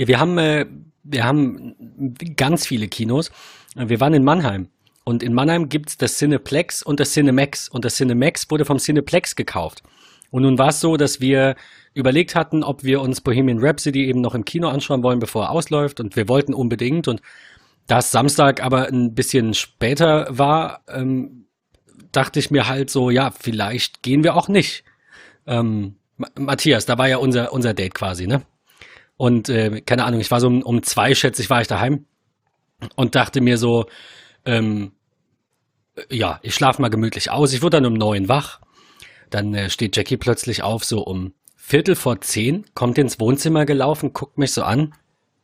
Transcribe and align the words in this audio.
Ja, 0.00 0.08
wir 0.08 0.18
haben, 0.18 0.38
äh, 0.38 0.64
wir 1.02 1.24
haben 1.24 1.76
ganz 2.34 2.66
viele 2.66 2.88
Kinos. 2.88 3.30
Wir 3.74 4.00
waren 4.00 4.14
in 4.14 4.24
Mannheim. 4.24 4.70
Und 5.04 5.22
in 5.22 5.34
Mannheim 5.34 5.68
gibt 5.68 5.90
es 5.90 5.98
das 5.98 6.16
Cineplex 6.16 6.82
und 6.82 7.00
das 7.00 7.12
Cinemax. 7.12 7.68
Und 7.68 7.84
das 7.84 7.96
Cinemax 7.96 8.50
wurde 8.50 8.64
vom 8.64 8.78
Cineplex 8.78 9.36
gekauft. 9.36 9.82
Und 10.30 10.44
nun 10.44 10.56
war 10.56 10.68
es 10.68 10.80
so, 10.80 10.96
dass 10.96 11.20
wir 11.20 11.54
überlegt 11.92 12.34
hatten, 12.34 12.64
ob 12.64 12.82
wir 12.82 13.02
uns 13.02 13.20
Bohemian 13.20 13.58
Rhapsody 13.60 14.06
eben 14.06 14.22
noch 14.22 14.34
im 14.34 14.46
Kino 14.46 14.68
anschauen 14.68 15.02
wollen, 15.02 15.18
bevor 15.18 15.44
er 15.44 15.50
ausläuft. 15.50 16.00
Und 16.00 16.16
wir 16.16 16.28
wollten 16.28 16.54
unbedingt. 16.54 17.06
Und 17.06 17.20
da 17.86 17.98
es 17.98 18.10
Samstag 18.10 18.64
aber 18.64 18.88
ein 18.88 19.14
bisschen 19.14 19.52
später 19.52 20.26
war, 20.30 20.80
ähm, 20.88 21.44
dachte 22.10 22.38
ich 22.38 22.50
mir 22.50 22.68
halt 22.68 22.88
so, 22.88 23.10
ja, 23.10 23.32
vielleicht 23.38 24.02
gehen 24.02 24.24
wir 24.24 24.34
auch 24.34 24.48
nicht. 24.48 24.82
Ähm, 25.46 25.96
Matthias, 26.38 26.86
da 26.86 26.96
war 26.96 27.06
ja 27.06 27.18
unser, 27.18 27.52
unser 27.52 27.74
Date 27.74 27.92
quasi, 27.92 28.26
ne? 28.26 28.40
Und 29.20 29.50
äh, 29.50 29.82
keine 29.82 30.04
Ahnung, 30.04 30.18
ich 30.18 30.30
war 30.30 30.40
so 30.40 30.46
um, 30.46 30.62
um 30.62 30.82
zwei, 30.82 31.14
schätze 31.14 31.42
ich, 31.42 31.50
war 31.50 31.60
ich 31.60 31.66
daheim 31.66 32.06
und 32.96 33.14
dachte 33.16 33.42
mir 33.42 33.58
so, 33.58 33.84
ähm, 34.46 34.92
ja, 36.08 36.40
ich 36.40 36.54
schlafe 36.54 36.80
mal 36.80 36.88
gemütlich 36.88 37.30
aus. 37.30 37.52
Ich 37.52 37.60
wurde 37.60 37.76
dann 37.76 37.84
um 37.84 37.92
neun 37.92 38.30
wach. 38.30 38.60
Dann 39.28 39.52
äh, 39.52 39.68
steht 39.68 39.94
Jackie 39.94 40.16
plötzlich 40.16 40.62
auf, 40.62 40.84
so 40.84 41.02
um 41.02 41.34
Viertel 41.54 41.96
vor 41.96 42.22
zehn, 42.22 42.64
kommt 42.72 42.96
ins 42.96 43.20
Wohnzimmer 43.20 43.66
gelaufen, 43.66 44.14
guckt 44.14 44.38
mich 44.38 44.54
so 44.54 44.62
an. 44.62 44.94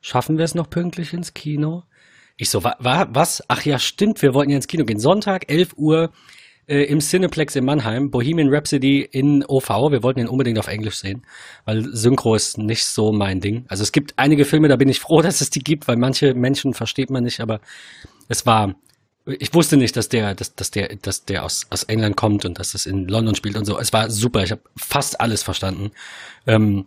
Schaffen 0.01 0.39
wir 0.39 0.47
es 0.47 0.55
noch 0.55 0.71
pünktlich 0.71 1.13
ins 1.13 1.35
Kino? 1.35 1.83
Ich 2.39 2.49
so, 2.49 2.65
wa, 2.65 2.77
wa, 2.79 3.09
was? 3.11 3.43
Ach 3.49 3.63
ja, 3.67 3.79
stimmt, 3.79 4.23
wir 4.23 4.33
wollten 4.33 4.53
ja 4.53 4.57
ins 4.57 4.69
Kino 4.69 4.87
gehen. 4.87 5.01
Sonntag, 5.01 5.51
11 5.51 5.75
Uhr 5.77 6.13
äh, 6.67 6.83
im 6.85 7.01
Cineplex 7.01 7.57
in 7.57 7.65
Mannheim, 7.65 8.11
Bohemian 8.11 8.53
Rhapsody 8.53 9.03
in 9.03 9.45
OV. 9.47 9.69
Wir 9.91 10.03
wollten 10.03 10.21
ihn 10.21 10.29
unbedingt 10.29 10.59
auf 10.59 10.67
Englisch 10.67 10.97
sehen, 10.97 11.23
weil 11.65 11.85
Synchro 11.85 12.35
ist 12.35 12.59
nicht 12.59 12.85
so 12.85 13.13
mein 13.13 13.41
Ding. 13.41 13.65
Also 13.69 13.83
es 13.83 13.93
gibt 13.93 14.15
einige 14.17 14.45
Filme, 14.45 14.69
da 14.69 14.77
bin 14.77 14.89
ich 14.89 15.01
froh, 15.01 15.21
dass 15.23 15.41
es 15.41 15.51
die 15.51 15.61
gibt, 15.61 15.89
weil 15.89 15.97
manche 15.97 16.35
Menschen 16.35 16.75
versteht 16.75 17.11
man 17.11 17.25
nicht, 17.25 17.41
aber 17.41 17.61
es 18.29 18.47
war, 18.47 18.75
ich 19.27 19.55
wusste 19.55 19.77
nicht, 19.77 19.97
dass 19.97 20.09
der, 20.09 20.35
dass, 20.35 20.55
dass 20.55 20.71
der, 20.71 20.97
dass 20.97 21.25
der 21.25 21.45
aus, 21.45 21.67
aus 21.71 21.85
England 21.85 22.17
kommt 22.17 22.45
und 22.45 22.59
dass 22.59 22.75
es 22.75 22.87
in 22.87 23.07
London 23.09 23.35
spielt 23.35 23.57
und 23.57 23.65
so. 23.65 23.79
Es 23.79 23.93
war 23.93 24.11
super, 24.11 24.43
ich 24.43 24.51
habe 24.51 24.63
fast 24.77 25.21
alles 25.21 25.43
verstanden. 25.43 25.91
Ähm, 26.47 26.87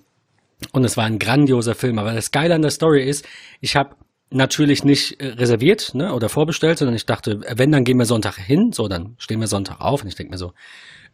und 0.74 0.84
es 0.84 0.98
war 0.98 1.06
ein 1.06 1.20
grandioser 1.20 1.74
Film. 1.74 2.00
Aber 2.00 2.14
das 2.14 2.32
Geile 2.32 2.56
an 2.56 2.62
der 2.62 2.72
Story 2.72 3.04
ist, 3.04 3.26
ich 3.62 3.76
habe 3.78 3.96
natürlich 4.32 4.84
nicht 4.84 5.20
äh, 5.22 5.28
reserviert 5.28 5.94
ne, 5.96 6.14
oder 6.14 6.30
vorbestellt, 6.30 6.78
sondern 6.78 6.96
ich 6.96 7.06
dachte, 7.06 7.42
wenn, 7.56 7.72
dann 7.72 7.84
gehen 7.84 7.98
wir 7.98 8.06
Sonntag 8.06 8.38
hin. 8.38 8.72
So, 8.72 8.88
dann 8.88 9.16
stehen 9.18 9.40
wir 9.40 9.48
Sonntag 9.48 9.82
auf 9.82 10.02
und 10.02 10.08
ich 10.08 10.16
denke 10.16 10.32
mir 10.32 10.38
so, 10.38 10.54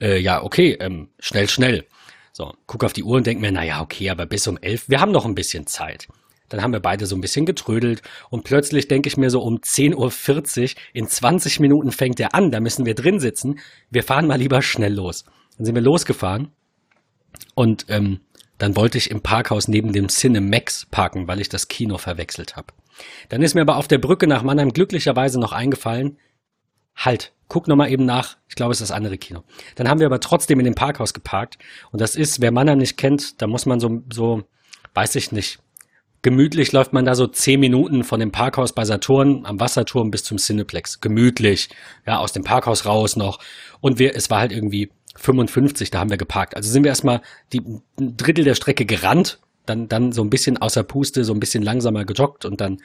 äh, 0.02 0.20
ja, 0.20 0.44
okay, 0.44 0.78
ähm, 0.80 1.10
schnell, 1.20 1.48
schnell. 1.50 1.86
So, 2.34 2.54
guck 2.68 2.84
auf 2.84 2.94
die 2.94 3.04
Uhr 3.04 3.18
und 3.18 3.28
denke 3.28 3.42
mir, 3.42 3.52
naja, 3.52 3.82
okay, 3.82 4.10
aber 4.10 4.26
bis 4.26 4.48
um 4.48 4.58
elf, 4.58 4.90
wir 4.90 5.00
haben 5.00 5.12
noch 5.12 5.26
ein 5.26 5.36
bisschen 5.36 5.68
Zeit. 5.68 6.08
Dann 6.50 6.62
haben 6.62 6.74
wir 6.74 6.80
beide 6.80 7.06
so 7.06 7.16
ein 7.16 7.22
bisschen 7.22 7.46
getrödelt 7.46 8.02
und 8.30 8.44
plötzlich 8.44 8.88
denke 8.88 9.08
ich 9.08 9.18
mir 9.18 9.30
so 9.30 9.42
um 9.42 9.58
10.40 9.58 9.96
Uhr, 10.64 10.70
in 10.94 11.08
20 11.08 11.60
Minuten 11.60 11.92
fängt 11.92 12.20
er 12.20 12.36
an, 12.36 12.52
da 12.52 12.60
müssen 12.60 12.86
wir 12.86 12.94
drin 12.94 13.20
sitzen. 13.20 13.60
Wir 13.90 14.04
fahren 14.04 14.28
mal 14.28 14.38
lieber 14.38 14.62
schnell 14.62 14.94
los. 14.94 15.24
Dann 15.58 15.66
sind 15.66 15.76
wir 15.76 15.82
losgefahren 15.82 16.50
und 17.56 17.86
ähm, 17.90 18.20
dann 18.58 18.76
wollte 18.76 18.98
ich 18.98 19.12
im 19.12 19.22
Parkhaus 19.22 19.68
neben 19.68 19.92
dem 19.92 20.08
Cinemax 20.08 20.88
parken, 20.92 21.28
weil 21.28 21.42
ich 21.42 21.50
das 21.50 21.68
Kino 21.68 21.98
verwechselt 21.98 22.56
habe. 22.56 22.68
Dann 23.30 23.42
ist 23.42 23.56
mir 23.56 23.62
aber 23.62 23.78
auf 23.78 23.88
der 23.88 23.98
Brücke 23.98 24.28
nach 24.28 24.44
Mannheim 24.44 24.74
glücklicherweise 24.74 25.40
noch 25.40 25.52
eingefallen, 25.52 26.18
halt, 26.96 27.34
guck 27.48 27.68
nochmal 27.68 27.92
eben 27.92 28.06
nach, 28.06 28.38
ich 28.48 28.56
glaube, 28.56 28.72
es 28.72 28.82
ist 28.82 28.90
das 28.90 28.96
andere 28.96 29.18
Kino. 29.18 29.44
Dann 29.76 29.90
haben 29.90 30.00
wir 30.00 30.06
aber 30.06 30.20
trotzdem 30.20 30.60
in 30.60 30.66
dem 30.66 30.76
Parkhaus 30.76 31.14
geparkt 31.14 31.58
und 31.92 32.02
das 32.02 32.16
ist, 32.16 32.42
wer 32.42 32.52
Mannheim 32.52 32.78
nicht 32.78 32.98
kennt, 32.98 33.42
da 33.42 33.48
muss 33.48 33.66
man 33.66 33.80
so, 33.80 34.04
so, 34.12 34.44
weiß 34.94 35.16
ich 35.16 35.32
nicht, 35.32 35.60
gemütlich 36.26 36.72
läuft 36.72 36.92
man 36.92 37.06
da 37.06 37.14
so 37.14 37.28
zehn 37.28 37.60
Minuten 37.60 38.04
von 38.04 38.20
dem 38.20 38.32
Parkhaus 38.32 38.74
bei 38.74 38.84
Saturn 38.84 39.46
am 39.46 39.60
Wasserturm 39.60 40.10
bis 40.10 40.24
zum 40.24 40.40
Cineplex. 40.40 41.00
Gemütlich. 41.00 41.70
Ja, 42.08 42.18
aus 42.18 42.34
dem 42.34 42.44
Parkhaus 42.44 42.88
raus 42.88 43.16
noch. 43.16 43.38
Und 43.80 44.00
wir, 44.00 44.16
es 44.16 44.32
war 44.32 44.40
halt 44.40 44.52
irgendwie 44.52 44.90
55, 45.18 45.92
da 45.92 46.00
haben 46.00 46.10
wir 46.10 46.18
geparkt. 46.18 46.56
Also 46.56 46.72
sind 46.72 46.84
wir 46.84 46.90
erstmal 46.90 47.22
die 47.54 47.62
ein 48.00 48.18
Drittel 48.18 48.44
der 48.44 48.56
Strecke 48.56 48.88
gerannt 48.88 49.38
dann, 49.66 49.88
dann 49.88 50.12
so 50.12 50.24
ein 50.24 50.30
bisschen 50.30 50.58
außer 50.58 50.84
Puste, 50.84 51.24
so 51.24 51.34
ein 51.34 51.40
bisschen 51.40 51.64
langsamer 51.64 52.06
gejoggt 52.06 52.46
und 52.46 52.62
dann 52.62 52.78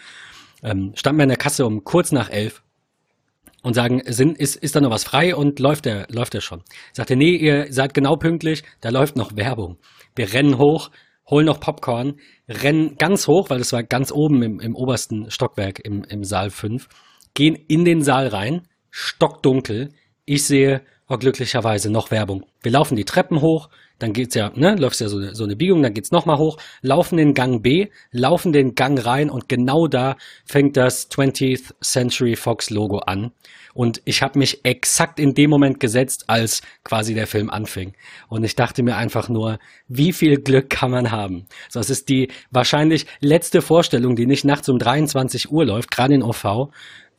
ähm, 0.62 0.92
standen 0.94 1.18
wir 1.18 1.24
in 1.24 1.30
der 1.30 1.38
Kasse 1.38 1.66
um 1.66 1.84
kurz 1.84 2.12
nach 2.12 2.30
elf 2.30 2.62
und 3.62 3.74
sagen, 3.74 4.02
sind, 4.06 4.38
ist, 4.38 4.56
ist 4.56 4.76
da 4.76 4.80
noch 4.80 4.90
was 4.90 5.04
frei 5.04 5.34
und 5.34 5.58
läuft 5.58 5.84
der, 5.84 6.06
läuft 6.10 6.34
der 6.34 6.40
schon? 6.40 6.62
Sagte, 6.92 7.16
nee, 7.16 7.36
ihr 7.36 7.66
seid 7.70 7.94
genau 7.94 8.16
pünktlich, 8.16 8.62
da 8.80 8.90
läuft 8.90 9.16
noch 9.16 9.36
Werbung. 9.36 9.78
Wir 10.16 10.32
rennen 10.32 10.58
hoch, 10.58 10.90
holen 11.28 11.46
noch 11.46 11.60
Popcorn, 11.60 12.14
rennen 12.48 12.96
ganz 12.96 13.26
hoch, 13.26 13.50
weil 13.50 13.58
das 13.58 13.72
war 13.72 13.82
ganz 13.82 14.12
oben 14.12 14.42
im, 14.42 14.60
im 14.60 14.74
obersten 14.74 15.30
Stockwerk 15.30 15.80
im, 15.80 16.04
im 16.04 16.24
Saal 16.24 16.50
5, 16.50 16.88
gehen 17.34 17.54
in 17.54 17.84
den 17.84 18.02
Saal 18.02 18.28
rein, 18.28 18.62
stockdunkel. 18.90 19.90
Ich 20.24 20.44
sehe 20.44 20.82
oh, 21.08 21.18
glücklicherweise 21.18 21.90
noch 21.90 22.10
Werbung. 22.10 22.46
Wir 22.62 22.72
laufen 22.72 22.96
die 22.96 23.04
Treppen 23.04 23.40
hoch, 23.40 23.68
dann 24.00 24.12
geht's 24.12 24.34
ja, 24.34 24.50
ne, 24.54 24.74
läuft 24.76 25.00
ja 25.00 25.08
so, 25.08 25.20
so 25.32 25.44
eine 25.44 25.56
Biegung, 25.56 25.82
dann 25.82 25.94
geht's 25.94 26.10
nochmal 26.10 26.38
hoch, 26.38 26.56
laufen 26.82 27.16
den 27.16 27.34
Gang 27.34 27.62
B, 27.62 27.88
laufen 28.10 28.52
den 28.52 28.74
Gang 28.74 29.04
rein 29.04 29.30
und 29.30 29.48
genau 29.48 29.86
da 29.86 30.16
fängt 30.44 30.76
das 30.76 31.10
20th 31.10 31.74
Century 31.82 32.34
Fox 32.34 32.70
Logo 32.70 32.98
an. 32.98 33.32
Und 33.72 34.02
ich 34.04 34.22
habe 34.22 34.38
mich 34.38 34.64
exakt 34.64 35.20
in 35.20 35.34
dem 35.34 35.48
Moment 35.50 35.78
gesetzt, 35.78 36.24
als 36.26 36.60
quasi 36.82 37.14
der 37.14 37.26
Film 37.26 37.50
anfing. 37.50 37.94
Und 38.28 38.42
ich 38.42 38.56
dachte 38.56 38.82
mir 38.82 38.96
einfach 38.96 39.28
nur, 39.28 39.58
wie 39.86 40.12
viel 40.12 40.40
Glück 40.40 40.70
kann 40.70 40.90
man 40.90 41.12
haben? 41.12 41.46
So, 41.68 41.78
es 41.78 41.88
ist 41.88 42.08
die 42.08 42.28
wahrscheinlich 42.50 43.06
letzte 43.20 43.62
Vorstellung, 43.62 44.16
die 44.16 44.26
nicht 44.26 44.44
nachts 44.44 44.68
um 44.68 44.78
23 44.78 45.52
Uhr 45.52 45.64
läuft, 45.64 45.90
gerade 45.90 46.14
in 46.14 46.22
OV. 46.22 46.70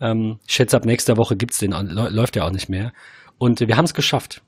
Ähm, 0.02 0.40
ich 0.46 0.56
schätze, 0.56 0.76
ab 0.76 0.86
nächster 0.86 1.16
Woche 1.16 1.38
gibt's 1.38 1.60
den, 1.60 1.72
läuft 1.72 2.36
ja 2.36 2.46
auch 2.46 2.52
nicht 2.52 2.68
mehr. 2.68 2.92
Und 3.38 3.62
wir 3.62 3.78
haben 3.78 3.86
es 3.86 3.94
geschafft. 3.94 4.42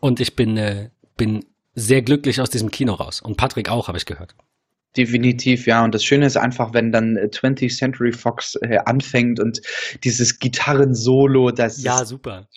Und 0.00 0.20
ich 0.20 0.36
bin 0.36 0.56
äh, 0.56 0.90
bin 1.18 1.44
sehr 1.74 2.00
glücklich 2.00 2.40
aus 2.40 2.48
diesem 2.48 2.70
Kino 2.70 2.94
raus. 2.94 3.20
Und 3.20 3.36
Patrick 3.36 3.68
auch, 3.68 3.88
habe 3.88 3.98
ich 3.98 4.06
gehört. 4.06 4.34
Definitiv, 4.96 5.66
ja. 5.66 5.84
Und 5.84 5.94
das 5.94 6.02
Schöne 6.02 6.24
ist 6.24 6.38
einfach, 6.38 6.72
wenn 6.72 6.90
dann 6.90 7.18
20th 7.18 7.64
äh, 7.64 7.68
Century 7.68 8.12
Fox 8.12 8.56
äh, 8.62 8.78
anfängt 8.86 9.38
und 9.38 9.60
dieses 10.02 10.38
Gitarren-Solo, 10.38 11.50
das 11.50 11.82
Ja, 11.82 12.06
super. 12.06 12.48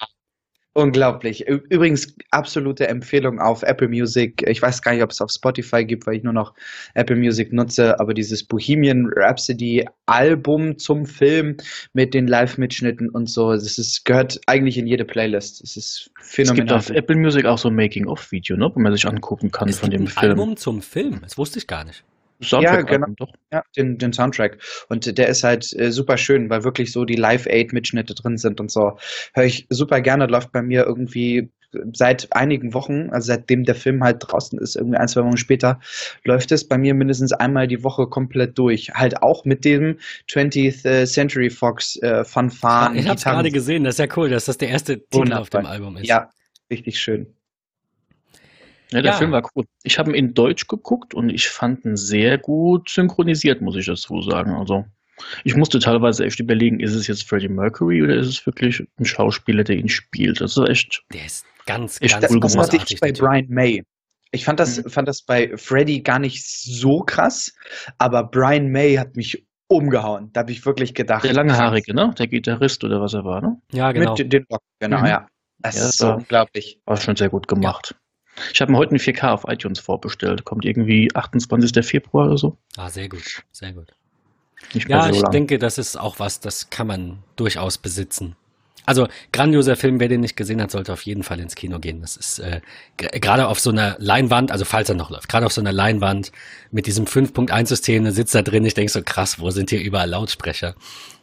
Unglaublich. 0.73 1.45
Übrigens, 1.47 2.15
absolute 2.29 2.87
Empfehlung 2.87 3.39
auf 3.39 3.61
Apple 3.61 3.89
Music. 3.89 4.41
Ich 4.47 4.61
weiß 4.61 4.81
gar 4.81 4.93
nicht, 4.93 5.03
ob 5.03 5.11
es 5.11 5.19
auf 5.19 5.29
Spotify 5.29 5.83
gibt, 5.83 6.07
weil 6.07 6.15
ich 6.15 6.23
nur 6.23 6.31
noch 6.31 6.53
Apple 6.93 7.17
Music 7.17 7.51
nutze, 7.51 7.99
aber 7.99 8.13
dieses 8.13 8.45
Bohemian 8.45 9.11
Rhapsody 9.13 9.85
Album 10.05 10.77
zum 10.77 11.05
Film 11.05 11.57
mit 11.91 12.13
den 12.13 12.25
Live-Mitschnitten 12.25 13.09
und 13.09 13.29
so, 13.29 13.51
das 13.51 13.77
ist, 13.77 14.05
gehört 14.05 14.39
eigentlich 14.47 14.77
in 14.77 14.87
jede 14.87 15.03
Playlist. 15.03 15.61
Es 15.61 15.75
ist 15.75 16.09
phänomenal. 16.21 16.77
Es 16.77 16.87
gibt 16.87 16.93
auf 16.93 16.97
Apple 16.97 17.17
Music 17.17 17.45
auch 17.45 17.57
so 17.57 17.67
ein 17.67 17.75
Making-of-Video, 17.75 18.55
ne, 18.55 18.71
wo 18.73 18.79
man 18.79 18.93
sich 18.93 19.05
angucken 19.05 19.51
kann 19.51 19.67
es 19.67 19.79
von 19.79 19.89
dem 19.89 20.03
ein 20.03 20.07
Film. 20.07 20.31
Album 20.31 20.55
zum 20.55 20.81
Film? 20.81 21.19
Das 21.21 21.37
wusste 21.37 21.59
ich 21.59 21.67
gar 21.67 21.83
nicht. 21.83 22.05
Soundtrack 22.41 22.89
ja, 22.89 22.97
genau. 22.97 23.07
Doch. 23.17 23.33
Ja, 23.51 23.63
den, 23.75 23.97
den 23.97 24.13
Soundtrack. 24.13 24.57
Und 24.89 25.17
der 25.17 25.27
ist 25.27 25.43
halt 25.43 25.71
äh, 25.77 25.91
super 25.91 26.17
schön, 26.17 26.49
weil 26.49 26.63
wirklich 26.63 26.91
so 26.91 27.05
die 27.05 27.15
Live-Aid-Mitschnitte 27.15 28.13
drin 28.15 28.37
sind 28.37 28.59
und 28.59 28.71
so. 28.71 28.97
Höre 29.33 29.45
ich 29.45 29.67
super 29.69 30.01
gerne, 30.01 30.27
läuft 30.27 30.51
bei 30.51 30.61
mir 30.61 30.85
irgendwie 30.85 31.51
seit 31.93 32.27
einigen 32.31 32.73
Wochen, 32.73 33.09
also 33.11 33.27
seitdem 33.27 33.63
der 33.63 33.75
Film 33.75 34.03
halt 34.03 34.17
draußen 34.19 34.59
ist, 34.59 34.75
irgendwie 34.75 34.97
ein, 34.97 35.07
zwei 35.07 35.23
Wochen 35.23 35.37
später, 35.37 35.79
läuft 36.23 36.51
es 36.51 36.67
bei 36.67 36.77
mir 36.77 36.93
mindestens 36.93 37.31
einmal 37.33 37.67
die 37.67 37.83
Woche 37.83 38.07
komplett 38.07 38.57
durch. 38.57 38.91
Halt 38.93 39.21
auch 39.21 39.45
mit 39.45 39.65
dem 39.65 39.97
20th 40.29 40.87
äh, 40.87 41.05
Century 41.05 41.49
Fox 41.49 41.97
äh, 41.97 42.23
Fanfaren. 42.23 42.97
Ich 42.97 43.07
habe 43.07 43.19
gerade 43.19 43.51
gesehen, 43.51 43.83
das 43.83 43.95
ist 43.95 43.99
ja 43.99 44.17
cool, 44.17 44.29
dass 44.29 44.45
das 44.45 44.57
der 44.57 44.69
erste 44.69 44.99
Titel 44.99 45.19
Wunderbar. 45.19 45.41
auf 45.41 45.49
dem 45.49 45.65
Album 45.65 45.97
ist. 45.97 46.07
Ja, 46.07 46.29
richtig 46.69 46.99
schön. 46.99 47.33
Ja, 48.93 49.01
der 49.01 49.11
ja. 49.11 49.17
Film 49.17 49.31
war 49.31 49.49
cool. 49.55 49.65
Ich 49.83 49.97
habe 49.97 50.11
ihn 50.11 50.15
in 50.15 50.33
Deutsch 50.33 50.67
geguckt 50.67 51.13
und 51.13 51.29
ich 51.29 51.49
fand 51.49 51.85
ihn 51.85 51.95
sehr 51.95 52.37
gut 52.37 52.89
synchronisiert, 52.89 53.61
muss 53.61 53.75
ich 53.75 53.85
dazu 53.85 54.21
sagen. 54.21 54.53
Also 54.53 54.85
ich 55.43 55.55
musste 55.55 55.79
teilweise 55.79 56.25
echt 56.25 56.39
überlegen, 56.39 56.79
ist 56.79 56.93
es 56.93 57.07
jetzt 57.07 57.27
Freddie 57.27 57.49
Mercury 57.49 58.01
oder 58.01 58.15
ist 58.15 58.27
es 58.27 58.45
wirklich 58.45 58.83
ein 58.99 59.05
Schauspieler, 59.05 59.63
der 59.63 59.77
ihn 59.77 59.89
spielt? 59.89 60.41
Das 60.41 60.57
ist 60.57 60.69
echt. 60.69 61.03
Der 61.13 61.25
ist 61.25 61.45
ganz, 61.65 61.97
ich, 62.01 62.11
ganz 62.11 62.27
Das 62.27 62.57
hatte 62.57 62.77
ich 62.77 62.99
bei 62.99 63.11
Brian 63.11 63.47
May. 63.49 63.83
Ich 64.31 64.45
fand 64.45 64.59
das, 64.59 64.83
mhm. 64.83 64.89
fand 64.89 65.07
das 65.07 65.21
bei 65.23 65.55
Freddie 65.57 66.03
gar 66.03 66.19
nicht 66.19 66.45
so 66.45 67.01
krass, 67.01 67.53
aber 67.97 68.23
Brian 68.23 68.69
May 68.69 68.95
hat 68.95 69.15
mich 69.15 69.45
umgehauen. 69.67 70.31
Da 70.33 70.41
habe 70.41 70.51
ich 70.51 70.65
wirklich 70.65 70.93
gedacht. 70.93 71.23
Der 71.23 71.33
Langhaarige, 71.33 71.93
ne? 71.93 72.13
Der 72.17 72.27
Gitarrist 72.27 72.83
oder 72.83 73.01
was 73.01 73.13
er 73.13 73.25
war, 73.25 73.41
ne? 73.41 73.61
Ja, 73.73 73.91
genau. 73.91 74.15
Mit 74.15 74.31
den 74.31 74.45
Locken, 74.49 74.67
genau, 74.79 74.99
mhm. 74.99 75.05
ja. 75.05 75.27
Das 75.59 75.77
ja, 75.77 75.85
ist 75.85 75.97
so 75.97 76.13
unglaublich. 76.13 76.79
War 76.85 76.97
schon 76.97 77.15
sehr 77.15 77.29
gut 77.29 77.47
gemacht. 77.47 77.91
Ja. 77.91 78.00
Ich 78.53 78.61
habe 78.61 78.71
mir 78.71 78.77
heute 78.77 78.91
eine 78.91 78.99
4K 78.99 79.31
auf 79.31 79.45
iTunes 79.47 79.79
vorbestellt. 79.79 80.45
Kommt 80.45 80.65
irgendwie 80.65 81.09
28. 81.13 81.85
Februar 81.85 82.27
oder 82.27 82.37
so. 82.37 82.57
Ah, 82.77 82.89
sehr 82.89 83.09
gut, 83.09 83.43
sehr 83.51 83.73
gut. 83.73 83.93
Nicht 84.73 84.89
ja, 84.89 85.03
so 85.03 85.09
ich 85.09 85.21
lang. 85.21 85.31
denke, 85.31 85.59
das 85.59 85.77
ist 85.77 85.97
auch 85.97 86.19
was, 86.19 86.39
das 86.39 86.69
kann 86.69 86.87
man 86.87 87.23
durchaus 87.35 87.77
besitzen. 87.77 88.35
Also 88.85 89.07
grandioser 89.31 89.75
Film, 89.75 89.99
wer 89.99 90.07
den 90.07 90.21
nicht 90.21 90.35
gesehen 90.35 90.61
hat, 90.61 90.71
sollte 90.71 90.91
auf 90.91 91.03
jeden 91.03 91.23
Fall 91.23 91.39
ins 91.39 91.55
Kino 91.55 91.79
gehen. 91.79 92.01
Das 92.01 92.17
ist 92.17 92.39
äh, 92.39 92.61
gerade 92.97 93.47
auf 93.47 93.59
so 93.59 93.69
einer 93.69 93.95
Leinwand, 93.99 94.51
also 94.51 94.65
falls 94.65 94.89
er 94.89 94.95
noch 94.95 95.11
läuft, 95.11 95.29
gerade 95.29 95.45
auf 95.45 95.53
so 95.53 95.61
einer 95.61 95.71
Leinwand 95.71 96.31
mit 96.71 96.87
diesem 96.87 97.05
5.1-System, 97.05 98.05
da 98.05 98.11
sitzt 98.11 98.33
da 98.33 98.41
drin, 98.41 98.65
ich 98.65 98.73
denke 98.73 98.91
so 98.91 99.01
krass, 99.03 99.39
wo 99.39 99.51
sind 99.51 99.69
hier 99.69 99.81
überall 99.81 100.09
Lautsprecher? 100.09 100.75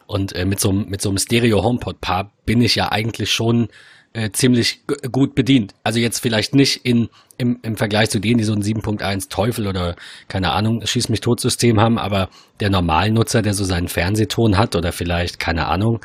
Und 0.06 0.32
äh, 0.34 0.44
mit 0.44 0.60
so 0.60 0.72
mit 0.72 1.02
so 1.02 1.10
einem 1.10 1.18
Stereo 1.18 1.62
HomePod 1.62 2.00
Paar 2.00 2.32
bin 2.46 2.62
ich 2.62 2.76
ja 2.76 2.90
eigentlich 2.90 3.30
schon 3.32 3.68
äh, 4.12 4.30
ziemlich 4.30 4.80
gut 5.12 5.34
bedient. 5.34 5.74
Also 5.84 5.98
jetzt 5.98 6.20
vielleicht 6.20 6.54
nicht 6.54 6.84
in 6.84 7.08
im, 7.38 7.60
im 7.62 7.76
Vergleich 7.76 8.10
zu 8.10 8.18
denen, 8.18 8.38
die 8.38 8.44
so 8.44 8.52
ein 8.52 8.62
7.1 8.62 9.30
Teufel 9.30 9.68
oder 9.68 9.94
keine 10.26 10.50
Ahnung, 10.52 10.84
Schieß 10.84 11.08
mich 11.08 11.20
tot 11.20 11.40
System 11.40 11.80
haben, 11.80 11.96
aber 11.96 12.28
der 12.60 12.68
Normalnutzer, 12.68 13.42
der 13.42 13.54
so 13.54 13.64
seinen 13.64 13.88
Fernsehton 13.88 14.58
hat 14.58 14.74
oder 14.74 14.90
vielleicht 14.92 15.38
keine 15.38 15.68
Ahnung, 15.68 16.00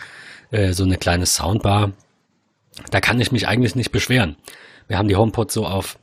äh, 0.52 0.74
so 0.74 0.84
eine 0.84 0.98
kleine 0.98 1.26
Soundbar, 1.26 1.92
da 2.92 3.02
kann 3.02 3.20
ich 3.20 3.32
mich 3.32 3.48
eigentlich 3.48 3.76
nicht 3.76 3.92
beschweren. 3.92 4.36
Wir 4.88 4.98
haben 4.98 5.08
die 5.08 5.16
HomePod 5.16 5.52
so 5.52 5.66
auf 5.66 5.98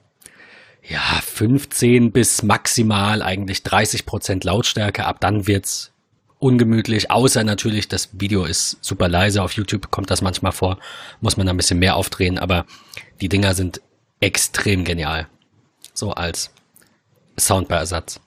ja, 0.89 1.01
15 1.23 2.11
bis 2.11 2.43
maximal 2.43 3.23
eigentlich 3.23 3.63
30 3.63 4.07
Prozent 4.07 4.45
Lautstärke. 4.45 5.05
Ab 5.05 5.21
dann 5.21 5.47
wird's 5.47 5.90
ungemütlich, 6.41 7.11
außer 7.11 7.45
natürlich, 7.45 7.87
das 7.87 8.09
Video 8.19 8.45
ist 8.45 8.83
super 8.83 9.09
leise. 9.09 9.43
Auf 9.43 9.53
YouTube 9.53 9.91
kommt 9.91 10.11
das 10.11 10.23
manchmal 10.23 10.53
vor, 10.53 10.79
muss 11.21 11.37
man 11.37 11.47
da 11.47 11.53
ein 11.53 11.57
bisschen 11.57 11.79
mehr 11.79 11.95
aufdrehen, 11.95 12.39
aber 12.39 12.65
die 13.21 13.29
Dinger 13.29 13.55
sind 13.55 13.81
extrem 14.21 14.85
genial. 14.85 15.29
So 15.93 16.13
als 16.13 16.53
Soundbar-Ersatz. 17.39 18.21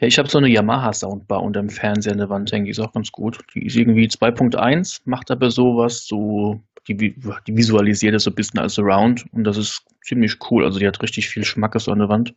Ja, 0.00 0.08
ich 0.08 0.18
habe 0.18 0.28
so 0.28 0.38
eine 0.38 0.48
Yamaha-Soundbar 0.48 1.42
unter 1.42 1.60
dem 1.60 1.68
Fernseher 1.68 2.12
an 2.12 2.18
der 2.18 2.30
Wand 2.30 2.50
hängen, 2.50 2.64
die 2.64 2.70
ist 2.70 2.80
auch 2.80 2.92
ganz 2.92 3.12
gut. 3.12 3.38
Die 3.54 3.66
ist 3.66 3.76
irgendwie 3.76 4.06
2.1, 4.06 5.02
macht 5.04 5.30
aber 5.30 5.50
sowas, 5.50 6.06
so, 6.06 6.60
die, 6.88 6.96
die 6.96 7.56
visualisiert 7.56 8.14
das 8.14 8.24
so 8.24 8.30
ein 8.30 8.34
bisschen 8.34 8.58
als 8.58 8.74
Surround 8.74 9.26
und 9.32 9.44
das 9.44 9.58
ist 9.58 9.84
ziemlich 10.02 10.38
cool. 10.50 10.64
Also 10.64 10.78
die 10.78 10.86
hat 10.86 11.02
richtig 11.02 11.28
viel 11.28 11.44
Schmackes 11.44 11.88
an 11.88 11.98
der 11.98 12.08
Wand. 12.08 12.34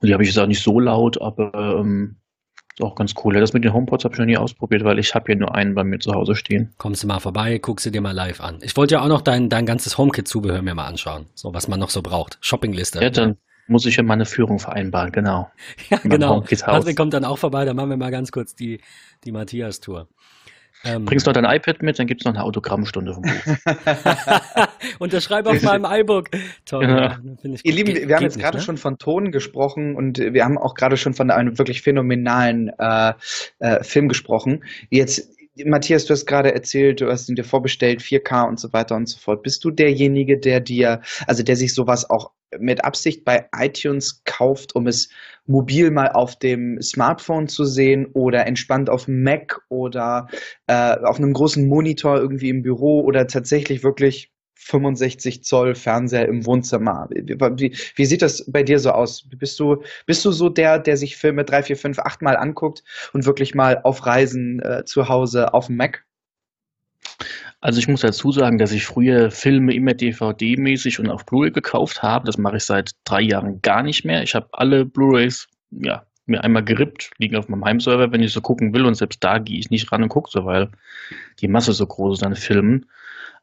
Und 0.00 0.08
die 0.08 0.12
habe 0.12 0.22
ich 0.22 0.28
jetzt 0.28 0.38
auch 0.38 0.46
nicht 0.46 0.62
so 0.62 0.78
laut, 0.78 1.20
aber 1.20 1.78
ähm, 1.80 2.16
ist 2.74 2.82
auch 2.82 2.94
ganz 2.94 3.14
cool. 3.22 3.34
Das 3.34 3.52
mit 3.52 3.64
den 3.64 3.72
HomePods 3.72 4.04
habe 4.04 4.14
ich 4.14 4.18
noch 4.18 4.26
nie 4.26 4.36
ausprobiert, 4.36 4.84
weil 4.84 4.98
ich 4.98 5.14
habe 5.14 5.26
hier 5.26 5.36
nur 5.36 5.54
einen 5.54 5.74
bei 5.74 5.84
mir 5.84 5.98
zu 5.98 6.12
Hause 6.12 6.34
stehen. 6.34 6.72
Kommst 6.78 7.02
du 7.02 7.06
mal 7.06 7.20
vorbei, 7.20 7.58
guckst 7.58 7.84
du 7.86 7.90
dir 7.90 8.00
mal 8.00 8.12
live 8.12 8.40
an. 8.40 8.58
Ich 8.62 8.76
wollte 8.76 8.94
ja 8.94 9.02
auch 9.02 9.08
noch 9.08 9.20
dein, 9.20 9.48
dein 9.48 9.66
ganzes 9.66 9.98
HomeKit-Zubehör 9.98 10.62
mir 10.62 10.74
mal 10.74 10.86
anschauen. 10.86 11.26
So, 11.34 11.52
was 11.52 11.68
man 11.68 11.78
noch 11.78 11.90
so 11.90 12.02
braucht. 12.02 12.38
Shoppingliste. 12.40 13.02
Ja, 13.02 13.10
dann 13.10 13.36
muss 13.68 13.86
ich 13.86 13.96
ja 13.96 14.02
mal 14.02 14.14
eine 14.14 14.26
Führung 14.26 14.58
vereinbaren, 14.58 15.12
genau. 15.12 15.50
ja, 15.90 15.98
genau. 16.02 16.40
Patrick 16.40 16.96
kommt 16.96 17.14
dann 17.14 17.24
auch 17.24 17.38
vorbei, 17.38 17.64
dann 17.64 17.76
machen 17.76 17.90
wir 17.90 17.96
mal 17.96 18.10
ganz 18.10 18.32
kurz 18.32 18.54
die, 18.54 18.80
die 19.24 19.32
Matthias-Tour. 19.32 20.08
Ähm, 20.84 21.04
Bringst 21.04 21.26
noch 21.26 21.32
dein 21.32 21.44
iPad 21.44 21.82
mit, 21.82 21.98
dann 21.98 22.06
gibt 22.06 22.22
es 22.22 22.24
noch 22.24 22.34
eine 22.34 22.42
Autogrammstunde 22.42 23.14
vom 23.14 23.22
Buch. 23.22 23.56
Unterschreibe 24.98 25.50
auf 25.50 25.62
meinem 25.62 25.86
iBook. 25.88 26.30
Toll. 26.64 26.84
Ja. 26.84 27.18
Ich, 27.42 27.64
Ihr 27.64 27.72
Lieben, 27.72 28.08
wir 28.08 28.16
haben 28.16 28.22
jetzt 28.24 28.38
gerade 28.38 28.58
ne? 28.58 28.62
schon 28.62 28.76
von 28.76 28.98
Ton 28.98 29.30
gesprochen 29.30 29.94
und 29.94 30.18
wir 30.18 30.44
haben 30.44 30.58
auch 30.58 30.74
gerade 30.74 30.96
schon 30.96 31.14
von 31.14 31.30
einem 31.30 31.58
wirklich 31.58 31.82
phänomenalen 31.82 32.70
äh, 32.78 33.12
äh, 33.60 33.84
Film 33.84 34.08
gesprochen. 34.08 34.64
Jetzt 34.90 35.28
Matthias, 35.66 36.06
du 36.06 36.14
hast 36.14 36.26
gerade 36.26 36.54
erzählt, 36.54 37.00
du 37.00 37.10
hast 37.10 37.28
ihn 37.28 37.34
dir 37.34 37.44
vorbestellt, 37.44 38.00
4K 38.00 38.48
und 38.48 38.58
so 38.58 38.72
weiter 38.72 38.96
und 38.96 39.08
so 39.08 39.18
fort. 39.18 39.42
Bist 39.42 39.64
du 39.64 39.70
derjenige, 39.70 40.38
der 40.38 40.60
dir, 40.60 41.02
also 41.26 41.42
der 41.42 41.56
sich 41.56 41.74
sowas 41.74 42.08
auch 42.08 42.30
mit 42.58 42.84
Absicht 42.84 43.24
bei 43.24 43.48
iTunes 43.56 44.22
kauft, 44.24 44.74
um 44.74 44.86
es 44.86 45.08
mobil 45.46 45.90
mal 45.90 46.08
auf 46.08 46.38
dem 46.38 46.80
Smartphone 46.80 47.48
zu 47.48 47.64
sehen 47.64 48.06
oder 48.12 48.46
entspannt 48.46 48.88
auf 48.88 49.06
dem 49.06 49.22
Mac 49.22 49.60
oder 49.68 50.28
äh, 50.66 50.96
auf 51.04 51.18
einem 51.18 51.32
großen 51.32 51.66
Monitor 51.66 52.18
irgendwie 52.18 52.50
im 52.50 52.62
Büro 52.62 53.00
oder 53.00 53.26
tatsächlich 53.26 53.82
wirklich 53.82 54.31
65 54.62 55.42
Zoll 55.42 55.74
Fernseher 55.74 56.28
im 56.28 56.46
Wohnzimmer. 56.46 57.08
Wie, 57.10 57.36
wie, 57.38 57.76
wie, 57.96 58.04
sieht 58.04 58.22
das 58.22 58.44
bei 58.50 58.62
dir 58.62 58.78
so 58.78 58.90
aus? 58.90 59.28
Bist 59.28 59.58
du, 59.58 59.82
bist 60.06 60.24
du 60.24 60.30
so 60.30 60.48
der, 60.48 60.78
der 60.78 60.96
sich 60.96 61.16
Filme 61.16 61.44
drei, 61.44 61.62
vier, 61.62 61.76
fünf, 61.76 61.98
acht 61.98 62.22
Mal 62.22 62.36
anguckt 62.36 62.84
und 63.12 63.26
wirklich 63.26 63.54
mal 63.54 63.80
auf 63.82 64.06
Reisen 64.06 64.60
äh, 64.60 64.84
zu 64.84 65.08
Hause 65.08 65.52
auf 65.52 65.66
dem 65.66 65.76
Mac? 65.76 66.04
Also 67.60 67.78
ich 67.78 67.88
muss 67.88 68.00
dazu 68.00 68.32
sagen, 68.32 68.58
dass 68.58 68.72
ich 68.72 68.84
früher 68.84 69.30
Filme 69.30 69.74
immer 69.74 69.92
DVD-mäßig 69.92 70.98
und 70.98 71.10
auf 71.10 71.26
Blu-ray 71.26 71.50
gekauft 71.50 72.02
habe. 72.02 72.26
Das 72.26 72.38
mache 72.38 72.56
ich 72.56 72.64
seit 72.64 72.92
drei 73.04 73.20
Jahren 73.20 73.62
gar 73.62 73.82
nicht 73.82 74.04
mehr. 74.04 74.22
Ich 74.22 74.34
habe 74.34 74.48
alle 74.52 74.84
Blu-rays 74.84 75.48
ja, 75.70 76.04
mir 76.26 76.42
einmal 76.42 76.64
gerippt, 76.64 77.10
liegen 77.18 77.36
auf 77.36 77.48
meinem 77.48 77.64
Heimserver, 77.64 78.12
wenn 78.12 78.22
ich 78.22 78.32
so 78.32 78.40
gucken 78.40 78.74
will. 78.74 78.84
Und 78.84 78.94
selbst 78.94 79.22
da 79.22 79.38
gehe 79.38 79.58
ich 79.58 79.70
nicht 79.70 79.90
ran 79.90 80.02
und 80.02 80.08
gucke 80.08 80.30
so, 80.30 80.44
weil 80.44 80.70
die 81.40 81.48
Masse 81.48 81.72
so 81.72 81.86
groß 81.86 82.18
ist 82.18 82.24
an 82.24 82.36
Filmen. 82.36 82.86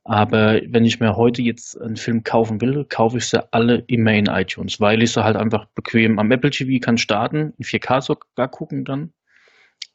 Aber 0.03 0.61
wenn 0.67 0.85
ich 0.85 0.99
mir 0.99 1.15
heute 1.15 1.41
jetzt 1.41 1.79
einen 1.79 1.97
Film 1.97 2.23
kaufen 2.23 2.61
will, 2.61 2.85
kaufe 2.85 3.17
ich 3.17 3.27
sie 3.27 3.43
alle 3.53 3.83
immer 3.87 4.13
in 4.13 4.25
iTunes, 4.25 4.79
weil 4.79 5.03
ich 5.03 5.11
sie 5.11 5.23
halt 5.23 5.35
einfach 5.35 5.65
bequem 5.75 6.19
am 6.19 6.31
Apple 6.31 6.49
TV 6.49 6.83
kann 6.83 6.97
starten, 6.97 7.53
in 7.57 7.65
4K 7.65 8.01
sogar 8.01 8.49
gucken 8.49 8.85
dann 8.85 9.13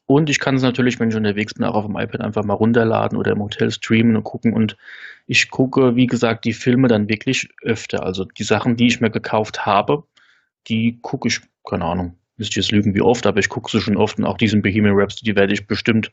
und 0.07 0.29
ich 0.29 0.39
kann 0.39 0.55
es 0.55 0.61
natürlich, 0.61 0.99
wenn 0.99 1.09
ich 1.09 1.15
unterwegs 1.15 1.53
bin, 1.55 1.65
auch 1.65 1.73
auf 1.75 1.85
dem 1.85 1.97
iPad 1.97 2.21
einfach 2.21 2.43
mal 2.43 2.53
runterladen 2.53 3.17
oder 3.17 3.31
im 3.31 3.41
Hotel 3.41 3.71
streamen 3.71 4.15
und 4.15 4.23
gucken. 4.23 4.53
Und 4.53 4.77
ich 5.25 5.49
gucke, 5.49 5.95
wie 5.95 6.05
gesagt, 6.05 6.45
die 6.45 6.53
Filme 6.53 6.87
dann 6.87 7.09
wirklich 7.09 7.49
öfter. 7.63 8.03
Also 8.03 8.25
die 8.25 8.43
Sachen, 8.43 8.75
die 8.75 8.87
ich 8.87 9.01
mir 9.01 9.09
gekauft 9.09 9.65
habe, 9.65 10.03
die 10.67 10.99
gucke 11.01 11.27
ich, 11.27 11.41
keine 11.67 11.85
Ahnung, 11.85 12.17
müsste 12.37 12.59
ich 12.59 12.65
jetzt 12.65 12.71
lügen, 12.71 12.93
wie 12.93 13.01
oft, 13.01 13.25
aber 13.25 13.39
ich 13.39 13.49
gucke 13.49 13.71
sie 13.71 13.81
schon 13.81 13.97
oft. 13.97 14.19
Und 14.19 14.25
auch 14.25 14.37
diesen 14.37 14.61
Bohemian 14.61 14.95
Rhapsody 14.95 15.31
die 15.31 15.35
werde 15.35 15.53
ich 15.53 15.65
bestimmt 15.65 16.11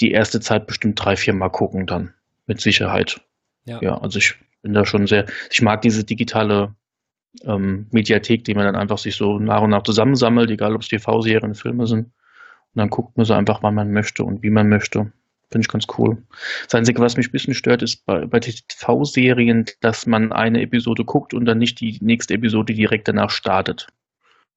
die 0.00 0.12
erste 0.12 0.40
Zeit 0.40 0.66
bestimmt 0.66 1.04
drei, 1.04 1.16
vier 1.16 1.34
Mal 1.34 1.50
gucken 1.50 1.86
dann. 1.86 2.14
Mit 2.50 2.60
Sicherheit. 2.60 3.20
Ja, 3.64 3.78
ja 3.80 3.98
also 3.98 4.18
ich 4.18 4.34
bin 4.62 4.74
da 4.74 4.84
schon 4.84 5.06
sehr, 5.06 5.26
ich 5.52 5.62
mag 5.62 5.82
diese 5.82 6.02
digitale 6.02 6.74
ähm, 7.44 7.86
Mediathek, 7.92 8.42
die 8.42 8.54
man 8.54 8.64
dann 8.64 8.74
einfach 8.74 8.98
sich 8.98 9.14
so 9.14 9.38
nach 9.38 9.62
und 9.62 9.70
nach 9.70 9.84
zusammensammelt, 9.84 10.50
egal 10.50 10.74
ob 10.74 10.82
es 10.82 10.88
TV-Serien, 10.88 11.54
Filme 11.54 11.86
sind. 11.86 12.06
Und 12.06 12.12
dann 12.74 12.90
guckt 12.90 13.16
man 13.16 13.24
so 13.24 13.34
einfach, 13.34 13.62
wann 13.62 13.76
man 13.76 13.92
möchte 13.92 14.24
und 14.24 14.42
wie 14.42 14.50
man 14.50 14.68
möchte. 14.68 15.12
Finde 15.52 15.64
ich 15.64 15.68
ganz 15.68 15.86
cool. 15.96 16.24
Das 16.64 16.74
Einzige, 16.74 17.00
was 17.00 17.16
mich 17.16 17.28
ein 17.28 17.32
bisschen 17.32 17.54
stört, 17.54 17.82
ist 17.82 18.04
bei, 18.04 18.26
bei 18.26 18.40
TV-Serien, 18.40 19.66
dass 19.80 20.06
man 20.06 20.32
eine 20.32 20.60
Episode 20.62 21.04
guckt 21.04 21.34
und 21.34 21.44
dann 21.44 21.58
nicht 21.58 21.78
die 21.78 21.98
nächste 22.00 22.34
Episode 22.34 22.74
direkt 22.74 23.06
danach 23.06 23.30
startet. 23.30 23.86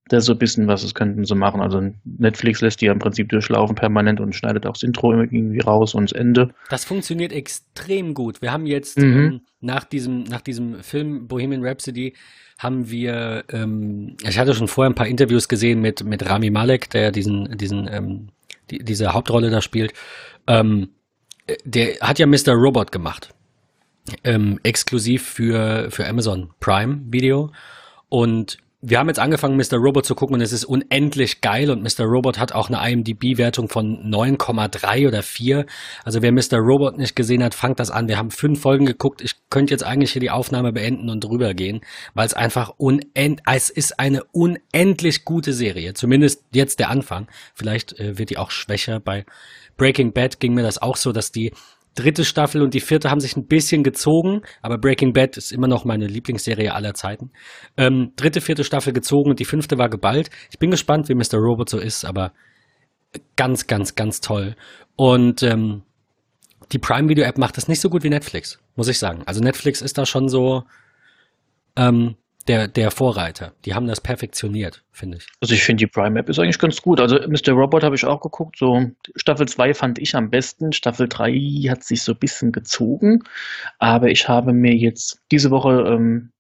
Das 0.10 0.24
ist 0.24 0.26
so 0.26 0.34
ein 0.34 0.38
bisschen 0.38 0.68
was, 0.68 0.82
das 0.82 0.94
könnten 0.94 1.24
sie 1.24 1.36
machen. 1.36 1.62
Also 1.62 1.82
Netflix 2.04 2.60
lässt 2.62 2.82
die 2.82 2.86
ja 2.86 2.92
im 2.92 3.00
Prinzip 3.00 3.30
durchlaufen 3.30 3.76
permanent 3.76 4.20
und 4.20 4.36
schneidet 4.36 4.66
auch 4.66 4.74
das 4.74 4.84
Intro 4.84 5.14
irgendwie 5.14 5.60
raus 5.60 5.96
und 5.96 6.12
das 6.12 6.20
Ende. 6.20 6.54
Das 6.70 6.84
funktioniert 6.84 7.32
extrem 7.32 8.14
gut. 8.14 8.42
Wir 8.42 8.52
haben 8.52 8.66
jetzt 8.66 8.98
mhm. 8.98 9.04
ähm, 9.04 9.42
nach, 9.62 9.86
diesem, 9.86 10.24
nach 10.24 10.42
diesem 10.42 10.84
Film 10.84 11.28
Bohemian 11.28 11.66
Rhapsody 11.66 12.14
haben 12.58 12.90
wir, 12.90 13.46
ähm, 13.50 14.18
ich 14.28 14.38
hatte 14.38 14.54
schon 14.54 14.68
vorher 14.68 14.92
ein 14.92 14.96
paar 14.96 15.08
Interviews 15.08 15.48
gesehen 15.48 15.82
mit, 15.82 16.04
mit 16.04 16.30
Rami 16.30 16.50
Malek, 16.50 16.90
der 16.90 17.12
diesen, 17.12 17.58
diesen, 17.58 17.88
ähm, 17.92 18.30
die, 18.72 18.80
diese 18.80 19.14
Hauptrolle 19.14 19.50
da 19.50 19.62
spielt. 19.62 19.94
Ähm, 20.48 20.90
der 21.64 22.00
hat 22.02 22.20
ja 22.20 22.26
Mr. 22.26 22.54
Robot 22.54 22.92
gemacht. 22.92 23.34
Ähm, 24.24 24.60
exklusiv 24.64 25.24
für, 25.24 25.90
für 25.90 26.06
Amazon 26.08 26.50
Prime 26.60 27.02
Video. 27.08 27.52
Und 28.10 28.58
wir 28.86 29.00
haben 29.00 29.08
jetzt 29.08 29.20
angefangen, 29.20 29.56
Mr. 29.56 29.78
Robot 29.78 30.06
zu 30.06 30.14
gucken 30.14 30.34
und 30.34 30.42
es 30.42 30.52
ist 30.52 30.66
unendlich 30.66 31.40
geil 31.40 31.72
und 31.72 31.82
Mr. 31.82 32.04
Robot 32.04 32.38
hat 32.38 32.52
auch 32.52 32.70
eine 32.70 32.92
IMDb-Wertung 32.92 33.70
von 33.70 34.12
9,3 34.12 35.08
oder 35.08 35.24
4. 35.24 35.66
Also 36.04 36.22
wer 36.22 36.34
Mr. 36.34 36.58
Robot 36.58 36.98
nicht 36.98 37.16
gesehen 37.16 37.46
hat, 37.46 37.56
fangt 37.56 37.80
das 37.80 37.92
an. 37.92 38.10
Wir 38.10 38.18
haben 38.18 38.30
fünf 38.30 38.60
Folgen 38.60 38.86
geguckt. 38.86 39.22
Ich 39.22 39.36
könnte 39.50 39.74
jetzt 39.74 39.86
eigentlich 39.86 40.12
hier 40.12 40.20
die 40.20 40.32
Aufnahme 40.32 40.74
beenden 40.74 41.10
und 41.10 41.24
drüber 41.24 41.54
gehen, 41.54 41.80
weil 42.14 42.26
es 42.26 42.34
einfach 42.34 42.74
unend, 42.76 43.42
es 43.50 43.70
ist 43.70 44.00
eine 44.00 44.26
unendlich 44.34 45.24
gute 45.24 45.54
Serie. 45.54 45.94
Zumindest 45.94 46.44
jetzt 46.52 46.80
der 46.80 46.90
Anfang. 46.90 47.28
Vielleicht 47.54 47.98
äh, 48.02 48.18
wird 48.18 48.32
die 48.32 48.38
auch 48.38 48.52
schwächer. 48.52 49.00
Bei 49.00 49.26
Breaking 49.78 50.12
Bad 50.12 50.42
ging 50.42 50.54
mir 50.56 50.64
das 50.64 50.82
auch 50.82 50.98
so, 50.98 51.14
dass 51.14 51.32
die 51.32 51.54
dritte 51.96 52.26
Staffel 52.26 52.62
und 52.62 52.74
die 52.74 52.80
vierte 52.80 53.10
haben 53.10 53.20
sich 53.20 53.38
ein 53.38 53.48
bisschen 53.48 53.84
gezogen, 53.84 54.42
aber 54.62 54.78
Breaking 54.78 55.14
Bad 55.14 55.38
ist 55.38 55.52
immer 55.52 55.68
noch 55.68 55.86
meine 55.86 56.08
Lieblingsserie 56.08 56.74
aller 56.74 56.94
Zeiten. 56.94 57.32
Ähm, 57.78 58.14
dritte, 58.16 58.42
vierte 58.42 58.64
Staffel 58.64 58.94
gezogen 58.94 59.30
und 59.30 59.40
die 59.40 59.46
fünfte 59.46 59.78
war 59.78 59.90
geballt. 59.90 60.30
Ich 60.52 60.60
bin 60.60 60.72
gespannt, 60.72 61.10
wie 61.10 61.16
Mr. 61.16 61.38
Robot 61.38 61.70
so 61.70 61.80
ist, 61.80 62.06
aber 62.06 62.34
ganz, 63.36 63.68
ganz, 63.68 63.96
ganz 63.96 64.22
toll. 64.22 64.56
Und 64.96 65.44
ähm, 65.44 65.84
die 66.72 66.80
Prime 66.80 67.10
Video 67.10 67.26
App 67.26 67.38
macht 67.38 67.58
das 67.58 67.68
nicht 67.68 67.82
so 67.82 67.90
gut 67.90 68.04
wie 68.04 68.10
Netflix, 68.10 68.60
muss 68.76 68.88
ich 68.88 68.98
sagen. 68.98 69.24
Also 69.26 69.42
Netflix 69.42 69.82
ist 69.82 69.98
da 69.98 70.06
schon 70.06 70.28
so, 70.28 70.64
ähm, 71.76 72.16
der, 72.48 72.68
der 72.68 72.92
Vorreiter. 72.92 73.54
Die 73.66 73.74
haben 73.74 73.88
das 73.88 74.02
perfektioniert, 74.02 74.84
finde 74.92 75.18
ich. 75.18 75.28
Also 75.42 75.54
ich 75.54 75.64
finde 75.64 75.82
die 75.82 75.88
Prime 75.88 76.20
App 76.20 76.30
ist 76.30 76.40
eigentlich 76.40 76.60
ganz 76.60 76.82
gut. 76.82 77.00
Also 77.00 77.16
Mr. 77.28 77.54
Robot 77.54 77.84
habe 77.84 77.96
ich 77.96 78.06
auch 78.06 78.22
geguckt. 78.22 78.58
So 78.58 78.92
Staffel 79.16 79.48
2 79.48 79.74
fand 79.74 80.00
ich 80.00 80.16
am 80.16 80.30
besten. 80.30 80.74
Staffel 80.74 81.08
3 81.08 81.32
hat 81.70 81.84
sich 81.84 82.02
so 82.02 82.12
ein 82.12 82.20
bisschen 82.20 82.52
gezogen. 82.52 83.24
Aber 83.80 84.10
ich 84.10 84.28
habe 84.28 84.52
mir 84.52 84.76
jetzt 84.76 85.22
diese 85.32 85.52
Woche 85.52 85.86
ähm, 85.88 86.34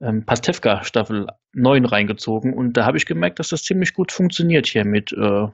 ähm, 0.00 0.24
Pastewka 0.24 0.84
Staffel 0.84 1.28
9 1.52 1.84
reingezogen 1.84 2.52
und 2.52 2.74
da 2.74 2.84
habe 2.84 2.96
ich 2.96 3.06
gemerkt, 3.06 3.38
dass 3.38 3.48
das 3.48 3.62
ziemlich 3.62 3.94
gut 3.94 4.12
funktioniert 4.12 4.66
hier 4.66 4.84
mit, 4.84 5.12
äh, 5.12 5.46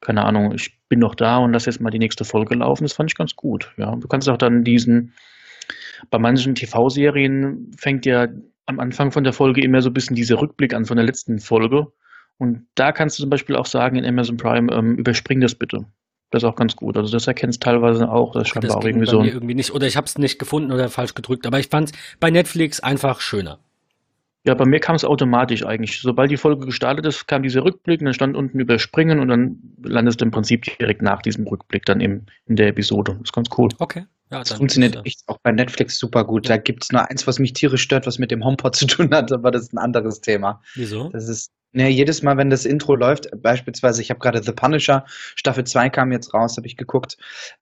keine 0.00 0.24
Ahnung, 0.24 0.52
ich 0.54 0.78
bin 0.88 0.98
noch 0.98 1.14
da 1.14 1.38
und 1.38 1.52
lass 1.52 1.66
jetzt 1.66 1.80
mal 1.80 1.90
die 1.90 1.98
nächste 1.98 2.24
Folge 2.24 2.56
laufen. 2.56 2.84
Das 2.84 2.94
fand 2.94 3.10
ich 3.10 3.16
ganz 3.16 3.36
gut. 3.36 3.72
Ja, 3.76 3.94
du 3.94 4.08
kannst 4.08 4.28
auch 4.28 4.36
dann 4.36 4.64
diesen, 4.64 5.14
bei 6.10 6.18
manchen 6.18 6.54
TV-Serien 6.54 7.70
fängt 7.78 8.06
ja 8.06 8.28
am 8.70 8.80
Anfang 8.80 9.12
von 9.12 9.24
der 9.24 9.32
Folge 9.32 9.62
immer 9.62 9.82
so 9.82 9.90
ein 9.90 9.94
bisschen 9.94 10.16
dieser 10.16 10.40
Rückblick 10.40 10.72
an 10.72 10.86
von 10.86 10.96
der 10.96 11.04
letzten 11.04 11.38
Folge. 11.38 11.88
Und 12.38 12.66
da 12.74 12.92
kannst 12.92 13.18
du 13.18 13.22
zum 13.22 13.30
Beispiel 13.30 13.56
auch 13.56 13.66
sagen 13.66 13.96
in 13.96 14.06
Amazon 14.06 14.38
Prime, 14.38 14.72
ähm, 14.72 14.96
überspring 14.96 15.40
das 15.40 15.54
bitte. 15.54 15.84
Das 16.30 16.42
ist 16.42 16.48
auch 16.48 16.56
ganz 16.56 16.76
gut. 16.76 16.96
Also 16.96 17.12
das 17.12 17.26
erkennst 17.26 17.62
teilweise 17.62 18.10
auch. 18.10 18.32
Das, 18.32 18.48
das 18.48 18.70
auch 18.70 18.84
irgendwie 18.84 19.06
so. 19.06 19.22
irgendwie 19.22 19.54
nicht. 19.54 19.72
Oder 19.72 19.86
ich 19.86 19.96
habe 19.96 20.06
es 20.06 20.16
nicht 20.16 20.38
gefunden 20.38 20.72
oder 20.72 20.88
falsch 20.88 21.14
gedrückt. 21.14 21.46
Aber 21.46 21.58
ich 21.58 21.66
fand 21.66 21.90
es 21.90 21.98
bei 22.20 22.30
Netflix 22.30 22.80
einfach 22.80 23.20
schöner. 23.20 23.58
Ja, 24.44 24.54
bei 24.54 24.64
mir 24.64 24.80
kam 24.80 24.96
es 24.96 25.04
automatisch 25.04 25.66
eigentlich. 25.66 26.00
Sobald 26.00 26.30
die 26.30 26.38
Folge 26.38 26.64
gestartet 26.64 27.04
ist, 27.04 27.26
kam 27.26 27.42
dieser 27.42 27.62
Rückblick 27.62 28.00
und 28.00 28.06
dann 28.06 28.14
stand 28.14 28.36
unten 28.36 28.58
überspringen 28.58 29.18
und 29.18 29.28
dann 29.28 29.58
landest 29.82 30.20
du 30.20 30.24
im 30.24 30.30
Prinzip 30.30 30.78
direkt 30.78 31.02
nach 31.02 31.20
diesem 31.20 31.46
Rückblick 31.46 31.84
dann 31.84 32.00
im, 32.00 32.24
in 32.46 32.56
der 32.56 32.68
Episode. 32.68 33.12
Das 33.12 33.22
ist 33.24 33.32
ganz 33.34 33.48
cool. 33.58 33.68
Okay. 33.78 34.06
Ja, 34.30 34.38
das 34.38 34.52
funktioniert 34.52 35.00
echt 35.04 35.22
auch 35.26 35.38
bei 35.42 35.50
Netflix 35.50 35.98
super 35.98 36.24
gut. 36.24 36.48
Da 36.48 36.56
gibt 36.56 36.84
es 36.84 36.92
nur 36.92 37.08
eins, 37.10 37.26
was 37.26 37.38
mich 37.38 37.52
tierisch 37.52 37.82
stört, 37.82 38.06
was 38.06 38.18
mit 38.18 38.30
dem 38.30 38.44
HomePod 38.44 38.76
zu 38.76 38.86
tun 38.86 39.12
hat, 39.12 39.32
aber 39.32 39.50
das 39.50 39.62
ist 39.62 39.72
ein 39.72 39.78
anderes 39.78 40.20
Thema. 40.20 40.62
Wieso? 40.74 41.08
Das 41.10 41.28
ist 41.28 41.50
Ne, 41.72 41.88
jedes 41.88 42.22
Mal, 42.22 42.36
wenn 42.36 42.50
das 42.50 42.64
Intro 42.64 42.96
läuft, 42.96 43.28
beispielsweise, 43.42 44.02
ich 44.02 44.10
habe 44.10 44.18
gerade 44.18 44.42
The 44.42 44.50
Punisher, 44.50 45.04
Staffel 45.36 45.62
2 45.62 45.88
kam 45.90 46.10
jetzt 46.10 46.34
raus, 46.34 46.56
habe 46.56 46.66
ich 46.66 46.76
geguckt. 46.76 47.16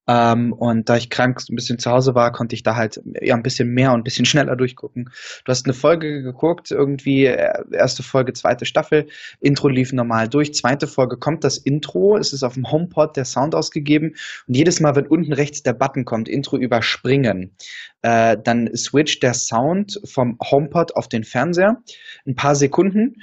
Ähm, 0.06 0.54
und 0.54 0.88
da 0.88 0.96
ich 0.96 1.10
krank 1.10 1.42
ein 1.46 1.54
bisschen 1.54 1.78
zu 1.78 1.90
Hause 1.90 2.14
war, 2.14 2.32
konnte 2.32 2.54
ich 2.54 2.62
da 2.62 2.74
halt 2.74 3.02
ja 3.20 3.34
ein 3.34 3.42
bisschen 3.42 3.68
mehr 3.68 3.92
und 3.92 4.00
ein 4.00 4.04
bisschen 4.04 4.24
schneller 4.26 4.56
durchgucken. 4.56 5.10
Du 5.44 5.50
hast 5.50 5.66
eine 5.66 5.74
Folge 5.74 6.22
geguckt, 6.22 6.70
irgendwie 6.70 7.26
äh, 7.26 7.52
erste 7.70 8.02
Folge, 8.02 8.32
zweite 8.32 8.64
Staffel, 8.64 9.08
Intro 9.40 9.68
lief 9.68 9.92
normal 9.92 10.26
durch, 10.26 10.54
zweite 10.54 10.86
Folge 10.86 11.18
kommt 11.18 11.44
das 11.44 11.58
Intro, 11.58 12.16
es 12.16 12.32
ist 12.32 12.42
auf 12.42 12.54
dem 12.54 12.70
HomePod 12.70 13.14
der 13.14 13.26
Sound 13.26 13.54
ausgegeben 13.54 14.14
und 14.46 14.56
jedes 14.56 14.80
Mal, 14.80 14.96
wenn 14.96 15.06
unten 15.06 15.34
rechts 15.34 15.62
der 15.62 15.74
Button 15.74 16.06
kommt, 16.06 16.30
Intro 16.30 16.56
überspringen, 16.56 17.54
äh, 18.00 18.38
dann 18.42 18.74
switcht 18.74 19.22
der 19.22 19.34
Sound 19.34 20.00
vom 20.04 20.38
HomePod 20.42 20.96
auf 20.96 21.08
den 21.08 21.24
Fernseher. 21.24 21.82
Ein 22.26 22.36
paar 22.36 22.54
Sekunden 22.54 23.16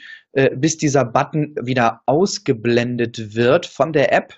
bis 0.55 0.77
dieser 0.77 1.05
Button 1.05 1.55
wieder 1.61 2.01
ausgeblendet 2.05 3.35
wird 3.35 3.65
von 3.65 3.93
der 3.93 4.11
App, 4.11 4.33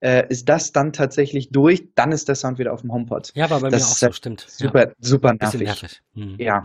äh, 0.00 0.26
ist 0.28 0.48
das 0.48 0.72
dann 0.72 0.92
tatsächlich 0.92 1.50
durch, 1.50 1.88
dann 1.94 2.12
ist 2.12 2.28
der 2.28 2.34
Sound 2.34 2.58
wieder 2.58 2.72
auf 2.72 2.80
dem 2.80 2.92
HomePod. 2.92 3.32
Ja, 3.34 3.50
war 3.50 3.60
bei 3.60 3.68
das 3.68 3.82
mir 3.82 3.88
auch 3.88 3.96
so, 3.96 4.12
stimmt. 4.12 4.44
Super, 4.48 4.88
ja. 4.88 4.94
super 4.98 5.34
nervig. 5.34 5.60
nervig. 5.60 6.02
Mhm. 6.14 6.36
Ja. 6.38 6.64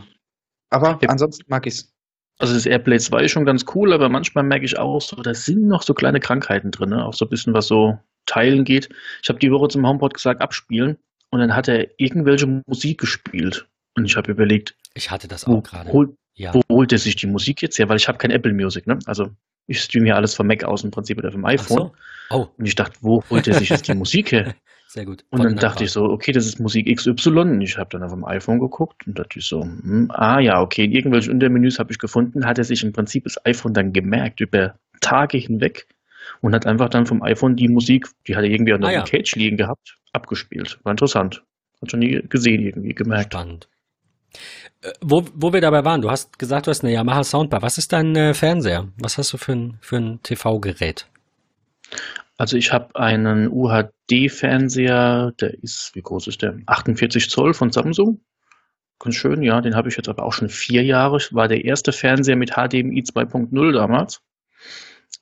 Aber 0.70 1.00
ja. 1.01 1.10
ansonsten 1.10 1.44
mag 1.48 1.67
ich 1.67 1.75
es. 1.75 1.91
Also 2.38 2.53
das 2.53 2.65
Airplay 2.65 3.00
2 3.00 3.24
ist 3.24 3.32
schon 3.32 3.46
ganz 3.46 3.63
cool, 3.75 3.94
aber 3.94 4.10
manchmal 4.10 4.44
merke 4.44 4.65
ich 4.65 4.77
auch 4.77 5.00
so, 5.00 5.15
da 5.22 5.34
sind 5.34 5.67
noch 5.67 5.84
so 5.84 5.94
kleine 5.94 6.20
Krankheiten 6.20 6.70
drin, 6.70 6.89
ne? 6.89 7.05
auch 7.05 7.13
so 7.13 7.24
ein 7.25 7.29
bisschen 7.29 7.53
was 7.53 7.67
so 7.67 7.98
teilen 8.25 8.65
geht. 8.65 8.89
Ich 9.24 9.29
habe 9.29 9.39
die 9.39 9.51
Woche 9.51 9.70
zum 9.70 9.88
HomePod 9.88 10.13
gesagt, 10.13 10.41
abspielen 10.41 10.98
und 11.29 11.39
dann 11.39 11.55
hat 11.55 11.70
er 11.70 11.88
irgendwelche 11.98 12.62
Musik 12.67 13.00
gespielt. 13.00 13.70
Und 13.96 14.03
ich 14.03 14.17
habe 14.17 14.32
überlegt, 14.32 14.75
ich 14.95 15.11
hatte 15.11 15.27
das 15.27 15.45
auch 15.45 15.61
gerade. 15.61 15.91
Hol, 15.91 16.15
ja. 16.33 16.53
Wo 16.53 16.61
holt 16.69 16.91
er 16.91 16.97
sich 16.97 17.15
die 17.15 17.27
Musik 17.27 17.61
jetzt 17.61 17.77
her? 17.77 17.87
Weil 17.89 17.97
ich 17.97 18.07
habe 18.07 18.17
kein 18.17 18.31
Apple 18.31 18.53
Music, 18.53 18.87
ne? 18.87 18.97
Also 19.05 19.29
ich 19.67 19.81
streame 19.81 20.07
ja 20.07 20.15
alles 20.15 20.33
vom 20.33 20.47
Mac 20.47 20.63
aus 20.63 20.83
im 20.83 20.91
Prinzip 20.91 21.17
oder 21.17 21.31
vom 21.31 21.45
iPhone. 21.45 21.77
So. 21.77 21.91
Oh. 22.29 22.47
Und 22.57 22.65
ich 22.65 22.75
dachte, 22.75 22.97
wo 23.01 23.23
holt 23.29 23.47
er 23.47 23.55
sich 23.55 23.69
jetzt 23.69 23.87
die 23.87 23.93
Musik 23.95 24.31
her? 24.31 24.55
Sehr 24.87 25.05
gut. 25.05 25.25
Und 25.29 25.43
dann 25.43 25.55
dachte 25.55 25.83
ich 25.83 25.91
so, 25.91 26.03
okay, 26.03 26.31
das 26.31 26.45
ist 26.45 26.59
Musik 26.59 26.93
XY. 26.95 27.29
Und 27.29 27.61
ich 27.61 27.77
habe 27.77 27.89
dann 27.89 28.03
auf 28.03 28.11
dem 28.11 28.23
iPhone 28.23 28.59
geguckt 28.59 29.05
und 29.05 29.19
dachte 29.19 29.39
ich 29.39 29.45
so, 29.45 29.63
hm, 29.63 30.09
ah 30.13 30.39
ja, 30.39 30.61
okay, 30.61 30.85
in 30.85 30.91
irgendwelchen 30.91 31.33
Untermenüs 31.33 31.79
habe 31.79 31.91
ich 31.91 31.99
gefunden, 31.99 32.45
hat 32.45 32.57
er 32.57 32.63
sich 32.63 32.83
im 32.83 32.93
Prinzip 32.93 33.25
das 33.25 33.43
iPhone 33.45 33.73
dann 33.73 33.91
gemerkt 33.91 34.39
über 34.39 34.75
Tage 35.01 35.37
hinweg 35.37 35.87
und 36.41 36.53
hat 36.53 36.65
einfach 36.65 36.89
dann 36.89 37.05
vom 37.05 37.21
iPhone 37.23 37.55
die 37.55 37.67
Musik, 37.67 38.07
die 38.27 38.35
hat 38.35 38.43
er 38.43 38.49
irgendwie 38.49 38.73
an 38.73 38.81
der 38.81 38.89
ah, 38.89 38.93
ja. 38.93 39.03
Cage 39.03 39.35
liegen 39.35 39.57
gehabt, 39.57 39.97
abgespielt. 40.13 40.79
War 40.83 40.91
interessant. 40.91 41.43
Hat 41.81 41.91
schon 41.91 41.99
nie 41.99 42.21
gesehen, 42.29 42.61
irgendwie 42.61 42.93
gemerkt. 42.93 43.33
Spannend. 43.33 43.67
Äh, 44.81 44.91
wo, 45.01 45.25
wo 45.33 45.53
wir 45.53 45.61
dabei 45.61 45.83
waren, 45.85 46.01
du 46.01 46.09
hast 46.09 46.37
gesagt, 46.39 46.67
du 46.67 46.71
hast 46.71 46.83
eine 46.83 46.93
Yamaha 46.93 47.23
Soundbar. 47.23 47.61
Was 47.61 47.77
ist 47.77 47.93
dein 47.93 48.15
äh, 48.15 48.33
Fernseher? 48.33 48.87
Was 48.97 49.17
hast 49.17 49.33
du 49.33 49.37
für 49.37 49.53
ein, 49.53 49.77
für 49.81 49.97
ein 49.97 50.21
TV-Gerät? 50.23 51.07
Also 52.37 52.57
ich 52.57 52.73
habe 52.73 52.95
einen 52.95 53.49
UHD-Fernseher, 53.49 55.31
der 55.39 55.53
ist, 55.63 55.91
wie 55.93 56.01
groß 56.01 56.27
ist 56.27 56.41
der? 56.41 56.57
48 56.65 57.29
Zoll 57.29 57.53
von 57.53 57.71
Samsung. 57.71 58.19
Ganz 58.99 59.15
schön, 59.15 59.41
ja, 59.41 59.61
den 59.61 59.75
habe 59.75 59.89
ich 59.89 59.97
jetzt 59.97 60.09
aber 60.09 60.23
auch 60.23 60.33
schon 60.33 60.49
vier 60.49 60.83
Jahre. 60.83 61.17
War 61.31 61.47
der 61.47 61.63
erste 61.63 61.91
Fernseher 61.91 62.35
mit 62.35 62.51
HDMI 62.51 63.03
2.0 63.03 63.71
damals. 63.71 64.21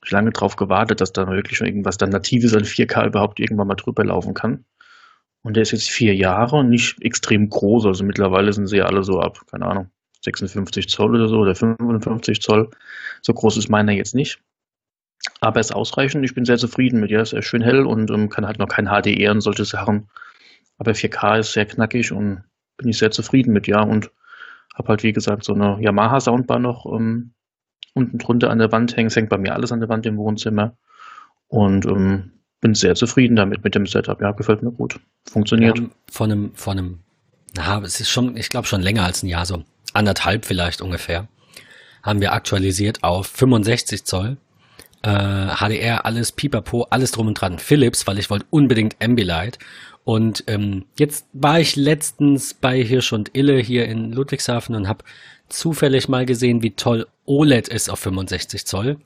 Ich 0.04 0.10
lange 0.10 0.30
darauf 0.30 0.56
gewartet, 0.56 1.00
dass 1.00 1.12
da 1.12 1.26
wirklich 1.28 1.56
schon 1.58 1.66
irgendwas 1.66 1.96
dann 1.96 2.10
Natives 2.10 2.54
an 2.54 2.64
4K 2.64 3.06
überhaupt 3.06 3.40
irgendwann 3.40 3.68
mal 3.68 3.74
drüber 3.74 4.04
laufen 4.04 4.34
kann. 4.34 4.64
Und 5.44 5.56
der 5.56 5.62
ist 5.62 5.72
jetzt 5.72 5.90
vier 5.90 6.14
Jahre 6.14 6.56
und 6.56 6.70
nicht 6.70 7.00
extrem 7.02 7.50
groß. 7.50 7.84
Also 7.84 8.02
mittlerweile 8.02 8.52
sind 8.52 8.66
sie 8.66 8.78
ja 8.78 8.86
alle 8.86 9.04
so 9.04 9.20
ab, 9.20 9.44
keine 9.50 9.66
Ahnung, 9.66 9.90
56 10.22 10.88
Zoll 10.88 11.14
oder 11.14 11.28
so 11.28 11.36
oder 11.36 11.54
55 11.54 12.40
Zoll. 12.40 12.70
So 13.20 13.34
groß 13.34 13.58
ist 13.58 13.68
meiner 13.68 13.92
jetzt 13.92 14.14
nicht. 14.14 14.40
Aber 15.40 15.56
er 15.56 15.60
ist 15.60 15.74
ausreichend. 15.74 16.24
Ich 16.24 16.34
bin 16.34 16.46
sehr 16.46 16.56
zufrieden 16.56 16.98
mit. 16.98 17.10
Ja, 17.10 17.20
ist 17.20 17.36
schön 17.44 17.62
hell 17.62 17.84
und 17.84 18.10
ähm, 18.10 18.30
kann 18.30 18.46
halt 18.46 18.58
noch 18.58 18.68
kein 18.68 18.86
HDR 18.86 19.32
und 19.32 19.42
solche 19.42 19.66
Sachen. 19.66 20.08
Aber 20.78 20.92
4K 20.92 21.40
ist 21.40 21.52
sehr 21.52 21.66
knackig 21.66 22.10
und 22.10 22.42
bin 22.78 22.88
ich 22.88 22.98
sehr 22.98 23.10
zufrieden 23.10 23.52
mit, 23.52 23.66
ja. 23.66 23.82
Und 23.82 24.10
habe 24.74 24.88
halt, 24.88 25.02
wie 25.02 25.12
gesagt, 25.12 25.44
so 25.44 25.52
eine 25.52 25.78
Yamaha 25.80 26.20
Soundbar 26.20 26.58
noch 26.58 26.86
ähm, 26.86 27.34
unten 27.92 28.16
drunter 28.16 28.50
an 28.50 28.58
der 28.58 28.72
Wand 28.72 28.96
hängen. 28.96 29.08
Es 29.08 29.16
hängt 29.16 29.28
bei 29.28 29.38
mir 29.38 29.52
alles 29.52 29.72
an 29.72 29.80
der 29.80 29.90
Wand 29.90 30.06
im 30.06 30.16
Wohnzimmer. 30.16 30.76
Und 31.48 31.84
ähm, 31.84 32.32
bin 32.64 32.74
sehr 32.74 32.94
zufrieden 32.94 33.36
damit 33.36 33.62
mit 33.62 33.74
dem 33.74 33.86
Setup. 33.86 34.18
Ja, 34.22 34.32
gefällt 34.32 34.62
mir 34.62 34.72
gut. 34.72 34.98
Funktioniert. 35.30 35.78
Von 36.10 36.32
einem, 36.32 36.54
von 36.54 36.78
einem, 36.78 36.98
na, 37.54 37.78
es 37.82 38.00
ist 38.00 38.08
schon, 38.08 38.38
ich 38.38 38.48
glaube 38.48 38.66
schon 38.66 38.80
länger 38.80 39.04
als 39.04 39.22
ein 39.22 39.28
Jahr, 39.28 39.44
so 39.44 39.64
anderthalb 39.92 40.46
vielleicht 40.46 40.80
ungefähr, 40.80 41.28
haben 42.02 42.22
wir 42.22 42.32
aktualisiert 42.32 43.04
auf 43.04 43.26
65 43.26 44.04
Zoll. 44.04 44.38
Äh, 45.02 45.10
HDR, 45.56 46.06
alles 46.06 46.32
pipapo, 46.32 46.86
alles 46.88 47.10
drum 47.10 47.26
und 47.26 47.34
dran. 47.34 47.58
Philips, 47.58 48.06
weil 48.06 48.18
ich 48.18 48.30
wollte 48.30 48.46
unbedingt 48.48 48.96
Ambilight. 48.98 49.58
Und 50.04 50.44
ähm, 50.46 50.86
jetzt 50.98 51.26
war 51.34 51.60
ich 51.60 51.76
letztens 51.76 52.54
bei 52.54 52.82
Hirsch 52.82 53.12
und 53.12 53.36
Ille 53.36 53.58
hier 53.58 53.84
in 53.84 54.10
Ludwigshafen 54.10 54.74
und 54.74 54.88
habe 54.88 55.04
zufällig 55.50 56.08
mal 56.08 56.24
gesehen, 56.24 56.62
wie 56.62 56.70
toll 56.70 57.06
OLED 57.26 57.68
ist 57.68 57.90
auf 57.90 57.98
65 58.00 58.64
Zoll. 58.64 58.96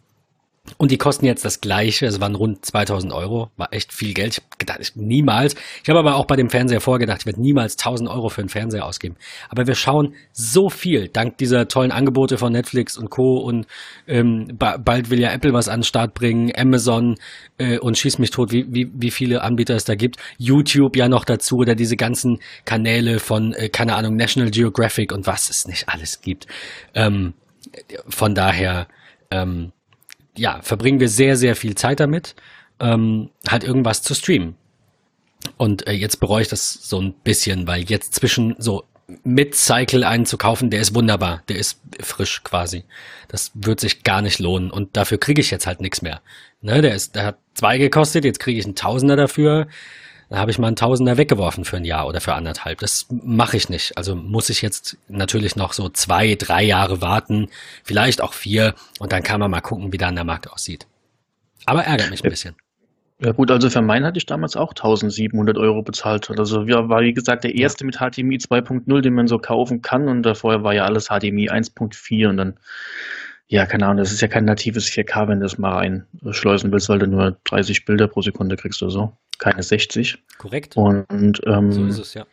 Und 0.76 0.90
die 0.90 0.98
kosten 0.98 1.26
jetzt 1.26 1.44
das 1.44 1.60
gleiche, 1.60 2.06
es 2.06 2.20
waren 2.20 2.34
rund 2.34 2.64
2000 2.64 3.12
Euro, 3.12 3.50
war 3.56 3.72
echt 3.72 3.92
viel 3.92 4.14
Geld. 4.14 4.32
Ich 4.32 4.38
habe 4.38 4.56
gedacht, 4.58 4.78
ich, 4.80 4.96
niemals. 4.96 5.54
Ich 5.82 5.88
habe 5.88 5.98
aber 5.98 6.16
auch 6.16 6.26
bei 6.26 6.36
dem 6.36 6.50
Fernseher 6.50 6.80
vorgedacht, 6.80 7.20
ich 7.20 7.26
werde 7.26 7.40
niemals 7.40 7.74
1000 7.78 8.10
Euro 8.10 8.28
für 8.28 8.40
einen 8.40 8.48
Fernseher 8.48 8.84
ausgeben. 8.84 9.16
Aber 9.48 9.66
wir 9.66 9.74
schauen 9.74 10.14
so 10.32 10.68
viel, 10.70 11.08
dank 11.08 11.38
dieser 11.38 11.68
tollen 11.68 11.92
Angebote 11.92 12.38
von 12.38 12.52
Netflix 12.52 12.96
und 12.96 13.10
Co. 13.10 13.38
Und 13.38 13.66
ähm, 14.06 14.48
ba 14.58 14.76
bald 14.76 15.10
will 15.10 15.20
ja 15.20 15.32
Apple 15.32 15.52
was 15.52 15.68
an 15.68 15.80
den 15.80 15.84
Start 15.84 16.14
bringen, 16.14 16.52
Amazon 16.56 17.16
äh, 17.58 17.78
und 17.78 17.96
schieß 17.96 18.18
mich 18.18 18.30
tot, 18.30 18.52
wie, 18.52 18.66
wie, 18.68 18.90
wie 18.92 19.10
viele 19.10 19.42
Anbieter 19.42 19.74
es 19.74 19.84
da 19.84 19.94
gibt. 19.94 20.16
YouTube 20.36 20.96
ja 20.96 21.08
noch 21.08 21.24
dazu 21.24 21.58
oder 21.58 21.74
diese 21.74 21.96
ganzen 21.96 22.40
Kanäle 22.64 23.18
von, 23.18 23.54
äh, 23.54 23.68
keine 23.68 23.94
Ahnung, 23.94 24.16
National 24.16 24.50
Geographic 24.50 25.12
und 25.12 25.26
was 25.26 25.50
es 25.50 25.66
nicht 25.66 25.88
alles 25.88 26.20
gibt. 26.20 26.46
Ähm, 26.94 27.34
von 28.08 28.34
daher, 28.34 28.88
ähm, 29.30 29.72
ja, 30.38 30.60
verbringen 30.62 31.00
wir 31.00 31.08
sehr, 31.08 31.36
sehr 31.36 31.56
viel 31.56 31.74
Zeit 31.74 32.00
damit, 32.00 32.34
ähm, 32.80 33.30
halt 33.48 33.64
irgendwas 33.64 34.02
zu 34.02 34.14
streamen. 34.14 34.56
Und 35.56 35.86
äh, 35.86 35.92
jetzt 35.92 36.20
bereue 36.20 36.42
ich 36.42 36.48
das 36.48 36.72
so 36.72 37.00
ein 37.00 37.12
bisschen, 37.12 37.66
weil 37.66 37.82
jetzt 37.82 38.14
zwischen 38.14 38.56
so 38.58 38.84
Mid-Cycle 39.24 40.04
einen 40.04 40.26
zu 40.26 40.36
kaufen, 40.36 40.70
der 40.70 40.80
ist 40.80 40.94
wunderbar, 40.94 41.42
der 41.48 41.56
ist 41.56 41.80
frisch 42.00 42.42
quasi. 42.44 42.84
Das 43.28 43.52
wird 43.54 43.80
sich 43.80 44.02
gar 44.02 44.20
nicht 44.20 44.38
lohnen 44.38 44.70
und 44.70 44.96
dafür 44.96 45.18
kriege 45.18 45.40
ich 45.40 45.50
jetzt 45.50 45.66
halt 45.66 45.80
nichts 45.80 46.02
mehr. 46.02 46.20
Ne, 46.60 46.82
der 46.82 46.94
ist, 46.94 47.14
der 47.14 47.24
hat 47.26 47.38
zwei 47.54 47.78
gekostet, 47.78 48.24
jetzt 48.24 48.40
kriege 48.40 48.58
ich 48.58 48.66
einen 48.66 48.74
Tausender 48.74 49.16
dafür. 49.16 49.68
Da 50.28 50.36
habe 50.38 50.50
ich 50.50 50.58
mal 50.58 50.66
einen 50.66 50.76
Tausender 50.76 51.16
weggeworfen 51.16 51.64
für 51.64 51.78
ein 51.78 51.84
Jahr 51.84 52.06
oder 52.06 52.20
für 52.20 52.34
anderthalb. 52.34 52.80
Das 52.80 53.06
mache 53.10 53.56
ich 53.56 53.70
nicht. 53.70 53.96
Also 53.96 54.14
muss 54.14 54.50
ich 54.50 54.60
jetzt 54.60 54.98
natürlich 55.08 55.56
noch 55.56 55.72
so 55.72 55.88
zwei, 55.88 56.34
drei 56.34 56.62
Jahre 56.62 57.00
warten, 57.00 57.48
vielleicht 57.82 58.20
auch 58.20 58.34
vier, 58.34 58.74
und 58.98 59.12
dann 59.12 59.22
kann 59.22 59.40
man 59.40 59.50
mal 59.50 59.62
gucken, 59.62 59.92
wie 59.92 59.98
dann 59.98 60.14
der 60.14 60.24
Markt 60.24 60.50
aussieht. 60.50 60.86
Aber 61.64 61.84
ärgert 61.84 62.10
mich 62.10 62.22
ein 62.22 62.30
bisschen. 62.30 62.56
Ja 63.20 63.32
gut, 63.32 63.50
also 63.50 63.68
für 63.68 63.82
meinen 63.82 64.06
hatte 64.06 64.18
ich 64.18 64.26
damals 64.26 64.54
auch 64.54 64.70
1700 64.70 65.58
Euro 65.58 65.82
bezahlt. 65.82 66.30
Also 66.38 66.62
ja, 66.64 66.88
war 66.88 67.00
wie 67.00 67.12
gesagt 67.12 67.42
der 67.42 67.54
erste 67.56 67.84
mit 67.84 67.96
HDMI 67.96 68.36
2.0, 68.36 69.00
den 69.00 69.14
man 69.14 69.26
so 69.26 69.38
kaufen 69.38 69.82
kann 69.82 70.08
und 70.08 70.22
davor 70.22 70.62
war 70.62 70.72
ja 70.72 70.84
alles 70.84 71.06
HDMI 71.06 71.50
1.4 71.50 72.28
und 72.28 72.36
dann, 72.36 72.60
ja, 73.48 73.66
keine 73.66 73.86
Ahnung, 73.86 73.98
das 73.98 74.12
ist 74.12 74.20
ja 74.20 74.28
kein 74.28 74.44
natives 74.44 74.86
4K, 74.86 75.28
wenn 75.28 75.40
du 75.40 75.44
das 75.44 75.58
mal 75.58 75.76
reinschleusen 75.76 76.70
willst, 76.70 76.88
weil 76.88 76.98
du 76.98 77.06
nur 77.06 77.36
30 77.44 77.84
Bilder 77.84 78.06
pro 78.06 78.22
Sekunde 78.22 78.56
kriegst 78.56 78.82
oder 78.82 78.90
so 78.90 79.12
keine 79.38 79.62
60. 79.62 80.18
Korrekt. 80.36 80.76
Und 81.08 81.40
ähm, 81.46 81.72
so 81.72 81.86
ist 81.86 81.98
es, 81.98 82.14
ja. 82.14 82.26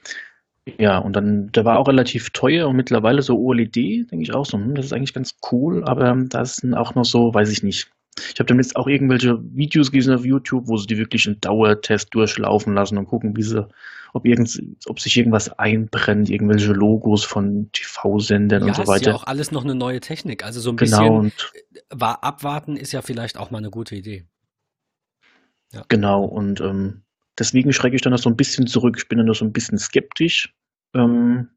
Ja, 0.80 0.98
und 0.98 1.16
dann, 1.16 1.52
der 1.52 1.64
war 1.64 1.78
auch 1.78 1.88
relativ 1.88 2.32
teuer 2.32 2.68
und 2.68 2.76
mittlerweile 2.76 3.22
so 3.22 3.38
OLED, 3.38 3.76
denke 3.76 4.24
ich 4.24 4.34
auch 4.34 4.48
so, 4.48 4.58
hm, 4.58 4.74
das 4.74 4.86
ist 4.88 4.94
eigentlich 4.94 5.14
ganz 5.14 5.36
cool, 5.52 5.84
aber 5.86 6.18
da 6.28 6.44
sind 6.44 6.74
auch 6.74 6.96
noch 6.96 7.06
so, 7.06 7.32
weiß 7.32 7.52
ich 7.52 7.62
nicht, 7.62 7.92
Ich 8.34 8.40
habe 8.40 8.46
damit 8.46 8.76
auch 8.76 8.88
irgendwelche 8.88 9.40
Videos 9.56 9.92
gesehen 9.92 10.16
auf 10.16 10.26
YouTube, 10.26 10.68
wo 10.68 10.78
sie 10.78 10.88
die 10.88 10.98
wirklich 10.98 11.28
einen 11.28 11.40
Dauertest 11.40 12.16
durchlaufen 12.16 12.74
lassen 12.74 12.98
und 12.98 13.06
gucken, 13.06 13.38
wie 13.38 13.44
sie, 13.44 13.68
ob, 14.16 14.26
irgend, 14.26 14.58
ob 14.86 15.02
sich 15.02 15.18
irgendwas 15.18 15.50
einbrennt, 15.60 16.30
irgendwelche 16.30 16.72
Logos 16.72 17.26
von 17.26 17.70
TV-Sendern 17.74 18.62
ja, 18.62 18.68
und 18.70 18.76
so 18.76 18.88
weiter. 18.88 19.02
ist 19.02 19.08
ja 19.08 19.16
auch 19.16 19.26
alles 19.26 19.52
noch 19.52 19.66
eine 19.66 19.76
neue 19.76 20.00
Technik. 20.00 20.46
Also 20.46 20.62
so 20.62 20.70
ein 20.70 20.78
genau, 20.78 21.20
bisschen 21.20 21.34
war 21.90 22.24
abwarten 22.24 22.78
ist 22.78 22.94
ja 22.94 23.02
vielleicht 23.02 23.38
auch 23.38 23.52
mal 23.52 23.58
eine 23.58 23.70
gute 23.70 23.94
Idee. 23.94 24.26
Ja. 25.74 25.84
Genau, 25.90 26.24
und 26.24 26.62
ähm, 26.62 27.04
deswegen 27.38 27.74
schrecke 27.74 27.98
ich 27.98 28.02
dann 28.02 28.14
noch 28.14 28.20
so 28.20 28.30
ein 28.30 28.38
bisschen 28.38 28.68
zurück. 28.68 28.96
Ich 28.98 29.10
bin 29.10 29.18
dann 29.18 29.28
noch 29.28 29.36
so 29.36 29.44
ein 29.44 29.52
bisschen 29.52 29.78
skeptisch. 29.78 30.54
Ähm, 30.96 31.50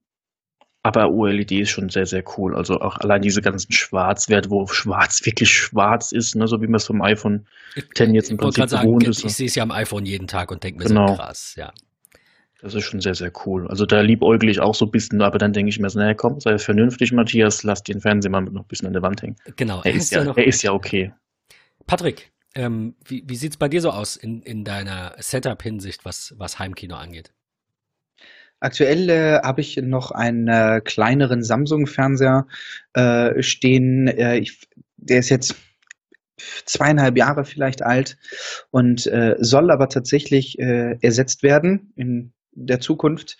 aber 0.82 1.12
OLED 1.12 1.52
ist 1.52 1.70
schon 1.70 1.90
sehr, 1.90 2.06
sehr 2.06 2.24
cool. 2.36 2.56
Also 2.56 2.80
auch 2.80 2.96
allein 2.98 3.22
diese 3.22 3.40
ganzen 3.40 3.70
Schwarzwerte, 3.70 4.50
wo 4.50 4.66
schwarz 4.66 5.20
wirklich 5.24 5.50
schwarz 5.50 6.10
ist, 6.10 6.34
ne? 6.34 6.48
so 6.48 6.60
wie 6.60 6.66
man 6.66 6.76
es 6.76 6.86
vom 6.86 7.02
iPhone 7.02 7.46
10 7.94 8.14
jetzt 8.14 8.30
im 8.30 8.34
ich 8.34 8.40
Prinzip 8.40 8.68
sagen, 8.68 8.84
gewohnt 8.84 9.06
ist. 9.06 9.24
Ich 9.24 9.34
sehe 9.34 9.46
es 9.46 9.54
ja 9.54 9.62
am 9.62 9.70
iPhone 9.70 10.04
jeden 10.06 10.26
Tag 10.26 10.50
und 10.50 10.64
denke 10.64 10.80
mir 10.80 10.88
genau. 10.88 11.06
so 11.06 11.14
krass, 11.14 11.54
ja. 11.56 11.72
Das 12.60 12.74
ist 12.74 12.84
schon 12.84 13.00
sehr, 13.00 13.14
sehr 13.14 13.30
cool. 13.46 13.68
Also 13.68 13.86
da 13.86 14.00
liebäugle 14.00 14.50
ich 14.50 14.58
auch 14.58 14.74
so 14.74 14.86
ein 14.86 14.90
bisschen, 14.90 15.22
aber 15.22 15.38
dann 15.38 15.52
denke 15.52 15.70
ich 15.70 15.78
mir 15.78 15.88
so, 15.88 16.00
naja, 16.00 16.14
komm, 16.14 16.40
sei 16.40 16.58
vernünftig, 16.58 17.12
Matthias, 17.12 17.62
lass 17.62 17.84
den 17.84 18.00
Fernseher 18.00 18.30
mal 18.30 18.42
noch 18.42 18.62
ein 18.62 18.66
bisschen 18.66 18.88
an 18.88 18.94
der 18.94 19.02
Wand 19.02 19.22
hängen. 19.22 19.36
Genau. 19.56 19.80
Er 19.84 19.94
ist, 19.94 20.10
ja, 20.10 20.24
ja 20.24 20.32
er 20.34 20.46
ist 20.46 20.62
ja 20.62 20.72
okay. 20.72 21.12
Patrick, 21.86 22.32
ähm, 22.56 22.96
wie, 23.04 23.22
wie 23.26 23.36
sieht 23.36 23.52
es 23.52 23.56
bei 23.56 23.68
dir 23.68 23.80
so 23.80 23.90
aus 23.90 24.16
in, 24.16 24.42
in 24.42 24.64
deiner 24.64 25.14
Setup-Hinsicht, 25.18 26.04
was, 26.04 26.34
was 26.36 26.58
Heimkino 26.58 26.96
angeht? 26.96 27.32
Aktuell 28.60 29.08
äh, 29.08 29.40
habe 29.40 29.60
ich 29.60 29.76
noch 29.76 30.10
einen 30.10 30.48
äh, 30.48 30.80
kleineren 30.84 31.44
Samsung-Fernseher 31.44 32.48
äh, 32.94 33.40
stehen. 33.40 34.08
Äh, 34.08 34.38
ich, 34.38 34.68
der 34.96 35.20
ist 35.20 35.28
jetzt 35.28 35.54
zweieinhalb 36.66 37.16
Jahre 37.16 37.44
vielleicht 37.44 37.82
alt 37.82 38.18
und 38.70 39.06
äh, 39.06 39.36
soll 39.38 39.70
aber 39.70 39.88
tatsächlich 39.88 40.58
äh, 40.58 40.98
ersetzt 41.00 41.44
werden 41.44 41.92
in 41.94 42.32
der 42.66 42.80
Zukunft. 42.80 43.36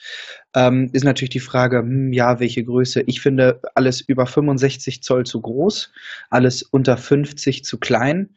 Ähm, 0.55 0.91
ist 0.93 1.05
natürlich 1.05 1.31
die 1.31 1.41
Frage, 1.41 1.79
hm, 1.79 2.13
ja, 2.13 2.41
welche 2.41 2.65
Größe? 2.65 3.03
Ich 3.03 3.21
finde 3.21 3.61
alles 3.75 4.01
über 4.01 4.27
65 4.27 5.03
Zoll 5.03 5.25
zu 5.25 5.41
groß, 5.41 5.93
alles 6.31 6.63
unter 6.63 6.97
50 6.97 7.65
zu 7.65 7.79
klein. 7.79 8.31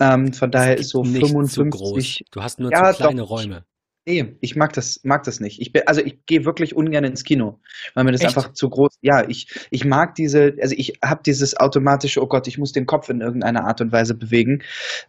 Ähm, 0.00 0.32
von 0.32 0.50
daher 0.50 0.78
ist 0.78 0.90
so 0.90 1.04
55. 1.04 2.24
Du 2.30 2.42
hast 2.42 2.58
nur 2.58 2.70
ja, 2.70 2.92
zu 2.92 3.02
kleine 3.02 3.22
doch, 3.22 3.30
Räume. 3.30 3.64
Nee, 4.04 4.36
ich 4.40 4.56
mag 4.56 4.72
das, 4.72 4.98
mag 5.04 5.22
das 5.22 5.38
nicht. 5.38 5.60
Ich 5.60 5.72
bin, 5.72 5.82
also 5.86 6.00
ich 6.00 6.26
gehe 6.26 6.44
wirklich 6.44 6.74
ungern 6.74 7.04
ins 7.04 7.22
Kino, 7.22 7.60
weil 7.94 8.02
mir 8.02 8.10
das 8.10 8.22
Echt? 8.22 8.36
einfach 8.36 8.52
zu 8.52 8.68
groß. 8.68 8.98
Ja, 9.00 9.28
ich, 9.28 9.46
ich 9.70 9.84
mag 9.84 10.16
diese, 10.16 10.54
also 10.60 10.74
ich 10.76 10.98
habe 11.04 11.22
dieses 11.24 11.56
automatische, 11.56 12.20
oh 12.20 12.26
Gott, 12.26 12.48
ich 12.48 12.58
muss 12.58 12.72
den 12.72 12.86
Kopf 12.86 13.08
in 13.10 13.20
irgendeiner 13.20 13.64
Art 13.64 13.80
und 13.80 13.92
Weise 13.92 14.14
bewegen. 14.14 14.62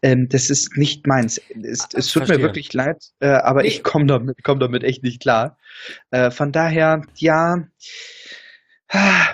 Ähm, 0.04 0.30
das 0.30 0.52
ist 0.52 0.78
nicht 0.78 1.08
meins. 1.08 1.42
Es, 1.64 1.82
ah, 1.82 1.88
es 1.94 2.08
tut 2.08 2.26
Verstehe. 2.26 2.38
mir 2.38 2.44
wirklich 2.44 2.72
leid, 2.74 3.04
äh, 3.20 3.30
aber 3.30 3.64
nee. 3.64 3.70
ich 3.70 3.84
komme 3.84 4.06
damit, 4.06 4.44
komm 4.44 4.60
damit 4.60 4.84
echt 4.84 5.02
nicht 5.02 5.22
klar. 5.22 5.58
Äh, 6.12 6.30
von 6.30 6.52
daher, 6.52 7.02
ja. 7.16 7.68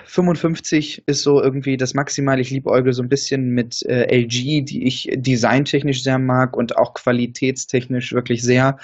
55 0.05 1.03
ist 1.05 1.21
so 1.21 1.43
irgendwie 1.43 1.75
das 1.75 1.93
Maximal. 1.93 2.39
Ich 2.39 2.49
liebäugle 2.49 2.93
so 2.93 3.03
ein 3.03 3.09
bisschen 3.09 3.49
mit 3.49 3.83
äh, 3.87 4.05
LG, 4.05 4.63
die 4.63 4.87
ich 4.87 5.09
designtechnisch 5.13 6.01
sehr 6.01 6.17
mag 6.17 6.55
und 6.55 6.77
auch 6.77 6.93
qualitätstechnisch 6.93 8.13
wirklich 8.13 8.41
sehr. 8.41 8.77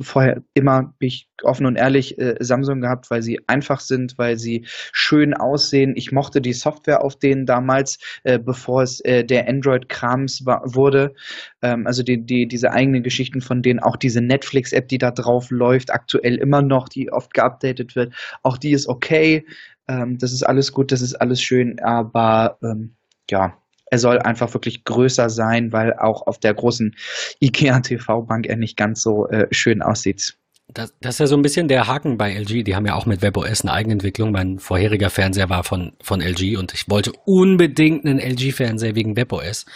Vorher 0.00 0.42
immer, 0.54 0.94
bin 0.98 1.08
ich 1.08 1.28
offen 1.42 1.66
und 1.66 1.76
ehrlich, 1.76 2.18
äh, 2.18 2.36
Samsung 2.40 2.80
gehabt, 2.80 3.10
weil 3.10 3.22
sie 3.22 3.40
einfach 3.46 3.80
sind, 3.80 4.18
weil 4.18 4.38
sie 4.38 4.66
schön 4.92 5.34
aussehen. 5.34 5.94
Ich 5.96 6.12
mochte 6.12 6.40
die 6.40 6.52
Software 6.52 7.04
auf 7.04 7.16
denen 7.16 7.46
damals, 7.46 7.98
äh, 8.24 8.38
bevor 8.38 8.82
es 8.82 9.00
äh, 9.00 9.24
der 9.24 9.48
Android-Krams 9.48 10.44
wurde. 10.46 11.14
Ähm, 11.62 11.86
also 11.86 12.02
die, 12.02 12.24
die, 12.24 12.46
diese 12.48 12.72
eigenen 12.72 13.02
Geschichten 13.02 13.40
von 13.40 13.62
denen, 13.62 13.80
auch 13.80 13.96
diese 13.96 14.20
Netflix-App, 14.20 14.88
die 14.88 14.98
da 14.98 15.10
drauf 15.10 15.50
läuft, 15.50 15.92
aktuell 15.92 16.36
immer 16.36 16.62
noch, 16.62 16.88
die 16.88 17.12
oft 17.12 17.34
geupdatet 17.34 17.96
wird, 17.96 18.14
auch 18.42 18.58
die 18.58 18.72
ist 18.72 18.88
okay. 18.88 19.46
Ähm, 19.88 20.18
das 20.18 20.32
ist 20.32 20.42
alles 20.42 20.72
gut, 20.72 20.92
das 20.92 21.00
ist 21.00 21.14
alles 21.14 21.40
schön, 21.40 21.78
aber 21.80 22.58
ähm, 22.62 22.96
ja, 23.30 23.56
er 23.90 23.98
soll 23.98 24.18
einfach 24.18 24.52
wirklich 24.54 24.84
größer 24.84 25.30
sein, 25.30 25.72
weil 25.72 25.94
auch 25.94 26.26
auf 26.26 26.38
der 26.38 26.54
großen 26.54 26.96
IKEA 27.40 27.80
TV-Bank 27.80 28.46
er 28.46 28.56
nicht 28.56 28.76
ganz 28.76 29.02
so 29.02 29.28
äh, 29.28 29.46
schön 29.50 29.82
aussieht. 29.82 30.36
Das, 30.68 30.92
das, 31.00 31.14
ist 31.14 31.18
ja 31.20 31.26
so 31.28 31.36
ein 31.36 31.42
bisschen 31.42 31.68
der 31.68 31.86
Haken 31.86 32.18
bei 32.18 32.34
LG. 32.34 32.64
Die 32.64 32.74
haben 32.74 32.86
ja 32.86 32.94
auch 32.96 33.06
mit 33.06 33.22
WebOS 33.22 33.62
eine 33.62 33.72
Eigenentwicklung. 33.72 34.32
Mein 34.32 34.58
vorheriger 34.58 35.10
Fernseher 35.10 35.48
war 35.48 35.62
von, 35.62 35.92
von 36.02 36.20
LG 36.20 36.56
und 36.58 36.74
ich 36.74 36.90
wollte 36.90 37.12
unbedingt 37.24 38.04
einen 38.04 38.18
LG-Fernseher 38.18 38.96
wegen 38.96 39.16
WebOS 39.16 39.66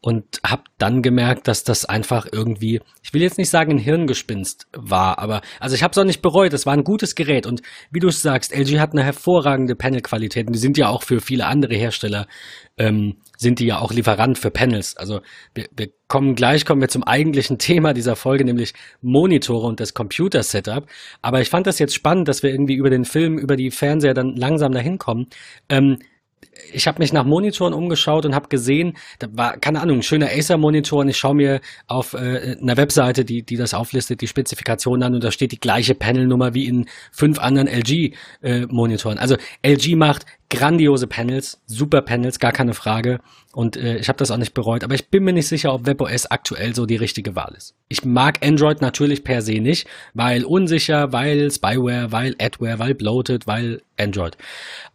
und 0.00 0.40
habe 0.46 0.62
dann 0.78 1.02
gemerkt, 1.02 1.48
dass 1.48 1.64
das 1.64 1.84
einfach 1.84 2.26
irgendwie, 2.30 2.80
ich 3.02 3.12
will 3.12 3.22
jetzt 3.22 3.38
nicht 3.38 3.50
sagen 3.50 3.72
ein 3.72 3.78
Hirngespinst 3.78 4.68
war, 4.72 5.18
aber 5.18 5.40
also 5.58 5.74
ich 5.74 5.82
habe 5.82 5.92
es 5.92 5.98
auch 5.98 6.04
nicht 6.04 6.22
bereut. 6.22 6.52
Es 6.52 6.64
war 6.64 6.74
ein 6.74 6.84
gutes 6.84 7.16
Gerät 7.16 7.44
und 7.44 7.62
wie 7.90 7.98
du 7.98 8.10
sagst, 8.10 8.54
LG 8.54 8.78
hat 8.78 8.92
eine 8.92 9.02
hervorragende 9.02 9.74
Panelqualität 9.74 10.46
und 10.46 10.52
die 10.52 10.60
sind 10.60 10.78
ja 10.78 10.88
auch 10.88 11.02
für 11.02 11.20
viele 11.20 11.46
andere 11.46 11.74
Hersteller 11.74 12.28
ähm, 12.78 13.16
sind 13.36 13.58
die 13.58 13.66
ja 13.66 13.78
auch 13.78 13.92
Lieferant 13.92 14.38
für 14.38 14.50
Panels. 14.50 14.96
Also 14.96 15.20
wir, 15.54 15.66
wir 15.76 15.90
kommen 16.08 16.34
gleich 16.34 16.64
kommen 16.64 16.80
wir 16.80 16.88
zum 16.88 17.04
eigentlichen 17.04 17.58
Thema 17.66 17.92
dieser 17.92 18.16
Folge, 18.16 18.44
nämlich 18.44 18.74
Monitore 19.02 19.66
und 19.66 19.80
das 19.80 19.94
Computer-Setup. 19.94 20.86
Aber 21.22 21.40
ich 21.40 21.50
fand 21.50 21.66
das 21.66 21.78
jetzt 21.78 21.94
spannend, 21.94 22.28
dass 22.28 22.42
wir 22.42 22.50
irgendwie 22.50 22.74
über 22.74 22.90
den 22.90 23.04
Film, 23.04 23.38
über 23.38 23.56
die 23.56 23.70
Fernseher 23.70 24.14
dann 24.14 24.36
langsam 24.36 24.72
dahin 24.72 24.98
kommen. 24.98 25.28
Ähm, 25.68 25.98
ich 26.72 26.86
habe 26.86 26.98
mich 27.00 27.12
nach 27.12 27.24
Monitoren 27.24 27.72
umgeschaut 27.72 28.24
und 28.26 28.34
habe 28.34 28.48
gesehen, 28.48 28.96
da 29.18 29.28
war, 29.32 29.56
keine 29.56 29.80
Ahnung, 29.80 29.98
ein 29.98 30.02
schöner 30.02 30.28
Acer-Monitor 30.30 31.00
und 31.00 31.08
ich 31.08 31.16
schaue 31.16 31.34
mir 31.34 31.60
auf 31.86 32.14
äh, 32.14 32.56
einer 32.60 32.76
Webseite, 32.76 33.24
die, 33.24 33.42
die 33.42 33.56
das 33.56 33.74
auflistet, 33.74 34.20
die 34.20 34.26
Spezifikationen 34.26 35.02
an 35.02 35.14
und 35.14 35.24
da 35.24 35.30
steht 35.30 35.52
die 35.52 35.60
gleiche 35.60 35.94
Panelnummer 35.94 36.54
wie 36.54 36.66
in 36.66 36.86
fünf 37.12 37.38
anderen 37.38 37.68
LG-Monitoren. 37.68 39.18
Äh, 39.18 39.20
also 39.20 39.36
LG 39.64 39.96
macht 39.96 40.26
grandiose 40.48 41.06
Panels, 41.06 41.60
super 41.66 42.02
Panels, 42.02 42.38
gar 42.38 42.52
keine 42.52 42.74
Frage 42.74 43.20
und 43.52 43.76
äh, 43.76 43.98
ich 43.98 44.08
habe 44.08 44.18
das 44.18 44.30
auch 44.30 44.36
nicht 44.36 44.54
bereut, 44.54 44.84
aber 44.84 44.94
ich 44.94 45.08
bin 45.08 45.24
mir 45.24 45.32
nicht 45.32 45.48
sicher, 45.48 45.72
ob 45.72 45.86
WebOS 45.86 46.26
aktuell 46.26 46.74
so 46.74 46.86
die 46.86 46.96
richtige 46.96 47.34
Wahl 47.34 47.54
ist. 47.56 47.74
Ich 47.88 48.04
mag 48.04 48.44
Android 48.44 48.80
natürlich 48.80 49.24
per 49.24 49.42
se 49.42 49.60
nicht, 49.60 49.88
weil 50.14 50.44
unsicher, 50.44 51.12
weil 51.12 51.50
Spyware, 51.50 52.12
weil 52.12 52.34
Adware, 52.40 52.78
weil 52.78 52.94
bloated, 52.94 53.46
weil 53.46 53.82
Android. 53.98 54.36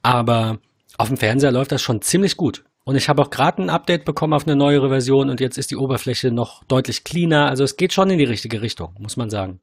Aber 0.04 0.60
auf 0.98 1.08
dem 1.08 1.18
Fernseher 1.18 1.52
läuft 1.52 1.72
das 1.72 1.82
schon 1.82 2.02
ziemlich 2.02 2.38
gut. 2.38 2.64
Und 2.84 2.96
ich 2.96 3.10
habe 3.10 3.22
auch 3.22 3.30
gerade 3.30 3.62
ein 3.62 3.70
Update 3.70 4.06
bekommen 4.06 4.34
auf 4.34 4.48
eine 4.48 4.56
neuere 4.56 4.90
Version 4.90 5.30
und 5.30 5.40
jetzt 5.40 5.58
ist 5.58 5.72
die 5.72 5.76
Oberfläche 5.76 6.32
noch 6.32 6.64
deutlich 6.64 7.04
cleaner. 7.04 7.48
Also 7.48 7.64
es 7.64 7.78
geht 7.78 7.94
schon 7.94 8.10
in 8.10 8.18
die 8.18 8.26
richtige 8.26 8.62
Richtung, 8.62 8.96
muss 9.00 9.18
man 9.18 9.30
sagen. 9.30 9.60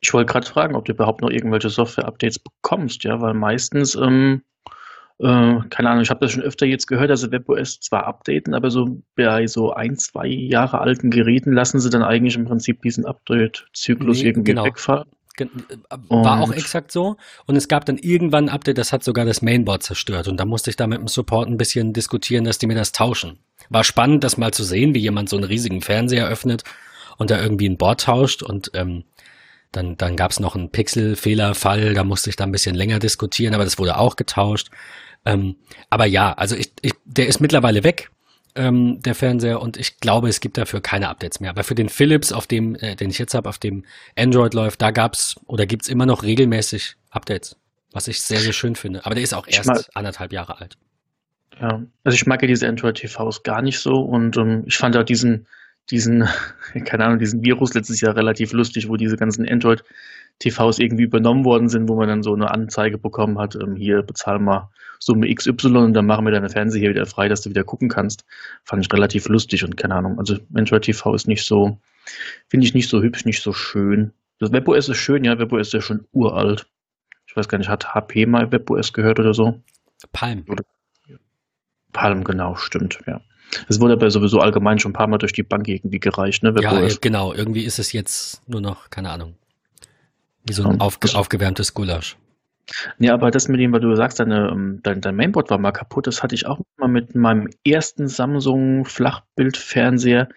Ich 0.00 0.12
wollte 0.12 0.32
gerade 0.32 0.46
fragen, 0.46 0.74
ob 0.74 0.84
du 0.84 0.92
überhaupt 0.92 1.22
noch 1.22 1.30
irgendwelche 1.30 1.70
Software-Updates 1.70 2.40
bekommst, 2.40 3.04
ja, 3.04 3.20
weil 3.20 3.34
meistens, 3.34 3.94
ähm, 3.94 4.42
äh, 5.18 5.60
keine 5.70 5.88
Ahnung, 5.88 6.02
ich 6.02 6.10
habe 6.10 6.20
das 6.20 6.32
schon 6.32 6.42
öfter 6.42 6.66
jetzt 6.66 6.86
gehört, 6.86 7.10
also 7.10 7.30
WebOS 7.30 7.80
zwar 7.80 8.06
updaten, 8.06 8.54
aber 8.54 8.70
so 8.70 9.02
bei 9.14 9.46
so 9.46 9.72
ein, 9.72 9.96
zwei 9.96 10.26
Jahre 10.26 10.80
alten 10.80 11.10
Geräten 11.10 11.52
lassen 11.52 11.80
sie 11.80 11.90
dann 11.90 12.02
eigentlich 12.02 12.36
im 12.36 12.44
Prinzip 12.44 12.82
diesen 12.82 13.06
Update-Zyklus 13.06 14.20
nee, 14.20 14.28
irgendwie 14.28 14.50
genau. 14.50 14.64
wegfallen. 14.64 15.08
Äh, 15.38 15.46
war 16.08 16.40
auch 16.40 16.52
exakt 16.52 16.92
so. 16.92 17.16
Und 17.46 17.56
es 17.56 17.68
gab 17.68 17.84
dann 17.84 17.98
irgendwann 17.98 18.48
ein 18.48 18.54
Update, 18.54 18.78
das 18.78 18.92
hat 18.92 19.04
sogar 19.04 19.24
das 19.24 19.42
Mainboard 19.42 19.82
zerstört. 19.82 20.28
Und 20.28 20.38
da 20.38 20.44
musste 20.44 20.70
ich 20.70 20.76
da 20.76 20.86
mit 20.86 20.98
dem 20.98 21.08
Support 21.08 21.48
ein 21.48 21.56
bisschen 21.56 21.92
diskutieren, 21.92 22.44
dass 22.44 22.58
die 22.58 22.66
mir 22.66 22.74
das 22.74 22.92
tauschen. 22.92 23.38
War 23.68 23.84
spannend, 23.84 24.24
das 24.24 24.36
mal 24.36 24.52
zu 24.52 24.64
sehen, 24.64 24.94
wie 24.94 25.00
jemand 25.00 25.28
so 25.28 25.36
einen 25.36 25.44
riesigen 25.44 25.80
Fernseher 25.80 26.28
öffnet 26.28 26.64
und 27.18 27.30
da 27.30 27.40
irgendwie 27.40 27.68
ein 27.68 27.78
Board 27.78 28.02
tauscht. 28.02 28.42
Und 28.42 28.70
ähm, 28.74 29.04
dann, 29.72 29.96
dann 29.96 30.16
gab 30.16 30.30
es 30.30 30.40
noch 30.40 30.54
einen 30.54 30.70
Pixel-Fehlerfall, 30.70 31.94
da 31.94 32.04
musste 32.04 32.30
ich 32.30 32.36
da 32.36 32.44
ein 32.44 32.52
bisschen 32.52 32.74
länger 32.74 32.98
diskutieren, 32.98 33.54
aber 33.54 33.64
das 33.64 33.78
wurde 33.78 33.98
auch 33.98 34.16
getauscht. 34.16 34.70
Ähm, 35.24 35.56
aber 35.90 36.06
ja, 36.06 36.32
also 36.32 36.56
ich, 36.56 36.72
ich, 36.82 36.92
der 37.04 37.26
ist 37.26 37.40
mittlerweile 37.40 37.84
weg 37.84 38.10
ähm, 38.56 39.00
der 39.02 39.14
Fernseher 39.14 39.60
und 39.60 39.76
ich 39.76 39.98
glaube, 39.98 40.28
es 40.28 40.40
gibt 40.40 40.58
dafür 40.58 40.80
keine 40.80 41.08
Updates 41.08 41.40
mehr. 41.40 41.50
Aber 41.50 41.64
für 41.64 41.74
den 41.74 41.88
Philips, 41.88 42.32
auf 42.32 42.46
dem, 42.46 42.74
äh, 42.76 42.96
den 42.96 43.10
ich 43.10 43.18
jetzt 43.18 43.34
habe, 43.34 43.48
auf 43.48 43.58
dem 43.58 43.84
Android 44.16 44.54
läuft, 44.54 44.82
da 44.82 44.90
gab's 44.90 45.36
oder 45.46 45.66
gibt's 45.66 45.88
immer 45.88 46.06
noch 46.06 46.22
regelmäßig 46.22 46.96
Updates, 47.10 47.56
was 47.92 48.08
ich 48.08 48.22
sehr, 48.22 48.40
sehr 48.40 48.52
schön 48.52 48.74
finde. 48.74 49.04
Aber 49.06 49.14
der 49.14 49.24
ist 49.24 49.34
auch 49.34 49.46
erst 49.46 49.66
mag, 49.66 49.84
anderthalb 49.94 50.32
Jahre 50.32 50.60
alt. 50.60 50.76
Ja, 51.60 51.82
also 52.04 52.14
ich 52.14 52.26
mag 52.26 52.42
ja 52.42 52.48
diese 52.48 52.68
Android 52.68 52.96
TVs 52.96 53.42
gar 53.42 53.62
nicht 53.62 53.78
so 53.78 54.00
und 54.00 54.36
ähm, 54.36 54.64
ich 54.66 54.76
fand 54.76 54.96
auch 54.96 55.04
diesen, 55.04 55.46
diesen, 55.90 56.28
keine 56.84 57.04
Ahnung, 57.04 57.18
diesen 57.18 57.42
Virus 57.42 57.74
letztes 57.74 58.00
Jahr 58.00 58.16
relativ 58.16 58.52
lustig, 58.52 58.88
wo 58.88 58.96
diese 58.96 59.16
ganzen 59.16 59.48
Android 59.48 59.84
TVs 60.38 60.78
irgendwie 60.78 61.04
übernommen 61.04 61.44
worden 61.44 61.68
sind, 61.68 61.88
wo 61.88 61.96
man 61.96 62.08
dann 62.08 62.22
so 62.22 62.34
eine 62.34 62.50
Anzeige 62.50 62.98
bekommen 62.98 63.38
hat, 63.38 63.54
ähm, 63.56 63.76
hier 63.76 64.02
bezahl 64.02 64.38
mal 64.38 64.70
Summe 64.98 65.32
XY 65.32 65.68
und 65.76 65.94
dann 65.94 66.06
machen 66.06 66.24
wir 66.24 66.32
deine 66.32 66.48
Fernseher 66.48 66.80
hier 66.80 66.90
wieder 66.90 67.06
frei, 67.06 67.28
dass 67.28 67.42
du 67.42 67.50
wieder 67.50 67.64
gucken 67.64 67.88
kannst. 67.88 68.24
Fand 68.64 68.84
ich 68.84 68.92
relativ 68.92 69.28
lustig 69.28 69.64
und 69.64 69.76
keine 69.76 69.94
Ahnung. 69.94 70.18
Also 70.18 70.36
Android 70.54 70.82
TV 70.82 71.14
ist 71.14 71.28
nicht 71.28 71.44
so, 71.44 71.78
finde 72.48 72.66
ich 72.66 72.74
nicht 72.74 72.88
so 72.88 73.02
hübsch, 73.02 73.24
nicht 73.24 73.42
so 73.42 73.52
schön. 73.52 74.12
Das 74.38 74.52
WebOS 74.52 74.88
ist 74.88 74.98
schön, 74.98 75.24
ja, 75.24 75.38
WebOS 75.38 75.68
ist 75.68 75.72
ja 75.72 75.80
schon 75.80 76.06
uralt. 76.12 76.66
Ich 77.26 77.36
weiß 77.36 77.48
gar 77.48 77.58
nicht, 77.58 77.68
hat 77.68 77.94
HP 77.94 78.26
mal 78.26 78.52
WebOS 78.52 78.92
gehört 78.92 79.18
oder 79.18 79.34
so? 79.34 79.60
Palm. 80.12 80.44
Oder? 80.48 80.64
Palm, 81.92 82.24
genau, 82.24 82.56
stimmt, 82.56 82.98
ja. 83.06 83.20
Es 83.68 83.80
wurde 83.80 83.94
aber 83.94 84.10
sowieso 84.10 84.40
allgemein 84.40 84.78
schon 84.78 84.90
ein 84.90 84.94
paar 84.94 85.06
Mal 85.06 85.18
durch 85.18 85.32
die 85.32 85.42
Bank 85.42 85.68
irgendwie 85.68 86.00
gereicht, 86.00 86.42
ne? 86.42 86.54
Ja, 86.60 86.80
äh, 86.80 86.94
genau. 87.00 87.32
Irgendwie 87.32 87.64
ist 87.64 87.78
es 87.78 87.92
jetzt 87.92 88.42
nur 88.48 88.60
noch, 88.60 88.90
keine 88.90 89.10
Ahnung, 89.10 89.34
wie 90.44 90.52
so 90.52 90.64
ein 90.64 90.80
aufge 90.80 91.16
aufgewärmtes 91.16 91.72
Gulasch. 91.72 92.16
Ja, 92.98 93.14
aber 93.14 93.30
das 93.30 93.48
mit 93.48 93.60
dem, 93.60 93.72
weil 93.72 93.80
du 93.80 93.94
sagst, 93.94 94.18
deine, 94.20 94.48
ähm, 94.50 94.80
dein, 94.82 95.00
dein 95.00 95.16
Mainboard 95.16 95.50
war 95.50 95.58
mal 95.58 95.72
kaputt, 95.72 96.06
das 96.06 96.22
hatte 96.22 96.34
ich 96.34 96.46
auch 96.46 96.60
mal 96.76 96.88
mit 96.88 97.14
meinem 97.14 97.48
ersten 97.64 98.08
Samsung 98.08 98.84
Flachbildfernseher. 98.84 100.28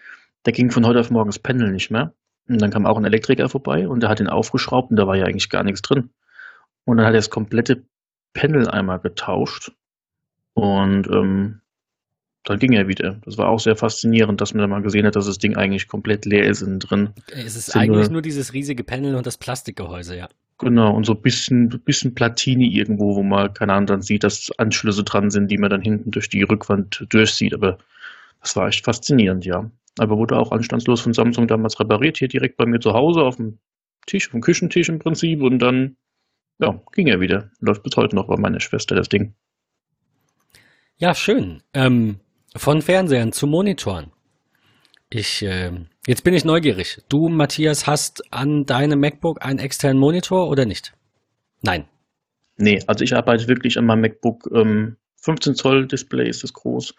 Der 0.46 0.52
ging 0.52 0.70
von 0.70 0.86
heute 0.86 1.00
auf 1.00 1.10
morgen 1.10 1.28
das 1.28 1.38
Panel 1.38 1.70
nicht 1.70 1.90
mehr. 1.90 2.14
Und 2.48 2.60
dann 2.60 2.70
kam 2.70 2.86
auch 2.86 2.96
ein 2.96 3.04
Elektriker 3.04 3.48
vorbei 3.48 3.88
und 3.88 4.00
der 4.00 4.10
hat 4.10 4.20
ihn 4.20 4.28
aufgeschraubt 4.28 4.90
und 4.90 4.96
da 4.96 5.06
war 5.06 5.16
ja 5.16 5.26
eigentlich 5.26 5.50
gar 5.50 5.62
nichts 5.62 5.82
drin. 5.82 6.10
Und 6.84 6.96
dann 6.96 7.06
hat 7.06 7.12
er 7.12 7.18
das 7.18 7.30
komplette 7.30 7.84
Panel 8.32 8.68
einmal 8.68 8.98
getauscht 8.98 9.72
und 10.54 11.06
ähm, 11.08 11.60
dann 12.44 12.58
ging 12.58 12.72
er 12.72 12.88
wieder. 12.88 13.20
Das 13.24 13.38
war 13.38 13.48
auch 13.48 13.60
sehr 13.60 13.76
faszinierend, 13.76 14.40
dass 14.40 14.54
man 14.54 14.62
dann 14.62 14.70
mal 14.70 14.82
gesehen 14.82 15.06
hat, 15.06 15.14
dass 15.14 15.26
das 15.26 15.38
Ding 15.38 15.56
eigentlich 15.56 15.88
komplett 15.88 16.24
leer 16.24 16.44
ist 16.48 16.62
innen 16.62 16.80
drin. 16.80 17.10
Es 17.32 17.54
ist 17.54 17.76
eigentlich 17.76 18.06
nur, 18.06 18.14
nur 18.14 18.22
dieses 18.22 18.52
riesige 18.52 18.82
Panel 18.82 19.14
und 19.14 19.26
das 19.26 19.36
Plastikgehäuse, 19.36 20.16
ja. 20.16 20.28
Genau, 20.60 20.94
und 20.94 21.04
so 21.04 21.14
ein 21.14 21.22
bisschen, 21.22 21.70
bisschen 21.86 22.14
Platine 22.14 22.66
irgendwo, 22.66 23.16
wo 23.16 23.22
man, 23.22 23.54
keine 23.54 23.72
Ahnung, 23.72 23.86
dann 23.86 24.02
sieht, 24.02 24.24
dass 24.24 24.50
Anschlüsse 24.58 25.04
dran 25.04 25.30
sind, 25.30 25.50
die 25.50 25.56
man 25.56 25.70
dann 25.70 25.80
hinten 25.80 26.10
durch 26.10 26.28
die 26.28 26.42
Rückwand 26.42 27.06
durchsieht. 27.08 27.54
Aber 27.54 27.78
das 28.42 28.56
war 28.56 28.68
echt 28.68 28.84
faszinierend, 28.84 29.46
ja. 29.46 29.70
Aber 29.98 30.18
wurde 30.18 30.36
auch 30.36 30.52
anstandslos 30.52 31.00
von 31.00 31.14
Samsung 31.14 31.48
damals 31.48 31.80
repariert, 31.80 32.18
hier 32.18 32.28
direkt 32.28 32.58
bei 32.58 32.66
mir 32.66 32.78
zu 32.78 32.92
Hause 32.92 33.22
auf 33.22 33.36
dem 33.36 33.58
Tisch, 34.06 34.26
auf 34.26 34.32
dem 34.32 34.42
Küchentisch 34.42 34.90
im 34.90 34.98
Prinzip. 34.98 35.40
Und 35.40 35.60
dann, 35.60 35.96
ja, 36.58 36.78
ging 36.92 37.06
er 37.06 37.20
wieder. 37.20 37.50
Läuft 37.60 37.82
bis 37.82 37.96
heute 37.96 38.14
noch 38.14 38.26
bei 38.26 38.36
meiner 38.36 38.60
Schwester 38.60 38.94
das 38.94 39.08
Ding. 39.08 39.32
Ja, 40.98 41.14
schön. 41.14 41.62
Ähm, 41.72 42.20
von 42.54 42.82
Fernsehern 42.82 43.32
zu 43.32 43.46
Monitoren. 43.46 44.12
Ich, 45.08 45.42
äh, 45.42 45.72
jetzt 46.06 46.24
bin 46.24 46.34
ich 46.34 46.44
neugierig. 46.44 47.02
Du, 47.08 47.28
Matthias, 47.28 47.86
hast 47.86 48.32
an 48.32 48.66
deinem 48.66 49.00
MacBook 49.00 49.44
einen 49.44 49.58
externen 49.58 49.98
Monitor 49.98 50.48
oder 50.48 50.64
nicht? 50.64 50.92
Nein. 51.62 51.86
Nee, 52.56 52.82
also 52.86 53.04
ich 53.04 53.14
arbeite 53.14 53.48
wirklich 53.48 53.78
an 53.78 53.86
meinem 53.86 54.02
MacBook. 54.02 54.48
Ähm, 54.52 54.96
15 55.16 55.54
Zoll 55.54 55.86
Display 55.86 56.28
ist 56.28 56.44
es 56.44 56.52
groß. 56.52 56.94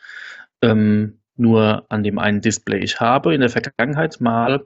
Ähm, 0.61 1.19
nur 1.35 1.85
an 1.89 2.03
dem 2.03 2.19
einen 2.19 2.41
Display. 2.41 2.79
Ich 2.79 2.99
habe 2.99 3.33
in 3.33 3.41
der 3.41 3.49
Vergangenheit 3.49 4.21
mal 4.21 4.65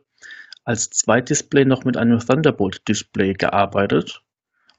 als 0.64 0.90
Zweitdisplay 0.90 1.64
noch 1.64 1.86
mit 1.86 1.96
einem 1.96 2.20
Thunderbolt 2.20 2.88
Display 2.88 3.34
gearbeitet, 3.34 4.22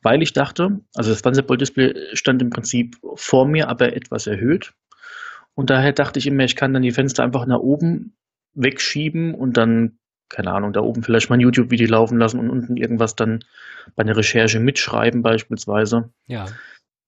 weil 0.03 0.23
ich 0.23 0.33
dachte, 0.33 0.81
also 0.95 1.11
das 1.11 1.23
Thunderbolt 1.23 1.61
Display 1.61 1.95
stand 2.15 2.43
im 2.43 2.51
Prinzip 2.51 2.97
vor 3.15 3.47
mir, 3.47 3.69
aber 3.69 3.95
etwas 3.95 4.27
erhöht. 4.27 4.75
Und 5.55 5.71
daher 5.71 5.93
dachte 5.93 6.19
ich 6.19 6.27
immer, 6.27 6.45
ich 6.45 6.57
kann 6.57 6.75
dann 6.75 6.83
die 6.83 6.91
Fenster 6.91 7.23
einfach 7.23 7.47
nach 7.47 7.61
oben 7.61 8.17
wegschieben 8.57 9.35
und 9.35 9.57
dann, 9.57 9.99
keine 10.29 10.53
Ahnung, 10.53 10.73
da 10.73 10.81
oben 10.81 11.03
vielleicht 11.03 11.31
mal 11.31 11.37
ein 11.37 11.41
YouTube-Video 11.41 11.89
laufen 11.89 12.19
lassen 12.19 12.41
und 12.41 12.51
unten 12.51 12.77
irgendwas 12.77 13.15
dann 13.15 13.45
bei 13.95 14.03
einer 14.03 14.17
Recherche 14.17 14.59
mitschreiben 14.59 15.23
beispielsweise. 15.23 16.11
Ja. 16.27 16.47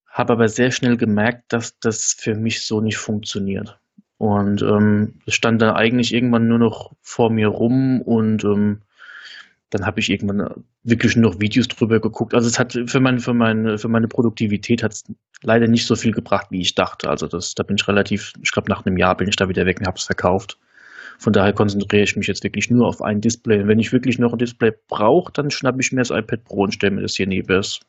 Habe 0.06 0.34
aber 0.34 0.48
sehr 0.48 0.70
schnell 0.70 0.96
gemerkt, 0.96 1.52
dass 1.52 1.78
das 1.80 2.16
für 2.18 2.34
mich 2.34 2.64
so 2.64 2.80
nicht 2.80 2.96
funktioniert. 2.98 3.78
Und 4.18 4.62
ähm, 4.62 5.20
es 5.26 5.34
stand 5.34 5.62
dann 5.62 5.74
eigentlich 5.74 6.12
irgendwann 6.12 6.48
nur 6.48 6.58
noch 6.58 6.92
vor 7.02 7.30
mir 7.30 7.48
rum 7.48 8.02
und 8.02 8.44
ähm, 8.44 8.82
dann 9.70 9.84
habe 9.86 10.00
ich 10.00 10.10
irgendwann 10.10 10.64
wirklich 10.82 11.14
nur 11.14 11.32
noch 11.32 11.40
Videos 11.40 11.68
drüber 11.68 12.00
geguckt. 12.00 12.34
Also 12.34 12.48
es 12.48 12.58
hat 12.58 12.72
für, 12.86 13.00
mein, 13.00 13.20
für, 13.20 13.34
meine, 13.34 13.78
für 13.78 13.88
meine 13.88 14.08
Produktivität 14.08 14.82
hat 14.82 14.92
es 14.92 15.04
leider 15.42 15.68
nicht 15.68 15.86
so 15.86 15.94
viel 15.94 16.12
gebracht, 16.12 16.46
wie 16.50 16.60
ich 16.60 16.74
dachte. 16.74 17.10
Also 17.10 17.26
das, 17.26 17.54
da 17.54 17.62
bin 17.62 17.76
ich 17.76 17.86
relativ, 17.86 18.32
ich 18.42 18.50
glaube 18.50 18.70
nach 18.70 18.86
einem 18.86 18.96
Jahr 18.96 19.16
bin 19.16 19.28
ich 19.28 19.36
da 19.36 19.48
wieder 19.48 19.66
weg 19.66 19.78
und 19.80 19.86
habe 19.86 19.98
es 19.98 20.04
verkauft. 20.04 20.58
Von 21.18 21.32
daher 21.32 21.52
konzentriere 21.52 22.04
ich 22.04 22.16
mich 22.16 22.28
jetzt 22.28 22.44
wirklich 22.44 22.70
nur 22.70 22.86
auf 22.86 23.02
ein 23.02 23.20
Display. 23.20 23.60
Und 23.60 23.68
wenn 23.68 23.80
ich 23.80 23.92
wirklich 23.92 24.18
noch 24.18 24.32
ein 24.32 24.38
Display 24.38 24.72
brauche, 24.88 25.32
dann 25.32 25.50
schnappe 25.50 25.80
ich 25.80 25.92
mir 25.92 26.00
das 26.00 26.10
iPad 26.10 26.44
Pro 26.44 26.62
und 26.62 26.72
stelle 26.72 26.94
mir 26.94 27.02
das 27.02 27.16
hier 27.16 27.26
neben 27.26 27.48
das 27.48 27.80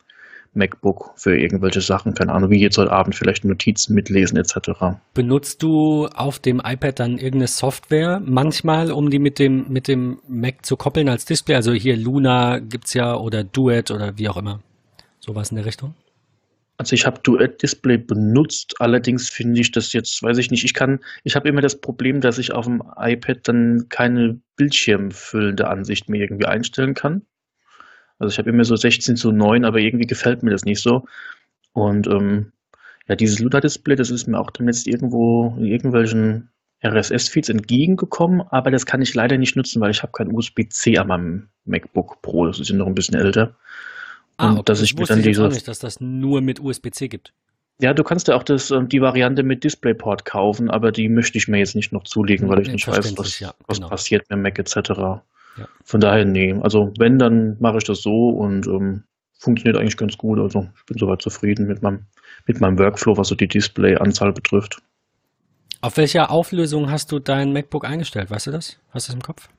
MacBook 0.55 1.11
für 1.15 1.37
irgendwelche 1.37 1.81
Sachen. 1.81 2.15
Keine 2.15 2.33
Ahnung, 2.33 2.49
wie 2.49 2.59
jetzt 2.59 2.79
heute 2.79 2.91
Abend 2.91 3.15
vielleicht 3.15 3.45
Notizen 3.45 3.93
mitlesen 3.93 4.35
etc. 4.37 4.97
Benutzt 5.13 5.61
du 5.61 6.07
auf 6.07 6.39
dem 6.39 6.59
iPad 6.63 6.99
dann 6.99 7.11
irgendeine 7.13 7.47
Software 7.47 8.19
manchmal, 8.25 8.91
um 8.91 9.11
die 9.11 9.19
mit 9.19 9.37
dem, 9.37 9.67
mit 9.69 9.87
dem 9.87 10.19
Mac 10.27 10.65
zu 10.65 10.75
koppeln 10.75 11.07
als 11.07 11.25
Display? 11.25 11.55
Also 11.55 11.71
hier 11.71 11.95
Luna 11.95 12.57
gibt 12.57 12.87
es 12.87 12.95
ja 12.95 13.15
oder 13.15 13.43
Duet 13.43 13.91
oder 13.91 14.17
wie 14.17 14.27
auch 14.27 14.37
immer. 14.37 14.59
Sowas 15.19 15.51
in 15.51 15.57
der 15.57 15.65
Richtung? 15.65 15.93
Also 16.79 16.93
ich 16.93 17.05
habe 17.05 17.19
Duett-Display 17.21 17.97
benutzt, 17.97 18.75
allerdings 18.79 19.29
finde 19.29 19.59
ich 19.59 19.73
das 19.73 19.91
jetzt, 19.91 20.23
weiß 20.23 20.37
ich 20.37 20.49
nicht, 20.49 20.63
ich 20.63 20.73
kann, 20.73 21.01
ich 21.25 21.35
habe 21.35 21.49
immer 21.49 21.59
das 21.59 21.81
Problem, 21.81 22.21
dass 22.21 22.37
ich 22.37 22.53
auf 22.53 22.67
dem 22.67 22.81
iPad 22.95 23.39
dann 23.49 23.89
keine 23.89 24.39
bildschirmfüllende 24.55 25.67
Ansicht 25.67 26.07
mehr 26.07 26.21
irgendwie 26.21 26.45
einstellen 26.45 26.93
kann. 26.93 27.23
Also 28.17 28.31
ich 28.31 28.37
habe 28.37 28.49
immer 28.49 28.63
so 28.63 28.77
16 28.77 29.17
zu 29.17 29.33
9, 29.33 29.65
aber 29.65 29.79
irgendwie 29.79 30.07
gefällt 30.07 30.41
mir 30.41 30.51
das 30.51 30.63
nicht 30.63 30.81
so. 30.81 31.05
Und 31.73 32.07
ähm, 32.07 32.53
ja, 33.09 33.17
dieses 33.17 33.39
Luna-Display, 33.39 33.97
das 33.97 34.09
ist 34.09 34.27
mir 34.27 34.39
auch 34.39 34.51
jetzt 34.61 34.87
irgendwo 34.87 35.53
in 35.57 35.65
irgendwelchen 35.65 36.49
RSS-Feeds 36.81 37.49
entgegengekommen, 37.49 38.41
aber 38.51 38.71
das 38.71 38.85
kann 38.85 39.01
ich 39.01 39.13
leider 39.13 39.37
nicht 39.37 39.57
nutzen, 39.57 39.81
weil 39.81 39.91
ich 39.91 40.01
habe 40.01 40.13
kein 40.13 40.31
USB-C 40.31 40.97
an 40.97 41.07
meinem 41.07 41.49
MacBook 41.65 42.21
Pro, 42.21 42.45
das 42.45 42.61
ist 42.61 42.69
ja 42.69 42.77
noch 42.77 42.87
ein 42.87 42.95
bisschen 42.95 43.19
älter. 43.19 43.57
Ah, 44.39 44.53
okay. 44.53 44.61
dass 44.65 44.81
ich 44.81 44.95
mir 44.95 45.05
dann 45.05 45.21
diese. 45.21 45.47
nicht, 45.47 45.67
dass 45.67 45.79
das 45.79 45.99
nur 45.99 46.41
mit 46.41 46.59
USB-C 46.61 47.09
gibt. 47.09 47.33
Ja, 47.81 47.93
du 47.93 48.03
kannst 48.03 48.27
ja 48.27 48.35
auch 48.35 48.43
das, 48.43 48.71
ähm, 48.71 48.89
die 48.89 49.01
Variante 49.01 49.43
mit 49.43 49.63
DisplayPort 49.63 50.25
kaufen, 50.25 50.69
aber 50.69 50.91
die 50.91 51.09
möchte 51.09 51.37
ich 51.37 51.47
mir 51.47 51.59
jetzt 51.59 51.75
nicht 51.75 51.91
noch 51.91 52.03
zulegen, 52.03 52.49
weil 52.49 52.61
ich 52.61 52.71
nicht 52.71 52.87
weiß, 52.87 53.17
was, 53.17 53.39
ja, 53.39 53.53
was 53.67 53.77
genau. 53.77 53.89
passiert 53.89 54.29
mit 54.29 54.39
Mac 54.39 54.59
etc. 54.59 54.89
Ja. 54.89 55.21
Von 55.83 56.01
daher, 56.01 56.25
nee. 56.25 56.53
Also 56.61 56.93
wenn, 56.97 57.19
dann 57.19 57.57
mache 57.59 57.77
ich 57.77 57.83
das 57.83 58.01
so 58.01 58.29
und 58.29 58.67
ähm, 58.67 59.03
funktioniert 59.37 59.77
eigentlich 59.77 59.97
ganz 59.97 60.17
gut. 60.17 60.39
Also 60.39 60.69
ich 60.77 60.85
bin 60.85 60.97
soweit 60.97 61.21
zufrieden 61.21 61.67
mit 61.67 61.81
meinem, 61.81 62.05
mit 62.47 62.61
meinem 62.61 62.77
Workflow, 62.79 63.17
was 63.17 63.29
so 63.29 63.35
die 63.35 63.47
Display-Anzahl 63.47 64.33
betrifft. 64.33 64.81
Auf 65.81 65.95
welcher 65.97 66.31
Auflösung 66.31 66.91
hast 66.91 67.11
du 67.11 67.19
dein 67.19 67.53
MacBook 67.53 67.85
eingestellt? 67.85 68.29
Weißt 68.29 68.47
du 68.47 68.51
das? 68.51 68.77
Hast 68.91 69.07
du 69.07 69.11
das 69.11 69.15
im 69.15 69.21
Kopf? 69.21 69.49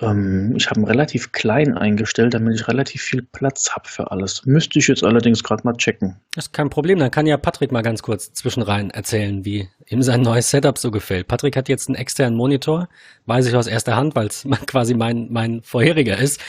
Ähm, 0.00 0.54
ich 0.56 0.68
habe 0.68 0.80
ihn 0.80 0.84
relativ 0.84 1.32
klein 1.32 1.76
eingestellt, 1.76 2.34
damit 2.34 2.54
ich 2.54 2.68
relativ 2.68 3.02
viel 3.02 3.22
Platz 3.22 3.70
habe 3.72 3.88
für 3.88 4.10
alles. 4.10 4.44
Müsste 4.44 4.78
ich 4.78 4.88
jetzt 4.88 5.04
allerdings 5.04 5.44
gerade 5.44 5.62
mal 5.64 5.74
checken. 5.74 6.16
Das 6.34 6.46
ist 6.46 6.52
kein 6.52 6.70
Problem. 6.70 6.98
Dann 6.98 7.10
kann 7.10 7.26
ja 7.26 7.36
Patrick 7.36 7.70
mal 7.70 7.82
ganz 7.82 8.02
kurz 8.02 8.32
zwischenrein 8.32 8.90
erzählen, 8.90 9.44
wie 9.44 9.68
ihm 9.86 10.02
sein 10.02 10.22
neues 10.22 10.50
Setup 10.50 10.78
so 10.78 10.90
gefällt. 10.90 11.28
Patrick 11.28 11.56
hat 11.56 11.68
jetzt 11.68 11.88
einen 11.88 11.96
externen 11.96 12.36
Monitor, 12.36 12.88
weiß 13.26 13.46
ich 13.46 13.54
aus 13.54 13.66
erster 13.66 13.96
Hand, 13.96 14.16
weil 14.16 14.26
es 14.26 14.46
quasi 14.66 14.94
mein, 14.94 15.28
mein 15.30 15.62
vorheriger 15.62 16.18
ist, 16.18 16.40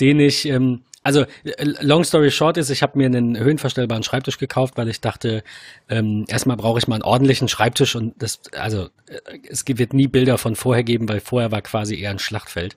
den 0.00 0.20
ich 0.20 0.46
ähm, 0.46 0.82
also 1.02 1.22
äh, 1.44 1.64
long 1.80 2.04
story 2.04 2.30
short 2.30 2.58
ist, 2.58 2.68
ich 2.68 2.82
habe 2.82 2.98
mir 2.98 3.06
einen 3.06 3.38
höhenverstellbaren 3.38 4.02
Schreibtisch 4.02 4.38
gekauft, 4.38 4.76
weil 4.76 4.88
ich 4.88 5.00
dachte, 5.00 5.42
ähm, 5.88 6.26
erstmal 6.28 6.58
brauche 6.58 6.78
ich 6.78 6.88
mal 6.88 6.96
einen 6.96 7.04
ordentlichen 7.04 7.48
Schreibtisch 7.48 7.96
und 7.96 8.14
das, 8.18 8.40
also 8.52 8.88
äh, 9.08 9.38
es 9.48 9.64
wird 9.66 9.94
nie 9.94 10.08
Bilder 10.08 10.36
von 10.36 10.56
vorher 10.56 10.84
geben, 10.84 11.08
weil 11.08 11.20
vorher 11.20 11.52
war 11.52 11.62
quasi 11.62 11.98
eher 11.98 12.10
ein 12.10 12.18
Schlachtfeld. 12.18 12.76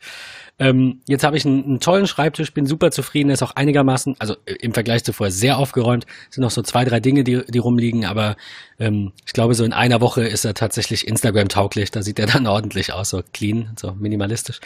Ähm, 0.57 1.01
jetzt 1.07 1.25
habe 1.25 1.36
ich 1.36 1.45
einen, 1.45 1.65
einen, 1.65 1.79
tollen 1.81 2.07
Schreibtisch, 2.07 2.53
bin 2.53 2.65
super 2.65 2.91
zufrieden, 2.91 3.29
ist 3.29 3.43
auch 3.43 3.55
einigermaßen, 3.55 4.15
also 4.19 4.36
äh, 4.45 4.53
im 4.62 4.73
Vergleich 4.73 5.03
zu 5.03 5.12
vorher 5.12 5.31
sehr 5.31 5.57
aufgeräumt, 5.57 6.05
Es 6.29 6.36
sind 6.36 6.43
noch 6.43 6.51
so 6.51 6.62
zwei, 6.62 6.86
drei 6.86 7.01
Dinge, 7.01 7.25
die, 7.25 7.43
die 7.45 7.59
rumliegen, 7.59 8.05
aber 8.05 8.38
ähm, 8.79 9.12
ich 9.25 9.33
glaube, 9.33 9.53
so 9.53 9.65
in 9.65 9.73
einer 9.73 9.99
Woche 9.99 10.23
ist 10.23 10.45
er 10.45 10.53
tatsächlich 10.53 11.07
Instagram-tauglich, 11.07 11.91
da 11.91 12.01
sieht 12.01 12.19
er 12.19 12.27
dann 12.27 12.47
ordentlich 12.47 12.93
aus, 12.93 13.09
so 13.09 13.21
clean, 13.33 13.71
so 13.77 13.93
minimalistisch. 13.93 14.62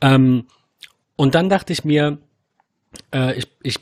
Ähm, 0.00 0.46
und 1.16 1.34
dann 1.34 1.48
dachte 1.48 1.72
ich 1.72 1.84
mir, 1.84 2.18
äh, 3.12 3.34
ich, 3.34 3.48
ich 3.62 3.80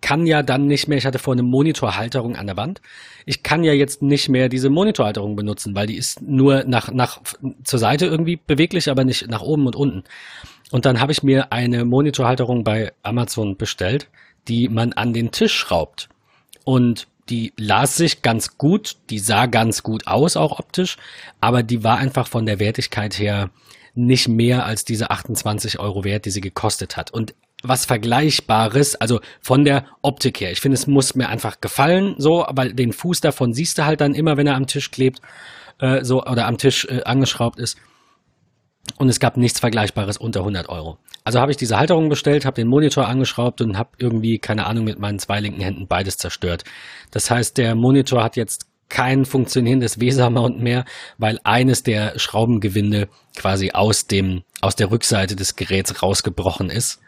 kann 0.00 0.26
ja 0.26 0.42
dann 0.42 0.66
nicht 0.66 0.88
mehr, 0.88 0.98
ich 0.98 1.06
hatte 1.06 1.18
vorhin 1.18 1.40
eine 1.40 1.48
Monitorhalterung 1.48 2.36
an 2.36 2.46
der 2.46 2.56
Wand. 2.56 2.80
Ich 3.26 3.42
kann 3.42 3.62
ja 3.62 3.72
jetzt 3.72 4.02
nicht 4.02 4.28
mehr 4.28 4.48
diese 4.48 4.70
Monitorhalterung 4.70 5.36
benutzen, 5.36 5.74
weil 5.74 5.86
die 5.86 5.96
ist 5.96 6.22
nur 6.22 6.64
nach, 6.64 6.90
nach 6.90 7.20
zur 7.62 7.78
Seite 7.78 8.06
irgendwie 8.06 8.36
beweglich, 8.36 8.90
aber 8.90 9.04
nicht 9.04 9.28
nach 9.28 9.42
oben 9.42 9.66
und 9.66 9.76
unten. 9.76 10.04
Und 10.70 10.86
dann 10.86 11.00
habe 11.00 11.12
ich 11.12 11.22
mir 11.22 11.52
eine 11.52 11.84
Monitorhalterung 11.84 12.64
bei 12.64 12.92
Amazon 13.02 13.56
bestellt, 13.56 14.08
die 14.48 14.68
man 14.68 14.92
an 14.92 15.12
den 15.12 15.30
Tisch 15.30 15.54
schraubt. 15.54 16.08
Und 16.64 17.06
die 17.28 17.52
las 17.56 17.96
sich 17.96 18.22
ganz 18.22 18.56
gut, 18.56 18.96
die 19.10 19.18
sah 19.18 19.46
ganz 19.46 19.82
gut 19.82 20.06
aus, 20.06 20.36
auch 20.36 20.58
optisch, 20.58 20.96
aber 21.40 21.62
die 21.62 21.82
war 21.82 21.98
einfach 21.98 22.28
von 22.28 22.46
der 22.46 22.60
Wertigkeit 22.60 23.18
her 23.18 23.50
nicht 23.94 24.28
mehr 24.28 24.64
als 24.64 24.84
diese 24.84 25.10
28 25.10 25.80
Euro 25.80 26.04
wert, 26.04 26.24
die 26.26 26.30
sie 26.30 26.40
gekostet 26.40 26.96
hat. 26.96 27.10
Und 27.10 27.34
was 27.62 27.84
Vergleichbares, 27.86 28.96
also 28.96 29.20
von 29.40 29.64
der 29.64 29.86
Optik 30.02 30.40
her. 30.40 30.52
Ich 30.52 30.60
finde, 30.60 30.74
es 30.74 30.86
muss 30.86 31.14
mir 31.14 31.28
einfach 31.28 31.60
gefallen, 31.60 32.14
so, 32.18 32.46
aber 32.46 32.68
den 32.68 32.92
Fuß 32.92 33.20
davon 33.20 33.52
siehst 33.52 33.78
du 33.78 33.84
halt 33.84 34.00
dann 34.00 34.14
immer, 34.14 34.36
wenn 34.36 34.46
er 34.46 34.56
am 34.56 34.66
Tisch 34.66 34.90
klebt, 34.90 35.20
äh, 35.78 36.04
so, 36.04 36.22
oder 36.22 36.46
am 36.46 36.58
Tisch 36.58 36.86
äh, 36.86 37.02
angeschraubt 37.04 37.58
ist. 37.58 37.78
Und 38.98 39.08
es 39.08 39.18
gab 39.18 39.36
nichts 39.36 39.58
Vergleichbares 39.58 40.16
unter 40.16 40.40
100 40.40 40.68
Euro. 40.68 40.98
Also 41.24 41.40
habe 41.40 41.50
ich 41.50 41.56
diese 41.56 41.76
Halterung 41.76 42.08
bestellt, 42.08 42.44
habe 42.44 42.54
den 42.54 42.68
Monitor 42.68 43.08
angeschraubt 43.08 43.60
und 43.60 43.76
habe 43.76 43.90
irgendwie, 43.98 44.38
keine 44.38 44.66
Ahnung, 44.66 44.84
mit 44.84 45.00
meinen 45.00 45.18
zwei 45.18 45.40
linken 45.40 45.60
Händen 45.60 45.88
beides 45.88 46.18
zerstört. 46.18 46.62
Das 47.10 47.30
heißt, 47.30 47.58
der 47.58 47.74
Monitor 47.74 48.22
hat 48.22 48.36
jetzt 48.36 48.66
kein 48.88 49.24
funktionierendes 49.24 49.98
Weser-Mount 49.98 50.60
mehr, 50.60 50.84
weil 51.18 51.40
eines 51.42 51.82
der 51.82 52.16
Schraubengewinde 52.18 53.08
quasi 53.34 53.72
aus 53.72 54.06
dem, 54.06 54.44
aus 54.60 54.76
der 54.76 54.92
Rückseite 54.92 55.34
des 55.34 55.56
Geräts 55.56 56.02
rausgebrochen 56.02 56.70
ist. 56.70 57.00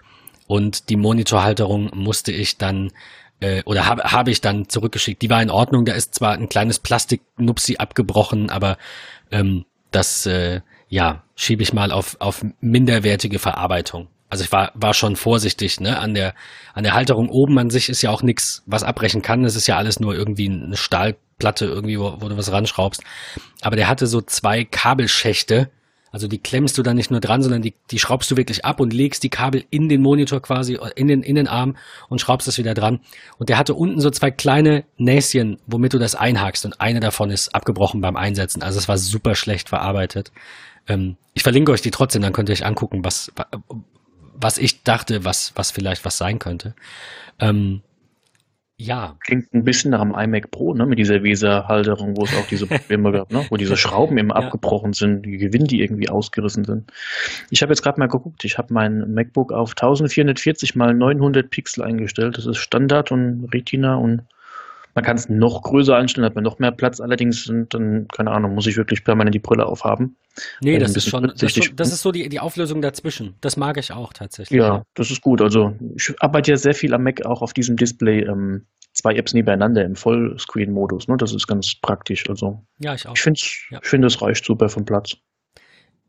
Und 0.49 0.89
die 0.89 0.97
Monitorhalterung 0.97 1.91
musste 1.95 2.33
ich 2.33 2.59
dann 2.59 2.91
äh, 3.41 3.63
oder 3.65 3.87
habe 3.87 4.03
habe 4.03 4.33
ich 4.33 4.41
dann 4.41 4.69
zurückgeschickt. 4.69 5.23
Die 5.23 5.31
war 5.31 5.41
in 5.41 5.51
Ordnung, 5.51 5.85
da 5.85 5.93
ist 5.93 6.17
zwar 6.17 6.33
ein 6.33 6.49
kleines 6.49 6.81
Plastiknupsi 6.81 7.77
abgebrochen, 7.77 8.51
aber 8.51 8.79
ähm, 9.31 9.65
das 9.93 10.27
äh, 10.27 10.63
ja, 10.89 11.23
schiebe 11.37 11.63
ich 11.63 11.73
mal 11.73 11.93
auf, 11.93 12.17
auf 12.19 12.45
minderwertige 12.61 13.39
Verarbeitung. 13.39 14.09
Also 14.31 14.45
ich 14.45 14.53
war, 14.53 14.73
war 14.75 14.93
schon 14.93 15.17
vorsichtig, 15.17 15.81
ne? 15.81 15.99
An 15.99 16.15
der, 16.15 16.35
an 16.75 16.85
der 16.85 16.95
Halterung 16.95 17.31
oben 17.31 17.59
an 17.59 17.71
sich 17.71 17.89
ist 17.89 18.03
ja 18.03 18.11
auch 18.11 18.23
nichts, 18.23 18.63
was 18.67 18.83
abbrechen 18.83 19.23
kann. 19.23 19.43
Das 19.43 19.57
ist 19.57 19.67
ja 19.67 19.77
alles 19.77 20.01
nur 20.01 20.15
irgendwie 20.15 20.51
eine 20.51 20.77
Stahlplatte, 20.77 21.65
irgendwie, 21.65 21.99
wo, 21.99 22.17
wo 22.21 22.29
du 22.29 22.37
was 22.37 22.53
ranschraubst. 22.53 23.03
Aber 23.63 23.77
der 23.77 23.89
hatte 23.89 24.07
so 24.07 24.21
zwei 24.21 24.65
Kabelschächte, 24.65 25.71
also 26.11 26.29
die 26.29 26.39
klemmst 26.39 26.79
du 26.79 26.83
dann 26.83 26.97
nicht 26.97 27.11
nur 27.11 27.21
dran, 27.21 27.43
sondern 27.43 27.63
die, 27.63 27.75
die 27.91 27.99
schraubst 27.99 28.31
du 28.31 28.37
wirklich 28.37 28.65
ab 28.65 28.81
und 28.81 28.93
legst 28.93 29.23
die 29.23 29.29
Kabel 29.29 29.65
in 29.71 29.89
den 29.89 30.01
Monitor 30.01 30.41
quasi, 30.41 30.79
in 30.97 31.09
den, 31.09 31.23
in 31.23 31.35
den 31.35 31.49
Arm 31.49 31.77
und 32.09 32.21
schraubst 32.21 32.49
das 32.49 32.59
wieder 32.59 32.75
dran. 32.75 33.01
Und 33.39 33.49
der 33.49 33.59
hatte 33.59 33.75
unten 33.75 34.01
so 34.01 34.11
zwei 34.11 34.31
kleine 34.31 34.85
Näschen, 34.97 35.59
womit 35.67 35.95
du 35.95 35.99
das 35.99 36.15
einhakst 36.15 36.65
und 36.65 36.81
eine 36.81 37.01
davon 37.01 37.31
ist 37.31 37.55
abgebrochen 37.55 38.01
beim 38.01 38.17
Einsetzen. 38.17 38.63
Also 38.63 38.79
es 38.79 38.89
war 38.89 38.99
super 38.99 39.35
schlecht 39.35 39.69
verarbeitet. 39.69 40.33
Ähm, 40.87 41.17
ich 41.35 41.43
verlinke 41.43 41.73
euch 41.73 41.83
die 41.83 41.91
trotzdem, 41.91 42.23
dann 42.23 42.33
könnt 42.33 42.49
ihr 42.49 42.55
euch 42.55 42.65
angucken, 42.65 43.05
was, 43.05 43.33
was 44.35 44.59
ich 44.59 44.83
dachte, 44.83 45.25
was, 45.25 45.53
was 45.55 45.71
vielleicht 45.71 46.05
was 46.05 46.19
sein 46.19 46.39
könnte. 46.39 46.75
Ähm, 47.39 47.83
ja. 48.81 49.17
Klingt 49.25 49.53
ein 49.53 49.65
bisschen 49.65 49.91
nach 49.91 50.01
dem 50.01 50.15
iMac 50.15 50.51
Pro, 50.51 50.73
ne, 50.73 50.87
mit 50.87 50.99
dieser 50.99 51.23
Weser-Halterung, 51.23 52.17
wo 52.17 52.25
es 52.25 52.37
auch 52.37 52.47
diese 52.47 52.67
Probleme 52.67 53.11
gab, 53.11 53.33
ne, 53.33 53.45
wo 53.51 53.57
diese 53.57 53.77
Schrauben 53.77 54.17
immer 54.19 54.39
ja. 54.39 54.47
abgebrochen 54.47 54.93
sind, 54.93 55.27
die 55.27 55.37
Gewinde 55.37 55.67
die 55.67 55.83
irgendwie 55.83 56.09
ausgerissen 56.09 56.65
sind. 56.65 56.93
Ich 57.51 57.61
habe 57.63 57.73
jetzt 57.73 57.83
gerade 57.83 57.99
mal 57.99 58.07
geguckt, 58.07 58.45
ich 58.45 58.57
habe 58.57 58.73
mein 58.73 59.13
MacBook 59.13 59.53
auf 59.53 59.71
1440 59.71 60.77
mal 60.77 60.95
900 60.95 61.51
Pixel 61.51 61.83
eingestellt. 61.83 62.39
Das 62.39 62.47
ist 62.47 62.59
Standard 62.59 63.11
und 63.11 63.49
Retina 63.53 63.97
und 63.97 64.23
man 64.99 65.05
kann 65.05 65.17
es 65.17 65.29
noch 65.29 65.63
größer 65.63 65.95
einstellen, 65.95 66.25
hat 66.25 66.35
man 66.35 66.43
noch 66.43 66.59
mehr 66.59 66.73
Platz. 66.73 67.01
Allerdings 67.01 67.45
sind 67.45 67.73
dann, 67.73 68.09
keine 68.09 68.33
Ahnung, 68.33 68.57
muss 68.57 68.67
ich 68.67 68.77
wirklich 68.77 69.05
permanent 69.05 69.33
die 69.33 69.39
Brille 69.39 69.65
aufhaben. 69.65 70.17
Nee, 70.61 70.77
das 70.79 70.97
ist, 70.97 71.09
schon, 71.09 71.23
das, 71.23 71.41
ist 71.41 71.65
schon, 71.65 71.77
das 71.77 71.93
ist 71.93 72.03
so 72.03 72.11
die, 72.11 72.29
die 72.29 72.41
Auflösung 72.41 72.83
dazwischen. 72.83 73.37
Das 73.41 73.57
mag 73.57 73.77
ich 73.77 73.93
auch 73.93 74.13
tatsächlich. 74.13 74.59
Ja, 74.59 74.83
das 74.95 75.13
ist 75.13 75.21
gut. 75.21 75.41
Also 75.41 75.77
ich 75.95 76.13
arbeite 76.19 76.51
ja 76.51 76.57
sehr 76.57 76.75
viel 76.75 76.93
am 76.95 77.05
Mac 77.05 77.25
auch 77.25 77.43
auf 77.43 77.53
diesem 77.53 77.77
Display. 77.77 78.23
Ähm, 78.23 78.67
zwei 78.93 79.15
Apps 79.15 79.35
nebeneinander 79.35 79.85
im 79.85 79.95
Vollscreen-Modus. 79.95 81.07
Ne? 81.07 81.17
Das 81.17 81.33
ist 81.33 81.47
ganz 81.47 81.77
praktisch. 81.81 82.29
Also, 82.29 82.65
ja, 82.81 82.93
ich 82.95 83.07
auch. 83.07 83.15
Ich 83.15 83.23
finde, 83.23 83.39
ja. 83.71 83.79
ich 83.81 83.89
find, 83.89 84.05
es 84.05 84.21
reicht 84.21 84.45
super 84.45 84.69
vom 84.69 84.85
Platz. 84.85 85.17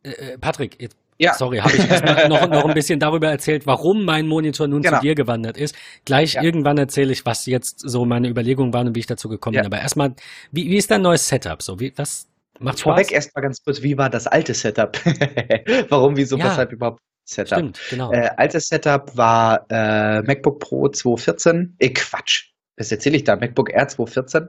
Äh, 0.01 0.09
äh 0.09 0.37
Patrick, 0.39 0.81
jetzt 0.81 0.97
ja. 1.19 1.33
Sorry, 1.33 1.57
habe 1.57 1.75
ich 1.75 1.89
erstmal 1.89 2.29
noch, 2.29 2.47
noch 2.49 2.65
ein 2.65 2.73
bisschen 2.75 2.99
darüber 2.99 3.29
erzählt, 3.29 3.67
warum 3.67 4.05
mein 4.05 4.25
Monitor 4.25 4.67
nun 4.67 4.81
genau. 4.81 4.97
zu 4.97 5.01
dir 5.01 5.15
gewandert 5.15 5.57
ist. 5.57 5.75
Gleich 6.05 6.33
ja. 6.33 6.41
irgendwann 6.41 6.77
erzähle 6.77 7.11
ich, 7.11 7.25
was 7.25 7.45
jetzt 7.45 7.81
so 7.81 8.05
meine 8.05 8.29
Überlegungen 8.29 8.73
waren 8.73 8.87
und 8.87 8.95
wie 8.95 9.01
ich 9.01 9.05
dazu 9.05 9.27
gekommen 9.27 9.55
ja. 9.55 9.61
bin. 9.61 9.73
Aber 9.73 9.81
erstmal, 9.81 10.15
wie, 10.51 10.69
wie 10.69 10.77
ist 10.77 10.89
dein 10.89 11.01
neues 11.01 11.27
Setup? 11.27 11.61
So, 11.61 11.79
wie, 11.79 11.93
was 11.97 12.27
macht 12.59 12.79
Spaß? 12.79 12.93
Vorweg 12.93 13.11
erstmal 13.11 13.43
ganz 13.43 13.61
kurz, 13.61 13.81
wie 13.83 13.97
war 13.97 14.09
das 14.09 14.27
alte 14.27 14.53
Setup? 14.53 14.97
warum, 15.89 16.15
wieso, 16.15 16.37
ja. 16.37 16.45
weshalb 16.45 16.71
überhaupt 16.71 17.01
Setup? 17.25 17.59
Stimmt, 17.59 17.79
genau. 17.89 18.13
Äh, 18.13 18.29
altes 18.37 18.69
Setup 18.69 19.11
war 19.17 19.65
äh, 19.69 20.21
MacBook 20.21 20.59
Pro 20.59 20.87
214. 20.87 21.75
Eh, 21.79 21.89
Quatsch 21.89 22.49
was 22.79 22.91
erzähle 22.91 23.17
ich 23.17 23.25
da, 23.25 23.35
MacBook 23.35 23.71
Air 23.71 23.87
214 23.87 24.47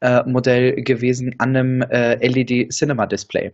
äh, 0.00 0.22
Modell 0.24 0.82
gewesen 0.82 1.34
an 1.38 1.56
einem 1.56 1.82
äh, 1.82 2.26
LED 2.26 2.72
Cinema 2.72 3.06
Display. 3.06 3.52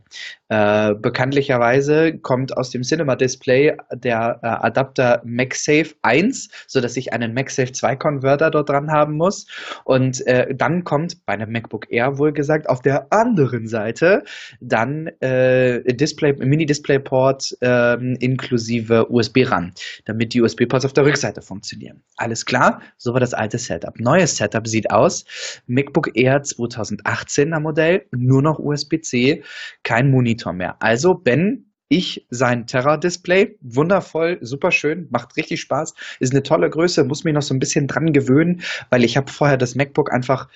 Äh, 0.49 0.95
bekanntlicherweise 0.95 2.19
kommt 2.19 2.57
aus 2.57 2.71
dem 2.71 2.83
Cinema 2.83 3.17
Display 3.17 3.77
der 3.93 4.39
äh, 4.43 4.47
Adapter 4.47 5.21
MagSafe 5.25 5.95
1, 6.03 6.49
sodass 6.67 6.97
ich 6.97 7.13
einen 7.13 7.35
MagSafe 7.35 7.73
2 7.73 7.97
Converter 7.97 8.51
dort 8.51 8.69
dran 8.69 8.91
haben 8.91 9.17
muss. 9.17 9.47
Und 9.85 10.25
äh, 10.27 10.55
dann 10.55 10.85
kommt 10.85 11.25
bei 11.27 11.33
einem 11.33 11.51
MacBook 11.51 11.91
Air 11.91 12.19
wohl 12.19 12.33
gesagt 12.33 12.69
auf 12.69 12.81
der 12.81 13.13
anderen 13.13 13.67
Seite 13.67 14.23
dann 14.61 15.09
äh, 15.21 15.83
Display, 15.95 16.33
Mini-Display-Port 16.35 17.57
ähm, 17.61 18.17
inklusive 18.21 19.11
USB 19.11 19.39
ran, 19.47 19.73
damit 20.05 20.35
die 20.35 20.43
USB-Ports 20.43 20.85
auf 20.85 20.93
der 20.93 21.05
Rückseite 21.05 21.43
funktionieren. 21.43 22.03
Alles 22.17 22.47
klar, 22.47 22.81
so 22.99 23.13
war 23.13 23.21
das 23.21 23.35
alte 23.35 23.59
Setup 23.59 23.99
neues 24.13 24.37
Setup 24.37 24.67
sieht 24.67 24.91
aus. 24.91 25.25
MacBook 25.67 26.11
Air 26.15 26.43
2018er 26.43 27.61
Modell, 27.61 28.07
nur 28.11 28.43
noch 28.43 28.59
USB-C, 28.59 29.43
kein 29.83 30.11
Monitor 30.11 30.53
mehr. 30.53 30.77
Also 30.81 31.15
Ben, 31.15 31.73
ich 31.89 32.27
sein 32.31 32.67
Terra-Display, 32.67 33.59
wundervoll, 33.61 34.39
super 34.41 34.71
schön, 34.71 35.09
macht 35.11 35.37
richtig 35.37 35.61
Spaß, 35.61 35.95
ist 36.21 36.33
eine 36.33 36.43
tolle 36.43 36.71
Größe, 36.71 37.05
muss 37.05 37.25
mich 37.25 37.35
noch 37.35 37.43
so 37.43 37.55
ein 37.55 37.59
bisschen 37.59 37.87
dran 37.87 38.13
gewöhnen, 38.13 38.63
weil 38.91 39.05
ich 39.05 39.17
habe 39.17 39.31
vorher 39.31 39.57
das 39.57 39.75
MacBook 39.75 40.13
einfach 40.13 40.49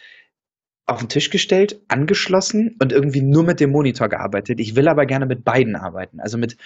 auf 0.86 1.00
den 1.00 1.08
Tisch 1.08 1.30
gestellt, 1.30 1.80
angeschlossen 1.88 2.76
und 2.80 2.92
irgendwie 2.92 3.20
nur 3.20 3.42
mit 3.42 3.60
dem 3.60 3.70
Monitor 3.70 4.08
gearbeitet. 4.08 4.60
Ich 4.60 4.76
will 4.76 4.88
aber 4.88 5.04
gerne 5.04 5.26
mit 5.26 5.44
beiden 5.44 5.76
arbeiten. 5.76 6.20
Also 6.20 6.38
mit 6.38 6.56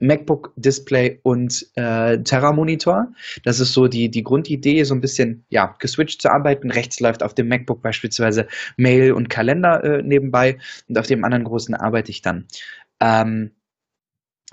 MacBook 0.00 0.52
Display 0.56 1.20
und 1.22 1.66
äh, 1.74 2.18
Terra 2.22 2.52
Monitor. 2.52 3.08
Das 3.44 3.60
ist 3.60 3.72
so 3.72 3.86
die, 3.86 4.10
die 4.10 4.24
Grundidee, 4.24 4.82
so 4.84 4.94
ein 4.94 5.00
bisschen 5.00 5.44
ja, 5.48 5.76
geswitcht 5.78 6.22
zu 6.22 6.30
arbeiten. 6.30 6.70
Rechts 6.70 7.00
läuft 7.00 7.22
auf 7.22 7.34
dem 7.34 7.48
MacBook 7.48 7.82
beispielsweise 7.82 8.48
Mail 8.76 9.12
und 9.12 9.30
Kalender 9.30 9.84
äh, 9.84 10.02
nebenbei 10.02 10.58
und 10.88 10.98
auf 10.98 11.06
dem 11.06 11.24
anderen 11.24 11.44
großen 11.44 11.74
arbeite 11.74 12.10
ich 12.10 12.22
dann. 12.22 12.46
Ähm, 13.00 13.52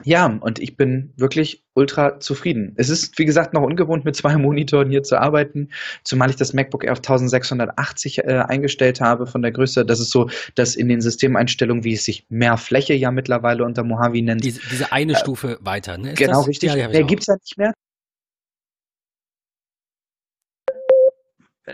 ja, 0.04 0.26
und 0.28 0.60
ich 0.60 0.78
bin 0.78 1.14
wirklich 1.18 1.64
ultra 1.74 2.20
zufrieden. 2.20 2.74
Es 2.78 2.90
ist, 2.90 3.18
wie 3.18 3.26
gesagt, 3.26 3.54
noch 3.54 3.64
ungewohnt, 3.64 4.06
mit 4.06 4.16
zwei 4.16 4.38
Monitoren 4.38 4.90
hier 4.90 5.04
zu 5.04 5.20
arbeiten, 5.20 5.70
zumal 6.04 6.30
ich 6.30 6.36
das 6.36 6.54
MacBook 6.54 6.84
Air 6.84 6.94
auf 6.94 7.00
1680 7.00 8.20
äh, 8.20 8.44
eingestellt 8.48 9.02
habe 9.02 9.28
von 9.28 9.42
der 9.42 9.52
Größe. 9.52 9.86
Das 9.86 10.00
ist 10.00 10.12
so, 10.12 10.30
dass 10.56 10.76
in 10.76 10.88
den 10.88 11.02
Systemeinstellungen, 11.02 11.84
wie 11.84 11.94
es 11.94 12.06
sich 12.06 12.26
mehr 12.30 12.58
Fläche 12.58 12.94
ja 12.94 13.12
mittlerweile 13.12 13.64
unter 13.64 13.84
Mojave 13.84 14.22
nennt. 14.22 14.44
Diese, 14.44 14.62
diese 14.72 14.92
eine 14.92 15.14
äh, 15.14 15.18
Stufe 15.18 15.58
weiter, 15.62 15.98
ne? 15.98 16.12
Ist 16.12 16.18
genau, 16.18 16.40
das? 16.40 16.48
richtig. 16.48 16.74
Ja, 16.74 16.88
der 16.88 17.04
gibt 17.04 17.24
es 17.24 17.28
ja 17.28 17.36
nicht 17.36 17.58
mehr. 17.58 17.74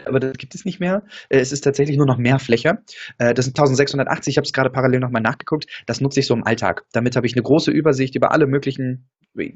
Aber 0.06 0.19
das 0.19 0.34
gibt 0.38 0.56
es 0.56 0.65
nicht 0.65 0.79
mehr. 0.79 1.03
Äh, 1.29 1.39
es 1.39 1.51
ist 1.51 1.62
tatsächlich 1.62 1.97
nur 1.97 2.06
noch 2.06 2.17
mehr 2.17 2.39
Fläche. 2.39 2.79
Äh, 3.17 3.34
das 3.34 3.45
sind 3.45 3.58
1680, 3.58 4.34
ich 4.34 4.38
habe 4.38 4.45
es 4.45 4.53
gerade 4.53 4.69
parallel 4.69 4.99
nochmal 4.99 5.21
nachgeguckt. 5.21 5.65
Das 5.86 6.01
nutze 6.01 6.19
ich 6.19 6.27
so 6.27 6.34
im 6.34 6.45
Alltag. 6.45 6.86
Damit 6.91 7.15
habe 7.15 7.27
ich 7.27 7.34
eine 7.34 7.43
große 7.43 7.71
Übersicht 7.71 8.15
über 8.15 8.32
alle 8.32 8.47
möglichen 8.47 9.08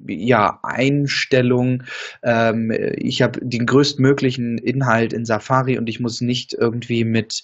ja, 0.07 0.59
Einstellungen. 0.63 1.85
Ähm, 2.23 2.71
ich 2.95 3.21
habe 3.21 3.39
den 3.43 3.65
größtmöglichen 3.65 4.57
Inhalt 4.57 5.13
in 5.13 5.25
Safari 5.25 5.77
und 5.77 5.87
ich 5.87 5.99
muss 5.99 6.21
nicht 6.21 6.53
irgendwie 6.53 7.03
mit, 7.03 7.43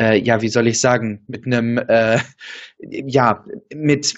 äh, 0.00 0.18
ja, 0.18 0.42
wie 0.42 0.48
soll 0.48 0.68
ich 0.68 0.80
sagen, 0.80 1.24
mit 1.26 1.46
einem, 1.46 1.78
äh, 1.78 2.18
ja, 2.78 3.44
mit 3.74 4.14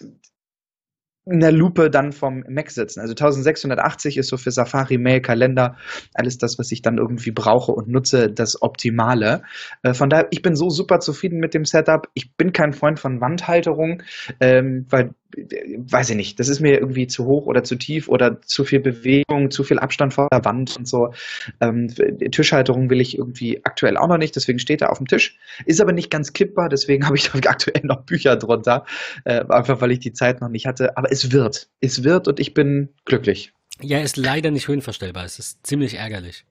in 1.26 1.40
der 1.40 1.52
Lupe 1.52 1.90
dann 1.90 2.12
vom 2.12 2.44
Mac 2.48 2.70
sitzen. 2.70 3.00
Also 3.00 3.12
1680 3.12 4.18
ist 4.18 4.28
so 4.28 4.37
für 4.37 4.50
Safari, 4.50 4.98
Mail, 4.98 5.20
Kalender, 5.20 5.76
alles 6.12 6.38
das, 6.38 6.58
was 6.58 6.70
ich 6.70 6.82
dann 6.82 6.98
irgendwie 6.98 7.30
brauche 7.30 7.72
und 7.72 7.88
nutze, 7.88 8.30
das 8.30 8.60
Optimale. 8.60 9.42
Äh, 9.82 9.94
von 9.94 10.10
daher, 10.10 10.28
ich 10.30 10.42
bin 10.42 10.54
so 10.54 10.68
super 10.68 11.00
zufrieden 11.00 11.38
mit 11.38 11.54
dem 11.54 11.64
Setup. 11.64 12.08
Ich 12.14 12.37
bin 12.37 12.52
kein 12.52 12.72
Freund 12.72 13.00
von 13.00 13.20
Wandhalterung, 13.20 14.02
ähm, 14.40 14.87
weil 14.90 15.10
weiß 15.36 16.10
ich 16.10 16.16
nicht, 16.16 16.40
das 16.40 16.48
ist 16.48 16.60
mir 16.60 16.78
irgendwie 16.78 17.06
zu 17.06 17.24
hoch 17.26 17.46
oder 17.46 17.64
zu 17.64 17.76
tief 17.76 18.08
oder 18.08 18.40
zu 18.42 18.64
viel 18.64 18.80
Bewegung, 18.80 19.50
zu 19.50 19.64
viel 19.64 19.78
Abstand 19.78 20.14
vor 20.14 20.28
der 20.32 20.44
Wand 20.44 20.76
und 20.76 20.86
so. 20.86 21.12
Ähm, 21.60 21.88
Tischhalterung 22.30 22.90
will 22.90 23.00
ich 23.00 23.18
irgendwie 23.18 23.64
aktuell 23.64 23.96
auch 23.96 24.08
noch 24.08 24.18
nicht, 24.18 24.36
deswegen 24.36 24.58
steht 24.58 24.82
er 24.82 24.90
auf 24.90 24.98
dem 24.98 25.06
Tisch. 25.06 25.38
Ist 25.66 25.80
aber 25.80 25.92
nicht 25.92 26.10
ganz 26.10 26.32
kippbar, 26.32 26.68
deswegen 26.68 27.04
habe 27.06 27.16
ich 27.16 27.32
aktuell 27.34 27.82
noch 27.84 28.02
Bücher 28.02 28.36
drunter, 28.36 28.84
äh, 29.24 29.44
einfach 29.48 29.80
weil 29.80 29.92
ich 29.92 30.00
die 30.00 30.12
Zeit 30.12 30.40
noch 30.40 30.48
nicht 30.48 30.66
hatte. 30.66 30.96
Aber 30.96 31.10
es 31.10 31.32
wird, 31.32 31.68
es 31.80 32.04
wird 32.04 32.28
und 32.28 32.40
ich 32.40 32.54
bin 32.54 32.90
glücklich. 33.04 33.52
Ja, 33.80 34.00
ist 34.00 34.16
leider 34.16 34.50
nicht 34.50 34.68
höhenverstellbar. 34.68 35.24
Es 35.24 35.38
ist 35.38 35.66
ziemlich 35.66 35.94
ärgerlich. 35.94 36.44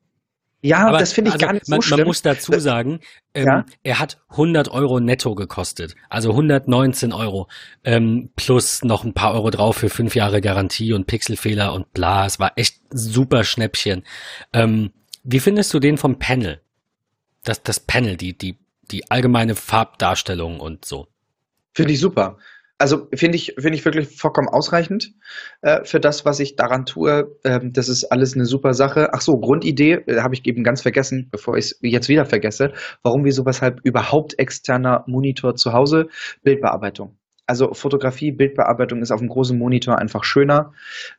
Ja, 0.64 0.88
aber 0.88 0.98
das 0.98 1.12
finde 1.12 1.30
ich 1.30 1.34
also 1.34 1.46
gar 1.46 1.54
nicht 1.54 1.68
man, 1.68 1.82
so 1.82 1.88
schlimm. 1.88 2.00
Man 2.00 2.08
muss 2.08 2.22
dazu 2.22 2.58
sagen, 2.58 3.02
ähm, 3.34 3.46
ja? 3.46 3.66
er 3.84 4.00
hat 4.00 4.22
100 4.30 4.70
Euro 4.70 5.02
netto 5.02 5.36
gekostet. 5.36 5.96
Also 6.10 6.30
119 6.32 7.12
Euro. 7.12 7.50
Ähm, 7.84 8.30
plus 8.38 8.82
noch 8.82 9.04
ein 9.04 9.14
paar 9.14 9.34
Euro 9.34 9.50
drauf 9.50 9.76
für 9.76 9.90
fünf 9.90 10.16
Jahre 10.16 10.40
Garantie 10.40 10.94
und 10.94 11.06
Pixelfehler 11.06 11.74
und 11.74 11.92
bla. 11.92 12.26
Es 12.26 12.40
war 12.40 12.54
echt 12.56 12.80
super 12.92 13.44
Schnäppchen. 13.44 14.04
Ähm, 14.54 14.92
wie 15.26 15.42
findest 15.42 15.74
du 15.74 15.80
den 15.80 15.98
vom 15.98 16.18
Panel? 16.18 16.62
Das, 17.44 17.62
das 17.62 17.82
Panel, 17.82 18.16
die, 18.16 18.38
die, 18.38 18.58
die 18.90 19.12
allgemeine 19.12 19.56
Farbdarstellung 19.56 20.62
und 20.62 20.86
so. 20.86 21.08
Finde 21.74 21.92
ich 21.92 22.00
super. 22.00 22.38
Also 22.84 23.08
finde 23.16 23.38
ich, 23.38 23.54
finde 23.58 23.76
ich 23.76 23.86
wirklich 23.86 24.10
vollkommen 24.10 24.50
ausreichend 24.50 25.14
äh, 25.62 25.86
für 25.86 26.02
das, 26.02 26.26
was 26.26 26.42
ich 26.42 26.58
daran 26.58 26.86
tue. 26.86 27.34
Ähm, 27.46 27.72
das 27.72 27.88
ist 27.88 28.04
alles 28.12 28.34
eine 28.34 28.44
super 28.44 28.74
Sache. 28.74 29.14
Ach 29.14 29.22
so, 29.22 29.38
Grundidee 29.38 30.04
äh, 30.06 30.20
habe 30.20 30.36
ich 30.36 30.46
eben 30.46 30.66
ganz 30.66 30.82
vergessen, 30.82 31.30
bevor 31.32 31.56
ich 31.56 31.68
es 31.68 31.80
jetzt 31.82 32.10
wieder 32.10 32.26
vergesse. 32.26 32.74
Warum, 33.02 33.24
wieso, 33.24 33.46
weshalb 33.46 33.80
überhaupt 33.86 34.38
externer 34.38 35.06
Monitor 35.08 35.56
zu 35.56 35.72
Hause? 35.72 36.10
Bildbearbeitung. 36.42 37.18
Also 37.48 37.74
Fotografie, 37.74 38.34
Bildbearbeitung 38.34 39.02
ist 39.02 39.12
auf 39.12 39.22
einem 39.22 39.30
großen 39.30 39.58
Monitor 39.58 39.98
einfach 39.98 40.26
schöner. 40.26 40.74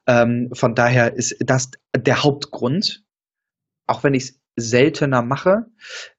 Ähm, 0.07 0.50
von 0.53 0.74
daher 0.74 1.16
ist 1.16 1.35
das 1.40 1.70
der 1.96 2.22
Hauptgrund. 2.22 3.05
Auch 3.87 4.05
wenn 4.05 4.12
ich 4.12 4.24
es 4.24 4.44
seltener 4.57 5.23
mache. 5.23 5.67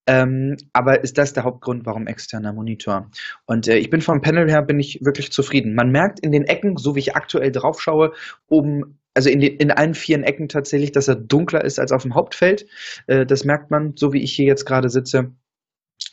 Ähm, 0.07 0.57
aber 0.73 1.03
ist 1.03 1.17
das 1.17 1.33
der 1.33 1.43
Hauptgrund, 1.43 1.85
warum 1.85 2.07
externer 2.07 2.53
Monitor? 2.53 3.09
Und 3.45 3.67
äh, 3.67 3.77
ich 3.77 3.89
bin 3.89 4.01
vom 4.01 4.21
Panel 4.21 4.49
her 4.49 4.61
bin 4.61 4.79
ich 4.79 4.99
wirklich 5.03 5.31
zufrieden. 5.31 5.75
Man 5.75 5.91
merkt 5.91 6.19
in 6.19 6.31
den 6.31 6.43
Ecken, 6.43 6.77
so 6.77 6.95
wie 6.95 6.99
ich 6.99 7.15
aktuell 7.15 7.51
drauf 7.51 7.81
schaue, 7.81 8.13
oben, 8.47 8.99
also 9.13 9.29
in, 9.29 9.39
den, 9.39 9.57
in 9.57 9.71
allen 9.71 9.93
vier 9.93 10.23
Ecken 10.23 10.49
tatsächlich, 10.49 10.91
dass 10.91 11.07
er 11.07 11.15
dunkler 11.15 11.63
ist 11.63 11.79
als 11.79 11.91
auf 11.91 12.03
dem 12.03 12.15
Hauptfeld. 12.15 12.67
Äh, 13.07 13.25
das 13.25 13.45
merkt 13.45 13.71
man, 13.71 13.93
so 13.95 14.13
wie 14.13 14.21
ich 14.21 14.33
hier 14.33 14.45
jetzt 14.45 14.65
gerade 14.65 14.89
sitze. 14.89 15.31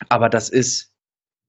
Aber 0.09 0.29
das 0.29 0.49
ist 0.49 0.93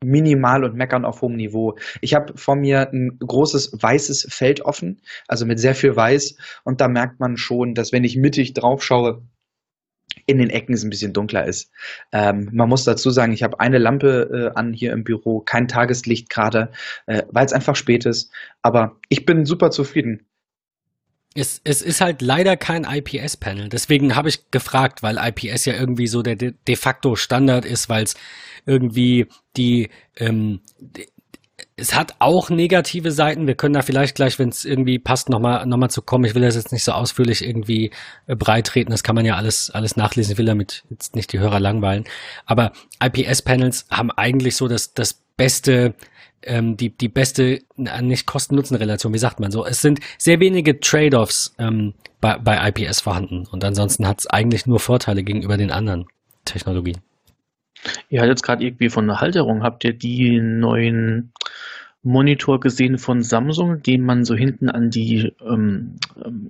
minimal 0.03 0.63
und 0.63 0.75
meckern 0.75 1.05
auf 1.05 1.21
hohem 1.21 1.35
Niveau. 1.35 1.77
Ich 2.01 2.13
habe 2.13 2.37
vor 2.37 2.55
mir 2.55 2.89
ein 2.91 3.17
großes 3.19 3.71
weißes 3.81 4.27
Feld 4.29 4.61
offen, 4.61 5.01
also 5.27 5.45
mit 5.45 5.59
sehr 5.59 5.75
viel 5.75 5.95
Weiß. 5.95 6.35
Und 6.63 6.81
da 6.81 6.87
merkt 6.87 7.19
man 7.19 7.37
schon, 7.37 7.73
dass 7.73 7.91
wenn 7.91 8.03
ich 8.03 8.17
mittig 8.17 8.53
drauf 8.53 8.83
schaue, 8.83 9.23
in 10.25 10.37
den 10.37 10.49
Ecken 10.49 10.73
es 10.73 10.83
ein 10.83 10.89
bisschen 10.89 11.13
dunkler 11.13 11.45
ist. 11.45 11.71
Ähm, 12.11 12.49
man 12.51 12.69
muss 12.69 12.83
dazu 12.83 13.09
sagen, 13.09 13.33
ich 13.33 13.43
habe 13.43 13.59
eine 13.59 13.77
Lampe 13.77 14.51
äh, 14.53 14.57
an 14.57 14.73
hier 14.73 14.93
im 14.93 15.03
Büro, 15.03 15.39
kein 15.39 15.67
Tageslicht 15.67 16.29
gerade, 16.29 16.71
äh, 17.05 17.23
weil 17.29 17.45
es 17.45 17.53
einfach 17.53 17.75
spät 17.75 18.05
ist. 18.05 18.31
Aber 18.61 18.97
ich 19.09 19.25
bin 19.25 19.45
super 19.45 19.71
zufrieden. 19.71 20.25
Es, 21.35 21.61
es 21.63 21.81
ist 21.81 21.99
halt 21.99 22.21
leider 22.21 22.57
kein 22.57 22.83
IPS-Panel. 22.83 23.69
Deswegen 23.69 24.15
habe 24.15 24.29
ich 24.29 24.51
gefragt, 24.51 25.01
weil 25.01 25.17
IPS 25.17 25.65
ja 25.65 25.73
irgendwie 25.73 26.05
so 26.05 26.21
der 26.21 26.35
de 26.35 26.75
facto 26.75 27.15
Standard 27.15 27.65
ist, 27.65 27.89
weil 27.89 28.03
es 28.03 28.13
irgendwie 28.65 29.27
die, 29.57 29.89
ähm, 30.17 30.61
es 31.75 31.95
hat 31.95 32.15
auch 32.19 32.49
negative 32.49 33.11
Seiten. 33.11 33.47
Wir 33.47 33.55
können 33.55 33.73
da 33.73 33.81
vielleicht 33.81 34.15
gleich, 34.15 34.37
wenn 34.37 34.49
es 34.49 34.63
irgendwie 34.63 34.99
passt, 34.99 35.29
nochmal 35.29 35.65
noch 35.65 35.77
mal 35.77 35.89
zu 35.89 36.01
kommen. 36.01 36.25
Ich 36.25 36.35
will 36.35 36.43
das 36.43 36.55
jetzt 36.55 36.71
nicht 36.71 36.83
so 36.83 36.91
ausführlich 36.91 37.43
irgendwie 37.43 37.91
äh, 38.27 38.35
breit 38.35 38.67
treten. 38.67 38.91
Das 38.91 39.03
kann 39.03 39.15
man 39.15 39.25
ja 39.25 39.35
alles, 39.35 39.71
alles 39.71 39.95
nachlesen. 39.95 40.33
Ich 40.33 40.37
will 40.37 40.45
damit 40.45 40.83
jetzt 40.89 41.15
nicht 41.15 41.33
die 41.33 41.39
Hörer 41.39 41.59
langweilen. 41.59 42.03
Aber 42.45 42.73
IPS-Panels 43.03 43.87
haben 43.89 44.11
eigentlich 44.11 44.55
so 44.55 44.67
das, 44.67 44.93
das 44.93 45.15
beste, 45.35 45.95
ähm, 46.43 46.77
die, 46.77 46.95
die 46.95 47.09
beste, 47.09 47.61
nicht 47.75 48.27
Kosten-Nutzen-Relation, 48.27 49.13
wie 49.13 49.19
sagt 49.19 49.39
man 49.39 49.49
so. 49.49 49.65
Es 49.65 49.81
sind 49.81 49.99
sehr 50.19 50.39
wenige 50.39 50.79
Trade-offs 50.79 51.55
ähm, 51.57 51.95
bei, 52.21 52.37
bei 52.37 52.69
IPS 52.69 53.01
vorhanden. 53.01 53.47
Und 53.47 53.63
ansonsten 53.63 54.07
hat 54.07 54.19
es 54.19 54.27
eigentlich 54.27 54.67
nur 54.67 54.79
Vorteile 54.79 55.23
gegenüber 55.23 55.57
den 55.57 55.71
anderen 55.71 56.05
Technologien. 56.45 57.01
Ihr 58.09 58.21
hattet 58.21 58.31
jetzt 58.31 58.43
gerade 58.43 58.63
irgendwie 58.63 58.89
von 58.89 59.07
der 59.07 59.21
Halterung. 59.21 59.63
Habt 59.63 59.83
ihr 59.83 59.93
die 59.93 60.39
neuen 60.39 61.31
Monitor 62.03 62.59
gesehen 62.59 62.97
von 62.97 63.23
Samsung, 63.23 63.81
den 63.81 64.01
man 64.01 64.25
so 64.25 64.35
hinten 64.35 64.69
an 64.69 64.89
die, 64.89 65.33
ähm, 65.45 65.95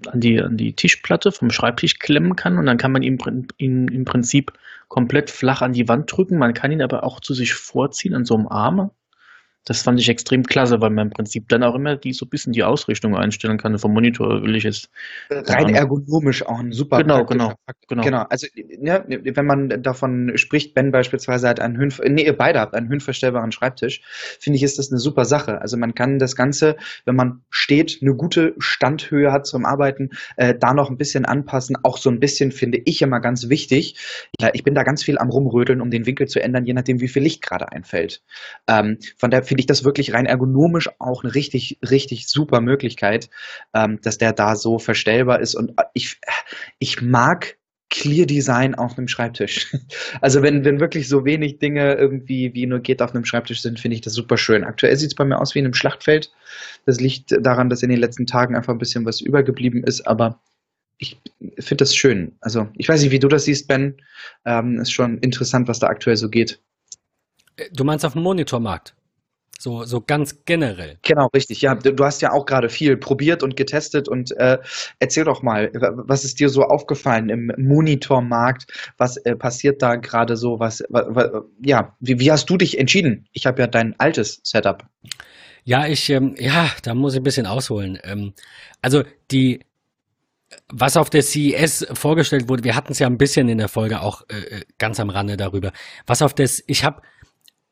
an 0.08 0.20
die, 0.20 0.42
an 0.42 0.58
die 0.58 0.74
Tischplatte 0.74 1.32
vom 1.32 1.52
Schreibtisch 1.52 2.00
klemmen 2.00 2.36
kann 2.36 2.58
und 2.58 2.66
dann 2.66 2.78
kann 2.78 2.92
man 2.92 3.04
ihn, 3.04 3.20
ihn 3.58 3.88
im 3.88 4.04
Prinzip 4.04 4.54
komplett 4.88 5.30
flach 5.30 5.62
an 5.62 5.74
die 5.74 5.88
Wand 5.88 6.12
drücken. 6.12 6.38
Man 6.38 6.56
kann 6.56 6.72
ihn 6.72 6.82
aber 6.82 7.04
auch 7.04 7.20
zu 7.20 7.36
sich 7.36 7.54
vorziehen 7.54 8.16
an 8.16 8.26
so 8.26 8.36
einem 8.36 8.48
Arm. 8.48 8.90
Das 9.66 9.82
fand 9.82 10.00
ich 10.00 10.10
extrem 10.10 10.44
klasse, 10.44 10.82
weil 10.82 10.90
man 10.90 11.08
im 11.08 11.14
Prinzip 11.14 11.48
dann 11.50 11.64
auch 11.64 11.76
immer 11.76 11.96
die 11.96 12.14
so 12.14 12.26
ein 12.26 12.30
bisschen 12.30 12.54
die 12.54 12.64
Ausrichtung 12.64 13.16
einstellen 13.16 13.58
kann. 13.58 13.78
Vom 13.78 13.94
Monitor 13.94 14.44
will 14.44 14.56
ich 14.56 14.64
jetzt. 14.64 14.90
Rein 15.30 15.74
ergonomisch 15.74 16.46
auch 16.46 16.60
ein 16.60 16.72
super 16.72 16.98
genau, 16.98 17.26
genau, 17.26 17.54
genau. 17.88 18.04
Genau. 18.04 18.26
Also, 18.30 18.48
ja, 18.56 19.04
wenn 19.08 19.46
man 19.46 19.82
davon 19.82 20.34
spricht, 20.36 20.74
Ben 20.74 20.92
beispielsweise 20.92 21.48
hat 21.48 21.60
einen 21.60 21.78
Höhen, 21.78 21.94
nee, 22.14 22.26
ihr 22.26 22.38
beide 22.38 22.60
habt 22.60 22.74
einen 22.76 22.90
höhenverstellbaren 22.90 23.52
Schreibtisch, 23.52 24.02
finde 24.40 24.58
ich, 24.58 24.64
ist 24.64 24.80
das 24.80 24.92
eine 24.92 25.00
super 25.00 25.26
Sache. 25.26 25.62
Also 25.62 25.78
man 25.78 25.96
kann 25.96 26.20
das 26.20 26.36
Ganze, 26.36 26.76
wenn 27.06 27.16
man 27.16 27.42
steht, 27.50 28.00
eine 28.02 28.16
gute 28.16 28.56
Standhöhe 28.58 29.32
hat 29.32 29.46
zum 29.46 29.66
Arbeiten, 29.66 30.10
äh, 30.36 30.56
da 30.56 30.74
noch 30.74 30.90
ein 30.90 30.98
bisschen 30.98 31.26
anpassen. 31.26 31.78
Auch 31.84 31.98
so 31.98 32.10
ein 32.10 32.20
bisschen 32.20 32.52
finde 32.52 32.82
ich 32.84 33.02
immer 33.02 33.20
ganz 33.20 33.50
wichtig. 33.50 33.98
Ja, 34.42 34.50
ich 34.54 34.64
bin 34.64 34.76
da 34.76 34.84
ganz 34.84 35.04
viel 35.04 35.18
am 35.18 35.30
rumrödeln, 35.30 35.80
um 35.80 35.90
den 35.90 36.06
Winkel 36.06 36.28
zu 36.28 36.42
ändern, 36.42 36.66
je 36.66 36.74
nachdem, 36.74 37.00
wie 37.00 37.08
viel 37.08 37.24
Licht 37.24 37.42
gerade 37.42 37.72
einfällt. 37.72 38.22
Ähm, 38.68 38.98
von 39.18 39.32
daher 39.32 39.44
finde 39.54 39.62
ich 39.62 39.68
das 39.68 39.84
wirklich 39.84 40.16
rein 40.16 40.26
ergonomisch 40.26 40.90
auch 40.98 41.24
eine 41.24 41.36
richtig, 41.36 41.78
richtig 41.88 42.28
super 42.28 42.60
Möglichkeit, 42.60 43.30
ähm, 43.76 44.00
dass 44.02 44.18
der 44.18 44.34
da 44.34 44.56
so 44.56 44.80
verstellbar 44.80 45.42
ist. 45.42 45.54
Und 45.54 45.78
äh, 45.78 45.84
ich, 45.94 46.20
ich 46.80 47.04
mag 47.04 47.56
Clear 47.92 48.26
Design 48.26 48.74
auf 48.74 48.98
einem 48.98 49.08
Schreibtisch. 49.08 49.72
Also 50.22 50.42
wenn, 50.42 50.66
wenn 50.66 50.80
wirklich 50.80 51.08
so 51.08 51.24
wenig 51.24 51.60
Dinge 51.60 51.94
irgendwie 51.94 52.56
wie 52.56 52.66
nur 52.66 52.80
geht 52.80 53.04
auf 53.04 53.14
einem 53.14 53.26
Schreibtisch 53.26 53.62
sind, 53.62 53.80
finde 53.80 53.94
ich 53.94 54.02
das 54.02 54.14
super 54.14 54.38
schön. 54.38 54.64
Aktuell 54.64 54.98
sieht 54.98 55.10
es 55.10 55.16
bei 55.16 55.24
mir 55.24 55.40
aus 55.40 55.54
wie 55.54 55.60
in 55.60 55.66
einem 55.66 55.76
Schlachtfeld. 55.76 56.32
Das 56.88 57.00
liegt 57.00 57.36
daran, 57.46 57.70
dass 57.70 57.84
in 57.84 57.90
den 57.90 58.00
letzten 58.00 58.26
Tagen 58.26 58.56
einfach 58.56 58.74
ein 58.74 58.80
bisschen 58.80 59.06
was 59.06 59.22
übergeblieben 59.22 59.84
ist, 59.84 60.08
aber 60.08 60.42
ich 60.98 61.22
finde 61.60 61.84
das 61.84 61.96
schön. 61.96 62.32
Also 62.42 62.70
ich 62.76 62.90
weiß 62.90 63.04
nicht, 63.04 63.12
wie 63.12 63.20
du 63.20 63.28
das 63.28 63.46
siehst, 63.46 63.68
Ben. 63.68 63.98
Ähm, 64.46 64.80
ist 64.80 64.92
schon 64.92 65.20
interessant, 65.20 65.68
was 65.68 65.78
da 65.78 65.88
aktuell 65.90 66.18
so 66.18 66.30
geht. 66.30 66.60
Du 67.72 67.84
meinst 67.84 68.04
auf 68.04 68.14
dem 68.14 68.24
Monitormarkt? 68.24 68.96
So, 69.64 69.86
so 69.86 70.02
ganz 70.02 70.44
generell. 70.44 70.98
Genau, 71.04 71.28
richtig. 71.34 71.62
Ja, 71.62 71.74
du 71.74 72.04
hast 72.04 72.22
ja 72.22 72.34
auch 72.34 72.46
gerade 72.46 72.68
viel 72.68 72.98
probiert 72.98 73.44
und 73.44 73.56
getestet 73.56 74.10
und 74.10 74.36
äh, 74.36 74.58
erzähl 75.00 75.24
doch 75.24 75.42
mal, 75.42 75.72
was 75.74 76.26
ist 76.26 76.42
dir 76.42 76.50
so 76.50 76.64
aufgefallen 76.64 77.30
im 77.30 77.50
Monitormarkt? 77.58 78.66
Was 78.98 79.16
äh, 79.16 79.38
passiert 79.38 79.82
da 79.82 79.96
gerade 79.96 80.36
so? 80.36 80.60
Was, 80.60 80.84
ja, 81.64 81.96
wie, 82.02 82.20
wie 82.20 82.30
hast 82.30 82.50
du 82.50 82.58
dich 82.58 82.78
entschieden? 82.78 83.30
Ich 83.32 83.46
habe 83.46 83.62
ja 83.62 83.68
dein 83.68 83.98
altes 84.02 84.42
Setup. 84.44 84.86
Ja, 85.64 85.88
ich, 85.88 86.10
ähm, 86.10 86.36
ja, 86.38 86.70
da 86.82 86.94
muss 86.94 87.14
ich 87.14 87.22
ein 87.22 87.24
bisschen 87.24 87.46
ausholen. 87.46 87.98
Ähm, 88.04 88.34
also 88.82 89.04
die, 89.32 89.62
was 90.68 90.98
auf 90.98 91.10
der 91.10 91.22
CES 91.22 91.88
vorgestellt 91.94 92.50
wurde, 92.50 92.66
wir 92.66 92.76
hatten 92.76 92.92
es 92.92 93.00
ja 93.00 93.08
ein 93.08 93.18
bisschen 93.18 93.48
in 93.48 93.60
der 93.60 93.70
Folge 93.70 94.02
auch 94.02 94.24
äh, 94.28 94.58
äh 94.58 94.62
ganz 94.78 95.00
am 95.00 95.10
Rande 95.10 95.38
darüber. 95.38 95.72
Was 96.06 96.22
auf 96.22 96.34
das, 96.34 96.62
ich 96.68 96.84
habe 96.84 97.02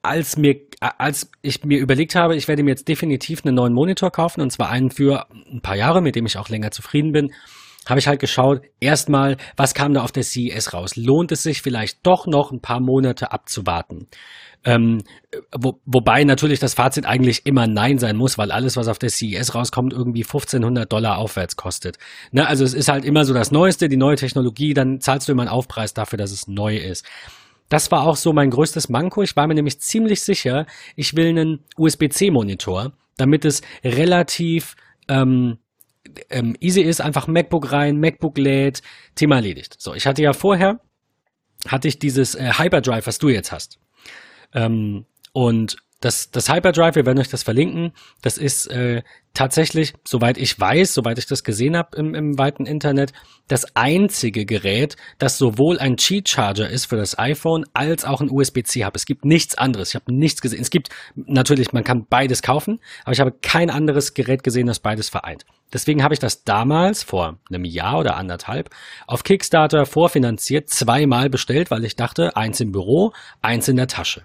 als 0.01 0.37
mir, 0.37 0.55
als 0.79 1.29
ich 1.41 1.63
mir 1.63 1.79
überlegt 1.79 2.15
habe, 2.15 2.35
ich 2.35 2.47
werde 2.47 2.63
mir 2.63 2.71
jetzt 2.71 2.87
definitiv 2.87 3.45
einen 3.45 3.55
neuen 3.55 3.73
Monitor 3.73 4.11
kaufen 4.11 4.41
und 4.41 4.51
zwar 4.51 4.69
einen 4.69 4.89
für 4.89 5.27
ein 5.29 5.61
paar 5.61 5.75
Jahre, 5.75 6.01
mit 6.01 6.15
dem 6.15 6.25
ich 6.25 6.37
auch 6.37 6.49
länger 6.49 6.71
zufrieden 6.71 7.11
bin, 7.11 7.31
habe 7.87 7.99
ich 7.99 8.07
halt 8.07 8.19
geschaut, 8.19 8.61
erstmal, 8.79 9.37
was 9.57 9.73
kam 9.73 9.93
da 9.93 10.03
auf 10.03 10.11
der 10.11 10.23
CES 10.23 10.73
raus? 10.73 10.95
Lohnt 10.95 11.31
es 11.31 11.43
sich 11.43 11.61
vielleicht 11.61 12.05
doch 12.05 12.27
noch 12.27 12.51
ein 12.51 12.61
paar 12.61 12.79
Monate 12.79 13.31
abzuwarten? 13.31 14.07
Ähm, 14.63 15.01
wo, 15.57 15.79
wobei 15.85 16.23
natürlich 16.23 16.59
das 16.59 16.75
Fazit 16.75 17.07
eigentlich 17.07 17.47
immer 17.47 17.65
Nein 17.65 17.97
sein 17.97 18.15
muss, 18.15 18.37
weil 18.37 18.51
alles, 18.51 18.77
was 18.77 18.87
auf 18.87 18.99
der 18.99 19.09
CES 19.09 19.55
rauskommt, 19.55 19.93
irgendwie 19.93 20.23
1500 20.23 20.91
Dollar 20.91 21.17
aufwärts 21.17 21.55
kostet. 21.55 21.97
Ne? 22.31 22.47
Also 22.47 22.63
es 22.63 22.75
ist 22.75 22.87
halt 22.87 23.03
immer 23.03 23.25
so 23.25 23.33
das 23.33 23.51
Neueste, 23.51 23.89
die 23.89 23.97
neue 23.97 24.17
Technologie, 24.17 24.75
dann 24.75 24.99
zahlst 24.99 25.27
du 25.27 25.31
immer 25.31 25.43
einen 25.43 25.51
Aufpreis 25.51 25.95
dafür, 25.95 26.17
dass 26.17 26.31
es 26.31 26.47
neu 26.47 26.77
ist. 26.77 27.07
Das 27.71 27.89
war 27.89 28.05
auch 28.05 28.17
so 28.17 28.33
mein 28.33 28.49
größtes 28.49 28.89
Manko. 28.89 29.23
Ich 29.23 29.37
war 29.37 29.47
mir 29.47 29.53
nämlich 29.53 29.79
ziemlich 29.79 30.23
sicher, 30.23 30.65
ich 30.97 31.15
will 31.15 31.27
einen 31.27 31.63
USB-C-Monitor, 31.77 32.91
damit 33.15 33.45
es 33.45 33.61
relativ 33.81 34.75
ähm, 35.07 35.57
ähm, 36.29 36.57
easy 36.59 36.81
ist, 36.81 36.99
einfach 36.99 37.27
MacBook 37.27 37.71
rein, 37.71 37.97
MacBook 37.97 38.37
lädt, 38.37 38.81
Thema 39.15 39.37
erledigt. 39.37 39.77
So, 39.79 39.93
ich 39.93 40.05
hatte 40.05 40.21
ja 40.21 40.33
vorher, 40.33 40.81
hatte 41.65 41.87
ich 41.87 41.97
dieses 41.97 42.35
äh, 42.35 42.51
Hyperdrive, 42.57 43.07
was 43.07 43.19
du 43.19 43.29
jetzt 43.29 43.53
hast. 43.53 43.79
Ähm, 44.53 45.05
und 45.31 45.77
das, 46.01 46.31
das 46.31 46.49
Hyperdrive, 46.49 46.95
wir 46.95 47.05
werden 47.05 47.19
euch 47.19 47.29
das 47.29 47.43
verlinken, 47.43 47.93
das 48.21 48.37
ist 48.37 48.67
äh, 48.67 49.03
tatsächlich, 49.33 49.93
soweit 50.03 50.37
ich 50.37 50.59
weiß, 50.59 50.93
soweit 50.93 51.17
ich 51.19 51.27
das 51.27 51.43
gesehen 51.43 51.77
habe 51.77 51.95
im, 51.95 52.15
im 52.15 52.37
weiten 52.37 52.65
Internet, 52.65 53.13
das 53.47 53.75
einzige 53.75 54.45
Gerät, 54.45 54.97
das 55.19 55.37
sowohl 55.37 55.79
ein 55.79 55.97
Cheat 55.97 56.27
Charger 56.27 56.69
ist 56.69 56.85
für 56.85 56.97
das 56.97 57.17
iPhone 57.17 57.65
als 57.73 58.03
auch 58.03 58.19
ein 58.19 58.31
USB-C-Hub. 58.31 58.95
Es 58.95 59.05
gibt 59.05 59.25
nichts 59.25 59.55
anderes. 59.55 59.89
Ich 59.89 59.95
habe 59.95 60.13
nichts 60.13 60.41
gesehen. 60.41 60.61
Es 60.61 60.71
gibt 60.71 60.89
natürlich, 61.15 61.71
man 61.71 61.83
kann 61.83 62.07
beides 62.09 62.41
kaufen, 62.41 62.79
aber 63.03 63.13
ich 63.13 63.19
habe 63.19 63.33
kein 63.41 63.69
anderes 63.69 64.13
Gerät 64.13 64.43
gesehen, 64.43 64.67
das 64.67 64.79
beides 64.79 65.09
vereint. 65.09 65.45
Deswegen 65.71 66.03
habe 66.03 66.13
ich 66.13 66.19
das 66.19 66.43
damals 66.43 67.03
vor 67.03 67.37
einem 67.49 67.63
Jahr 67.63 67.99
oder 67.99 68.17
anderthalb 68.17 68.69
auf 69.07 69.23
Kickstarter 69.23 69.85
vorfinanziert, 69.85 70.69
zweimal 70.69 71.29
bestellt, 71.29 71.71
weil 71.71 71.85
ich 71.85 71.95
dachte, 71.95 72.35
eins 72.35 72.59
im 72.59 72.71
Büro, 72.71 73.13
eins 73.41 73.67
in 73.67 73.77
der 73.77 73.87
Tasche. 73.87 74.23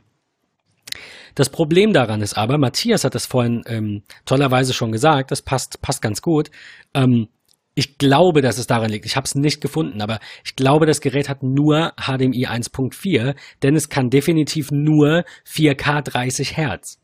Das 1.36 1.50
Problem 1.50 1.92
daran 1.92 2.22
ist 2.22 2.36
aber, 2.36 2.56
Matthias 2.56 3.04
hat 3.04 3.14
das 3.14 3.26
vorhin 3.26 3.62
ähm, 3.66 4.02
tollerweise 4.24 4.72
schon 4.72 4.90
gesagt, 4.90 5.30
das 5.30 5.42
passt, 5.42 5.82
passt 5.82 6.00
ganz 6.00 6.22
gut. 6.22 6.50
Ähm, 6.94 7.28
ich 7.74 7.98
glaube, 7.98 8.40
dass 8.40 8.56
es 8.56 8.66
daran 8.66 8.90
liegt. 8.90 9.04
Ich 9.04 9.16
habe 9.16 9.26
es 9.26 9.34
nicht 9.34 9.60
gefunden, 9.60 10.00
aber 10.00 10.18
ich 10.44 10.56
glaube, 10.56 10.86
das 10.86 11.02
Gerät 11.02 11.28
hat 11.28 11.42
nur 11.42 11.92
HDMI 12.00 12.48
1.4, 12.48 13.36
denn 13.62 13.76
es 13.76 13.90
kann 13.90 14.08
definitiv 14.08 14.70
nur 14.72 15.24
4K 15.46 16.00
30 16.00 16.56
Hertz. 16.56 16.98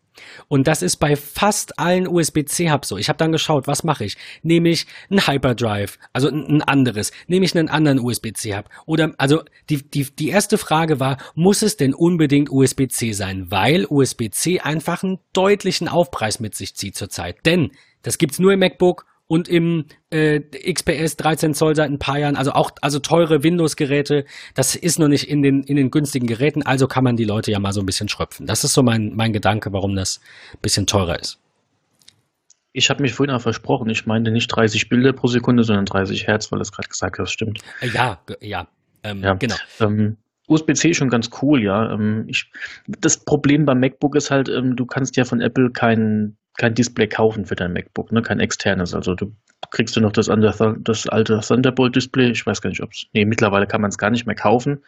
Und 0.48 0.66
das 0.66 0.82
ist 0.82 0.96
bei 0.96 1.16
fast 1.16 1.78
allen 1.78 2.06
USB-C-Hubs 2.06 2.88
so. 2.88 2.96
Ich 2.96 3.08
habe 3.08 3.16
dann 3.16 3.32
geschaut, 3.32 3.66
was 3.66 3.84
mache 3.84 4.04
ich? 4.04 4.16
Nehme 4.42 4.68
ich 4.68 4.86
ein 5.10 5.26
Hyperdrive, 5.26 5.98
also 6.12 6.28
ein 6.28 6.62
anderes, 6.62 7.12
nehme 7.26 7.44
ich 7.44 7.56
einen 7.56 7.68
anderen 7.68 7.98
USB-C-Hub? 7.98 8.68
Oder, 8.86 9.14
also 9.18 9.42
die, 9.70 9.82
die, 9.82 10.04
die 10.04 10.28
erste 10.28 10.58
Frage 10.58 11.00
war, 11.00 11.18
muss 11.34 11.62
es 11.62 11.76
denn 11.76 11.94
unbedingt 11.94 12.50
USB-C 12.50 13.12
sein? 13.12 13.50
Weil 13.50 13.86
USB-C 13.88 14.60
einfach 14.60 15.02
einen 15.02 15.18
deutlichen 15.32 15.88
Aufpreis 15.88 16.40
mit 16.40 16.54
sich 16.54 16.74
zieht 16.74 16.96
zurzeit. 16.96 17.44
Denn 17.46 17.72
das 18.02 18.18
gibt's 18.18 18.38
nur 18.38 18.52
im 18.52 18.60
MacBook 18.60 19.06
und 19.26 19.48
im 19.48 19.86
äh, 20.10 20.40
XPS 20.40 21.16
13 21.16 21.54
Zoll 21.54 21.74
seit 21.74 21.90
ein 21.90 21.98
paar 21.98 22.18
Jahren, 22.18 22.36
also 22.36 22.52
auch 22.52 22.70
also 22.80 22.98
teure 22.98 23.42
Windows-Geräte, 23.42 24.24
das 24.54 24.74
ist 24.74 24.98
noch 24.98 25.08
nicht 25.08 25.28
in 25.28 25.42
den, 25.42 25.62
in 25.62 25.76
den 25.76 25.90
günstigen 25.90 26.26
Geräten, 26.26 26.62
also 26.62 26.86
kann 26.86 27.04
man 27.04 27.16
die 27.16 27.24
Leute 27.24 27.50
ja 27.50 27.58
mal 27.58 27.72
so 27.72 27.80
ein 27.80 27.86
bisschen 27.86 28.08
schröpfen. 28.08 28.46
Das 28.46 28.64
ist 28.64 28.74
so 28.74 28.82
mein, 28.82 29.14
mein 29.14 29.32
Gedanke, 29.32 29.72
warum 29.72 29.96
das 29.96 30.20
ein 30.52 30.60
bisschen 30.60 30.86
teurer 30.86 31.18
ist. 31.18 31.38
Ich 32.74 32.88
habe 32.88 33.02
mich 33.02 33.12
vorhin 33.12 33.34
auch 33.34 33.42
versprochen, 33.42 33.90
ich 33.90 34.06
meinte 34.06 34.30
nicht 34.30 34.48
30 34.48 34.88
Bilder 34.88 35.12
pro 35.12 35.26
Sekunde, 35.26 35.62
sondern 35.64 35.84
30 35.84 36.26
Hertz, 36.26 36.50
weil 36.50 36.58
das 36.58 36.72
gerade 36.72 36.88
gesagt 36.88 37.18
hast, 37.18 37.30
stimmt. 37.30 37.60
Äh, 37.80 37.88
ja, 37.88 38.20
ja, 38.40 38.66
ähm, 39.02 39.22
ja. 39.22 39.34
genau. 39.34 39.56
Ähm, 39.80 40.16
USB-C 40.48 40.90
ist 40.90 40.96
schon 40.96 41.10
ganz 41.10 41.30
cool, 41.40 41.62
ja. 41.62 41.92
Ähm, 41.92 42.24
ich, 42.28 42.50
das 42.86 43.24
Problem 43.24 43.64
beim 43.64 43.80
MacBook 43.80 44.16
ist 44.16 44.30
halt, 44.30 44.48
ähm, 44.48 44.76
du 44.76 44.86
kannst 44.86 45.16
ja 45.16 45.24
von 45.24 45.40
Apple 45.40 45.70
keinen 45.70 46.36
kein 46.56 46.74
Display 46.74 47.08
kaufen 47.08 47.46
für 47.46 47.56
dein 47.56 47.72
MacBook, 47.72 48.12
ne? 48.12 48.22
kein 48.22 48.40
externes. 48.40 48.94
Also 48.94 49.14
du 49.14 49.32
kriegst 49.70 49.96
du 49.96 50.00
noch 50.00 50.12
das, 50.12 50.30
das 50.80 51.08
alte 51.08 51.40
Thunderbolt-Display. 51.40 52.30
Ich 52.30 52.46
weiß 52.46 52.60
gar 52.60 52.70
nicht, 52.70 52.82
ob 52.82 52.92
es. 52.92 53.06
Nee, 53.12 53.24
mittlerweile 53.24 53.66
kann 53.66 53.80
man 53.80 53.90
es 53.90 53.98
gar 53.98 54.10
nicht 54.10 54.26
mehr 54.26 54.36
kaufen. 54.36 54.82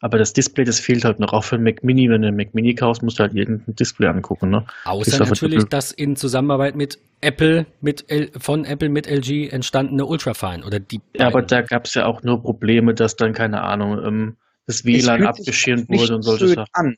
Aber 0.00 0.16
das 0.16 0.32
Display, 0.32 0.64
das 0.64 0.78
fehlt 0.78 1.04
halt 1.04 1.18
noch. 1.18 1.32
Auch 1.32 1.42
für 1.42 1.56
ein 1.56 1.64
Mac 1.64 1.82
Mini, 1.82 2.08
wenn 2.08 2.22
du 2.22 2.28
ein 2.28 2.36
Mac 2.36 2.54
Mini 2.54 2.74
kaufst, 2.74 3.02
musst 3.02 3.18
du 3.18 3.24
halt 3.24 3.34
jeden 3.34 3.64
Display 3.66 4.06
angucken. 4.06 4.50
Ne? 4.50 4.64
Außer 4.84 5.24
natürlich 5.24 5.64
das 5.64 5.90
in 5.90 6.14
Zusammenarbeit 6.14 6.76
mit 6.76 6.98
Apple, 7.20 7.66
mit 7.80 8.08
L, 8.08 8.30
von 8.38 8.64
Apple 8.64 8.90
mit 8.90 9.08
LG 9.08 9.48
entstandene 9.50 10.06
Ultrafine 10.06 10.64
oder 10.64 10.78
die. 10.78 11.00
Ja, 11.16 11.26
aber 11.26 11.42
da 11.42 11.62
gab 11.62 11.86
es 11.86 11.94
ja 11.94 12.06
auch 12.06 12.22
nur 12.22 12.40
Probleme, 12.40 12.94
dass 12.94 13.16
dann, 13.16 13.32
keine 13.32 13.62
Ahnung, 13.62 14.04
ähm, 14.04 14.36
das 14.66 14.84
WLAN 14.84 15.26
abgeschirmt 15.26 15.88
wurde 15.88 16.14
und 16.14 16.22
solche 16.22 16.48
Sachen. 16.48 16.68
An, 16.74 16.96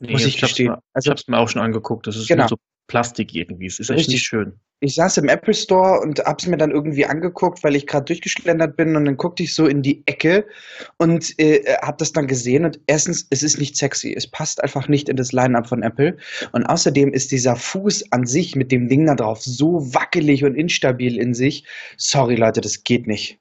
nee, 0.00 0.12
muss 0.12 0.22
ich, 0.22 0.34
ich 0.34 0.40
gestehen. 0.40 0.74
Also, 0.92 1.06
ich 1.06 1.10
habe 1.10 1.20
es 1.20 1.28
mir 1.28 1.38
auch 1.38 1.48
schon 1.48 1.62
angeguckt. 1.62 2.06
Das 2.06 2.16
ist 2.16 2.28
genau. 2.28 2.48
so 2.48 2.56
Plastik 2.92 3.34
irgendwie. 3.34 3.64
Es 3.64 3.80
ist 3.80 3.88
echt 3.88 4.10
nicht 4.10 4.22
schön. 4.22 4.52
Ich 4.80 4.96
saß 4.96 5.16
im 5.16 5.30
Apple 5.30 5.54
Store 5.54 6.00
und 6.00 6.18
hab's 6.18 6.46
mir 6.46 6.58
dann 6.58 6.72
irgendwie 6.72 7.06
angeguckt, 7.06 7.64
weil 7.64 7.74
ich 7.74 7.86
gerade 7.86 8.04
durchgeschlendert 8.04 8.76
bin 8.76 8.96
und 8.96 9.06
dann 9.06 9.16
guckte 9.16 9.44
ich 9.44 9.54
so 9.54 9.66
in 9.66 9.80
die 9.80 10.02
Ecke 10.04 10.44
und 10.98 11.38
äh, 11.38 11.64
hab 11.80 11.96
das 11.96 12.12
dann 12.12 12.26
gesehen 12.26 12.66
und 12.66 12.78
erstens, 12.86 13.26
es 13.30 13.42
ist 13.42 13.58
nicht 13.58 13.78
sexy. 13.78 14.12
Es 14.12 14.26
passt 14.30 14.62
einfach 14.62 14.88
nicht 14.88 15.08
in 15.08 15.16
das 15.16 15.32
Line-Up 15.32 15.68
von 15.68 15.82
Apple 15.82 16.18
und 16.52 16.66
außerdem 16.66 17.14
ist 17.14 17.32
dieser 17.32 17.56
Fuß 17.56 18.12
an 18.12 18.26
sich 18.26 18.56
mit 18.56 18.70
dem 18.70 18.88
Ding 18.88 19.06
da 19.06 19.14
drauf 19.14 19.40
so 19.40 19.94
wackelig 19.94 20.44
und 20.44 20.54
instabil 20.54 21.16
in 21.16 21.32
sich. 21.32 21.64
Sorry 21.96 22.34
Leute, 22.34 22.60
das 22.60 22.84
geht 22.84 23.06
nicht. 23.06 23.38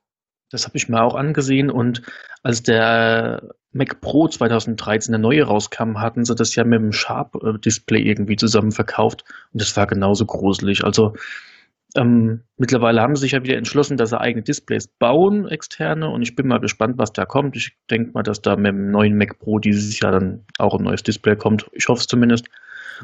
Das 0.49 0.66
habe 0.66 0.78
ich 0.78 0.88
mir 0.88 1.04
auch 1.04 1.16
angesehen 1.16 1.70
und 1.70 2.04
als 2.43 2.64
der 2.64 3.54
Mac 3.74 4.02
Pro 4.02 4.28
2013 4.28 5.14
der 5.14 5.20
neue 5.20 5.44
rauskam, 5.44 6.00
hatten 6.00 6.26
sie 6.26 6.36
das 6.36 6.56
ja 6.56 6.64
mit 6.64 6.80
dem 6.80 6.92
Sharp-Display 6.92 8.02
irgendwie 8.02 8.36
zusammen 8.36 8.72
verkauft 8.72 9.24
und 9.54 9.62
das 9.62 9.76
war 9.78 9.88
genauso 9.88 10.26
gruselig. 10.26 10.84
Also 10.84 11.14
ähm, 11.96 12.42
mittlerweile 12.58 13.02
haben 13.02 13.16
sie 13.16 13.22
sich 13.22 13.32
ja 13.34 13.44
wieder 13.44 13.58
entschlossen, 13.58 13.98
dass 13.98 14.12
sie 14.12 14.20
eigene 14.20 14.44
Displays 14.44 14.88
bauen, 14.88 15.48
externe, 15.48 16.10
und 16.10 16.22
ich 16.22 16.36
bin 16.36 16.48
mal 16.48 16.60
gespannt, 16.60 16.98
was 16.98 17.12
da 17.12 17.26
kommt. 17.26 17.56
Ich 17.56 17.76
denke 17.90 18.12
mal, 18.12 18.24
dass 18.24 18.42
da 18.42 18.56
mit 18.56 18.68
dem 18.68 18.92
neuen 18.92 19.18
Mac 19.18 19.40
Pro 19.40 19.60
dieses 19.60 20.00
Jahr 20.00 20.14
dann 20.14 20.46
auch 20.58 20.78
ein 20.78 20.84
neues 20.84 21.04
Display 21.04 21.36
kommt. 21.36 21.70
Ich 21.74 21.88
hoffe 21.88 22.00
es 22.02 22.08
zumindest. 22.08 22.48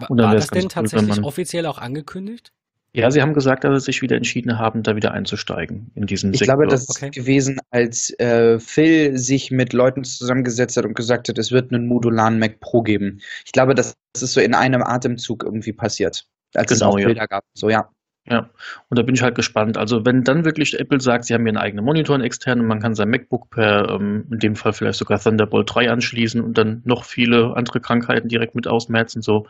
Und 0.07 0.17
dann 0.17 0.27
war 0.27 0.35
das 0.35 0.47
denn 0.47 0.69
tatsächlich 0.69 1.21
offiziell 1.23 1.65
auch 1.65 1.79
angekündigt? 1.79 2.53
Ja, 2.97 3.11
sie 3.11 3.21
haben 3.21 3.35
gesagt, 3.35 3.63
dass 3.63 3.83
sie 3.83 3.91
sich 3.91 4.01
wieder 4.01 4.15
entschieden 4.15 4.57
haben, 4.57 4.81
da 4.81 4.95
wieder 4.95 5.11
einzusteigen 5.11 5.91
in 5.93 6.07
diesen 6.07 6.33
Ich 6.33 6.39
Sektor. 6.39 6.55
glaube, 6.55 6.67
das 6.67 6.89
okay. 6.89 7.05
ist 7.05 7.13
gewesen, 7.13 7.59
als 7.69 8.09
äh, 8.19 8.57
Phil 8.57 9.15
sich 9.19 9.51
mit 9.51 9.71
Leuten 9.71 10.03
zusammengesetzt 10.03 10.77
hat 10.77 10.85
und 10.85 10.95
gesagt 10.95 11.29
hat, 11.29 11.37
es 11.37 11.51
wird 11.51 11.71
einen 11.71 11.85
modularen 11.85 12.39
Mac 12.39 12.59
Pro 12.59 12.81
geben. 12.81 13.19
Ich 13.45 13.51
glaube, 13.51 13.75
das, 13.75 13.95
das 14.13 14.23
ist 14.23 14.33
so 14.33 14.41
in 14.41 14.55
einem 14.55 14.81
Atemzug 14.81 15.43
irgendwie 15.43 15.73
passiert, 15.73 16.25
als 16.55 16.71
genau, 16.71 16.89
es 16.89 16.95
auch 16.95 16.99
ja. 16.99 17.05
Bilder 17.05 17.27
gab. 17.27 17.43
So, 17.53 17.69
ja. 17.69 17.87
Ja, 18.29 18.49
und 18.89 18.97
da 18.97 19.03
bin 19.03 19.13
ich 19.13 19.21
halt 19.21 19.35
gespannt. 19.35 19.77
Also 19.77 20.03
wenn 20.03 20.23
dann 20.23 20.43
wirklich 20.43 20.77
Apple 20.79 20.99
sagt, 20.99 21.25
sie 21.25 21.35
haben 21.35 21.43
hier 21.43 21.49
einen 21.49 21.57
eigenen 21.57 21.85
Monitor, 21.85 22.15
einen 22.15 22.25
externen, 22.25 22.63
und 22.63 22.67
man 22.67 22.81
kann 22.81 22.95
sein 22.95 23.09
MacBook 23.09 23.51
per, 23.51 23.89
ähm, 23.89 24.25
in 24.31 24.39
dem 24.39 24.55
Fall 24.55 24.73
vielleicht 24.73 24.97
sogar 24.97 25.19
Thunderbolt 25.19 25.73
3 25.73 25.91
anschließen 25.91 26.41
und 26.41 26.57
dann 26.57 26.81
noch 26.83 27.05
viele 27.05 27.55
andere 27.55 27.79
Krankheiten 27.79 28.27
direkt 28.27 28.55
mit 28.55 28.67
ausmerzen, 28.67 29.21
so 29.21 29.45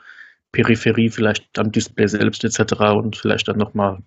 Peripherie 0.51 1.09
vielleicht 1.09 1.57
am 1.57 1.71
Display 1.71 2.07
selbst 2.07 2.43
etc. 2.43 2.73
und 2.95 3.15
vielleicht 3.15 3.47
dann 3.47 3.57
nochmal 3.57 3.99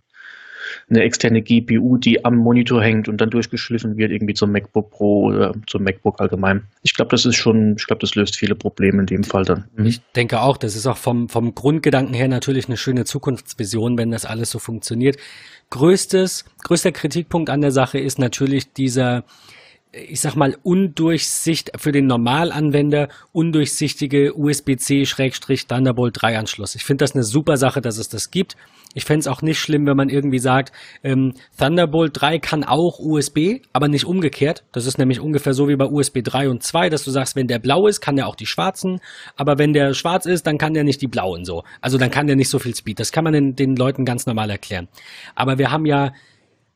eine 0.89 1.03
externe 1.03 1.43
GPU, 1.43 1.97
die 1.97 2.25
am 2.25 2.37
Monitor 2.37 2.83
hängt 2.83 3.09
und 3.09 3.21
dann 3.21 3.31
durchgeschliffen 3.31 3.97
wird, 3.97 4.11
irgendwie 4.11 4.35
zum 4.35 4.53
MacBook 4.53 4.91
Pro 4.91 5.25
oder 5.27 5.53
zum 5.67 5.83
MacBook 5.83 6.21
allgemein. 6.21 6.65
Ich 6.83 6.95
glaube, 6.95 7.11
das 7.11 7.27
ist 7.27 7.37
schon, 7.37 7.77
ich 7.79 7.87
glaube, 7.87 8.01
das 8.01 8.15
löst 8.15 8.37
viele 8.37 8.55
Probleme 8.55 9.01
in 9.01 9.07
dem 9.07 9.25
Fall 9.25 9.45
dann. 9.45 9.69
Ich 9.83 10.01
denke 10.17 10.41
auch, 10.41 10.57
das 10.57 10.77
ist 10.77 10.87
auch 10.87 10.97
vom, 10.97 11.29
vom 11.29 11.55
Grundgedanken 11.55 12.15
her 12.15 12.29
natürlich 12.29 12.67
eine 12.67 12.77
schöne 12.77 13.05
Zukunftsvision, 13.05 13.99
wenn 13.99 14.11
das 14.11 14.25
alles 14.25 14.51
so 14.51 14.59
funktioniert. 14.59 15.17
Größtes, 15.71 16.45
größter 16.65 16.93
Kritikpunkt 16.93 17.51
an 17.51 17.61
der 17.61 17.73
Sache 17.73 17.99
ist 17.99 18.19
natürlich 18.19 18.73
dieser, 18.73 19.25
ich 19.93 20.21
sag 20.21 20.37
mal, 20.37 20.57
undurchsicht, 20.63 21.73
für 21.77 21.91
den 21.91 22.07
Normalanwender 22.07 23.09
undurchsichtige 23.33 24.37
USB-C-Thunderbolt 24.37 26.17
3 26.21 26.39
Anschluss. 26.39 26.77
Ich 26.77 26.85
finde 26.85 27.03
das 27.03 27.15
eine 27.15 27.25
super 27.25 27.57
Sache, 27.57 27.81
dass 27.81 27.99
es 27.99 28.09
das 28.09 28.31
gibt. 28.31 28.57
Ich 28.95 29.05
fände 29.05 29.21
es 29.21 29.27
auch 29.27 29.43
nicht 29.43 29.59
schlimm, 29.59 29.87
wenn 29.87 29.97
man 29.97 30.09
irgendwie 30.09 30.39
sagt, 30.39 30.73
ähm, 31.03 31.35
Thunderbolt 31.59 32.13
3 32.21 32.39
kann 32.39 32.65
auch 32.65 32.99
USB, 33.01 33.63
aber 33.73 33.89
nicht 33.89 34.05
umgekehrt. 34.05 34.65
Das 34.73 34.87
ist 34.87 34.99
nämlich 34.99 35.21
ungefähr 35.21 35.55
so 35.55 35.69
wie 35.69 35.77
bei 35.77 35.87
USB 35.87 36.23
3 36.23 36.49
und 36.49 36.63
2, 36.63 36.89
dass 36.89 37.05
du 37.05 37.11
sagst, 37.11 37.35
wenn 37.35 37.49
der 37.49 37.59
blau 37.59 37.87
ist, 37.87 38.01
kann 38.01 38.17
der 38.17 38.29
auch 38.29 38.37
die 38.37 38.47
schwarzen, 38.47 39.01
aber 39.37 39.59
wenn 39.59 39.73
der 39.73 39.95
schwarz 39.95 40.27
ist, 40.27 40.47
dann 40.47 40.59
kann 40.59 40.75
der 40.75 40.85
nicht 40.85 41.03
die 41.03 41.09
blauen 41.09 41.45
so. 41.45 41.65
Also 41.81 41.99
dann 41.99 42.11
kann 42.11 42.27
der 42.27 42.37
nicht 42.37 42.49
so 42.49 42.59
viel 42.59 42.75
Speed. 42.75 43.01
Das 43.01 43.13
kann 43.13 43.25
man 43.25 43.33
den, 43.33 43.57
den 43.57 43.77
Leuten 43.77 44.05
ganz 44.05 44.27
normal 44.27 44.51
erklären. 44.51 44.89
Aber 45.35 45.59
wir 45.59 45.71
haben 45.71 45.87
ja 45.87 46.13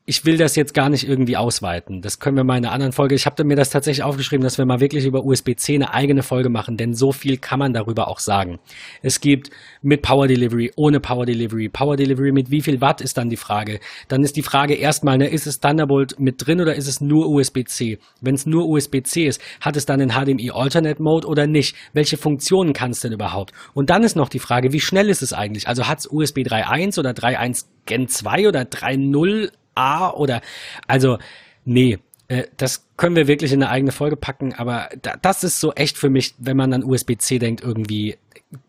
ich 0.07 0.27
will 0.27 0.37
das 0.37 0.55
jetzt 0.55 0.75
gar 0.75 0.91
nicht 0.91 1.09
irgendwie 1.09 1.39
ausweiten. 1.39 2.03
Das 2.03 2.19
können 2.19 2.37
wir 2.37 2.45
mal 2.45 2.59
in 2.59 2.67
einer 2.67 2.75
anderen 2.75 2.93
Folge. 2.93 3.15
Ich 3.15 3.25
habe 3.25 3.43
mir 3.45 3.57
das 3.57 3.71
tatsächlich 3.71 4.03
aufgeschrieben, 4.03 4.45
dass 4.45 4.59
wir 4.59 4.67
mal 4.67 4.81
wirklich 4.81 5.07
über 5.07 5.25
USB-C 5.25 5.77
eine 5.77 5.95
eigene 5.95 6.23
Folge 6.23 6.51
machen, 6.51 6.77
denn 6.77 6.93
so 6.93 7.11
viel 7.11 7.39
kann 7.39 7.59
man 7.59 7.73
darüber 7.73 8.09
auch 8.09 8.19
sagen. 8.19 8.59
Es 9.01 9.21
gibt 9.21 9.49
mit 9.81 10.03
Power 10.03 10.29
Delivery, 10.29 10.73
ohne 10.77 11.01
Power 11.01 11.25
Delivery, 11.25 11.71
Power 11.71 11.97
Delivery 11.97 12.33
mit 12.33 12.51
wie 12.51 12.61
viel 12.61 12.83
Watt 12.83 13.01
ist 13.01 13.17
dann 13.17 13.31
die 13.31 13.39
Frage. 13.39 13.81
Dann 14.09 14.23
ist 14.23 14.37
die 14.37 14.43
Frage 14.43 14.75
erstmal, 14.75 15.17
ne, 15.17 15.29
ist 15.29 15.47
es 15.47 15.61
Thunderbolt 15.61 16.21
mit 16.21 16.47
drin 16.47 16.61
oder 16.61 16.75
ist 16.75 16.87
es 16.87 17.01
nur 17.01 17.31
USB-C? 17.31 17.99
Wenn 18.21 18.35
es 18.35 18.45
nur 18.45 18.69
USB-C 18.69 19.27
ist, 19.27 19.41
hat 19.63 19.77
es 19.77 19.87
dann 19.87 20.01
den 20.01 20.11
HDMI 20.11 20.51
Alternate 20.51 21.03
Mode 21.03 21.27
oder 21.27 21.47
nicht? 21.47 21.77
Welche 21.95 22.19
Funktionen 22.19 22.75
kann 22.75 22.91
es 22.91 23.01
denn 23.01 23.13
überhaupt? 23.13 23.55
Und 23.73 23.89
dann 23.89 24.03
ist 24.03 24.17
noch 24.17 24.29
die 24.29 24.39
Frage, 24.39 24.75
wie 24.75 24.81
schnell 24.81 25.09
ist 25.09 25.23
es 25.23 25.33
eigentlich? 25.33 25.67
Also 25.67 25.89
hat 25.89 26.01
es 26.01 26.07
USB 26.07 26.41
3.1 26.41 26.99
oder 26.99 27.13
3.1 27.13 27.65
Gen 27.87 28.09
2 28.09 28.49
oder 28.49 28.63
3.0 28.63 29.51
A 29.75 30.11
oder 30.11 30.41
also 30.87 31.19
nee, 31.65 31.99
äh, 32.29 32.45
das 32.57 32.89
können 32.97 33.17
wir 33.17 33.27
wirklich 33.27 33.53
in 33.53 33.63
eine 33.63 33.71
eigene 33.71 33.93
Folge 33.93 34.17
packen, 34.17 34.55
aber 34.55 34.89
da, 35.03 35.17
das 35.21 35.45
ist 35.45 35.61
so 35.61 35.73
echt 35.73 35.99
für 35.99 36.11
mich, 36.11 36.35
wenn 36.39 36.57
man 36.57 36.73
an 36.73 36.85
USB-C 36.85 37.39
denkt, 37.39 37.63
irgendwie 37.63 38.17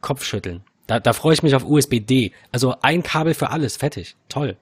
Kopfschütteln. 0.01 0.61
Da, 0.87 0.99
da 0.99 1.13
freue 1.13 1.33
ich 1.33 1.43
mich 1.43 1.55
auf 1.55 1.65
USB-D. 1.65 2.31
Also 2.51 2.75
ein 2.81 3.03
Kabel 3.03 3.33
für 3.33 3.49
alles, 3.49 3.77
fertig, 3.77 4.15
toll. 4.29 4.57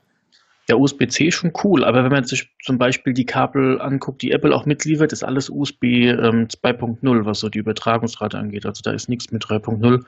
Ja, 0.70 0.78
USB-C 0.78 1.28
ist 1.28 1.36
schon 1.36 1.52
cool, 1.66 1.84
aber 1.84 2.06
wenn 2.06 2.12
man 2.12 2.24
sich 2.24 2.50
zum 2.62 2.78
Beispiel 2.78 3.14
die 3.14 3.26
Kabel 3.26 3.82
anguckt, 3.82 4.22
die 4.22 4.32
Apple 4.32 4.56
auch 4.56 4.66
mitliefert, 4.66 5.12
ist 5.12 5.24
alles 5.24 5.50
USB 5.50 5.84
ähm, 5.84 6.48
2.0, 6.48 7.26
was 7.26 7.42
so 7.42 7.50
die 7.50 7.60
Übertragungsrate 7.60 8.38
angeht. 8.38 8.66
Also 8.66 8.82
da 8.82 8.92
ist 8.92 9.10
nichts 9.10 9.30
mit 9.32 9.44
3.0. 9.44 10.06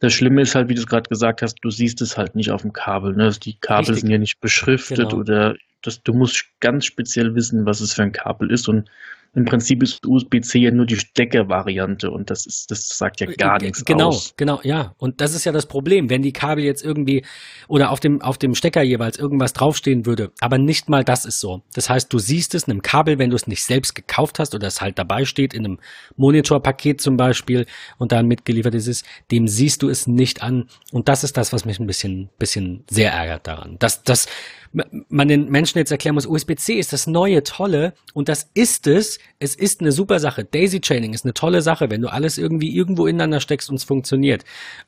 Das 0.00 0.12
Schlimme 0.12 0.42
ist 0.42 0.54
halt, 0.54 0.68
wie 0.68 0.74
du 0.74 0.80
es 0.80 0.86
gerade 0.86 1.08
gesagt 1.08 1.42
hast, 1.42 1.56
du 1.62 1.70
siehst 1.70 2.00
es 2.02 2.16
halt 2.16 2.34
nicht 2.34 2.50
auf 2.50 2.62
dem 2.62 2.72
Kabel. 2.72 3.14
Ne? 3.14 3.30
Die 3.42 3.58
Kabel 3.58 3.86
Richtig. 3.86 4.00
sind 4.00 4.10
ja 4.10 4.18
nicht 4.18 4.40
beschriftet 4.40 5.10
genau. 5.10 5.16
oder 5.16 5.56
das, 5.82 6.02
du 6.02 6.12
musst 6.12 6.44
ganz 6.60 6.84
speziell 6.86 7.34
wissen, 7.34 7.66
was 7.66 7.80
es 7.80 7.94
für 7.94 8.02
ein 8.02 8.12
Kabel 8.12 8.50
ist 8.50 8.68
und 8.68 8.88
im 9.34 9.44
Prinzip 9.44 9.82
ist 9.82 10.06
USB-C 10.06 10.58
ja 10.58 10.70
nur 10.70 10.86
die 10.86 10.96
Steckervariante 10.96 12.10
und 12.10 12.30
das 12.30 12.46
ist, 12.46 12.70
das 12.70 12.88
sagt 12.88 13.20
ja 13.20 13.26
gar 13.26 13.60
nichts 13.60 13.84
genau, 13.84 14.08
aus. 14.08 14.34
Genau, 14.36 14.56
genau, 14.56 14.68
ja. 14.68 14.94
Und 14.98 15.20
das 15.20 15.34
ist 15.34 15.44
ja 15.44 15.52
das 15.52 15.66
Problem, 15.66 16.10
wenn 16.10 16.22
die 16.22 16.32
Kabel 16.32 16.64
jetzt 16.64 16.84
irgendwie 16.84 17.24
oder 17.68 17.90
auf 17.90 18.00
dem, 18.00 18.22
auf 18.22 18.38
dem 18.38 18.54
Stecker 18.54 18.82
jeweils 18.82 19.18
irgendwas 19.18 19.52
draufstehen 19.52 20.06
würde, 20.06 20.32
aber 20.40 20.58
nicht 20.58 20.88
mal 20.88 21.04
das 21.04 21.24
ist 21.24 21.40
so. 21.40 21.62
Das 21.74 21.90
heißt, 21.90 22.12
du 22.12 22.18
siehst 22.18 22.54
es 22.54 22.64
in 22.64 22.72
einem 22.72 22.82
Kabel, 22.82 23.18
wenn 23.18 23.30
du 23.30 23.36
es 23.36 23.46
nicht 23.46 23.64
selbst 23.64 23.94
gekauft 23.94 24.38
hast 24.38 24.54
oder 24.54 24.66
es 24.66 24.80
halt 24.80 24.98
dabei 24.98 25.24
steht, 25.24 25.54
in 25.54 25.64
einem 25.64 25.78
Monitorpaket 26.16 27.00
zum 27.00 27.16
Beispiel 27.16 27.66
und 27.98 28.12
dann 28.12 28.26
mitgeliefert 28.26 28.74
ist 28.74 28.88
es, 28.88 29.04
dem 29.30 29.46
siehst 29.46 29.82
du 29.82 29.88
es 29.88 30.06
nicht 30.06 30.42
an. 30.42 30.68
Und 30.90 31.08
das 31.08 31.22
ist 31.22 31.36
das, 31.36 31.52
was 31.52 31.64
mich 31.64 31.78
ein 31.78 31.86
bisschen, 31.86 32.30
bisschen 32.38 32.84
sehr 32.90 33.12
ärgert 33.12 33.46
daran. 33.46 33.76
Dass, 33.78 34.02
dass 34.02 34.26
man 34.72 35.28
den 35.28 35.50
Menschen 35.50 35.78
jetzt 35.78 35.90
erklären 35.90 36.14
muss, 36.14 36.26
USB-C 36.26 36.74
ist 36.74 36.92
das 36.92 37.06
neue 37.06 37.42
Tolle 37.42 37.94
und 38.14 38.28
das 38.28 38.50
ist 38.54 38.86
es. 38.86 39.18
Es 39.38 39.54
ist 39.54 39.80
eine 39.80 39.92
super 39.92 40.20
Sache. 40.20 40.44
Daisy 40.44 40.80
Chaining 40.80 41.14
ist 41.14 41.24
eine 41.24 41.34
tolle 41.34 41.62
Sache, 41.62 41.90
wenn 41.90 42.02
du 42.02 42.08
alles 42.08 42.38
irgendwie 42.38 42.74
irgendwo 42.74 43.06
ineinander 43.06 43.40
steckst 43.40 43.70
und 43.70 43.76
es 43.76 43.84
funktioniert. 43.84 44.44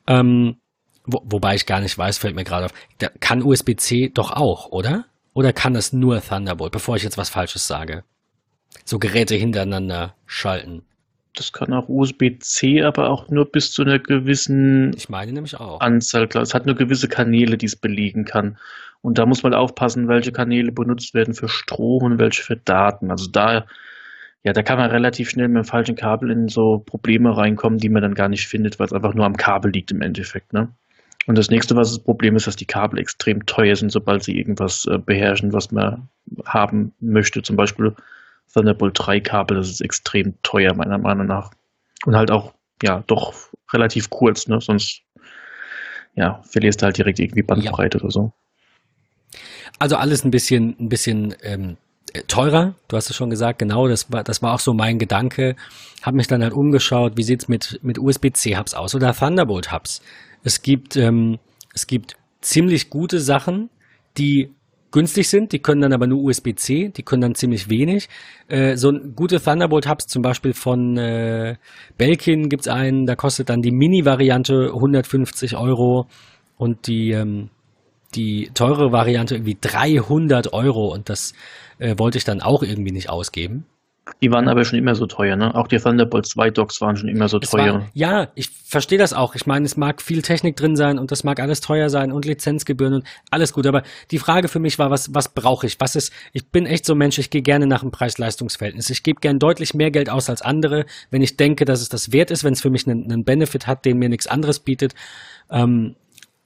Ähm, 0.07 0.57
wo, 1.05 1.21
wobei 1.25 1.55
ich 1.55 1.65
gar 1.65 1.81
nicht 1.81 1.97
weiß, 1.97 2.17
fällt 2.17 2.35
mir 2.35 2.43
gerade 2.43 2.65
auf, 2.65 2.73
da 2.99 3.09
kann 3.19 3.43
USB-C 3.43 4.09
doch 4.13 4.31
auch, 4.31 4.67
oder? 4.67 5.05
Oder 5.33 5.53
kann 5.53 5.73
das 5.73 5.93
nur 5.93 6.21
Thunderbolt, 6.21 6.71
bevor 6.71 6.95
ich 6.95 7.03
jetzt 7.03 7.17
was 7.17 7.29
Falsches 7.29 7.67
sage? 7.67 8.03
So 8.85 8.99
Geräte 8.99 9.35
hintereinander 9.35 10.15
schalten. 10.25 10.83
Das 11.35 11.53
kann 11.53 11.71
auch 11.73 11.87
USB-C, 11.87 12.83
aber 12.83 13.09
auch 13.09 13.29
nur 13.29 13.49
bis 13.49 13.71
zu 13.71 13.83
einer 13.83 13.99
gewissen 13.99 14.93
Ich 14.97 15.07
meine 15.07 15.31
nämlich 15.31 15.55
auch. 15.55 15.79
Anzahl. 15.79 16.27
Es 16.27 16.53
hat 16.53 16.65
nur 16.65 16.75
gewisse 16.75 17.07
Kanäle, 17.07 17.57
die 17.57 17.67
es 17.67 17.77
belegen 17.77 18.25
kann. 18.25 18.57
Und 19.01 19.17
da 19.17 19.25
muss 19.25 19.43
man 19.43 19.53
aufpassen, 19.53 20.07
welche 20.07 20.31
Kanäle 20.31 20.71
benutzt 20.71 21.13
werden 21.13 21.33
für 21.33 21.47
Strom 21.47 22.03
und 22.03 22.19
welche 22.19 22.43
für 22.43 22.55
Daten. 22.55 23.09
Also 23.11 23.29
da, 23.29 23.65
ja, 24.43 24.53
da 24.53 24.61
kann 24.63 24.77
man 24.77 24.91
relativ 24.91 25.29
schnell 25.29 25.47
mit 25.47 25.63
dem 25.63 25.67
falschen 25.67 25.95
Kabel 25.95 26.31
in 26.31 26.47
so 26.47 26.79
Probleme 26.79 27.35
reinkommen, 27.35 27.79
die 27.79 27.89
man 27.89 28.03
dann 28.03 28.13
gar 28.13 28.29
nicht 28.29 28.47
findet, 28.47 28.79
weil 28.79 28.87
es 28.87 28.93
einfach 28.93 29.13
nur 29.13 29.25
am 29.25 29.37
Kabel 29.37 29.71
liegt 29.71 29.91
im 29.91 30.01
Endeffekt, 30.01 30.53
ne? 30.53 30.69
Und 31.27 31.37
das 31.37 31.49
nächste, 31.51 31.75
was 31.75 31.91
das 31.91 32.03
Problem 32.03 32.35
ist, 32.35 32.47
dass 32.47 32.55
die 32.55 32.65
Kabel 32.65 32.99
extrem 32.99 33.45
teuer 33.45 33.75
sind, 33.75 33.91
sobald 33.91 34.23
sie 34.23 34.37
irgendwas 34.37 34.85
äh, 34.87 34.97
beherrschen, 34.97 35.53
was 35.53 35.71
man 35.71 36.09
haben 36.45 36.93
möchte. 36.99 37.43
Zum 37.43 37.55
Beispiel 37.55 37.95
Thunderbolt 38.51 38.97
3 38.97 39.19
Kabel, 39.19 39.57
das 39.57 39.69
ist 39.69 39.81
extrem 39.81 40.33
teuer, 40.41 40.73
meiner 40.73 40.97
Meinung 40.97 41.27
nach. 41.27 41.51
Und 42.05 42.15
halt 42.15 42.31
auch, 42.31 42.53
ja, 42.81 43.03
doch 43.05 43.33
relativ 43.71 44.09
kurz, 44.09 44.47
ne? 44.47 44.59
Sonst, 44.61 45.03
ja, 46.15 46.41
verlierst 46.43 46.81
du 46.81 46.85
halt 46.85 46.97
direkt 46.97 47.19
irgendwie 47.19 47.43
Bandbreite 47.43 47.99
oder 47.99 48.09
so. 48.09 48.33
Also 49.81 49.95
alles 49.95 50.23
ein 50.23 50.29
bisschen, 50.29 50.75
ein 50.79 50.89
bisschen 50.89 51.33
ähm, 51.41 51.75
äh, 52.13 52.21
teurer. 52.27 52.75
Du 52.87 52.97
hast 52.97 53.09
es 53.09 53.15
schon 53.15 53.31
gesagt, 53.31 53.57
genau. 53.57 53.87
Das 53.87 54.11
war, 54.11 54.23
das 54.23 54.43
war 54.43 54.53
auch 54.53 54.59
so 54.59 54.75
mein 54.75 54.99
Gedanke. 54.99 55.55
Habe 56.03 56.17
mich 56.17 56.27
dann 56.27 56.43
halt 56.43 56.53
umgeschaut, 56.53 57.13
wie 57.15 57.23
sieht's 57.23 57.47
mit 57.47 57.79
mit 57.81 57.97
USB-C-Hubs 57.97 58.75
aus 58.75 58.93
oder 58.93 59.11
Thunderbolt-Hubs. 59.11 60.03
Es 60.43 60.61
gibt 60.61 60.97
ähm, 60.97 61.39
es 61.73 61.87
gibt 61.87 62.15
ziemlich 62.41 62.91
gute 62.91 63.19
Sachen, 63.19 63.71
die 64.19 64.51
günstig 64.91 65.27
sind, 65.27 65.51
die 65.51 65.59
können 65.59 65.81
dann 65.81 65.93
aber 65.93 66.05
nur 66.05 66.25
USB-C, 66.25 66.89
die 66.89 67.01
können 67.01 67.23
dann 67.23 67.33
ziemlich 67.33 67.67
wenig. 67.71 68.07
Äh, 68.49 68.75
so 68.77 68.91
gute 68.91 69.41
Thunderbolt-Hubs 69.41 70.05
zum 70.05 70.21
Beispiel 70.21 70.53
von 70.53 70.95
äh, 70.95 71.55
Belkin 71.97 72.49
gibt's 72.49 72.67
einen, 72.67 73.07
da 73.07 73.15
kostet 73.15 73.49
dann 73.49 73.63
die 73.63 73.71
Mini-Variante 73.71 74.73
150 74.75 75.57
Euro 75.57 76.05
und 76.57 76.85
die 76.85 77.13
ähm, 77.13 77.49
die 78.15 78.51
teure 78.53 78.91
Variante 78.91 79.35
irgendwie 79.35 79.57
300 79.59 80.53
Euro 80.53 80.93
und 80.93 81.09
das 81.09 81.33
äh, 81.79 81.95
wollte 81.97 82.17
ich 82.17 82.23
dann 82.23 82.41
auch 82.41 82.63
irgendwie 82.63 82.91
nicht 82.91 83.09
ausgeben. 83.09 83.65
Die 84.21 84.31
waren 84.31 84.47
aber 84.47 84.65
schon 84.65 84.79
immer 84.79 84.95
so 84.95 85.05
teuer, 85.05 85.35
ne? 85.35 85.53
Auch 85.53 85.67
die 85.67 85.77
Thunderbolt 85.77 86.25
2 86.25 86.49
Docks 86.49 86.81
waren 86.81 86.97
schon 86.97 87.07
immer 87.07 87.29
so 87.29 87.39
Es 87.39 87.51
teuer. 87.51 87.73
War, 87.73 87.89
ja, 87.93 88.29
ich 88.33 88.49
verstehe 88.49 88.97
das 88.97 89.13
auch. 89.13 89.35
Ich 89.35 89.45
meine, 89.45 89.65
es 89.65 89.77
mag 89.77 90.01
viel 90.01 90.23
Technik 90.23 90.55
drin 90.55 90.75
sein 90.75 90.97
und 90.97 91.11
das 91.11 91.23
mag 91.23 91.39
alles 91.39 91.61
teuer 91.61 91.89
sein 91.89 92.11
und 92.11 92.25
Lizenzgebühren 92.25 92.95
und 92.95 93.07
alles 93.29 93.53
gut. 93.53 93.67
Aber 93.67 93.83
die 94.09 94.17
Frage 94.17 94.47
für 94.47 94.59
mich 94.59 94.79
war, 94.79 94.89
was, 94.89 95.13
was 95.13 95.29
brauche 95.29 95.67
ich? 95.67 95.79
Was 95.79 95.95
ist, 95.95 96.11
ich 96.33 96.47
bin 96.47 96.65
echt 96.65 96.85
so 96.85 96.93
ein 96.93 96.97
Mensch, 96.97 97.19
ich 97.19 97.29
gehe 97.29 97.43
gerne 97.43 97.67
nach 97.67 97.81
dem 97.81 97.91
Preis-Leistungs-Verhältnis. 97.91 98.89
Ich 98.89 99.03
gebe 99.03 99.21
gern 99.21 99.37
deutlich 99.37 99.75
mehr 99.75 99.91
Geld 99.91 100.09
aus 100.09 100.29
als 100.29 100.41
andere, 100.41 100.85
wenn 101.11 101.21
ich 101.21 101.37
denke, 101.37 101.65
dass 101.65 101.81
es 101.81 101.89
das 101.89 102.11
wert 102.11 102.31
ist, 102.31 102.43
wenn 102.43 102.53
es 102.53 102.61
für 102.61 102.71
mich 102.71 102.87
einen, 102.87 103.05
einen 103.05 103.23
Benefit 103.23 103.67
hat, 103.67 103.85
den 103.85 103.97
mir 103.97 104.09
nichts 104.09 104.25
anderes 104.27 104.59
bietet. 104.59 104.93
Ähm, 105.51 105.95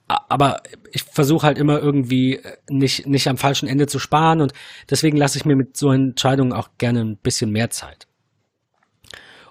aber 0.08 0.62
ich 0.92 1.02
versuche 1.02 1.46
halt 1.46 1.58
immer 1.58 1.80
irgendwie 1.80 2.36
äh, 2.36 2.56
nicht, 2.68 3.06
nicht 3.06 3.28
am 3.28 3.36
falschen 3.36 3.68
Ende 3.68 3.86
zu 3.86 3.98
sparen 3.98 4.40
und 4.40 4.52
deswegen 4.88 5.16
lasse 5.16 5.38
ich 5.38 5.44
mir 5.44 5.56
mit 5.56 5.76
so 5.76 5.90
Entscheidungen 5.90 6.52
auch 6.52 6.70
gerne 6.78 7.00
ein 7.00 7.16
bisschen 7.16 7.50
mehr 7.50 7.70
Zeit. 7.70 8.06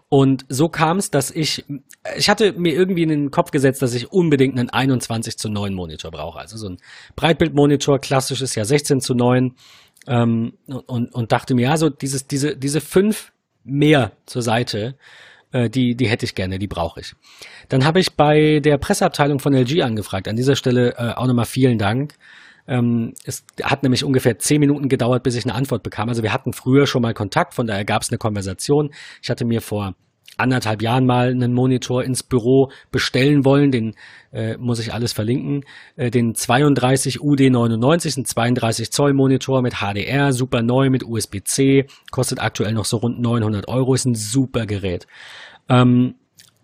Und 0.07 0.45
so 0.49 0.69
kam 0.69 0.97
es, 0.97 1.09
dass 1.11 1.31
ich, 1.31 1.65
ich 2.15 2.29
hatte 2.29 2.53
mir 2.53 2.73
irgendwie 2.73 3.03
in 3.03 3.09
den 3.09 3.31
Kopf 3.31 3.51
gesetzt, 3.51 3.81
dass 3.81 3.93
ich 3.93 4.11
unbedingt 4.11 4.57
einen 4.57 4.69
21 4.69 5.37
zu 5.37 5.49
9 5.49 5.73
Monitor 5.73 6.11
brauche. 6.11 6.39
Also 6.39 6.57
so 6.57 6.69
ein 6.69 6.77
Breitbildmonitor, 7.15 7.99
klassisches 7.99 8.55
ja 8.55 8.65
16 8.65 9.01
zu 9.01 9.15
9. 9.15 9.55
Ähm, 10.07 10.53
und, 10.67 11.13
und 11.13 11.31
dachte 11.31 11.55
mir, 11.55 11.63
ja, 11.63 11.77
so 11.77 11.89
dieses, 11.89 12.27
diese, 12.27 12.55
diese 12.55 12.79
fünf 12.79 13.33
mehr 13.63 14.11
zur 14.27 14.43
Seite, 14.43 14.95
äh, 15.55 15.69
die, 15.69 15.95
die 15.95 16.07
hätte 16.07 16.25
ich 16.25 16.35
gerne, 16.35 16.59
die 16.59 16.67
brauche 16.67 16.99
ich. 16.99 17.13
Dann 17.69 17.85
habe 17.85 17.99
ich 17.99 18.13
bei 18.15 18.59
der 18.59 18.77
Presseabteilung 18.77 19.39
von 19.39 19.53
LG 19.53 19.83
angefragt. 19.83 20.27
An 20.27 20.35
dieser 20.35 20.55
Stelle 20.57 20.95
äh, 20.97 21.13
auch 21.13 21.27
nochmal 21.27 21.45
vielen 21.45 21.77
Dank. 21.77 22.15
Ähm, 22.67 23.13
es 23.23 23.45
hat 23.63 23.83
nämlich 23.83 24.03
ungefähr 24.03 24.37
zehn 24.37 24.59
Minuten 24.59 24.89
gedauert, 24.89 25.23
bis 25.23 25.35
ich 25.35 25.45
eine 25.45 25.55
Antwort 25.55 25.81
bekam. 25.81 26.09
Also 26.09 26.23
wir 26.23 26.33
hatten 26.33 26.51
früher 26.51 26.87
schon 26.87 27.01
mal 27.01 27.13
Kontakt, 27.13 27.53
von 27.53 27.67
daher 27.67 27.85
gab 27.85 28.01
es 28.01 28.09
eine 28.09 28.17
Konversation. 28.17 28.91
Ich 29.21 29.29
hatte 29.29 29.45
mir 29.45 29.61
vor 29.61 29.95
anderthalb 30.37 30.81
Jahren 30.81 31.05
mal 31.05 31.29
einen 31.29 31.53
Monitor 31.53 32.03
ins 32.03 32.23
Büro 32.23 32.71
bestellen 32.91 33.45
wollen, 33.45 33.71
den 33.71 33.95
äh, 34.31 34.57
muss 34.57 34.79
ich 34.79 34.93
alles 34.93 35.13
verlinken, 35.13 35.63
äh, 35.95 36.11
den 36.11 36.35
32 36.35 37.19
UD99, 37.19 38.19
ein 38.19 38.25
32 38.25 38.91
Zoll 38.91 39.13
Monitor 39.13 39.61
mit 39.61 39.75
HDR, 39.75 40.33
super 40.33 40.61
neu 40.61 40.89
mit 40.89 41.03
USB-C, 41.03 41.87
kostet 42.11 42.41
aktuell 42.41 42.73
noch 42.73 42.85
so 42.85 42.97
rund 42.97 43.19
900 43.19 43.67
Euro, 43.67 43.93
ist 43.93 44.05
ein 44.05 44.15
super 44.15 44.65
Gerät. 44.65 45.07
Ähm, 45.69 46.15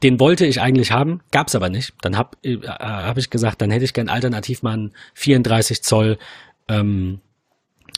den 0.03 0.19
wollte 0.19 0.45
ich 0.45 0.61
eigentlich 0.61 0.91
haben, 0.91 1.21
gab's 1.31 1.55
aber 1.55 1.69
nicht. 1.69 1.93
Dann 2.01 2.17
habe 2.17 2.37
äh, 2.43 2.57
hab 2.65 3.17
ich 3.17 3.29
gesagt, 3.29 3.61
dann 3.61 3.71
hätte 3.71 3.85
ich 3.85 3.93
gern 3.93 4.09
alternativ 4.09 4.63
mal 4.63 4.73
einen 4.73 4.93
34 5.13 5.83
Zoll 5.83 6.17
ähm, 6.67 7.21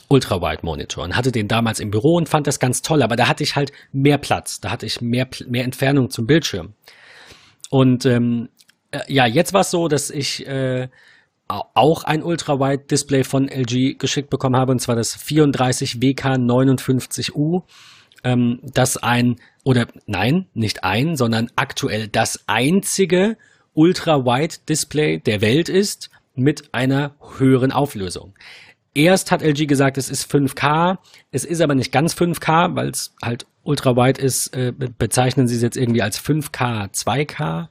Ultra-Wide-Monitor 0.08 1.04
und 1.04 1.16
hatte 1.16 1.32
den 1.32 1.48
damals 1.48 1.80
im 1.80 1.90
Büro 1.90 2.16
und 2.16 2.28
fand 2.28 2.46
das 2.46 2.58
ganz 2.60 2.82
toll, 2.82 3.02
aber 3.02 3.16
da 3.16 3.28
hatte 3.28 3.42
ich 3.42 3.56
halt 3.56 3.72
mehr 3.92 4.18
Platz, 4.18 4.60
da 4.60 4.70
hatte 4.70 4.86
ich 4.86 5.00
mehr, 5.00 5.28
mehr 5.48 5.64
Entfernung 5.64 6.10
zum 6.10 6.26
Bildschirm. 6.26 6.74
Und 7.70 8.06
ähm, 8.06 8.48
äh, 8.90 9.00
ja, 9.08 9.26
jetzt 9.26 9.52
war 9.52 9.62
es 9.62 9.70
so, 9.70 9.88
dass 9.88 10.10
ich 10.10 10.46
äh, 10.46 10.88
au- 11.48 11.64
auch 11.74 12.04
ein 12.04 12.22
Ultra-Wide-Display 12.22 13.24
von 13.24 13.48
LG 13.48 13.98
geschickt 13.98 14.30
bekommen 14.30 14.56
habe, 14.56 14.72
und 14.72 14.78
zwar 14.80 14.96
das 14.96 15.14
34 15.14 15.94
WK59U, 15.94 17.62
ähm, 18.22 18.60
das 18.62 18.96
ein, 18.96 19.36
oder 19.64 19.86
nein, 20.06 20.46
nicht 20.54 20.84
ein, 20.84 21.16
sondern 21.16 21.50
aktuell 21.56 22.08
das 22.08 22.44
einzige 22.46 23.36
Ultra-Wide-Display 23.74 25.18
der 25.18 25.40
Welt 25.40 25.68
ist 25.68 26.10
mit 26.34 26.72
einer 26.74 27.14
höheren 27.38 27.72
Auflösung. 27.72 28.34
Erst 28.94 29.32
hat 29.32 29.42
LG 29.42 29.66
gesagt, 29.66 29.98
es 29.98 30.08
ist 30.08 30.30
5K, 30.32 30.98
es 31.32 31.44
ist 31.44 31.60
aber 31.60 31.74
nicht 31.74 31.90
ganz 31.90 32.14
5K, 32.14 32.76
weil 32.76 32.90
es 32.90 33.12
halt 33.22 33.46
ultra-wide 33.64 34.20
ist, 34.20 34.54
äh, 34.56 34.72
be- 34.76 34.88
bezeichnen 34.88 35.48
sie 35.48 35.56
es 35.56 35.62
jetzt 35.62 35.76
irgendwie 35.76 36.02
als 36.02 36.20
5K, 36.20 36.92
2K. 36.92 37.68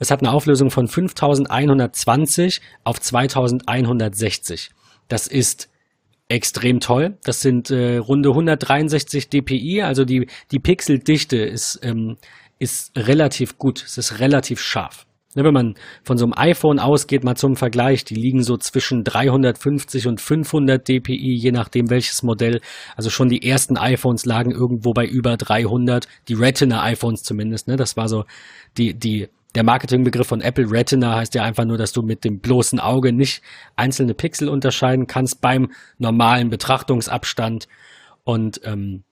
Es 0.00 0.10
hat 0.10 0.20
eine 0.20 0.32
Auflösung 0.32 0.70
von 0.72 0.88
5120 0.88 2.60
auf 2.84 3.00
2160. 3.00 4.70
Das 5.08 5.26
ist 5.28 5.68
extrem 6.28 6.80
toll. 6.80 7.16
Das 7.22 7.40
sind 7.40 7.70
äh, 7.70 7.98
runde 7.98 8.30
163 8.30 9.28
dpi, 9.28 9.82
also 9.82 10.04
die, 10.04 10.26
die 10.50 10.58
Pixeldichte 10.58 11.36
ist, 11.36 11.78
ähm, 11.82 12.16
ist 12.58 12.90
relativ 12.96 13.58
gut, 13.58 13.84
es 13.84 13.98
ist 13.98 14.18
relativ 14.18 14.60
scharf. 14.60 15.05
Ne, 15.36 15.44
wenn 15.44 15.52
man 15.52 15.74
von 16.02 16.16
so 16.16 16.24
einem 16.24 16.32
iPhone 16.34 16.78
ausgeht, 16.78 17.22
mal 17.22 17.36
zum 17.36 17.56
Vergleich, 17.56 18.04
die 18.04 18.14
liegen 18.14 18.42
so 18.42 18.56
zwischen 18.56 19.04
350 19.04 20.06
und 20.06 20.18
500 20.18 20.88
dpi, 20.88 21.14
je 21.14 21.52
nachdem 21.52 21.90
welches 21.90 22.22
Modell. 22.22 22.62
Also 22.96 23.10
schon 23.10 23.28
die 23.28 23.46
ersten 23.46 23.76
iPhones 23.76 24.24
lagen 24.24 24.50
irgendwo 24.50 24.94
bei 24.94 25.04
über 25.04 25.36
300, 25.36 26.08
die 26.28 26.34
Retina-iPhones 26.34 27.22
zumindest. 27.22 27.68
Ne, 27.68 27.76
das 27.76 27.98
war 27.98 28.08
so 28.08 28.24
die, 28.78 28.94
die, 28.94 29.28
der 29.54 29.62
Marketingbegriff 29.62 30.26
von 30.26 30.40
Apple 30.40 30.70
Retina 30.70 31.16
heißt 31.16 31.34
ja 31.34 31.42
einfach 31.42 31.66
nur, 31.66 31.76
dass 31.76 31.92
du 31.92 32.00
mit 32.00 32.24
dem 32.24 32.40
bloßen 32.40 32.80
Auge 32.80 33.12
nicht 33.12 33.42
einzelne 33.76 34.14
Pixel 34.14 34.48
unterscheiden 34.48 35.06
kannst 35.06 35.42
beim 35.42 35.70
normalen 35.98 36.48
Betrachtungsabstand. 36.48 37.68
Und 38.24 38.62
ähm, 38.64 39.04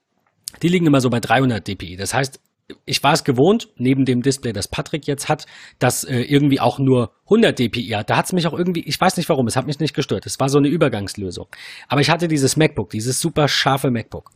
die 0.63 0.69
liegen 0.69 0.87
immer 0.87 1.03
so 1.03 1.11
bei 1.11 1.21
300 1.21 1.67
dpi. 1.67 1.97
Das 1.97 2.15
heißt, 2.15 2.41
ich 2.87 3.03
war 3.03 3.13
es 3.13 3.25
gewohnt, 3.25 3.69
neben 3.77 4.05
dem 4.05 4.23
Display, 4.23 4.53
das 4.53 4.69
Patrick 4.69 5.07
jetzt 5.07 5.29
hat, 5.29 5.47
das 5.79 6.05
äh, 6.05 6.21
irgendwie 6.21 6.61
auch 6.61 6.79
nur 6.79 7.13
100 7.25 7.59
dpi 7.59 7.89
hat. 7.89 8.09
Da 8.11 8.17
hat 8.17 8.27
es 8.27 8.33
mich 8.33 8.47
auch 8.47 8.55
irgendwie, 8.55 8.81
ich 8.81 8.99
weiß 9.01 9.17
nicht 9.17 9.29
warum, 9.29 9.47
es 9.47 9.57
hat 9.57 9.67
mich 9.67 9.81
nicht 9.81 9.95
gestört. 9.95 10.27
Es 10.27 10.41
war 10.41 10.49
so 10.49 10.59
eine 10.59 10.69
Übergangslösung. 10.69 11.47
Aber 11.89 12.01
ich 12.01 12.11
hatte 12.11 12.29
dieses 12.29 12.57
MacBook, 12.57 12.91
dieses 12.91 13.21
super 13.21 13.49
scharfe 13.49 13.91
MacBook. 13.91 14.31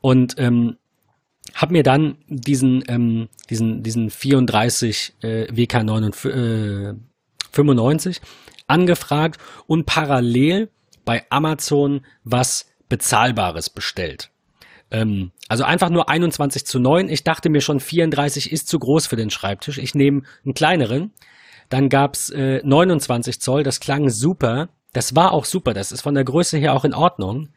Und 0.00 0.36
ähm, 0.38 0.76
habe 1.54 1.72
mir 1.72 1.82
dann 1.82 2.16
diesen, 2.28 2.82
ähm, 2.88 3.28
diesen, 3.50 3.82
diesen 3.82 4.10
34 4.10 5.14
äh, 5.20 5.52
WK95 5.52 6.90
äh, 6.90 6.94
95 7.52 8.20
angefragt 8.66 9.40
und 9.66 9.84
parallel 9.84 10.70
bei 11.04 11.24
Amazon 11.28 12.06
was 12.24 12.66
Bezahlbares 12.88 13.68
bestellt. 13.68 14.30
Ähm, 14.90 15.30
also 15.48 15.64
einfach 15.64 15.90
nur 15.90 16.08
21 16.08 16.66
zu 16.66 16.78
9. 16.78 17.08
Ich 17.08 17.24
dachte 17.24 17.50
mir 17.50 17.60
schon, 17.60 17.80
34 17.80 18.52
ist 18.52 18.68
zu 18.68 18.78
groß 18.78 19.06
für 19.06 19.16
den 19.16 19.30
Schreibtisch. 19.30 19.78
Ich 19.78 19.94
nehme 19.94 20.22
einen 20.44 20.54
kleineren. 20.54 21.12
Dann 21.68 21.88
gab's 21.88 22.30
äh, 22.30 22.60
29 22.64 23.40
Zoll. 23.40 23.62
Das 23.62 23.80
klang 23.80 24.10
super. 24.10 24.68
Das 24.92 25.14
war 25.14 25.32
auch 25.32 25.44
super. 25.44 25.74
Das 25.74 25.92
ist 25.92 26.02
von 26.02 26.14
der 26.14 26.24
Größe 26.24 26.58
her 26.58 26.74
auch 26.74 26.84
in 26.84 26.94
Ordnung. 26.94 27.50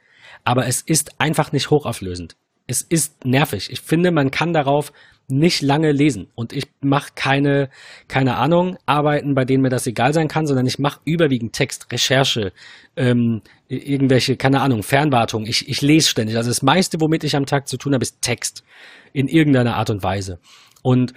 Aber 0.44 0.68
es 0.68 0.82
ist 0.82 1.20
einfach 1.20 1.52
nicht 1.52 1.70
hochauflösend. 1.70 2.36
Es 2.68 2.82
ist 2.82 3.26
nervig. 3.26 3.72
Ich 3.72 3.82
finde, 3.82 4.12
man 4.12 4.32
kann 4.32 4.54
darauf 4.54 4.94
nicht 5.34 5.62
lange 5.62 5.92
lesen. 5.92 6.28
Und 6.36 6.54
ich 6.54 6.68
mache 6.82 7.12
keine, 7.16 7.70
keine 8.08 8.36
Ahnung, 8.38 8.78
Arbeiten, 8.86 9.36
bei 9.36 9.46
denen 9.46 9.64
mir 9.64 9.70
das 9.70 9.88
egal 9.88 10.14
sein 10.14 10.28
kann, 10.28 10.48
sondern 10.48 10.66
ich 10.66 10.80
mache 10.80 11.00
überwiegend 11.06 11.54
Text, 11.54 11.92
Recherche, 11.92 12.54
ähm, 12.96 13.42
irgendwelche, 13.68 14.38
keine 14.38 14.62
Ahnung, 14.62 14.84
Fernwartung. 14.84 15.46
Ich, 15.46 15.68
ich 15.68 15.82
lese 15.82 16.10
ständig. 16.10 16.38
Also 16.38 16.50
das 16.50 16.62
meiste, 16.62 17.02
womit 17.02 17.24
ich 17.24 17.36
am 17.36 17.46
Tag 17.46 17.68
zu 17.68 17.78
tun 17.78 17.94
habe, 17.94 18.04
ist 18.04 18.22
Text. 18.22 18.64
In 19.12 19.28
irgendeiner 19.28 19.76
Art 19.76 19.90
und 19.90 20.02
Weise. 20.02 20.40
Und 20.82 21.14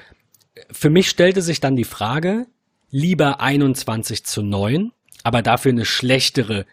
für 0.70 0.90
mich 0.90 1.08
stellte 1.08 1.42
sich 1.42 1.60
dann 1.60 1.76
die 1.76 1.84
Frage, 1.84 2.46
lieber 2.90 3.40
21 3.40 4.24
zu 4.24 4.42
9, 4.42 4.92
aber 5.22 5.42
dafür 5.42 5.72
eine 5.72 5.84
schlechtere 5.84 6.66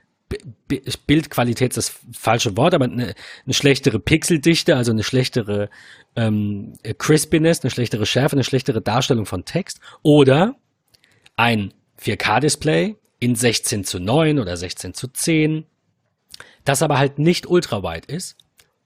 Bildqualität 1.08 1.76
ist 1.76 1.90
das 1.90 2.00
falsche 2.18 2.56
Wort, 2.58 2.74
aber 2.74 2.86
eine, 2.86 3.16
eine 3.46 3.54
schlechtere 3.54 4.00
Pixeldichte, 4.00 4.76
also 4.76 4.92
eine 4.92 5.04
schlechtere 5.04 5.70
ähm, 6.16 6.74
Crispiness, 6.98 7.62
eine 7.62 7.72
schlechtere 7.72 8.06
Schärfe, 8.06 8.36
eine 8.36 8.44
schlechtere 8.44 8.82
Darstellung 8.82 9.26
von 9.26 9.46
Text 9.46 9.80
oder 10.02 10.56
ein 11.36 11.74
4K-Display 12.02 12.96
in 13.20 13.36
16 13.36 13.84
zu 13.84 14.00
9 14.00 14.40
oder 14.40 14.58
16 14.58 14.94
zu 14.94 15.08
10, 15.08 15.66
das 16.66 16.82
aber 16.82 16.98
halt 16.98 17.20
nicht 17.20 17.48
ultrawide 17.48 18.08
ist 18.08 18.38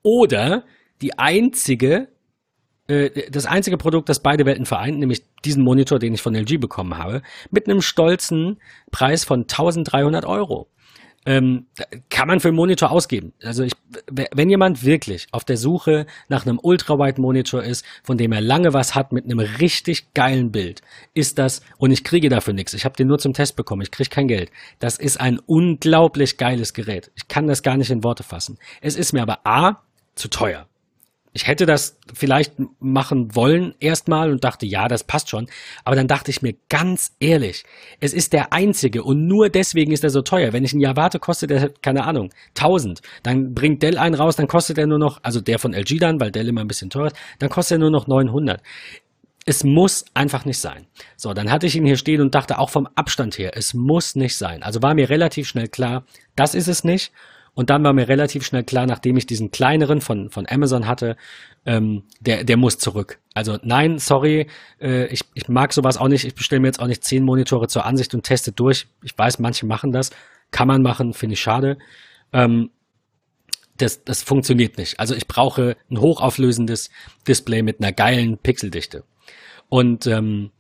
oder 0.04 0.64
die 1.02 1.18
einzige 1.18 2.10
äh, 2.88 3.30
das 3.30 3.46
einzige 3.46 3.78
Produkt, 3.78 4.10
das 4.10 4.22
beide 4.22 4.46
Welten 4.46 4.66
vereint, 4.66 5.00
nämlich 5.00 5.24
diesen 5.44 5.64
Monitor, 5.64 6.00
den 6.00 6.14
ich 6.14 6.22
von 6.22 6.36
LG 6.36 6.58
bekommen 6.58 6.98
habe, 6.98 7.22
mit 7.52 7.68
einem 7.68 7.82
stolzen 7.82 8.60
Preis 8.92 9.24
von 9.24 9.42
1300 9.42 10.26
Euro 10.26 10.70
ähm, 11.28 11.66
kann 12.10 12.30
man 12.30 12.40
für 12.40 12.48
einen 12.48 12.56
Monitor 12.56 12.90
ausgeben. 12.90 13.34
Also 13.44 13.64
ich, 13.64 13.74
wenn 14.10 14.50
jemand 14.50 14.86
wirklich 14.86 15.28
auf 15.32 15.44
der 15.44 15.58
Suche 15.58 16.06
nach 16.30 16.46
einem 16.46 16.58
Ultrawide-Monitor 16.58 17.64
ist, 17.64 17.86
von 18.02 18.18
dem 18.18 18.32
er 18.32 18.40
lange 18.40 18.74
was 18.74 18.96
hat 18.96 19.12
mit 19.12 19.26
einem 19.26 19.40
richtig 19.40 20.14
geilen 20.14 20.54
Bild, 20.54 20.82
ist 21.14 21.38
das, 21.38 21.62
und 21.78 21.92
ich 21.92 22.06
kriege 22.06 22.30
dafür 22.30 22.54
nichts, 22.54 22.74
ich 22.74 22.86
habe 22.86 22.96
den 22.96 23.08
nur 23.08 23.20
zum 23.20 23.34
Test 23.34 23.58
bekommen, 23.58 23.82
ich 23.82 23.92
kriege 23.92 24.10
kein 24.10 24.30
Geld. 24.30 24.52
Das 24.80 24.98
ist 24.98 25.20
ein 25.20 25.40
unglaublich 25.46 26.38
geiles 26.38 26.74
Gerät. 26.74 27.12
Ich 27.16 27.28
kann 27.28 27.48
das 27.48 27.62
gar 27.62 27.76
nicht 27.76 27.92
in 27.92 28.06
Worte 28.06 28.24
fassen. 28.24 28.58
Es 28.80 28.96
ist 28.96 29.12
mir 29.12 29.22
aber 29.22 29.46
A, 29.46 29.82
zu 30.16 30.30
teuer. 30.30 30.66
Ich 31.34 31.46
hätte 31.46 31.66
das 31.66 32.00
vielleicht 32.14 32.54
machen 32.80 33.36
wollen 33.36 33.76
erstmal 33.80 34.32
und 34.32 34.44
dachte, 34.44 34.66
ja, 34.66 34.88
das 34.88 35.04
passt 35.04 35.30
schon. 35.30 35.48
Aber 35.84 35.96
dann 35.96 36.08
dachte 36.08 36.32
ich 36.32 36.42
mir 36.42 36.56
ganz 36.70 37.16
ehrlich, 37.20 37.64
es 38.00 38.14
ist 38.14 38.34
der 38.34 38.54
einzige 38.54 39.04
und 39.04 39.28
nur 39.28 39.50
deswegen 39.50 39.92
ist 39.92 40.04
er 40.04 40.10
so 40.10 40.22
teuer. 40.22 40.54
Wenn 40.54 40.64
ich 40.64 40.74
ein 40.74 40.80
Jahr 40.80 40.96
warte, 40.96 41.20
kostet 41.20 41.52
er, 41.52 41.70
keine 41.70 42.06
Ahnung, 42.06 42.32
1000. 42.56 43.02
Dann 43.24 43.54
bringt 43.54 43.84
Dell 43.84 43.98
einen 43.98 44.16
raus, 44.16 44.36
dann 44.36 44.48
kostet 44.48 44.78
er 44.78 44.88
nur 44.88 45.00
noch, 45.00 45.20
also 45.24 45.42
der 45.42 45.60
von 45.60 45.74
LG 45.74 46.00
dann, 46.00 46.20
weil 46.20 46.32
Dell 46.32 46.48
immer 46.48 46.62
ein 46.62 46.68
bisschen 46.68 46.90
teuer 46.90 47.08
ist, 47.08 47.16
dann 47.40 47.50
kostet 47.50 47.76
er 47.76 47.80
nur 47.80 47.92
noch 47.92 48.08
900. 48.08 48.62
Es 49.46 49.64
muss 49.64 50.06
einfach 50.14 50.44
nicht 50.44 50.60
sein. 50.60 50.88
So, 51.16 51.34
dann 51.34 51.52
hatte 51.52 51.68
ich 51.68 51.76
ihn 51.76 51.86
hier 51.86 51.98
stehen 51.98 52.20
und 52.20 52.36
dachte 52.36 52.60
auch 52.60 52.70
vom 52.70 52.88
Abstand 52.96 53.38
her, 53.38 53.52
es 53.56 53.74
muss 53.74 54.16
nicht 54.16 54.38
sein. 54.38 54.64
Also 54.64 54.82
war 54.82 54.94
mir 54.94 55.10
relativ 55.10 55.48
schnell 55.48 55.68
klar, 55.68 56.04
das 56.36 56.56
ist 56.56 56.68
es 56.68 56.84
nicht. 56.84 57.12
Und 57.58 57.72
dann 57.72 57.84
war 57.84 57.92
mir 57.92 58.08
relativ 58.08 58.46
schnell 58.46 58.64
klar, 58.64 58.86
nachdem 58.86 59.18
ich 59.18 59.26
diesen 59.26 59.50
kleineren 59.50 60.00
von, 60.00 60.30
von 60.30 60.46
Amazon 60.48 60.86
hatte, 60.86 61.18
ähm, 61.66 62.04
der, 62.20 62.44
der 62.44 62.56
muss 62.56 62.78
zurück. 62.78 63.18
Also 63.34 63.58
nein, 63.64 63.98
sorry, 63.98 64.46
äh, 64.80 65.08
ich, 65.08 65.22
ich 65.34 65.50
mag 65.50 65.74
sowas 65.74 65.98
auch 65.98 66.08
nicht. 66.08 66.24
Ich 66.24 66.36
bestelle 66.36 66.60
mir 66.60 66.68
jetzt 66.68 66.80
auch 66.80 66.86
nicht 66.86 67.04
zehn 67.04 67.24
Monitore 67.24 67.68
zur 67.68 67.84
Ansicht 67.84 68.14
und 68.14 68.22
teste 68.22 68.52
durch. 68.52 68.86
Ich 69.02 69.18
weiß, 69.18 69.40
manche 69.40 69.66
machen 69.66 69.92
das. 69.92 70.12
Kann 70.52 70.68
man 70.68 70.84
machen, 70.84 71.16
finde 71.16 71.34
ich 71.34 71.42
schade. 71.42 71.80
Ähm, 72.32 72.70
das, 73.78 74.04
das 74.04 74.22
funktioniert 74.22 74.78
nicht. 74.78 75.00
Also 75.00 75.16
ich 75.16 75.26
brauche 75.26 75.78
ein 75.90 76.00
hochauflösendes 76.00 76.92
Display 77.28 77.64
mit 77.64 77.80
einer 77.80 77.92
geilen 77.92 78.38
Pixeldichte. 78.38 79.04
Und 79.68 80.06
ähm, 80.06 80.52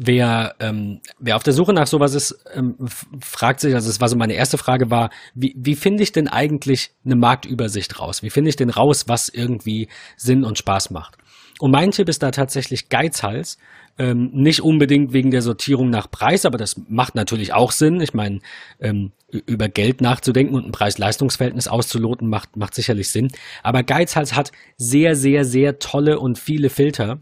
wer, 0.00 0.54
ähm, 0.60 1.00
wer 1.18 1.36
auf 1.36 1.42
der 1.42 1.52
Suche 1.52 1.72
nach 1.72 1.88
sowas 1.88 2.14
ist, 2.14 2.38
ähm, 2.54 2.76
fragt 3.20 3.58
sich, 3.60 3.74
also 3.74 3.90
es 3.90 4.00
war 4.00 4.08
so 4.08 4.16
meine 4.16 4.34
erste 4.34 4.56
Frage 4.56 4.90
war, 4.90 5.10
wie, 5.34 5.54
wie 5.58 5.74
finde 5.74 6.04
ich 6.04 6.12
denn 6.12 6.28
eigentlich 6.28 6.92
eine 7.04 7.16
Marktübersicht 7.16 7.98
raus? 7.98 8.22
Wie 8.22 8.30
finde 8.30 8.48
ich 8.48 8.56
denn 8.56 8.70
raus, 8.70 9.08
was 9.08 9.28
irgendwie 9.28 9.88
Sinn 10.16 10.44
und 10.44 10.56
Spaß 10.56 10.90
macht? 10.90 11.18
Und 11.58 11.72
mein 11.72 11.90
Tipp 11.90 12.08
ist 12.08 12.22
da 12.22 12.30
tatsächlich 12.30 12.88
Geizhals. 12.88 13.58
Ähm, 13.98 14.30
nicht 14.32 14.62
unbedingt 14.62 15.12
wegen 15.12 15.32
der 15.32 15.42
Sortierung 15.42 15.90
nach 15.90 16.08
Preis, 16.08 16.46
aber 16.46 16.56
das 16.56 16.80
macht 16.88 17.16
natürlich 17.16 17.52
auch 17.52 17.72
Sinn. 17.72 18.00
Ich 18.00 18.14
meine, 18.14 18.38
ähm, 18.78 19.10
über 19.32 19.68
Geld 19.68 20.00
nachzudenken 20.00 20.54
und 20.54 20.66
ein 20.66 20.72
Preis-Leistungs-Verhältnis 20.72 21.66
auszuloten, 21.66 22.28
macht, 22.28 22.56
macht 22.56 22.76
sicherlich 22.76 23.10
Sinn. 23.10 23.32
Aber 23.64 23.82
Geizhals 23.82 24.36
hat 24.36 24.52
sehr, 24.76 25.16
sehr, 25.16 25.44
sehr 25.44 25.80
tolle 25.80 26.20
und 26.20 26.38
viele 26.38 26.70
Filter 26.70 27.20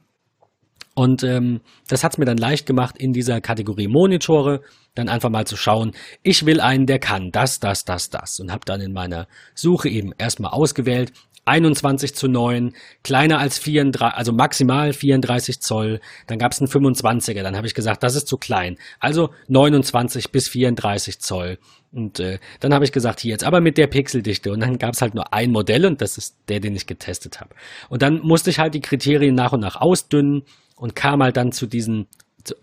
und 0.96 1.22
ähm, 1.24 1.60
das 1.88 2.02
hat 2.02 2.12
es 2.12 2.18
mir 2.18 2.24
dann 2.24 2.38
leicht 2.38 2.64
gemacht, 2.64 2.96
in 2.96 3.12
dieser 3.12 3.42
Kategorie 3.42 3.86
Monitore 3.86 4.62
dann 4.94 5.10
einfach 5.10 5.28
mal 5.28 5.46
zu 5.46 5.54
schauen, 5.54 5.92
ich 6.22 6.46
will 6.46 6.58
einen, 6.58 6.86
der 6.86 6.98
kann 6.98 7.30
das, 7.32 7.60
das, 7.60 7.84
das, 7.84 8.08
das. 8.08 8.40
Und 8.40 8.50
habe 8.50 8.64
dann 8.64 8.80
in 8.80 8.94
meiner 8.94 9.28
Suche 9.54 9.90
eben 9.90 10.12
erstmal 10.16 10.52
ausgewählt, 10.52 11.12
21 11.44 12.14
zu 12.14 12.28
9, 12.28 12.72
kleiner 13.04 13.38
als 13.38 13.58
34, 13.58 14.16
also 14.16 14.32
maximal 14.32 14.94
34 14.94 15.60
Zoll. 15.60 16.00
Dann 16.28 16.38
gab 16.38 16.52
es 16.52 16.60
einen 16.60 16.70
25er, 16.70 17.42
dann 17.42 17.56
habe 17.56 17.66
ich 17.66 17.74
gesagt, 17.74 18.02
das 18.02 18.16
ist 18.16 18.26
zu 18.26 18.38
klein. 18.38 18.78
Also 18.98 19.28
29 19.48 20.32
bis 20.32 20.48
34 20.48 21.20
Zoll. 21.20 21.58
Und 21.92 22.20
äh, 22.20 22.38
dann 22.60 22.72
habe 22.72 22.86
ich 22.86 22.92
gesagt, 22.92 23.20
hier 23.20 23.32
jetzt 23.32 23.44
aber 23.44 23.60
mit 23.60 23.76
der 23.76 23.86
Pixeldichte. 23.86 24.50
Und 24.50 24.60
dann 24.60 24.78
gab 24.78 24.94
es 24.94 25.02
halt 25.02 25.14
nur 25.14 25.34
ein 25.34 25.52
Modell 25.52 25.84
und 25.84 26.00
das 26.00 26.16
ist 26.16 26.38
der, 26.48 26.60
den 26.60 26.74
ich 26.74 26.86
getestet 26.86 27.38
habe. 27.38 27.54
Und 27.90 28.00
dann 28.00 28.20
musste 28.20 28.48
ich 28.48 28.58
halt 28.58 28.72
die 28.72 28.80
Kriterien 28.80 29.34
nach 29.34 29.52
und 29.52 29.60
nach 29.60 29.76
ausdünnen 29.76 30.42
und 30.76 30.94
kam 30.94 31.22
halt 31.22 31.36
dann 31.36 31.52
zu 31.52 31.66
diesen 31.66 32.06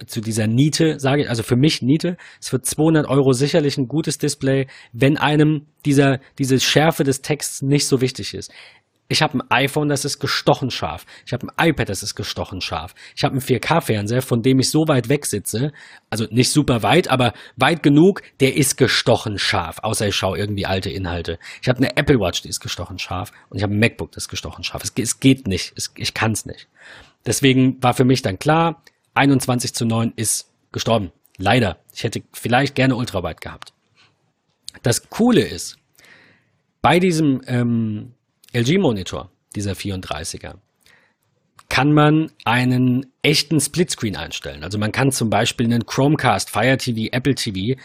zu, 0.07 0.21
dieser 0.21 0.47
Niete, 0.47 0.99
sage 0.99 1.23
ich, 1.23 1.29
also 1.29 1.43
für 1.43 1.55
mich 1.55 1.81
Niete, 1.81 2.17
ist 2.39 2.49
für 2.49 2.61
200 2.61 3.07
Euro 3.07 3.33
sicherlich 3.33 3.77
ein 3.77 3.87
gutes 3.87 4.17
Display, 4.17 4.67
wenn 4.93 5.17
einem 5.17 5.67
dieser, 5.85 6.19
diese 6.39 6.59
Schärfe 6.59 7.03
des 7.03 7.21
Texts 7.21 7.61
nicht 7.61 7.87
so 7.87 8.01
wichtig 8.01 8.33
ist. 8.33 8.51
Ich 9.09 9.21
habe 9.21 9.37
ein 9.37 9.51
iPhone, 9.51 9.89
das 9.89 10.05
ist 10.05 10.19
gestochen 10.19 10.71
scharf. 10.71 11.05
Ich 11.25 11.33
habe 11.33 11.47
ein 11.47 11.69
iPad, 11.69 11.89
das 11.89 12.01
ist 12.01 12.15
gestochen 12.15 12.61
scharf. 12.61 12.95
Ich 13.15 13.23
habe 13.23 13.33
einen 13.33 13.41
4K-Fernseher, 13.41 14.21
von 14.21 14.41
dem 14.41 14.59
ich 14.59 14.71
so 14.71 14.87
weit 14.87 15.09
weg 15.09 15.25
sitze, 15.25 15.71
also 16.09 16.25
nicht 16.31 16.51
super 16.51 16.81
weit, 16.83 17.09
aber 17.09 17.33
weit 17.57 17.83
genug, 17.83 18.21
der 18.39 18.55
ist 18.55 18.77
gestochen 18.77 19.37
scharf, 19.37 19.79
außer 19.83 20.07
ich 20.07 20.15
schaue 20.15 20.37
irgendwie 20.37 20.65
alte 20.65 20.89
Inhalte. 20.89 21.37
Ich 21.61 21.67
habe 21.67 21.79
eine 21.79 21.97
Apple 21.97 22.15
Watch, 22.15 22.41
die 22.41 22.49
ist 22.49 22.61
gestochen 22.61 22.97
scharf 22.97 23.31
und 23.49 23.57
ich 23.57 23.63
habe 23.63 23.73
ein 23.73 23.79
MacBook, 23.79 24.13
das 24.13 24.23
ist 24.23 24.29
gestochen 24.29 24.63
scharf. 24.63 24.83
Es, 24.83 24.93
es 24.97 25.19
geht 25.19 25.47
nicht, 25.47 25.73
es, 25.75 25.93
ich 25.95 26.13
kann 26.13 26.31
es 26.31 26.45
nicht. 26.45 26.67
Deswegen 27.25 27.81
war 27.81 27.93
für 27.93 28.05
mich 28.05 28.21
dann 28.21 28.39
klar, 28.39 28.83
21 29.13 29.73
zu 29.73 29.85
9 29.85 30.13
ist 30.15 30.49
gestorben. 30.71 31.11
Leider. 31.37 31.77
Ich 31.93 32.03
hätte 32.03 32.23
vielleicht 32.33 32.75
gerne 32.75 32.95
Ultrawide 32.95 33.39
gehabt. 33.39 33.73
Das 34.81 35.09
Coole 35.09 35.41
ist, 35.41 35.77
bei 36.81 36.99
diesem 36.99 37.41
ähm, 37.47 38.13
LG-Monitor, 38.53 39.29
dieser 39.55 39.73
34er, 39.73 40.55
kann 41.69 41.93
man 41.93 42.31
einen 42.43 43.07
echten 43.23 43.59
Splitscreen 43.59 44.15
einstellen. 44.15 44.63
Also 44.63 44.77
man 44.77 44.91
kann 44.91 45.11
zum 45.11 45.29
Beispiel 45.29 45.65
einen 45.65 45.85
Chromecast, 45.85 46.49
Fire 46.49 46.77
TV, 46.77 47.11
Apple 47.11 47.35
TV 47.35 47.79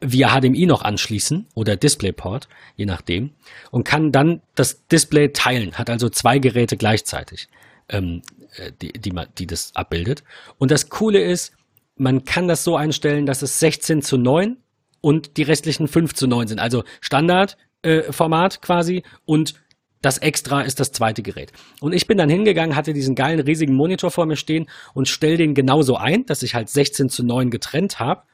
via 0.00 0.38
HDMI 0.38 0.66
noch 0.66 0.82
anschließen 0.82 1.46
oder 1.54 1.76
DisplayPort, 1.76 2.48
je 2.76 2.84
nachdem, 2.84 3.30
und 3.70 3.84
kann 3.84 4.12
dann 4.12 4.42
das 4.54 4.86
Display 4.88 5.28
teilen, 5.32 5.78
hat 5.78 5.88
also 5.88 6.10
zwei 6.10 6.38
Geräte 6.38 6.76
gleichzeitig. 6.76 7.48
Ähm, 7.88 8.20
äh, 8.40 8.43
die, 8.80 8.92
die, 8.92 9.12
die 9.38 9.46
das 9.46 9.74
abbildet. 9.74 10.24
Und 10.58 10.70
das 10.70 10.88
Coole 10.88 11.22
ist, 11.22 11.52
man 11.96 12.24
kann 12.24 12.48
das 12.48 12.64
so 12.64 12.76
einstellen, 12.76 13.26
dass 13.26 13.42
es 13.42 13.60
16 13.60 14.02
zu 14.02 14.18
9 14.18 14.56
und 15.00 15.36
die 15.36 15.42
restlichen 15.42 15.88
5 15.88 16.14
zu 16.14 16.26
9 16.26 16.48
sind. 16.48 16.58
Also 16.58 16.84
Standardformat 17.00 18.54
äh, 18.54 18.58
quasi 18.60 19.02
und 19.24 19.54
das 20.00 20.18
Extra 20.18 20.60
ist 20.60 20.80
das 20.80 20.92
zweite 20.92 21.22
Gerät. 21.22 21.52
Und 21.80 21.94
ich 21.94 22.06
bin 22.06 22.18
dann 22.18 22.28
hingegangen, 22.28 22.76
hatte 22.76 22.92
diesen 22.92 23.14
geilen 23.14 23.40
riesigen 23.40 23.74
Monitor 23.74 24.10
vor 24.10 24.26
mir 24.26 24.36
stehen 24.36 24.68
und 24.92 25.08
stell 25.08 25.38
den 25.38 25.54
genauso 25.54 25.96
ein, 25.96 26.26
dass 26.26 26.42
ich 26.42 26.54
halt 26.54 26.68
16 26.68 27.08
zu 27.08 27.24
9 27.24 27.50
getrennt 27.50 28.00
habe 28.00 28.24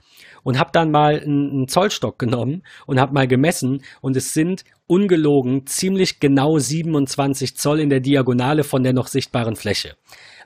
und 0.42 0.58
habe 0.58 0.70
dann 0.72 0.90
mal 0.90 1.20
einen 1.20 1.68
Zollstock 1.68 2.18
genommen 2.18 2.62
und 2.86 3.00
habe 3.00 3.14
mal 3.14 3.28
gemessen 3.28 3.82
und 4.00 4.16
es 4.16 4.34
sind 4.34 4.64
ungelogen 4.86 5.66
ziemlich 5.66 6.20
genau 6.20 6.58
27 6.58 7.56
Zoll 7.56 7.80
in 7.80 7.90
der 7.90 8.00
Diagonale 8.00 8.64
von 8.64 8.82
der 8.82 8.92
noch 8.92 9.06
sichtbaren 9.06 9.56
Fläche. 9.56 9.96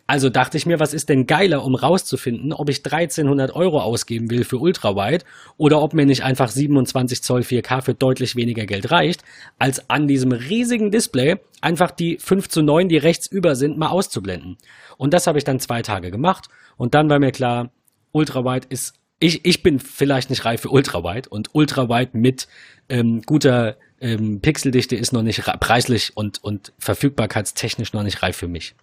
Also 0.06 0.28
dachte 0.28 0.58
ich 0.58 0.66
mir, 0.66 0.80
was 0.80 0.92
ist 0.92 1.08
denn 1.08 1.26
geiler, 1.26 1.64
um 1.64 1.74
rauszufinden, 1.74 2.52
ob 2.52 2.68
ich 2.68 2.84
1300 2.84 3.54
Euro 3.56 3.80
ausgeben 3.80 4.30
will 4.30 4.44
für 4.44 4.58
Ultrawide 4.58 5.24
oder 5.56 5.80
ob 5.80 5.94
mir 5.94 6.04
nicht 6.04 6.22
einfach 6.22 6.50
27 6.50 7.22
Zoll 7.22 7.40
4K 7.40 7.80
für 7.80 7.94
deutlich 7.94 8.36
weniger 8.36 8.66
Geld 8.66 8.90
reicht, 8.90 9.22
als 9.58 9.88
an 9.88 10.06
diesem 10.06 10.32
riesigen 10.32 10.90
Display 10.90 11.36
einfach 11.62 11.90
die 11.90 12.18
5 12.18 12.48
zu 12.48 12.62
9, 12.62 12.90
die 12.90 12.98
rechts 12.98 13.26
über 13.26 13.56
sind, 13.56 13.78
mal 13.78 13.88
auszublenden. 13.88 14.58
Und 14.98 15.14
das 15.14 15.26
habe 15.26 15.38
ich 15.38 15.44
dann 15.44 15.58
zwei 15.58 15.80
Tage 15.80 16.10
gemacht 16.10 16.48
und 16.76 16.94
dann 16.94 17.08
war 17.08 17.18
mir 17.18 17.32
klar, 17.32 17.70
Ultrawide 18.12 18.66
ist 18.68 18.94
ich, 19.24 19.46
ich 19.46 19.62
bin 19.62 19.80
vielleicht 19.80 20.28
nicht 20.28 20.44
reif 20.44 20.60
für 20.60 20.68
Ultrawide 20.68 21.30
und 21.30 21.54
Ultrawide 21.54 22.10
mit 22.12 22.46
ähm, 22.90 23.22
guter 23.22 23.78
ähm, 23.98 24.42
Pixeldichte 24.42 24.96
ist 24.96 25.14
noch 25.14 25.22
nicht 25.22 25.42
preislich 25.60 26.12
und, 26.14 26.44
und 26.44 26.74
verfügbarkeitstechnisch 26.78 27.94
noch 27.94 28.02
nicht 28.02 28.22
reif 28.22 28.36
für 28.36 28.48
mich. 28.48 28.74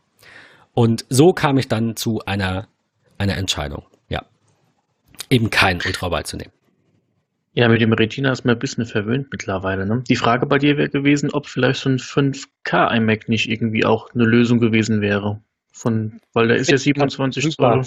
Und 0.73 1.05
so 1.09 1.31
kam 1.31 1.59
ich 1.59 1.67
dann 1.67 1.95
zu 1.95 2.25
einer, 2.25 2.67
einer 3.19 3.37
Entscheidung. 3.37 3.83
Ja. 4.09 4.25
Eben 5.29 5.51
kein 5.51 5.75
Ultrawide 5.75 6.23
zu 6.23 6.37
nehmen. 6.37 6.51
Ja, 7.53 7.67
mit 7.67 7.79
dem 7.79 7.93
Retina 7.93 8.31
ist 8.31 8.43
man 8.43 8.55
ein 8.55 8.59
bisschen 8.59 8.87
verwöhnt 8.87 9.27
mittlerweile. 9.29 9.85
Ne? 9.85 10.03
Die 10.09 10.15
Frage 10.15 10.47
bei 10.47 10.57
dir 10.57 10.75
wäre 10.75 10.89
gewesen, 10.89 11.29
ob 11.31 11.45
vielleicht 11.45 11.81
so 11.81 11.89
ein 11.89 11.99
5K 11.99 12.95
iMac 12.95 13.29
nicht 13.29 13.47
irgendwie 13.47 13.85
auch 13.85 14.11
eine 14.15 14.23
Lösung 14.23 14.59
gewesen 14.59 15.01
wäre. 15.01 15.39
Von, 15.71 16.19
weil 16.33 16.47
der 16.47 16.57
ist 16.57 16.71
ja 16.71 16.79
27 16.79 17.51
Zoll 17.51 17.83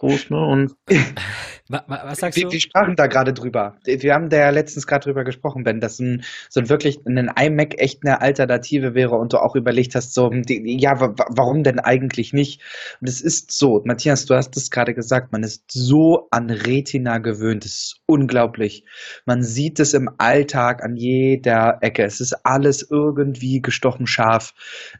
groß, 0.00 0.30
ne? 0.30 0.38
Und 0.38 0.74
was 1.68 2.18
sagst 2.18 2.36
wir, 2.36 2.46
du? 2.46 2.52
Wir 2.52 2.60
sprachen 2.60 2.96
da 2.96 3.06
gerade 3.06 3.32
drüber. 3.32 3.76
Wir 3.84 4.14
haben 4.14 4.30
da 4.30 4.38
ja 4.38 4.50
letztens 4.50 4.86
gerade 4.86 5.04
drüber 5.04 5.24
gesprochen, 5.24 5.62
Ben, 5.62 5.80
dass 5.80 5.98
ein, 6.00 6.24
so 6.48 6.60
ein 6.60 6.68
wirklich 6.68 6.98
ein 7.06 7.30
iMac 7.38 7.78
echt 7.78 8.00
eine 8.04 8.20
Alternative 8.20 8.94
wäre 8.94 9.16
und 9.16 9.32
du 9.32 9.38
auch 9.38 9.54
überlegt 9.56 9.94
hast, 9.94 10.14
so, 10.14 10.30
ja, 10.32 10.98
warum 10.98 11.62
denn 11.62 11.78
eigentlich 11.78 12.32
nicht? 12.32 12.62
Und 13.00 13.08
es 13.08 13.20
ist 13.20 13.52
so, 13.52 13.82
Matthias, 13.84 14.24
du 14.24 14.34
hast 14.34 14.56
es 14.56 14.70
gerade 14.70 14.94
gesagt, 14.94 15.32
man 15.32 15.42
ist 15.42 15.70
so 15.70 16.28
an 16.30 16.50
Retina 16.50 17.18
gewöhnt, 17.18 17.64
es 17.66 17.72
ist 17.72 18.00
unglaublich. 18.06 18.84
Man 19.26 19.42
sieht 19.42 19.80
es 19.80 19.92
im 19.92 20.10
Alltag 20.18 20.82
an 20.82 20.96
jeder 20.96 21.78
Ecke. 21.82 22.04
Es 22.04 22.20
ist 22.20 22.34
alles 22.44 22.86
irgendwie 22.90 23.60
gestochen 23.60 24.06
scharf. 24.06 24.54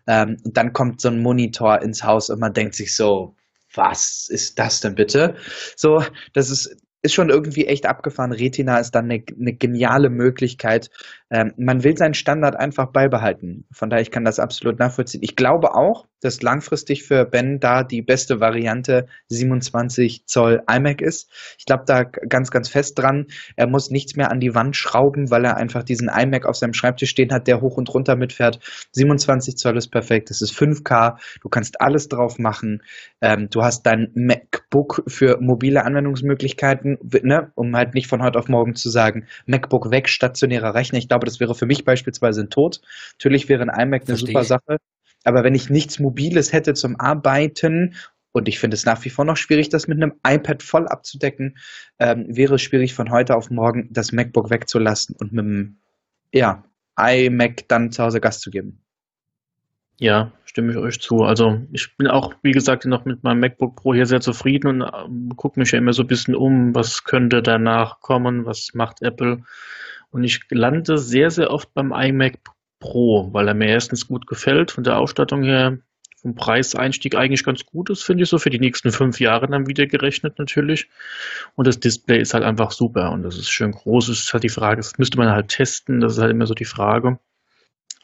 Ähm, 0.06 0.36
und 0.44 0.56
dann 0.56 0.74
kommt 0.74 1.00
so 1.00 1.08
ein 1.08 1.22
Monitor 1.22 1.80
ins 1.80 2.04
Haus 2.04 2.28
und 2.28 2.38
man 2.38 2.52
denkt 2.52 2.74
sich 2.74 2.94
so, 2.94 3.34
was 3.74 4.28
ist 4.28 4.58
das 4.58 4.80
denn 4.80 4.94
bitte? 4.94 5.36
So, 5.76 6.04
das 6.32 6.50
ist, 6.50 6.76
ist 7.02 7.14
schon 7.14 7.30
irgendwie 7.30 7.66
echt 7.66 7.86
abgefahren. 7.86 8.32
Retina 8.32 8.78
ist 8.78 8.94
dann 8.94 9.06
eine, 9.10 9.22
eine 9.38 9.54
geniale 9.54 10.10
Möglichkeit. 10.10 10.90
Ähm, 11.30 11.52
man 11.56 11.84
will 11.84 11.96
seinen 11.96 12.14
Standard 12.14 12.56
einfach 12.56 12.86
beibehalten. 12.86 13.64
Von 13.72 13.88
daher, 13.88 14.02
ich 14.02 14.10
kann 14.10 14.24
das 14.24 14.38
absolut 14.38 14.78
nachvollziehen. 14.78 15.22
Ich 15.22 15.36
glaube 15.36 15.74
auch, 15.74 16.06
dass 16.20 16.42
langfristig 16.42 17.04
für 17.04 17.24
Ben 17.24 17.60
da 17.60 17.82
die 17.82 18.02
beste 18.02 18.40
Variante 18.40 19.06
27 19.28 20.26
Zoll 20.26 20.62
iMac 20.70 21.00
ist. 21.00 21.30
Ich 21.58 21.64
glaube 21.64 21.84
da 21.86 22.04
ganz, 22.04 22.50
ganz 22.50 22.68
fest 22.68 22.98
dran. 22.98 23.26
Er 23.56 23.66
muss 23.66 23.90
nichts 23.90 24.16
mehr 24.16 24.30
an 24.30 24.40
die 24.40 24.54
Wand 24.54 24.76
schrauben, 24.76 25.30
weil 25.30 25.44
er 25.44 25.56
einfach 25.56 25.82
diesen 25.82 26.08
iMac 26.08 26.46
auf 26.46 26.56
seinem 26.56 26.74
Schreibtisch 26.74 27.10
stehen 27.10 27.32
hat, 27.32 27.46
der 27.46 27.60
hoch 27.60 27.76
und 27.76 27.92
runter 27.92 28.16
mitfährt. 28.16 28.60
27 28.92 29.56
Zoll 29.56 29.76
ist 29.76 29.88
perfekt. 29.88 30.30
Es 30.30 30.42
ist 30.42 30.52
5K. 30.52 31.16
Du 31.40 31.48
kannst 31.48 31.80
alles 31.80 32.08
drauf 32.08 32.38
machen. 32.38 32.82
Ähm, 33.20 33.48
du 33.50 33.62
hast 33.62 33.86
dein 33.86 34.10
MacBook 34.14 35.04
für 35.06 35.38
mobile 35.40 35.84
Anwendungsmöglichkeiten, 35.84 36.89
ne? 37.22 37.52
um 37.54 37.76
halt 37.76 37.94
nicht 37.94 38.06
von 38.06 38.22
heute 38.22 38.38
auf 38.38 38.48
morgen 38.48 38.74
zu 38.74 38.90
sagen, 38.90 39.26
MacBook 39.46 39.90
weg, 39.90 40.08
stationärer 40.08 40.74
Rechner. 40.74 40.98
Ich 40.98 41.08
glaube, 41.08 41.26
das 41.26 41.40
wäre 41.40 41.54
für 41.54 41.66
mich 41.66 41.84
beispielsweise 41.84 42.42
ein 42.42 42.50
Tod. 42.50 42.80
Natürlich 43.14 43.48
wäre 43.48 43.62
ein 43.62 43.68
iMac 43.68 44.02
eine 44.02 44.06
Verstehe 44.06 44.28
super 44.28 44.44
Sache. 44.44 44.76
Aber 45.24 45.44
wenn 45.44 45.54
ich 45.54 45.70
nichts 45.70 45.98
Mobiles 45.98 46.52
hätte 46.52 46.74
zum 46.74 46.98
Arbeiten, 46.98 47.94
und 48.32 48.48
ich 48.48 48.58
finde 48.58 48.76
es 48.76 48.84
nach 48.84 49.04
wie 49.04 49.10
vor 49.10 49.24
noch 49.24 49.36
schwierig, 49.36 49.68
das 49.68 49.88
mit 49.88 50.02
einem 50.02 50.14
iPad 50.26 50.62
voll 50.62 50.86
abzudecken, 50.86 51.58
ähm, 51.98 52.26
wäre 52.28 52.54
es 52.54 52.62
schwierig, 52.62 52.94
von 52.94 53.10
heute 53.10 53.36
auf 53.36 53.50
morgen 53.50 53.88
das 53.90 54.12
MacBook 54.12 54.50
wegzulassen 54.50 55.16
und 55.16 55.32
mit 55.32 55.44
dem 55.44 55.78
ja, 56.32 56.64
iMac 56.96 57.68
dann 57.68 57.90
zu 57.90 58.02
Hause 58.02 58.20
Gas 58.20 58.40
zu 58.40 58.50
geben. 58.50 58.82
Ja, 59.98 60.32
stimme 60.50 60.72
ich 60.72 60.78
euch 60.78 61.00
zu. 61.00 61.22
Also 61.22 61.60
ich 61.70 61.96
bin 61.96 62.08
auch, 62.08 62.34
wie 62.42 62.50
gesagt, 62.50 62.84
noch 62.84 63.04
mit 63.04 63.22
meinem 63.22 63.38
MacBook 63.38 63.76
Pro 63.76 63.94
hier 63.94 64.06
sehr 64.06 64.20
zufrieden 64.20 64.82
und 64.82 64.90
ähm, 64.92 65.30
gucke 65.36 65.60
mich 65.60 65.70
ja 65.70 65.78
immer 65.78 65.92
so 65.92 66.02
ein 66.02 66.08
bisschen 66.08 66.34
um, 66.34 66.74
was 66.74 67.04
könnte 67.04 67.40
danach 67.40 68.00
kommen, 68.00 68.46
was 68.46 68.74
macht 68.74 69.00
Apple. 69.00 69.44
Und 70.10 70.24
ich 70.24 70.40
lande 70.50 70.98
sehr, 70.98 71.30
sehr 71.30 71.52
oft 71.52 71.72
beim 71.72 71.92
iMac 71.92 72.38
Pro, 72.80 73.32
weil 73.32 73.46
er 73.46 73.54
mir 73.54 73.68
erstens 73.68 74.08
gut 74.08 74.26
gefällt, 74.26 74.72
von 74.72 74.82
der 74.82 74.98
Ausstattung 74.98 75.44
her, 75.44 75.78
vom 76.16 76.34
Preiseinstieg 76.34 77.14
eigentlich 77.14 77.44
ganz 77.44 77.64
gut 77.64 77.88
ist, 77.88 78.02
finde 78.02 78.24
ich 78.24 78.28
so, 78.28 78.38
für 78.38 78.50
die 78.50 78.58
nächsten 78.58 78.90
fünf 78.90 79.20
Jahre 79.20 79.46
dann 79.46 79.68
wieder 79.68 79.86
gerechnet 79.86 80.38
natürlich. 80.40 80.88
Und 81.54 81.68
das 81.68 81.78
Display 81.78 82.20
ist 82.20 82.34
halt 82.34 82.42
einfach 82.42 82.72
super 82.72 83.12
und 83.12 83.22
das 83.22 83.38
ist 83.38 83.50
schön 83.50 83.70
groß. 83.70 84.08
Das 84.08 84.18
ist 84.18 84.32
halt 84.32 84.42
die 84.42 84.48
Frage, 84.48 84.78
das 84.78 84.98
müsste 84.98 85.16
man 85.16 85.30
halt 85.30 85.48
testen, 85.48 86.00
das 86.00 86.14
ist 86.14 86.18
halt 86.18 86.32
immer 86.32 86.46
so 86.46 86.54
die 86.54 86.64
Frage. 86.64 87.20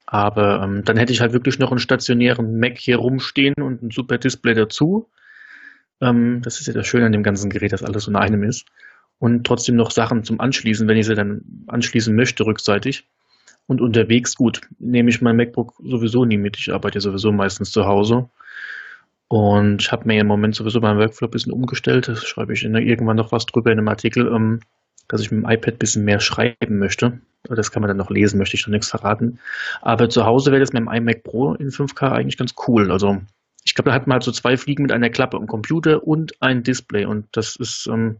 Aber 0.07 0.63
ähm, 0.63 0.85
dann 0.85 0.97
hätte 0.97 1.13
ich 1.13 1.21
halt 1.21 1.33
wirklich 1.33 1.59
noch 1.59 1.71
einen 1.73 1.81
stationären 1.81 2.59
Mac 2.59 2.79
hier 2.79 2.97
rumstehen 2.97 3.55
und 3.61 3.83
ein 3.83 3.91
super 3.91 4.19
Display 4.19 4.55
dazu. 4.55 5.11
Ähm, 6.01 6.43
das 6.43 6.61
ist 6.61 6.69
ja 6.69 6.73
das 6.73 6.87
Schöne 6.87 7.07
an 7.07 7.13
dem 7.13 7.25
ganzen 7.25 7.51
Gerät, 7.51 7.73
dass 7.73 7.83
alles 7.83 8.07
in 8.07 8.17
einem 8.17 8.45
ist. 8.45 8.67
Und 9.19 9.47
trotzdem 9.47 9.77
noch 9.77 9.91
Sachen 9.91 10.23
zum 10.23 10.41
Anschließen, 10.41 10.87
wenn 10.87 10.97
ich 10.97 11.07
sie 11.07 11.15
dann 11.15 11.65
anschließen 11.67 12.15
möchte, 12.15 12.47
rückseitig. 12.47 13.09
Und 13.67 13.81
unterwegs, 13.81 14.37
gut, 14.37 14.61
nehme 14.79 15.11
ich 15.11 15.23
mein 15.23 15.37
MacBook 15.37 15.75
sowieso 15.83 16.25
nie 16.25 16.37
mit. 16.37 16.57
Ich 16.57 16.73
arbeite 16.73 17.01
sowieso 17.01 17.33
meistens 17.33 17.73
zu 17.73 17.87
Hause. 17.87 18.29
Und 19.29 19.83
ich 19.83 19.91
habe 19.91 20.07
mir 20.07 20.21
im 20.21 20.29
Moment 20.29 20.55
sowieso 20.55 20.81
meinen 20.81 21.01
Workflow 21.01 21.27
ein 21.27 21.33
bisschen 21.33 21.53
umgestellt. 21.53 22.07
Das 22.07 22.25
schreibe 22.25 22.53
ich 22.53 22.63
irgendwann 22.63 23.17
noch 23.17 23.33
was 23.33 23.47
drüber 23.47 23.73
in 23.73 23.79
einem 23.79 23.89
Artikel, 23.89 24.29
ähm, 24.29 24.61
dass 25.09 25.21
ich 25.21 25.31
mit 25.31 25.45
dem 25.45 25.51
iPad 25.51 25.75
ein 25.75 25.79
bisschen 25.79 26.05
mehr 26.05 26.21
schreiben 26.21 26.79
möchte. 26.79 27.21
Das 27.45 27.71
kann 27.71 27.81
man 27.81 27.89
dann 27.89 27.97
noch 27.97 28.11
lesen, 28.11 28.39
möchte 28.39 28.57
ich 28.57 28.67
noch 28.67 28.73
nichts 28.73 28.91
verraten. 28.91 29.39
Aber 29.83 30.09
zu 30.09 30.25
Hause 30.25 30.51
wäre 30.51 30.61
das 30.61 30.73
mit 30.73 30.81
dem 30.81 30.89
iMac 30.89 31.23
Pro 31.23 31.55
in 31.55 31.71
5K 31.71 32.11
eigentlich 32.11 32.37
ganz 32.37 32.55
cool. 32.67 32.91
Also 32.91 33.21
ich 33.65 33.75
glaube, 33.75 33.91
da 33.91 33.95
hat 33.95 34.07
man 34.07 34.15
halt 34.15 34.23
so 34.23 34.33
zwei 34.33 34.57
Fliegen 34.57 34.83
mit 34.83 34.93
einer 34.93 35.11
Klappe, 35.11 35.37
ein 35.37 35.47
Computer 35.47 36.07
und 36.07 36.41
ein 36.41 36.63
Display. 36.63 37.05
Und 37.05 37.27
das 37.33 37.57
ist 37.57 37.87
ähm, 37.87 38.19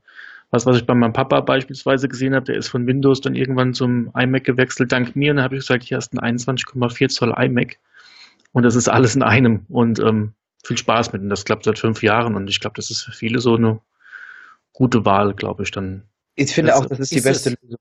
was, 0.51 0.67
was 0.67 0.77
ich 0.77 0.87
bei 0.87 0.95
meinem 0.95 1.13
Papa 1.13 1.41
beispielsweise 1.41 2.09
gesehen 2.09 2.35
habe, 2.35 2.47
der 2.47 2.57
ist 2.57 2.69
von 2.69 2.87
Windows 2.87 3.21
dann 3.21 3.35
irgendwann 3.35 3.75
zum 3.75 4.11
iMac 4.17 4.45
gewechselt, 4.45 4.93
dank 4.93 5.17
mir. 5.17 5.31
Und 5.31 5.39
dann 5.39 5.45
habe 5.45 5.57
ich 5.57 5.63
gesagt, 5.63 5.85
hier 5.85 5.97
hast 5.97 6.15
du 6.15 6.19
einen 6.19 6.39
21,4 6.39 7.09
Zoll 7.09 7.35
iMac. 7.37 7.79
Und 8.53 8.63
das 8.63 8.77
ist 8.77 8.89
alles 8.89 9.15
in 9.17 9.23
einem. 9.23 9.67
Und 9.69 9.99
ähm, 9.99 10.33
viel 10.65 10.79
Spaß 10.79 11.13
mit. 11.13 11.23
Und 11.23 11.31
das 11.31 11.45
klappt 11.45 11.65
seit 11.65 11.79
fünf 11.79 12.03
Jahren. 12.03 12.35
Und 12.35 12.49
ich 12.49 12.61
glaube, 12.61 12.75
das 12.77 12.91
ist 12.91 13.03
für 13.03 13.13
viele 13.13 13.39
so 13.41 13.57
eine 13.57 13.81
gute 14.73 15.05
Wahl, 15.05 15.35
glaube 15.35 15.63
ich, 15.63 15.71
dann. 15.71 16.03
Ich 16.37 16.53
finde 16.53 16.71
das 16.71 16.81
auch, 16.81 16.87
das 16.87 17.01
ist 17.01 17.13
die 17.13 17.21
beste 17.21 17.51
es. 17.51 17.57
Lösung. 17.63 17.79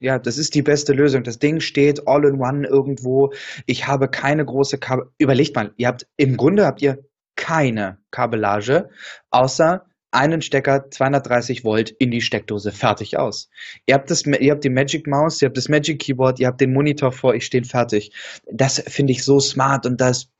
Ja, 0.00 0.18
das 0.18 0.38
ist 0.38 0.54
die 0.54 0.62
beste 0.62 0.92
Lösung. 0.92 1.24
Das 1.24 1.38
Ding 1.38 1.60
steht 1.60 2.06
all 2.06 2.24
in 2.24 2.40
one 2.40 2.66
irgendwo. 2.66 3.32
Ich 3.66 3.86
habe 3.86 4.08
keine 4.08 4.44
große 4.44 4.78
Kabel. 4.78 5.06
Überlegt 5.18 5.56
mal, 5.56 5.72
ihr 5.76 5.88
habt, 5.88 6.06
im 6.16 6.36
Grunde 6.36 6.66
habt 6.66 6.82
ihr 6.82 7.04
keine 7.36 7.98
Kabellage, 8.10 8.90
außer 9.30 9.84
einen 10.10 10.40
Stecker 10.40 10.90
230 10.90 11.64
Volt 11.64 11.90
in 11.90 12.10
die 12.10 12.22
Steckdose, 12.22 12.72
fertig 12.72 13.18
aus. 13.18 13.50
Ihr 13.86 13.94
habt, 13.94 14.10
das, 14.10 14.24
ihr 14.24 14.52
habt 14.52 14.64
die 14.64 14.70
Magic 14.70 15.06
Maus, 15.06 15.42
ihr 15.42 15.46
habt 15.46 15.56
das 15.56 15.68
Magic 15.68 16.00
Keyboard, 16.00 16.40
ihr 16.40 16.46
habt 16.46 16.60
den 16.60 16.72
Monitor 16.72 17.12
vor 17.12 17.30
euch 17.30 17.44
stehen, 17.44 17.64
fertig. 17.64 18.12
Das 18.50 18.82
finde 18.86 19.12
ich 19.12 19.24
so 19.24 19.38
smart 19.38 19.84
und 19.84 20.00
das 20.00 20.30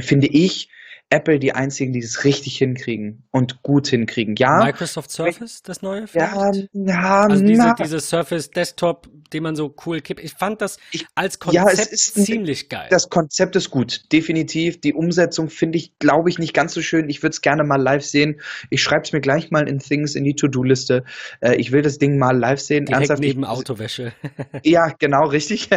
finde 0.00 0.28
ich 0.28 0.70
Apple 1.10 1.38
die 1.38 1.52
einzigen, 1.52 1.92
die 1.92 2.00
es 2.00 2.24
richtig 2.24 2.58
hinkriegen 2.58 3.24
und 3.30 3.62
gut 3.62 3.88
hinkriegen. 3.88 4.36
Ja. 4.36 4.62
Microsoft 4.64 5.10
Surface, 5.10 5.62
das 5.62 5.80
neue? 5.80 6.06
Vielleicht? 6.06 6.34
Ja, 6.34 6.62
ja, 6.72 7.26
also 7.26 7.44
diese, 7.44 7.74
diese 7.78 8.00
Surface 8.00 8.50
Desktop, 8.50 9.08
den 9.32 9.42
man 9.42 9.56
so 9.56 9.74
cool 9.86 10.00
kippt. 10.00 10.22
Ich 10.22 10.32
fand 10.32 10.60
das 10.60 10.78
als 11.14 11.38
Konzept 11.38 11.76
ja, 11.76 11.82
ist, 11.92 12.14
ziemlich 12.14 12.68
geil. 12.68 12.88
Das 12.90 13.08
Konzept 13.08 13.56
ist 13.56 13.70
gut, 13.70 14.12
definitiv. 14.12 14.80
Die 14.82 14.92
Umsetzung 14.92 15.48
finde 15.48 15.78
ich, 15.78 15.98
glaube 15.98 16.28
ich, 16.28 16.38
nicht 16.38 16.52
ganz 16.52 16.74
so 16.74 16.82
schön. 16.82 17.08
Ich 17.08 17.22
würde 17.22 17.32
es 17.32 17.40
gerne 17.40 17.64
mal 17.64 17.80
live 17.80 18.04
sehen. 18.04 18.40
Ich 18.68 18.82
schreibe 18.82 19.02
es 19.02 19.12
mir 19.12 19.20
gleich 19.20 19.50
mal 19.50 19.66
in 19.66 19.78
Things 19.78 20.14
in 20.14 20.24
die 20.24 20.34
To-Do-Liste. 20.34 21.04
Äh, 21.40 21.56
ich 21.56 21.72
will 21.72 21.80
das 21.80 21.96
Ding 21.96 22.18
mal 22.18 22.36
live 22.36 22.60
sehen. 22.60 22.84
Direkt 22.84 23.08
Ernsthaft, 23.08 23.20
neben 23.20 23.42
ich, 23.44 23.48
Autowäsche. 23.48 24.12
ja, 24.62 24.92
genau, 24.98 25.26
richtig. 25.26 25.70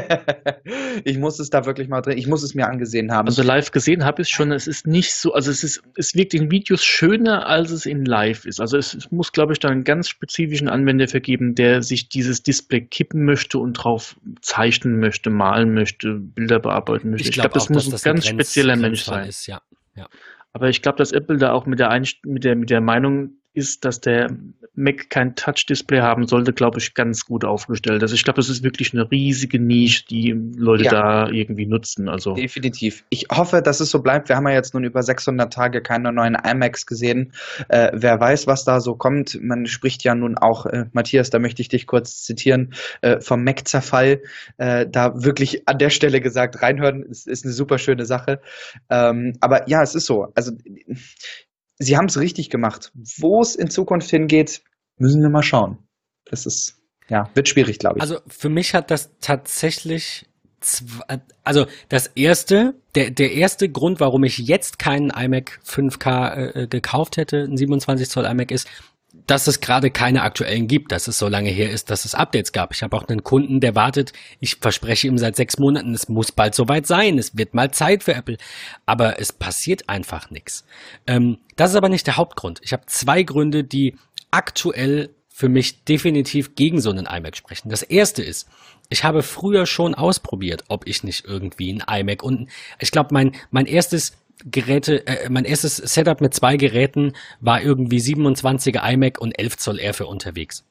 ich 1.06 1.18
muss 1.18 1.40
es 1.40 1.50
da 1.50 1.66
wirklich 1.66 1.88
mal 1.88 2.02
drin. 2.02 2.18
Ich 2.18 2.28
muss 2.28 2.44
es 2.44 2.54
mir 2.54 2.68
angesehen 2.68 3.14
haben. 3.14 3.28
Also 3.28 3.44
live 3.44 3.72
gesehen 3.72 4.04
habe 4.04 4.22
ich 4.22 4.28
es 4.28 4.32
schon. 4.32 4.52
Es 4.52 4.68
ist 4.68 4.88
nicht 4.88 5.14
so, 5.22 5.34
also 5.34 5.52
es 5.52 5.64
ist, 5.64 5.84
es 5.96 6.16
wirkt 6.16 6.34
in 6.34 6.50
Videos 6.50 6.84
schöner, 6.84 7.46
als 7.46 7.70
es 7.70 7.86
in 7.86 8.06
Live 8.06 8.46
ist. 8.46 8.60
Also 8.60 8.78
es, 8.78 8.96
es 8.96 9.12
muss, 9.12 9.32
glaube 9.32 9.54
ich, 9.54 9.60
da 9.60 9.70
einen 9.70 9.84
ganz 9.84 10.10
spezifischen 10.10 10.68
Anwender 10.68 11.08
vergeben, 11.08 11.54
der 11.54 11.84
sich 11.84 12.10
dieses 12.10 12.42
Display 12.42 12.82
kippen 12.82 13.24
möchte 13.24 13.60
und 13.60 13.74
drauf 13.74 14.16
zeichnen 14.42 15.00
möchte, 15.00 15.30
malen 15.30 15.76
möchte, 15.76 16.16
Bilder 16.16 16.60
bearbeiten 16.60 17.12
möchte. 17.12 17.30
Ich 17.30 17.36
glaube, 17.36 17.50
glaub, 17.50 17.54
das 17.54 17.70
muss 17.70 17.86
ein 17.86 17.92
das 17.92 18.04
ganz 18.04 18.26
spezieller 18.26 18.76
Mensch 18.76 19.04
sein. 19.04 19.30
Ist, 19.30 19.46
ja. 19.46 19.62
Ja. 19.96 20.10
Aber 20.54 20.70
ich 20.70 20.82
glaube, 20.82 20.98
dass 20.98 21.12
Apple 21.12 21.38
da 21.38 21.52
auch 21.52 21.68
mit 21.68 21.78
der, 21.78 21.92
Einst 21.92 22.26
mit 22.26 22.44
der, 22.44 22.56
mit 22.56 22.72
der 22.72 22.82
Meinung 22.82 23.36
ist, 23.54 23.84
dass 23.84 24.00
der 24.00 24.30
Mac 24.74 25.10
kein 25.10 25.36
Touch-Display 25.36 26.00
haben 26.00 26.26
sollte, 26.28 26.54
glaube 26.54 26.80
ich, 26.80 26.94
ganz 26.94 27.26
gut 27.26 27.44
aufgestellt. 27.44 28.02
Also 28.02 28.16
ich 28.16 28.24
glaube, 28.24 28.38
das 28.38 28.50
ist 28.50 28.64
wirklich 28.64 28.94
eine 28.94 29.10
riesige 29.12 29.60
Nische, 29.60 30.06
die 30.06 30.32
Leute 30.32 30.86
ja. 30.86 30.92
da 30.92 31.30
irgendwie 31.30 31.66
nutzen. 31.66 32.08
Also 32.08 32.34
Definitiv. 32.34 33.04
Ich 33.10 33.28
hoffe, 33.30 33.62
dass 33.62 33.82
es 33.82 33.92
so 33.92 34.02
bleibt. 34.02 34.30
Wir 34.30 34.38
haben 34.38 34.48
ja 34.48 34.54
jetzt 34.54 34.74
nun 34.74 34.86
über 34.86 35.04
600 35.04 35.52
Tage 35.52 35.82
keine 35.82 36.14
neuen 36.14 36.36
iMacs 36.36 36.86
gesehen. 36.86 37.34
Äh, 37.68 37.92
wer 37.94 38.20
weiß, 38.20 38.48
was 38.48 38.64
da 38.64 38.80
so 38.80 38.96
kommt. 38.96 39.38
Man 39.42 39.66
spricht 39.66 40.04
ja 40.04 40.16
nun 40.16 40.38
auch, 40.38 40.66
äh, 40.66 40.86
Matthias, 40.94 41.30
da 41.30 41.40
möchte 41.40 41.62
ich 41.62 41.68
dich 41.68 41.86
kurz 41.86 42.24
zitieren, 42.24 42.74
äh, 43.02 43.20
vom 43.20 43.44
Mac-Zerfall. 43.44 44.22
Äh, 44.58 44.88
da 44.90 45.24
wirklich 45.24 45.68
an 45.68 45.78
der 45.78 45.90
Stelle 45.90 46.22
gesagt, 46.22 46.62
reinhören, 46.62 47.04
ist, 47.04 47.28
ist 47.28 47.44
eine 47.44 47.54
super 47.54 47.78
schöne 47.78 48.06
Sache. 48.06 48.40
Ähm, 48.90 49.34
aber 49.42 49.68
ja, 49.68 49.82
es 49.82 49.96
ist 49.96 50.06
so. 50.06 50.28
Also 50.36 50.52
sie 51.82 51.98
haben 51.98 52.06
es 52.06 52.20
richtig 52.20 52.50
gemacht. 52.50 52.92
Wo 53.18 53.42
es 53.42 53.56
in 53.56 53.70
Zukunft 53.70 54.10
hingeht, 54.10 54.62
müssen 54.98 55.22
wir 55.22 55.30
mal 55.30 55.44
schauen. 55.44 55.78
Das 56.26 56.46
ist, 56.46 56.78
ja, 57.10 57.30
wird 57.34 57.50
schwierig, 57.50 57.80
glaube 57.80 57.98
ich. 57.98 58.02
Also 58.02 58.20
für 58.28 58.50
mich 58.50 58.74
hat 58.74 58.92
das 58.92 59.12
tatsächlich 59.20 60.26
also 61.44 61.66
das 61.90 62.08
erste, 62.08 62.76
der, 62.94 63.10
der 63.10 63.32
erste 63.32 63.68
Grund, 63.68 64.00
warum 64.00 64.24
ich 64.24 64.38
jetzt 64.38 64.78
keinen 64.78 65.10
iMac 65.10 65.60
5K 65.66 66.36
äh, 66.36 66.68
gekauft 66.68 67.18
hätte, 67.18 67.44
ein 67.44 67.58
27 67.58 68.08
Zoll 68.08 68.26
iMac 68.26 68.52
ist, 68.52 68.68
dass 69.28 69.48
es 69.48 69.60
gerade 69.60 69.92
keine 69.92 70.24
aktuellen 70.24 70.68
gibt, 70.68 70.92
dass 70.92 71.08
es 71.08 71.18
so 71.18 71.28
lange 71.28 71.50
her 71.50 71.70
ist, 71.70 71.90
dass 71.90 72.06
es 72.06 72.16
Updates 72.16 72.52
gab. 72.52 72.74
Ich 72.74 72.84
habe 72.84 72.96
auch 72.96 73.08
einen 73.08 73.24
Kunden, 73.24 73.60
der 73.60 73.76
wartet, 73.76 74.14
ich 74.40 74.56
verspreche 74.56 75.08
ihm 75.08 75.18
seit 75.18 75.36
sechs 75.36 75.58
Monaten, 75.58 75.94
es 75.94 76.10
muss 76.10 76.32
bald 76.32 76.56
soweit 76.56 76.88
sein, 76.88 77.18
es 77.18 77.38
wird 77.38 77.54
mal 77.54 77.72
Zeit 77.72 78.04
für 78.04 78.14
Apple, 78.14 78.38
aber 78.86 79.20
es 79.20 79.32
passiert 79.32 79.90
einfach 79.90 80.30
nichts. 80.32 80.66
Ähm, 81.08 81.38
das 81.56 81.72
ist 81.72 81.76
aber 81.76 81.90
nicht 81.90 82.08
der 82.08 82.18
Hauptgrund. 82.18 82.60
Ich 82.64 82.74
habe 82.74 82.86
zwei 82.88 83.24
Gründe, 83.24 83.64
die 83.64 83.96
aktuell 84.32 85.10
für 85.30 85.50
mich 85.50 85.84
definitiv 85.86 86.56
gegen 86.56 86.82
so 86.82 86.92
einen 86.92 87.06
iMac 87.06 87.36
sprechen. 87.36 87.70
Das 87.70 87.84
erste 87.84 88.22
ist, 88.22 88.48
ich 88.90 89.04
habe 89.04 89.24
früher 89.24 89.66
schon 89.66 89.96
ausprobiert, 89.96 90.66
ob 90.68 90.88
ich 90.88 91.04
nicht 91.04 91.26
irgendwie 91.26 91.74
ein 91.74 92.02
iMac 92.02 92.24
und 92.24 92.50
ich 92.80 92.92
glaube, 92.92 93.10
mein, 93.14 93.34
mein 93.50 93.66
erstes 93.66 94.18
Geräte, 94.46 95.06
äh, 95.08 95.30
mein 95.30 95.46
erstes 95.46 95.78
Setup 95.78 96.22
mit 96.22 96.34
zwei 96.34 96.58
Geräten 96.58 97.14
war 97.40 97.62
irgendwie 97.62 98.00
27er 98.00 98.92
iMac 98.94 99.20
und 99.20 99.38
11 99.38 99.58
Zoll 99.58 99.80
R 99.80 99.94
für 99.94 100.08
unterwegs. 100.08 100.66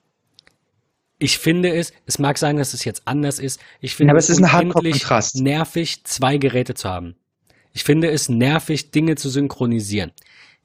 Ich 1.19 1.39
finde 1.39 1.75
es, 1.75 1.93
es 2.07 2.19
mag 2.19 2.39
sein, 2.39 2.57
dass 2.57 2.73
es 2.73 2.85
jetzt 2.85 3.03
anders 3.07 3.39
ist. 3.39 3.61
Ich 3.81 3.95
finde 3.95 4.09
ja, 4.09 4.13
aber 4.13 4.19
es, 4.19 4.31
es 4.31 4.39
ist 4.39 4.45
ein 4.45 5.43
nervig, 5.43 6.05
zwei 6.05 6.39
Geräte 6.39 6.75
zu 6.75 6.89
haben. 6.89 7.15
Ich 7.73 7.85
finde 7.85 8.11
es 8.11 8.29
nervig, 8.29 8.91
Dinge 8.91 9.17
zu 9.17 9.29
synchronisieren. 9.29 10.13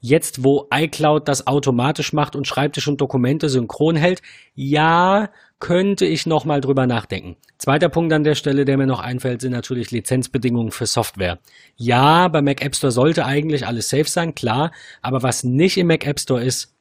Jetzt, 0.00 0.44
wo 0.44 0.66
iCloud 0.72 1.28
das 1.28 1.46
automatisch 1.46 2.12
macht 2.12 2.36
und 2.36 2.46
Schreibtisch 2.46 2.88
und 2.88 3.00
Dokumente 3.00 3.48
synchron 3.48 3.96
hält, 3.96 4.22
ja, 4.54 5.30
könnte 5.58 6.06
ich 6.06 6.26
noch 6.26 6.44
mal 6.44 6.60
drüber 6.60 6.86
nachdenken. 6.86 7.36
Zweiter 7.58 7.88
Punkt 7.88 8.12
an 8.12 8.24
der 8.24 8.34
Stelle, 8.34 8.64
der 8.64 8.76
mir 8.76 8.86
noch 8.86 9.00
einfällt, 9.00 9.40
sind 9.40 9.52
natürlich 9.52 9.90
Lizenzbedingungen 9.90 10.72
für 10.72 10.86
Software. 10.86 11.38
Ja, 11.76 12.28
bei 12.28 12.42
Mac 12.42 12.62
App 12.62 12.76
Store 12.76 12.92
sollte 12.92 13.24
eigentlich 13.24 13.66
alles 13.66 13.88
safe 13.88 14.08
sein, 14.08 14.34
klar, 14.34 14.72
aber 15.00 15.22
was 15.22 15.42
nicht 15.42 15.78
im 15.78 15.86
Mac 15.86 16.06
App 16.06 16.20
Store 16.20 16.42
ist, 16.42 16.76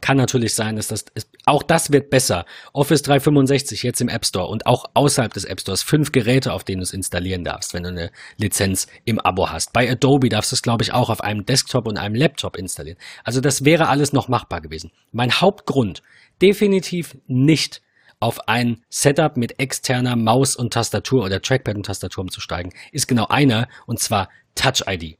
kann 0.00 0.16
natürlich 0.16 0.54
sein, 0.54 0.76
dass 0.76 0.88
das, 0.88 1.06
ist, 1.14 1.30
auch 1.44 1.62
das 1.62 1.92
wird 1.92 2.10
besser. 2.10 2.44
Office 2.72 3.02
365 3.02 3.82
jetzt 3.82 4.00
im 4.00 4.08
App 4.08 4.26
Store 4.26 4.46
und 4.46 4.66
auch 4.66 4.84
außerhalb 4.94 5.32
des 5.32 5.44
App 5.44 5.60
Stores 5.60 5.82
fünf 5.82 6.12
Geräte, 6.12 6.52
auf 6.52 6.64
denen 6.64 6.80
du 6.80 6.82
es 6.84 6.92
installieren 6.92 7.44
darfst, 7.44 7.74
wenn 7.74 7.84
du 7.84 7.90
eine 7.90 8.10
Lizenz 8.36 8.86
im 9.04 9.18
Abo 9.18 9.50
hast. 9.50 9.72
Bei 9.72 9.90
Adobe 9.90 10.28
darfst 10.28 10.52
du 10.52 10.56
es, 10.56 10.62
glaube 10.62 10.82
ich, 10.84 10.92
auch 10.92 11.10
auf 11.10 11.22
einem 11.22 11.46
Desktop 11.46 11.86
und 11.86 11.96
einem 11.96 12.14
Laptop 12.14 12.56
installieren. 12.56 12.98
Also 13.24 13.40
das 13.40 13.64
wäre 13.64 13.88
alles 13.88 14.12
noch 14.12 14.28
machbar 14.28 14.60
gewesen. 14.60 14.90
Mein 15.12 15.32
Hauptgrund, 15.32 16.02
definitiv 16.40 17.16
nicht 17.26 17.82
auf 18.20 18.48
ein 18.48 18.82
Setup 18.88 19.36
mit 19.36 19.58
externer 19.60 20.16
Maus 20.16 20.56
und 20.56 20.72
Tastatur 20.72 21.24
oder 21.24 21.40
Trackpad 21.40 21.76
und 21.76 21.86
Tastatur 21.86 22.22
umzusteigen, 22.22 22.72
ist 22.92 23.06
genau 23.06 23.26
einer, 23.28 23.68
und 23.86 24.00
zwar 24.00 24.28
Touch 24.54 24.82
ID. 24.86 25.18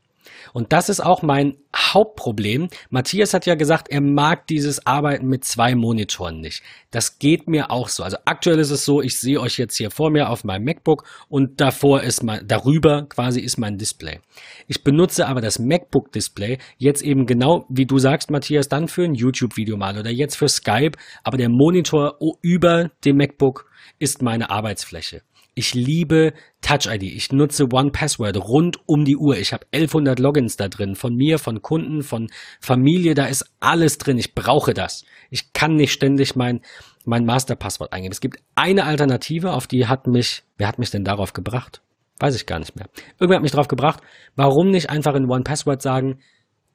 Und 0.53 0.73
das 0.73 0.89
ist 0.89 1.01
auch 1.01 1.23
mein 1.23 1.57
Hauptproblem. 1.75 2.69
Matthias 2.91 3.35
hat 3.35 3.47
ja 3.47 3.55
gesagt, 3.55 3.89
er 3.89 4.01
mag 4.01 4.47
dieses 4.47 4.87
Arbeiten 4.87 5.27
mit 5.27 5.45
zwei 5.45 5.75
Monitoren 5.75 6.41
nicht. 6.41 6.63
Das 6.91 7.19
geht 7.19 7.49
mir 7.49 7.71
auch 7.71 7.89
so. 7.89 8.03
Also 8.03 8.17
aktuell 8.25 8.59
ist 8.59 8.71
es 8.71 8.85
so, 8.85 9.03
ich 9.03 9.19
sehe 9.19 9.41
euch 9.41 9.59
jetzt 9.59 9.77
hier 9.77 9.91
vor 9.91 10.11
mir 10.11 10.31
auf 10.31 10.45
meinem 10.45 10.65
MacBook 10.65 11.05
und 11.29 11.61
davor 11.61 12.03
ist 12.03 12.23
mein, 12.23 12.47
darüber 12.47 13.07
quasi 13.09 13.41
ist 13.41 13.59
mein 13.59 13.79
Display. 13.79 14.21
Ich 14.67 14.83
benutze 14.83 15.27
aber 15.27 15.41
das 15.41 15.59
MacBook 15.59 16.13
Display 16.13 16.59
jetzt 16.79 17.03
eben 17.03 17.27
genau, 17.27 17.67
wie 17.69 17.87
du 17.87 17.99
sagst, 17.99 18.31
Matthias, 18.31 18.69
dann 18.69 18.89
für 18.89 19.05
ein 19.05 19.15
YouTube-Video 19.15 19.77
mal 19.77 19.99
oder 19.99 20.11
jetzt 20.11 20.37
für 20.37 20.49
Skype. 20.49 20.93
Aber 21.23 21.37
der 21.37 21.49
Monitor 21.49 22.19
über 22.41 22.91
dem 23.05 23.17
MacBook 23.17 23.71
ist 23.99 24.23
meine 24.23 24.51
Arbeitsfläche. 24.51 25.23
Ich 25.59 25.73
liebe 25.73 26.35
Touch 26.61 26.85
ID. 26.85 27.05
Ich 27.05 27.33
nutze 27.33 27.73
One 27.73 27.91
Password 27.91 28.37
rund 28.37 28.79
um 28.85 29.07
die 29.07 29.17
Uhr. 29.17 29.39
Ich 29.39 29.55
habe 29.55 29.65
1100 29.73 30.19
Logins 30.19 30.57
da 30.57 30.69
drin. 30.69 30.95
Von 30.95 31.17
mir, 31.17 31.39
von 31.39 31.63
Kunden, 31.63 32.03
von 32.03 32.29
Familie. 32.61 33.15
Da 33.15 33.25
ist 33.25 33.47
alles 33.59 33.97
drin. 33.97 34.19
Ich 34.19 34.35
brauche 34.35 34.75
das. 34.75 35.07
Ich 35.31 35.55
kann 35.55 35.77
nicht 35.77 35.93
ständig 35.93 36.37
mein, 36.37 36.61
mein 37.07 37.25
Masterpasswort 37.25 37.95
eingeben. 37.95 38.13
Es 38.13 38.21
gibt 38.21 38.39
eine 38.55 38.85
Alternative, 38.85 39.55
auf 39.55 39.67
die 39.67 39.87
hat 39.87 40.07
mich, 40.07 40.43
wer 40.59 40.69
hat 40.69 40.79
mich 40.79 40.91
denn 40.91 41.05
darauf 41.05 41.33
gebracht? 41.33 41.81
Weiß 42.19 42.37
ich 42.37 42.45
gar 42.45 42.59
nicht 42.59 42.77
mehr. 42.77 42.91
Irgendwer 43.19 43.37
hat 43.37 43.43
mich 43.43 43.53
darauf 43.53 43.69
gebracht. 43.69 44.03
Warum 44.35 44.71
nicht 44.71 44.91
einfach 44.91 45.15
in 45.15 45.31
One 45.31 45.43
Password 45.43 45.81
sagen, 45.81 46.19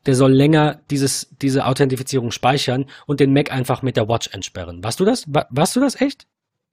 der 0.07 0.15
soll 0.15 0.33
länger 0.33 0.81
dieses, 0.89 1.29
diese 1.39 1.67
Authentifizierung 1.67 2.31
speichern 2.31 2.85
und 3.05 3.19
den 3.19 3.31
Mac 3.31 3.51
einfach 3.51 3.83
mit 3.83 3.95
der 3.95 4.07
Watch 4.07 4.29
entsperren. 4.33 4.83
Warst 4.83 4.99
du 4.99 5.05
das? 5.05 5.25
warst 5.27 5.75
du 5.75 5.79
das 5.79 6.01
echt? 6.01 6.25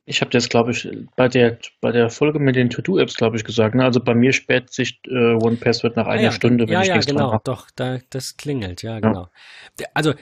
Ich 0.08 0.22
habe 0.22 0.30
das, 0.30 0.48
glaube 0.48 0.70
ich, 0.70 0.88
bei 1.16 1.28
der, 1.28 1.58
bei 1.82 1.92
der 1.92 2.08
Folge 2.08 2.38
mit 2.38 2.56
den 2.56 2.70
To-Do-Apps, 2.70 3.16
glaube 3.16 3.36
ich, 3.36 3.44
gesagt. 3.44 3.74
Ne? 3.74 3.84
Also 3.84 4.00
bei 4.00 4.14
mir 4.14 4.32
sperrt 4.32 4.72
sich 4.72 5.00
äh, 5.06 5.34
OnePassword 5.34 5.96
nach 5.96 6.06
einer 6.06 6.22
ja, 6.22 6.32
Stunde, 6.32 6.66
wenn 6.66 6.72
ja, 6.72 6.80
ich 6.80 6.88
ja, 6.88 6.94
nichts 6.94 7.10
genau, 7.10 7.30
dran 7.30 7.40
doch, 7.44 7.68
da, 7.76 7.98
das 8.08 8.38
klingelt, 8.38 8.82
ja, 8.82 9.00
genau. 9.00 9.28
Also 9.92 10.14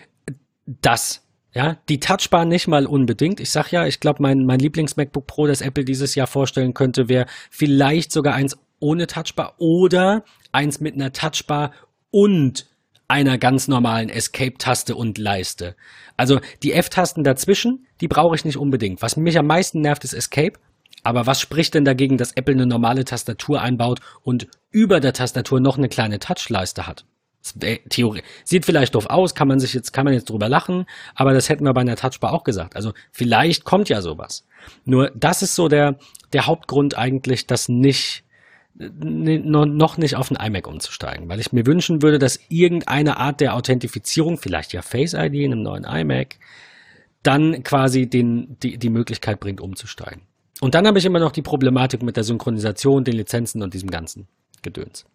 das, 0.66 1.24
ja, 1.54 1.76
die 1.88 2.00
Touchbar 2.00 2.44
nicht 2.44 2.66
mal 2.66 2.84
unbedingt. 2.84 3.38
Ich 3.38 3.50
sag 3.50 3.70
ja, 3.70 3.86
ich 3.86 4.00
glaube, 4.00 4.22
mein, 4.22 4.44
mein 4.44 4.58
Lieblings-MacBook 4.58 5.26
Pro, 5.26 5.46
das 5.46 5.60
Apple 5.60 5.84
dieses 5.84 6.16
Jahr 6.16 6.26
vorstellen 6.26 6.74
könnte, 6.74 7.08
wäre 7.08 7.26
vielleicht 7.50 8.10
sogar 8.10 8.34
eins 8.34 8.58
ohne 8.80 9.06
Touchbar 9.06 9.54
oder 9.58 10.24
eins 10.50 10.80
mit 10.80 10.94
einer 10.94 11.12
Touchbar 11.12 11.70
und 12.10 12.66
einer 13.08 13.38
ganz 13.38 13.68
normalen 13.68 14.08
Escape-Taste 14.08 14.96
und 14.96 15.18
Leiste. 15.18 15.76
Also 16.16 16.40
die 16.62 16.72
F-Tasten 16.72 17.24
dazwischen, 17.24 17.86
die 18.00 18.08
brauche 18.08 18.34
ich 18.34 18.44
nicht 18.44 18.56
unbedingt. 18.56 19.02
Was 19.02 19.16
mich 19.16 19.38
am 19.38 19.46
meisten 19.46 19.80
nervt, 19.80 20.04
ist 20.04 20.12
Escape. 20.12 20.58
Aber 21.02 21.26
was 21.26 21.40
spricht 21.40 21.74
denn 21.74 21.84
dagegen, 21.84 22.16
dass 22.16 22.32
Apple 22.32 22.54
eine 22.54 22.66
normale 22.66 23.04
Tastatur 23.04 23.60
einbaut 23.60 24.00
und 24.22 24.48
über 24.70 24.98
der 24.98 25.12
Tastatur 25.12 25.60
noch 25.60 25.78
eine 25.78 25.88
kleine 25.88 26.18
Touchleiste 26.18 26.86
hat? 26.86 27.04
Theorie. 27.88 28.22
Sieht 28.42 28.66
vielleicht 28.66 28.96
doof 28.96 29.06
aus, 29.06 29.36
kann 29.36 29.46
man 29.46 29.60
sich 29.60 29.72
jetzt, 29.72 29.92
kann 29.92 30.04
man 30.04 30.14
jetzt 30.14 30.30
drüber 30.30 30.48
lachen, 30.48 30.84
aber 31.14 31.32
das 31.32 31.48
hätten 31.48 31.64
wir 31.64 31.72
bei 31.74 31.82
einer 31.82 31.94
Touchbar 31.94 32.32
auch 32.32 32.42
gesagt. 32.42 32.74
Also 32.74 32.92
vielleicht 33.12 33.64
kommt 33.64 33.88
ja 33.88 34.02
sowas. 34.02 34.44
Nur 34.84 35.12
das 35.14 35.42
ist 35.42 35.54
so 35.54 35.68
der, 35.68 35.96
der 36.32 36.46
Hauptgrund 36.46 36.98
eigentlich, 36.98 37.46
dass 37.46 37.68
nicht 37.68 38.24
noch 38.78 39.96
nicht 39.96 40.16
auf 40.16 40.30
ein 40.30 40.36
iMac 40.36 40.66
umzusteigen, 40.66 41.28
weil 41.28 41.40
ich 41.40 41.52
mir 41.52 41.66
wünschen 41.66 42.02
würde, 42.02 42.18
dass 42.18 42.40
irgendeine 42.48 43.16
Art 43.16 43.40
der 43.40 43.54
Authentifizierung, 43.54 44.36
vielleicht 44.36 44.72
ja 44.72 44.82
Face 44.82 45.14
ID 45.14 45.34
in 45.34 45.52
einem 45.52 45.62
neuen 45.62 45.84
iMac, 45.84 46.36
dann 47.22 47.62
quasi 47.62 48.06
den, 48.08 48.56
die, 48.62 48.78
die 48.78 48.90
Möglichkeit 48.90 49.40
bringt, 49.40 49.60
umzusteigen. 49.60 50.22
Und 50.60 50.74
dann 50.74 50.86
habe 50.86 50.98
ich 50.98 51.04
immer 51.04 51.18
noch 51.18 51.32
die 51.32 51.42
Problematik 51.42 52.02
mit 52.02 52.16
der 52.16 52.24
Synchronisation, 52.24 53.04
den 53.04 53.14
Lizenzen 53.14 53.62
und 53.62 53.74
diesem 53.74 53.90
ganzen 53.90 54.28
Gedöns. 54.62 55.06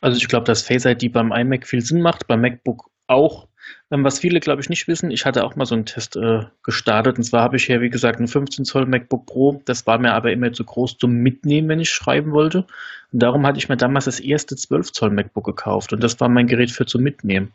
Also 0.00 0.18
ich 0.18 0.28
glaube, 0.28 0.44
dass 0.44 0.62
Face 0.62 0.84
ID 0.84 1.12
beim 1.12 1.32
iMac 1.32 1.66
viel 1.66 1.80
Sinn 1.80 2.02
macht, 2.02 2.26
beim 2.26 2.40
MacBook 2.40 2.90
auch. 3.06 3.48
Ähm, 3.94 4.02
was 4.02 4.18
viele, 4.18 4.40
glaube 4.40 4.60
ich, 4.60 4.68
nicht 4.68 4.88
wissen, 4.88 5.12
ich 5.12 5.24
hatte 5.24 5.44
auch 5.44 5.54
mal 5.54 5.66
so 5.66 5.76
einen 5.76 5.86
Test 5.86 6.16
äh, 6.16 6.46
gestartet. 6.64 7.16
Und 7.16 7.22
zwar 7.22 7.42
habe 7.42 7.56
ich 7.56 7.64
hier, 7.66 7.80
wie 7.80 7.90
gesagt, 7.90 8.18
ein 8.18 8.26
15 8.26 8.64
Zoll 8.64 8.86
MacBook 8.86 9.24
Pro. 9.24 9.62
Das 9.66 9.86
war 9.86 9.98
mir 9.98 10.14
aber 10.14 10.32
immer 10.32 10.52
zu 10.52 10.64
groß 10.64 10.98
zum 10.98 11.12
Mitnehmen, 11.12 11.68
wenn 11.68 11.78
ich 11.78 11.90
schreiben 11.90 12.32
wollte. 12.32 12.66
Und 13.12 13.22
darum 13.22 13.46
hatte 13.46 13.58
ich 13.58 13.68
mir 13.68 13.76
damals 13.76 14.06
das 14.06 14.18
erste 14.18 14.56
12 14.56 14.90
Zoll 14.90 15.10
MacBook 15.10 15.44
gekauft. 15.44 15.92
Und 15.92 16.02
das 16.02 16.18
war 16.18 16.28
mein 16.28 16.48
Gerät 16.48 16.72
für 16.72 16.86
zum 16.86 17.04
Mitnehmen. 17.04 17.52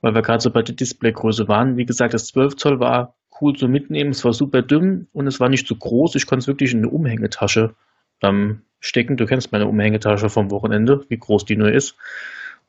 Weil 0.00 0.16
wir 0.16 0.22
gerade 0.22 0.40
so 0.40 0.50
bei 0.50 0.62
der 0.62 0.74
Displaygröße 0.74 1.46
waren. 1.46 1.76
Wie 1.76 1.86
gesagt, 1.86 2.14
das 2.14 2.26
12 2.26 2.56
Zoll 2.56 2.80
war 2.80 3.14
cool 3.40 3.54
zum 3.54 3.70
Mitnehmen. 3.70 4.10
Es 4.10 4.24
war 4.24 4.32
super 4.32 4.62
dünn 4.62 5.06
und 5.12 5.28
es 5.28 5.38
war 5.38 5.48
nicht 5.48 5.68
zu 5.68 5.76
groß. 5.76 6.16
Ich 6.16 6.26
konnte 6.26 6.40
es 6.40 6.48
wirklich 6.48 6.72
in 6.72 6.78
eine 6.78 6.88
Umhängetasche 6.88 7.76
ähm, 8.22 8.62
stecken. 8.80 9.16
Du 9.16 9.26
kennst 9.26 9.52
meine 9.52 9.68
Umhängetasche 9.68 10.30
vom 10.30 10.50
Wochenende, 10.50 11.04
wie 11.08 11.18
groß 11.18 11.44
die 11.44 11.56
nur 11.56 11.70
ist. 11.70 11.96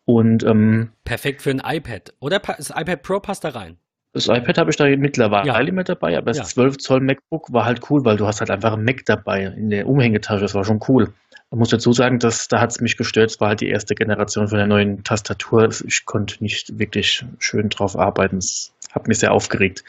Und 0.08 0.46
ähm, 0.46 0.92
perfekt 1.04 1.42
für 1.42 1.50
ein 1.50 1.62
iPad. 1.62 2.14
Oder 2.22 2.40
das 2.40 2.70
iPad 2.70 3.02
Pro 3.02 3.20
passt 3.20 3.44
da 3.44 3.50
rein. 3.50 3.76
Das 4.14 4.30
iPad 4.30 4.58
habe 4.58 4.70
ich 4.70 4.78
da 4.78 4.86
mittlerweile 4.88 5.48
ja. 5.48 5.72
mit 5.74 5.90
dabei, 5.90 6.18
aber 6.18 6.28
das 6.28 6.38
ja. 6.38 6.44
12 6.46 6.78
Zoll 6.78 7.02
MacBook 7.02 7.52
war 7.52 7.66
halt 7.66 7.82
cool, 7.90 8.06
weil 8.06 8.16
du 8.16 8.26
hast 8.26 8.40
halt 8.40 8.50
einfach 8.50 8.72
ein 8.72 8.86
Mac 8.86 9.04
dabei 9.06 9.44
in 9.44 9.70
der 9.70 9.86
Umhängetasche. 9.86 10.40
Das 10.40 10.56
war 10.56 10.64
schon 10.64 10.80
cool. 10.88 11.14
Ich 11.52 11.58
muss 11.58 11.70
dazu 11.70 11.92
sagen, 11.92 12.20
dass 12.20 12.48
da 12.48 12.62
hat 12.62 12.72
es 12.72 12.80
mich 12.80 12.96
gestört. 12.96 13.32
Es 13.32 13.42
war 13.42 13.50
halt 13.50 13.60
die 13.60 13.68
erste 13.68 13.96
Generation 13.96 14.48
von 14.48 14.58
der 14.58 14.68
neuen 14.68 15.04
Tastatur. 15.04 15.70
Ich 15.86 16.06
konnte 16.06 16.42
nicht 16.42 16.80
wirklich 16.80 17.26
schön 17.40 17.68
drauf 17.68 17.98
arbeiten. 17.98 18.38
Es 18.38 18.74
hat 18.94 19.10
mich 19.10 19.20
sehr 19.20 19.34
aufgeregt. 19.34 19.84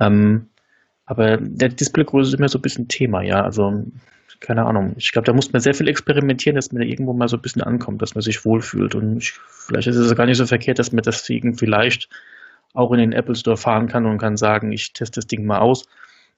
Ähm, 0.00 0.48
aber 1.04 1.36
der 1.36 1.68
Displaygröße 1.68 2.30
ist 2.30 2.38
immer 2.38 2.48
so 2.48 2.58
ein 2.58 2.62
bisschen 2.62 2.88
Thema, 2.88 3.20
ja. 3.20 3.44
Also 3.44 3.84
keine 4.42 4.66
Ahnung. 4.66 4.94
Ich 4.96 5.12
glaube, 5.12 5.26
da 5.26 5.32
muss 5.32 5.52
man 5.52 5.62
sehr 5.62 5.74
viel 5.74 5.88
experimentieren, 5.88 6.56
dass 6.56 6.72
man 6.72 6.82
da 6.82 6.88
irgendwo 6.88 7.12
mal 7.12 7.28
so 7.28 7.36
ein 7.36 7.42
bisschen 7.42 7.62
ankommt, 7.62 8.02
dass 8.02 8.14
man 8.14 8.22
sich 8.22 8.44
wohlfühlt. 8.44 8.94
Und 8.94 9.18
ich, 9.18 9.32
vielleicht 9.32 9.86
ist 9.86 9.96
es 9.96 10.16
gar 10.16 10.26
nicht 10.26 10.36
so 10.36 10.46
verkehrt, 10.46 10.78
dass 10.78 10.92
man 10.92 11.02
das 11.02 11.22
Ding 11.24 11.54
vielleicht 11.54 12.08
auch 12.74 12.90
in 12.92 12.98
den 12.98 13.12
Apple 13.12 13.36
Store 13.36 13.56
fahren 13.56 13.86
kann 13.86 14.04
und 14.04 14.18
kann 14.18 14.36
sagen, 14.36 14.72
ich 14.72 14.92
teste 14.92 15.20
das 15.20 15.26
Ding 15.28 15.46
mal 15.46 15.60
aus. 15.60 15.86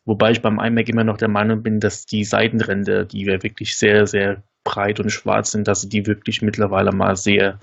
Wobei 0.04 0.32
ich 0.32 0.42
beim 0.42 0.60
iMac 0.60 0.88
immer 0.90 1.04
noch 1.04 1.16
der 1.16 1.28
Meinung 1.28 1.62
bin, 1.62 1.80
dass 1.80 2.04
die 2.04 2.24
Seitenränder, 2.24 3.06
die 3.06 3.24
ja 3.24 3.42
wirklich 3.42 3.76
sehr, 3.76 4.06
sehr 4.06 4.42
breit 4.64 5.00
und 5.00 5.10
schwarz 5.10 5.52
sind, 5.52 5.66
dass 5.66 5.88
die 5.88 6.06
wirklich 6.06 6.42
mittlerweile 6.42 6.92
mal 6.92 7.16
sehr, 7.16 7.58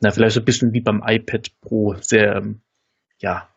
na, 0.00 0.10
vielleicht 0.10 0.34
so 0.34 0.40
ein 0.40 0.44
bisschen 0.46 0.72
wie 0.72 0.80
beim 0.80 1.02
iPad 1.06 1.48
Pro, 1.60 1.94
sehr, 2.00 2.42
ja, 3.18 3.48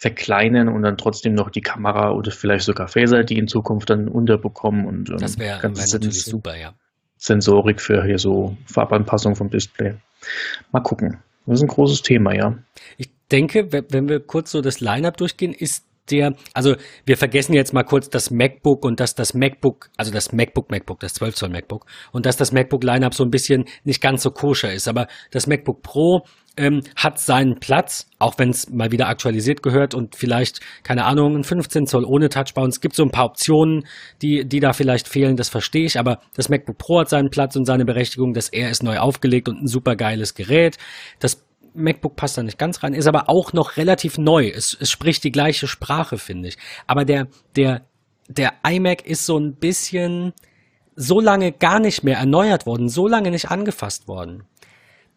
verkleinern 0.00 0.68
und 0.68 0.82
dann 0.82 0.96
trotzdem 0.96 1.34
noch 1.34 1.50
die 1.50 1.60
Kamera 1.60 2.12
oder 2.12 2.30
vielleicht 2.30 2.64
sogar 2.64 2.88
Phaser, 2.88 3.22
die 3.22 3.36
in 3.36 3.48
Zukunft 3.48 3.90
dann 3.90 4.08
unterbekommen. 4.08 4.86
Und, 4.86 5.10
ähm, 5.10 5.18
das 5.18 5.38
wäre 5.38 5.62
wär 5.62 5.70
natürlich 5.70 6.24
super, 6.24 6.56
ja. 6.56 6.72
Sensorik 7.18 7.82
für 7.82 8.02
hier 8.02 8.18
so 8.18 8.56
Farbanpassung 8.64 9.36
vom 9.36 9.50
Display. 9.50 9.94
Mal 10.72 10.80
gucken. 10.80 11.18
Das 11.44 11.56
ist 11.56 11.62
ein 11.62 11.68
großes 11.68 12.00
Thema, 12.00 12.34
ja. 12.34 12.56
Ich 12.96 13.10
denke, 13.30 13.70
wenn 13.72 14.08
wir 14.08 14.20
kurz 14.20 14.50
so 14.52 14.62
das 14.62 14.80
Lineup 14.80 15.18
durchgehen, 15.18 15.52
ist 15.52 15.84
der, 16.10 16.34
also 16.54 16.76
wir 17.06 17.16
vergessen 17.16 17.54
jetzt 17.54 17.72
mal 17.72 17.84
kurz 17.84 18.10
das 18.10 18.30
MacBook 18.30 18.84
und 18.84 19.00
dass 19.00 19.14
das 19.14 19.34
MacBook, 19.34 19.90
also 19.96 20.12
das 20.12 20.32
MacBook 20.32 20.70
MacBook, 20.70 21.00
das 21.00 21.14
12 21.14 21.34
Zoll 21.34 21.48
MacBook 21.50 21.86
und 22.12 22.26
dass 22.26 22.36
das 22.36 22.52
MacBook 22.52 22.84
Lineup 22.84 23.14
so 23.14 23.24
ein 23.24 23.30
bisschen 23.30 23.64
nicht 23.84 24.00
ganz 24.00 24.22
so 24.22 24.30
koscher 24.30 24.72
ist, 24.72 24.88
aber 24.88 25.06
das 25.30 25.46
MacBook 25.46 25.82
Pro 25.82 26.24
ähm, 26.56 26.82
hat 26.96 27.18
seinen 27.18 27.58
Platz, 27.58 28.08
auch 28.18 28.38
wenn 28.38 28.50
es 28.50 28.68
mal 28.70 28.90
wieder 28.92 29.08
aktualisiert 29.08 29.62
gehört 29.62 29.94
und 29.94 30.16
vielleicht, 30.16 30.60
keine 30.82 31.04
Ahnung, 31.04 31.36
ein 31.36 31.44
15 31.44 31.86
Zoll 31.86 32.04
ohne 32.04 32.28
Touchbar. 32.28 32.64
Und 32.64 32.70
es 32.70 32.80
gibt 32.80 32.94
so 32.94 33.02
ein 33.02 33.10
paar 33.10 33.26
Optionen, 33.26 33.86
die, 34.20 34.44
die 34.44 34.60
da 34.60 34.72
vielleicht 34.72 35.08
fehlen, 35.08 35.36
das 35.36 35.48
verstehe 35.48 35.86
ich, 35.86 35.98
aber 35.98 36.20
das 36.34 36.48
MacBook 36.48 36.78
Pro 36.78 37.00
hat 37.00 37.08
seinen 37.08 37.30
Platz 37.30 37.56
und 37.56 37.64
seine 37.64 37.84
Berechtigung, 37.84 38.34
das 38.34 38.48
Air 38.48 38.70
ist 38.70 38.82
neu 38.82 38.98
aufgelegt 38.98 39.48
und 39.48 39.62
ein 39.62 39.68
super 39.68 39.96
geiles 39.96 40.34
Gerät. 40.34 40.76
Das 41.18 41.42
MacBook 41.74 42.16
passt 42.16 42.38
da 42.38 42.42
nicht 42.42 42.58
ganz 42.58 42.82
rein, 42.82 42.94
ist 42.94 43.06
aber 43.06 43.28
auch 43.28 43.52
noch 43.52 43.76
relativ 43.76 44.18
neu. 44.18 44.48
Es, 44.48 44.76
es 44.78 44.90
spricht 44.90 45.24
die 45.24 45.32
gleiche 45.32 45.66
Sprache, 45.66 46.18
finde 46.18 46.48
ich. 46.48 46.58
Aber 46.86 47.04
der, 47.04 47.28
der, 47.56 47.82
der 48.28 48.52
iMac 48.66 49.06
ist 49.06 49.26
so 49.26 49.38
ein 49.38 49.54
bisschen 49.54 50.32
so 50.96 51.20
lange 51.20 51.52
gar 51.52 51.80
nicht 51.80 52.04
mehr 52.04 52.18
erneuert 52.18 52.66
worden, 52.66 52.88
so 52.88 53.08
lange 53.08 53.30
nicht 53.30 53.50
angefasst 53.50 54.08
worden, 54.08 54.44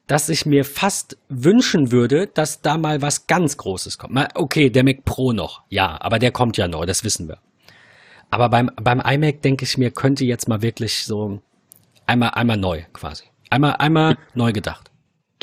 dass 0.07 0.29
ich 0.29 0.45
mir 0.45 0.65
fast 0.65 1.17
wünschen 1.29 1.91
würde, 1.91 2.27
dass 2.27 2.61
da 2.61 2.77
mal 2.77 3.01
was 3.01 3.27
ganz 3.27 3.57
Großes 3.57 3.97
kommt. 3.97 4.17
Okay, 4.35 4.69
der 4.69 4.83
Mac 4.83 5.05
Pro 5.05 5.33
noch, 5.33 5.63
ja, 5.69 5.97
aber 5.99 6.19
der 6.19 6.31
kommt 6.31 6.57
ja 6.57 6.67
neu, 6.67 6.85
das 6.85 7.03
wissen 7.03 7.27
wir. 7.27 7.39
Aber 8.29 8.49
beim, 8.49 8.71
beim 8.75 8.99
iMac 8.99 9.41
denke 9.41 9.65
ich 9.65 9.77
mir, 9.77 9.91
könnte 9.91 10.25
jetzt 10.25 10.47
mal 10.47 10.61
wirklich 10.61 11.05
so 11.05 11.41
einmal, 12.05 12.31
einmal 12.31 12.57
neu 12.57 12.83
quasi. 12.91 13.25
Einmal, 13.49 13.75
einmal 13.77 14.17
neu 14.33 14.51
gedacht. 14.51 14.82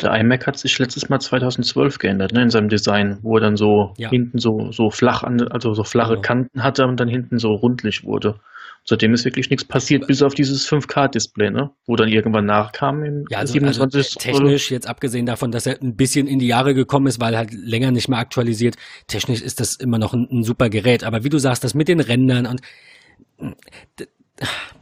Der 0.01 0.15
iMac 0.15 0.47
hat 0.47 0.59
sich 0.59 0.79
letztes 0.79 1.09
Mal 1.09 1.21
2012 1.21 1.99
geändert, 1.99 2.33
ne, 2.33 2.43
in 2.43 2.51
seinem 2.51 2.69
Design, 2.69 3.19
wo 3.23 3.37
er 3.37 3.41
dann 3.41 3.57
so 3.57 3.93
ja. 3.99 4.09
hinten 4.09 4.39
so, 4.39 4.73
so 4.73 4.91
flach, 4.91 5.23
an, 5.23 5.47
also 5.49 5.75
so 5.75 5.85
flache 5.85 6.15
genau. 6.15 6.23
Kanten 6.23 6.63
hatte 6.63 6.87
und 6.87 6.99
dann 6.99 7.09
hinten 7.09 7.39
so 7.39 7.53
rundlich 7.53 8.05
wurde. 8.05 8.37
Seitdem 8.85 9.13
ist 9.13 9.25
wirklich 9.27 9.51
nichts 9.51 9.65
passiert, 9.65 10.07
bis 10.07 10.23
auf 10.23 10.35
dieses 10.35 10.67
5K-Display, 10.69 11.51
ne? 11.51 11.71
wo 11.87 11.97
dann 11.97 12.09
irgendwann 12.09 12.47
nachkam 12.47 13.05
im 13.05 13.25
ja, 13.29 13.39
also, 13.39 13.53
27. 13.53 14.17
Also 14.17 14.19
technisch, 14.19 14.71
jetzt 14.71 14.89
abgesehen 14.89 15.27
davon, 15.27 15.53
dass 15.53 15.67
er 15.67 15.81
ein 15.83 15.97
bisschen 15.97 16.27
in 16.27 16.39
die 16.39 16.47
Jahre 16.47 16.73
gekommen 16.75 17.07
ist, 17.07 17.21
weil 17.21 17.37
halt 17.37 17.53
länger 17.53 17.91
nicht 17.91 18.09
mehr 18.09 18.19
aktualisiert, 18.19 18.77
technisch 19.07 19.43
ist 19.43 19.61
das 19.61 19.77
immer 19.77 19.99
noch 19.99 20.15
ein, 20.15 20.27
ein 20.31 20.45
super 20.45 20.71
Gerät. 20.71 21.05
Aber 21.05 21.25
wie 21.25 21.29
du 21.29 21.39
sagst, 21.39 21.63
das 21.63 21.75
mit 21.75 21.89
den 21.89 22.01
Rändern 22.01 22.47
und 22.47 22.63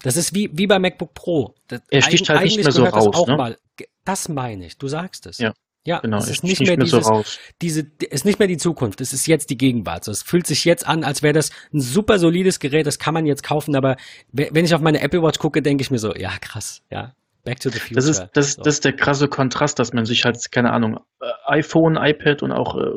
das 0.02 0.16
ist 0.16 0.34
wie, 0.34 0.50
wie 0.52 0.66
bei 0.66 0.78
MacBook 0.78 1.14
Pro. 1.14 1.54
Das 1.68 1.80
er 1.90 2.02
sticht 2.02 2.28
halt 2.28 2.42
nicht 2.42 2.62
mehr 2.62 2.72
so 2.72 2.84
raus. 2.84 3.26
Ne? 3.26 3.36
Mal, 3.36 3.58
das 4.04 4.28
meine 4.28 4.66
ich, 4.66 4.78
du 4.78 4.88
sagst 4.88 5.26
es. 5.26 5.38
Ja. 5.38 5.52
Ja, 5.84 6.00
genau, 6.00 6.18
es 6.18 6.28
ist 6.28 6.44
nicht 6.44 6.60
mehr, 6.60 6.76
mehr 6.76 6.84
dieses, 6.84 7.06
so 7.06 7.24
diese, 7.62 7.86
ist 8.10 8.26
nicht 8.26 8.38
mehr 8.38 8.48
die 8.48 8.58
Zukunft, 8.58 9.00
es 9.00 9.14
ist 9.14 9.26
jetzt 9.26 9.48
die 9.48 9.56
Gegenwart. 9.56 10.04
So, 10.04 10.10
es 10.10 10.22
fühlt 10.22 10.46
sich 10.46 10.66
jetzt 10.66 10.86
an, 10.86 11.02
als 11.02 11.22
wäre 11.22 11.32
das 11.32 11.50
ein 11.72 11.80
super 11.80 12.18
solides 12.18 12.60
Gerät, 12.60 12.86
das 12.86 12.98
kann 12.98 13.14
man 13.14 13.24
jetzt 13.24 13.42
kaufen, 13.42 13.74
aber 13.74 13.96
wenn 14.32 14.66
ich 14.66 14.74
auf 14.74 14.82
meine 14.82 15.00
Apple 15.00 15.22
Watch 15.22 15.38
gucke, 15.38 15.62
denke 15.62 15.80
ich 15.80 15.90
mir 15.90 15.98
so, 15.98 16.14
ja, 16.14 16.32
krass, 16.40 16.82
ja, 16.90 17.14
back 17.48 17.60
to 17.60 17.70
the 17.70 17.78
future. 17.78 17.94
Das 17.94 18.06
ist, 18.06 18.28
das, 18.34 18.52
so. 18.54 18.62
das 18.62 18.74
ist 18.74 18.84
der 18.84 18.92
krasse 18.92 19.28
Kontrast, 19.28 19.78
dass 19.78 19.92
man 19.92 20.04
sich 20.04 20.24
halt, 20.24 20.52
keine 20.52 20.72
Ahnung, 20.72 21.00
äh, 21.20 21.26
iPhone, 21.46 21.96
iPad 21.96 22.42
und 22.42 22.52
auch 22.52 22.78
äh, 22.78 22.90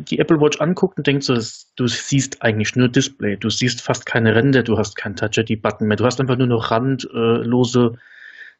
die 0.00 0.18
Apple 0.18 0.40
Watch 0.40 0.60
anguckt 0.60 0.98
und 0.98 1.06
denkt 1.06 1.24
so, 1.24 1.34
du 1.34 1.86
siehst 1.86 2.42
eigentlich 2.42 2.76
nur 2.76 2.88
Display, 2.88 3.36
du 3.36 3.48
siehst 3.48 3.80
fast 3.80 4.06
keine 4.06 4.34
Ränder, 4.34 4.62
du 4.62 4.76
hast 4.76 4.96
keinen 4.96 5.16
Touch-ID-Button 5.16 5.88
mehr, 5.88 5.96
du 5.96 6.04
hast 6.04 6.20
einfach 6.20 6.36
nur 6.36 6.46
noch 6.46 6.70
randlose 6.70 7.96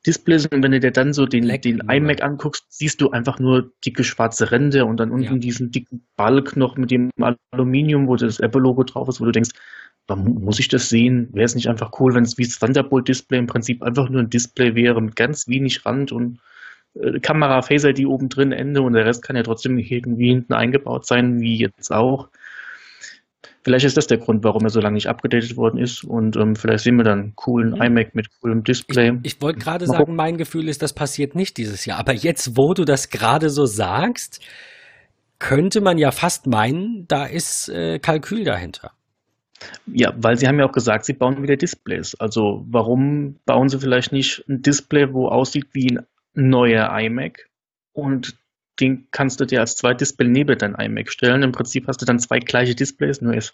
Displays 0.07 0.47
und 0.47 0.63
wenn 0.63 0.73
du 0.73 0.81
dir 0.81 0.91
dann 0.91 1.15
so 1.15 1.25
den, 1.25 1.49
den 1.61 1.81
iMac 1.89 2.23
anguckst, 2.23 2.67
siehst 2.69 3.01
du 3.01 3.11
einfach 3.11 3.39
nur 3.39 3.73
dicke 3.85 4.05
schwarze 4.05 4.51
Ränder 4.51 4.87
und 4.87 4.99
dann 4.99 5.11
unten 5.11 5.35
ja. 5.35 5.39
diesen 5.39 5.71
dicken 5.71 6.07
Balk 6.17 6.57
noch 6.57 6.77
mit 6.77 6.91
dem 6.91 7.11
Aluminium, 7.51 8.07
wo 8.07 8.17
das 8.17 8.39
Apple-Logo 8.39 8.83
drauf 8.85 9.09
ist, 9.09 9.21
wo 9.21 9.25
du 9.25 9.33
denkst, 9.33 9.53
muss 10.09 10.59
ich 10.59 10.69
das 10.69 10.89
sehen? 10.89 11.29
Wäre 11.33 11.47
es 11.47 11.55
nicht 11.55 11.69
einfach 11.69 11.93
cool, 11.99 12.15
wenn 12.15 12.25
es 12.25 12.37
wie 12.37 12.45
das 12.45 12.59
Thunderbolt-Display 12.59 13.39
im 13.39 13.47
Prinzip 13.47 13.83
einfach 13.83 14.09
nur 14.09 14.23
ein 14.23 14.31
Display 14.31 14.75
wäre 14.75 15.01
mit 15.01 15.17
ganz 15.17 15.49
wenig 15.49 15.87
Rand 15.87 16.13
und 16.13 16.41
äh, 16.95 17.21
Kamera, 17.21 17.63
Face 17.63 17.85
ID 17.85 18.07
oben 18.07 18.29
drin, 18.29 18.53
Ende 18.53 18.83
und 18.83 18.93
der 18.93 19.07
Rest 19.07 19.23
kann 19.23 19.37
ja 19.37 19.43
trotzdem 19.43 19.79
irgendwie 19.79 20.29
hinten 20.29 20.53
eingebaut 20.53 21.07
sein, 21.07 21.41
wie 21.41 21.57
jetzt 21.57 21.91
auch. 21.91 22.29
Vielleicht 23.63 23.87
ist 23.87 23.97
das 23.97 24.07
der 24.07 24.19
Grund, 24.19 24.45
warum 24.45 24.65
er 24.65 24.71
so 24.71 24.79
lange 24.79 24.95
nicht 24.95 25.09
abgedatet 25.09 25.57
worden 25.57 25.79
ist. 25.79 26.05
Und 26.05 26.37
ähm, 26.37 26.55
vielleicht 26.55 26.85
sehen 26.85 26.97
wir 26.97 27.05
dann 27.05 27.21
einen 27.21 27.37
coolen 27.37 27.75
iMac 27.75 28.15
mit 28.15 28.29
coolem 28.41 28.63
Display. 28.63 29.19
Ich, 29.23 29.37
ich 29.37 29.43
wollte 29.43 29.59
gerade 29.59 29.87
sagen, 29.87 30.15
mein 30.15 30.37
Gefühl 30.37 30.69
ist, 30.69 30.83
das 30.83 30.93
passiert 30.93 31.35
nicht 31.35 31.57
dieses 31.57 31.87
Jahr. 31.87 31.99
Aber 31.99 32.13
jetzt, 32.13 32.59
wo 32.59 32.75
du 32.75 32.85
das 32.85 33.09
gerade 33.09 33.49
so 33.49 33.65
sagst, 33.65 34.41
könnte 35.39 35.81
man 35.81 35.97
ja 35.97 36.11
fast 36.11 36.47
meinen, 36.47 37.09
da 37.09 37.25
ist 37.25 37.71
äh, 37.71 37.99
Kalkül 37.99 38.45
dahinter. 38.45 38.93
Ja, 39.87 40.13
weil 40.17 40.37
sie 40.37 40.47
haben 40.47 40.59
ja 40.59 40.67
auch 40.67 40.73
gesagt, 40.73 41.05
sie 41.05 41.13
bauen 41.13 41.43
wieder 41.43 41.57
Displays. 41.57 42.15
Also 42.17 42.65
warum 42.69 43.37
bauen 43.47 43.69
sie 43.69 43.79
vielleicht 43.79 44.13
nicht 44.13 44.45
ein 44.49 44.63
Display, 44.63 45.13
wo 45.13 45.29
aussieht 45.29 45.69
wie 45.73 45.91
ein 45.91 46.07
neuer 46.35 46.91
iMac 46.99 47.49
und 47.93 48.37
den 48.81 49.07
kannst 49.13 49.41
du 49.41 49.45
dir 49.45 49.61
als 49.61 49.77
zwei 49.77 49.95
Display 49.95 50.29
neben 50.29 50.59
dein 50.59 50.75
iMac 50.75 51.11
stellen. 51.11 51.43
Im 51.43 51.53
Prinzip 51.53 51.87
hast 51.87 52.03
du 52.03 52.07
dann 52.07 52.19
zwei 52.19 52.41
gleiche 52.41 52.75
Displays, 52.75 53.21
nur 53.21 53.35
ist 53.35 53.53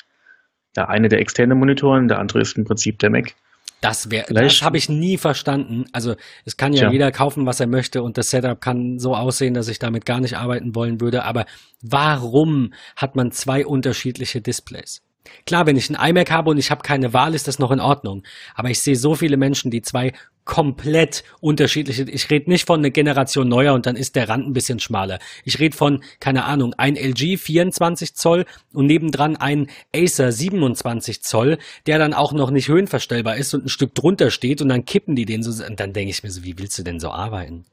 der 0.76 0.88
eine 0.88 1.08
der 1.08 1.20
externe 1.20 1.54
Monitoren, 1.54 2.08
der 2.08 2.18
andere 2.18 2.40
ist 2.40 2.56
im 2.56 2.64
Prinzip 2.64 2.98
der 2.98 3.10
Mac. 3.10 3.34
Das 3.80 4.10
wäre, 4.10 4.32
das 4.32 4.60
habe 4.60 4.76
ich 4.76 4.90
nie 4.90 5.16
verstanden. 5.16 5.86
Also 5.92 6.14
es 6.44 6.58
kann 6.58 6.74
ja 6.74 6.80
Tja. 6.80 6.90
jeder 6.90 7.12
kaufen, 7.12 7.46
was 7.46 7.60
er 7.60 7.66
möchte 7.66 8.02
und 8.02 8.18
das 8.18 8.28
Setup 8.28 8.60
kann 8.60 8.98
so 8.98 9.16
aussehen, 9.16 9.54
dass 9.54 9.68
ich 9.68 9.78
damit 9.78 10.04
gar 10.04 10.20
nicht 10.20 10.36
arbeiten 10.36 10.74
wollen 10.74 11.00
würde. 11.00 11.24
Aber 11.24 11.46
warum 11.80 12.74
hat 12.94 13.16
man 13.16 13.32
zwei 13.32 13.64
unterschiedliche 13.64 14.42
Displays? 14.42 15.02
Klar, 15.46 15.66
wenn 15.66 15.76
ich 15.76 15.90
ein 15.90 16.10
iMac 16.10 16.30
habe 16.30 16.50
und 16.50 16.58
ich 16.58 16.70
habe 16.70 16.82
keine 16.82 17.12
Wahl, 17.12 17.34
ist 17.34 17.48
das 17.48 17.58
noch 17.58 17.70
in 17.70 17.80
Ordnung. 17.80 18.22
Aber 18.54 18.70
ich 18.70 18.80
sehe 18.80 18.96
so 18.96 19.14
viele 19.14 19.36
Menschen, 19.36 19.70
die 19.70 19.82
zwei 19.82 20.12
komplett 20.44 21.22
unterschiedliche, 21.40 22.02
ich 22.10 22.28
rede 22.30 22.50
nicht 22.50 22.66
von 22.66 22.80
einer 22.80 22.90
Generation 22.90 23.48
neuer 23.48 23.74
und 23.74 23.86
dann 23.86 23.94
ist 23.94 24.16
der 24.16 24.28
Rand 24.28 24.46
ein 24.46 24.52
bisschen 24.52 24.80
schmaler. 24.80 25.18
Ich 25.44 25.60
rede 25.60 25.76
von, 25.76 26.02
keine 26.18 26.44
Ahnung, 26.44 26.74
ein 26.76 26.96
LG 26.96 27.38
24 27.38 28.14
Zoll 28.14 28.46
und 28.72 28.86
nebendran 28.86 29.36
ein 29.36 29.68
Acer 29.94 30.32
27 30.32 31.22
Zoll, 31.22 31.58
der 31.86 31.98
dann 31.98 32.14
auch 32.14 32.32
noch 32.32 32.50
nicht 32.50 32.68
höhenverstellbar 32.68 33.36
ist 33.36 33.54
und 33.54 33.66
ein 33.66 33.68
Stück 33.68 33.94
drunter 33.94 34.30
steht 34.30 34.60
und 34.60 34.70
dann 34.70 34.84
kippen 34.84 35.14
die 35.14 35.26
den 35.26 35.42
so, 35.42 35.64
und 35.64 35.78
dann 35.78 35.92
denke 35.92 36.10
ich 36.10 36.22
mir 36.22 36.30
so, 36.30 36.42
wie 36.42 36.58
willst 36.58 36.78
du 36.78 36.82
denn 36.82 36.98
so 36.98 37.10
arbeiten? 37.10 37.64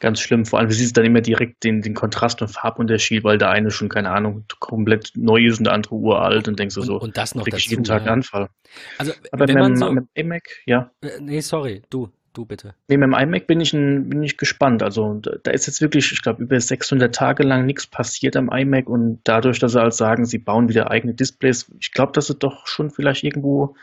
Ganz 0.00 0.20
schlimm. 0.20 0.46
Vor 0.46 0.58
allem, 0.58 0.68
du 0.68 0.74
siehst 0.74 0.96
dann 0.96 1.04
immer 1.04 1.20
direkt 1.20 1.62
den, 1.62 1.82
den 1.82 1.92
Kontrast 1.92 2.40
und 2.40 2.48
Farbunterschied, 2.48 3.22
weil 3.22 3.36
der 3.36 3.50
eine 3.50 3.70
schon, 3.70 3.90
keine 3.90 4.10
Ahnung, 4.10 4.44
komplett 4.58 5.12
neu 5.14 5.44
ist 5.44 5.58
und 5.58 5.64
der 5.64 5.74
andere 5.74 5.94
uralt 5.94 6.48
und 6.48 6.58
denkst 6.58 6.74
du 6.74 6.82
so, 6.82 6.98
und 6.98 7.18
das 7.18 7.34
noch 7.34 7.44
dazu, 7.44 7.68
jeden 7.68 7.84
Tag 7.84 8.06
ja. 8.06 8.12
Anfall. 8.12 8.48
Also, 8.96 9.12
Aber 9.30 9.46
wenn 9.46 9.58
man 9.58 9.76
so, 9.76 9.92
mit 9.92 10.04
dem 10.16 10.26
iMac, 10.26 10.48
ja. 10.64 10.90
Äh, 11.02 11.20
nee, 11.20 11.40
sorry, 11.40 11.82
du, 11.90 12.08
du 12.32 12.46
bitte. 12.46 12.74
Nee, 12.88 12.96
mit 12.96 13.08
dem 13.08 13.14
iMac 13.14 13.46
bin 13.46 13.60
ich, 13.60 13.74
ein, 13.74 14.08
bin 14.08 14.22
ich 14.22 14.38
gespannt. 14.38 14.82
Also, 14.82 15.20
da 15.20 15.50
ist 15.50 15.66
jetzt 15.66 15.82
wirklich, 15.82 16.10
ich 16.12 16.22
glaube, 16.22 16.42
über 16.42 16.58
600 16.58 17.14
Tage 17.14 17.42
lang 17.42 17.66
nichts 17.66 17.86
passiert 17.86 18.36
am 18.36 18.48
iMac 18.50 18.88
und 18.88 19.20
dadurch, 19.24 19.58
dass 19.58 19.72
sie 19.72 19.80
halt 19.80 19.92
sagen, 19.92 20.24
sie 20.24 20.38
bauen 20.38 20.70
wieder 20.70 20.90
eigene 20.90 21.12
Displays, 21.12 21.70
ich 21.78 21.92
glaube, 21.92 22.12
dass 22.12 22.28
sie 22.28 22.36
doch 22.36 22.66
schon 22.66 22.90
vielleicht 22.90 23.22
irgendwo 23.22 23.76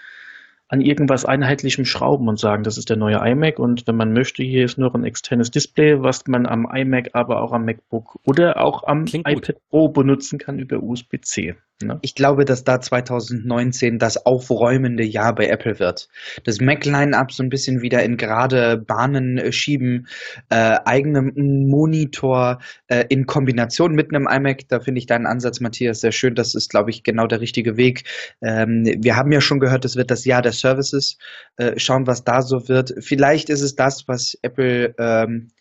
an 0.69 0.81
irgendwas 0.81 1.25
Einheitlichem 1.25 1.85
schrauben 1.85 2.27
und 2.27 2.39
sagen, 2.39 2.63
das 2.63 2.77
ist 2.77 2.89
der 2.89 2.97
neue 2.97 3.17
iMac 3.17 3.59
und 3.59 3.87
wenn 3.87 3.95
man 3.95 4.13
möchte, 4.13 4.43
hier 4.43 4.65
ist 4.65 4.77
nur 4.77 4.93
ein 4.93 5.05
externes 5.05 5.51
Display, 5.51 6.01
was 6.01 6.27
man 6.27 6.45
am 6.45 6.67
iMac, 6.71 7.11
aber 7.13 7.41
auch 7.41 7.53
am 7.53 7.65
MacBook 7.65 8.19
oder 8.25 8.61
auch 8.61 8.83
am 8.83 9.05
Klingt 9.05 9.27
iPad 9.27 9.55
gut. 9.55 9.69
Pro 9.69 9.87
benutzen 9.89 10.39
kann 10.39 10.59
über 10.59 10.83
USB-C. 10.83 11.55
Ne? 11.81 11.99
Ich 12.01 12.15
glaube, 12.15 12.43
dass 12.43 12.63
da 12.63 12.81
2019 12.81 13.99
das 13.99 14.25
aufräumende 14.25 15.03
Jahr 15.03 15.35
bei 15.35 15.47
Apple 15.47 15.77
wird. 15.77 16.09
Das 16.43 16.59
Mac-Line-Up 16.59 17.31
so 17.31 17.43
ein 17.43 17.49
bisschen 17.49 17.81
wieder 17.81 18.01
in 18.03 18.17
gerade 18.17 18.77
Bahnen 18.77 19.37
äh, 19.37 19.51
schieben, 19.51 20.07
äh, 20.49 20.79
eigenem 20.85 21.33
Monitor 21.69 22.59
äh, 22.87 23.05
in 23.09 23.27
Kombination 23.27 23.93
mit 23.93 24.09
einem 24.09 24.27
iMac. 24.27 24.67
Da 24.69 24.79
finde 24.79 24.99
ich 24.99 25.05
deinen 25.05 25.27
Ansatz, 25.27 25.59
Matthias, 25.59 26.01
sehr 26.01 26.11
schön. 26.11 26.33
Das 26.33 26.55
ist, 26.55 26.69
glaube 26.69 26.89
ich, 26.89 27.03
genau 27.03 27.27
der 27.27 27.41
richtige 27.41 27.77
Weg. 27.77 28.05
Ähm, 28.41 28.83
wir 28.97 29.15
haben 29.15 29.31
ja 29.31 29.41
schon 29.41 29.59
gehört, 29.59 29.85
es 29.85 29.95
wird 29.95 30.09
das 30.09 30.25
Jahr 30.25 30.41
der 30.41 30.53
Services. 30.53 31.19
Äh, 31.57 31.77
schauen, 31.77 32.07
was 32.07 32.23
da 32.23 32.41
so 32.41 32.67
wird. 32.67 32.95
Vielleicht 33.01 33.49
ist 33.49 33.61
es 33.61 33.75
das, 33.75 34.07
was 34.07 34.35
Apple 34.41 34.95
ähm, 34.97 35.51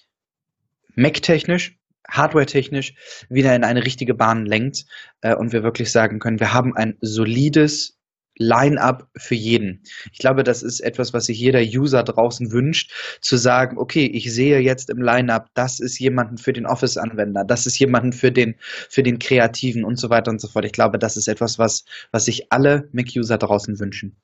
Mac-technisch 0.95 1.77
hardware-technisch 2.09 2.95
wieder 3.29 3.55
in 3.55 3.65
eine 3.65 3.85
richtige 3.85 4.15
Bahn 4.15 4.47
lenkt 4.47 4.87
äh, 5.21 5.35
und 5.35 5.53
wir 5.53 5.63
wirklich 5.63 5.91
sagen 5.93 6.19
können, 6.19 6.41
wir 6.41 6.53
haben 6.53 6.77
ein 6.77 6.97
solides 7.01 7.97
Line-up 8.39 9.09
für 9.17 9.35
jeden. 9.35 9.83
Ich 10.13 10.19
glaube, 10.19 10.45
das 10.45 10.63
ist 10.63 10.81
etwas, 10.81 11.13
was 11.15 11.27
sich 11.27 11.39
jeder 11.39 11.61
User 11.61 12.03
draußen 12.03 12.53
wünscht, 12.53 12.93
zu 13.21 13.37
sagen, 13.37 13.79
okay, 13.79 14.07
ich 14.07 14.33
sehe 14.33 14.61
jetzt 14.61 14.91
im 14.91 15.01
Line-up, 15.01 15.49
das 15.55 15.81
ist 15.81 15.99
jemanden 15.99 16.37
für 16.37 16.53
den 16.53 16.67
Office-Anwender, 16.67 17.45
das 17.45 17.67
ist 17.67 17.79
jemanden 17.79 18.13
für 18.13 18.33
den, 18.33 18.57
für 18.61 19.03
den 19.03 19.19
Kreativen 19.19 19.85
und 19.85 19.99
so 19.99 20.11
weiter 20.11 20.31
und 20.31 20.41
so 20.41 20.49
fort. 20.49 20.65
Ich 20.67 20.73
glaube, 20.73 20.99
das 20.99 21.17
ist 21.17 21.29
etwas, 21.29 21.59
was, 21.59 21.85
was 22.11 22.27
sich 22.27 22.53
alle 22.53 22.89
Mac-User 22.93 23.39
draußen 23.39 23.79
wünschen. 23.81 24.17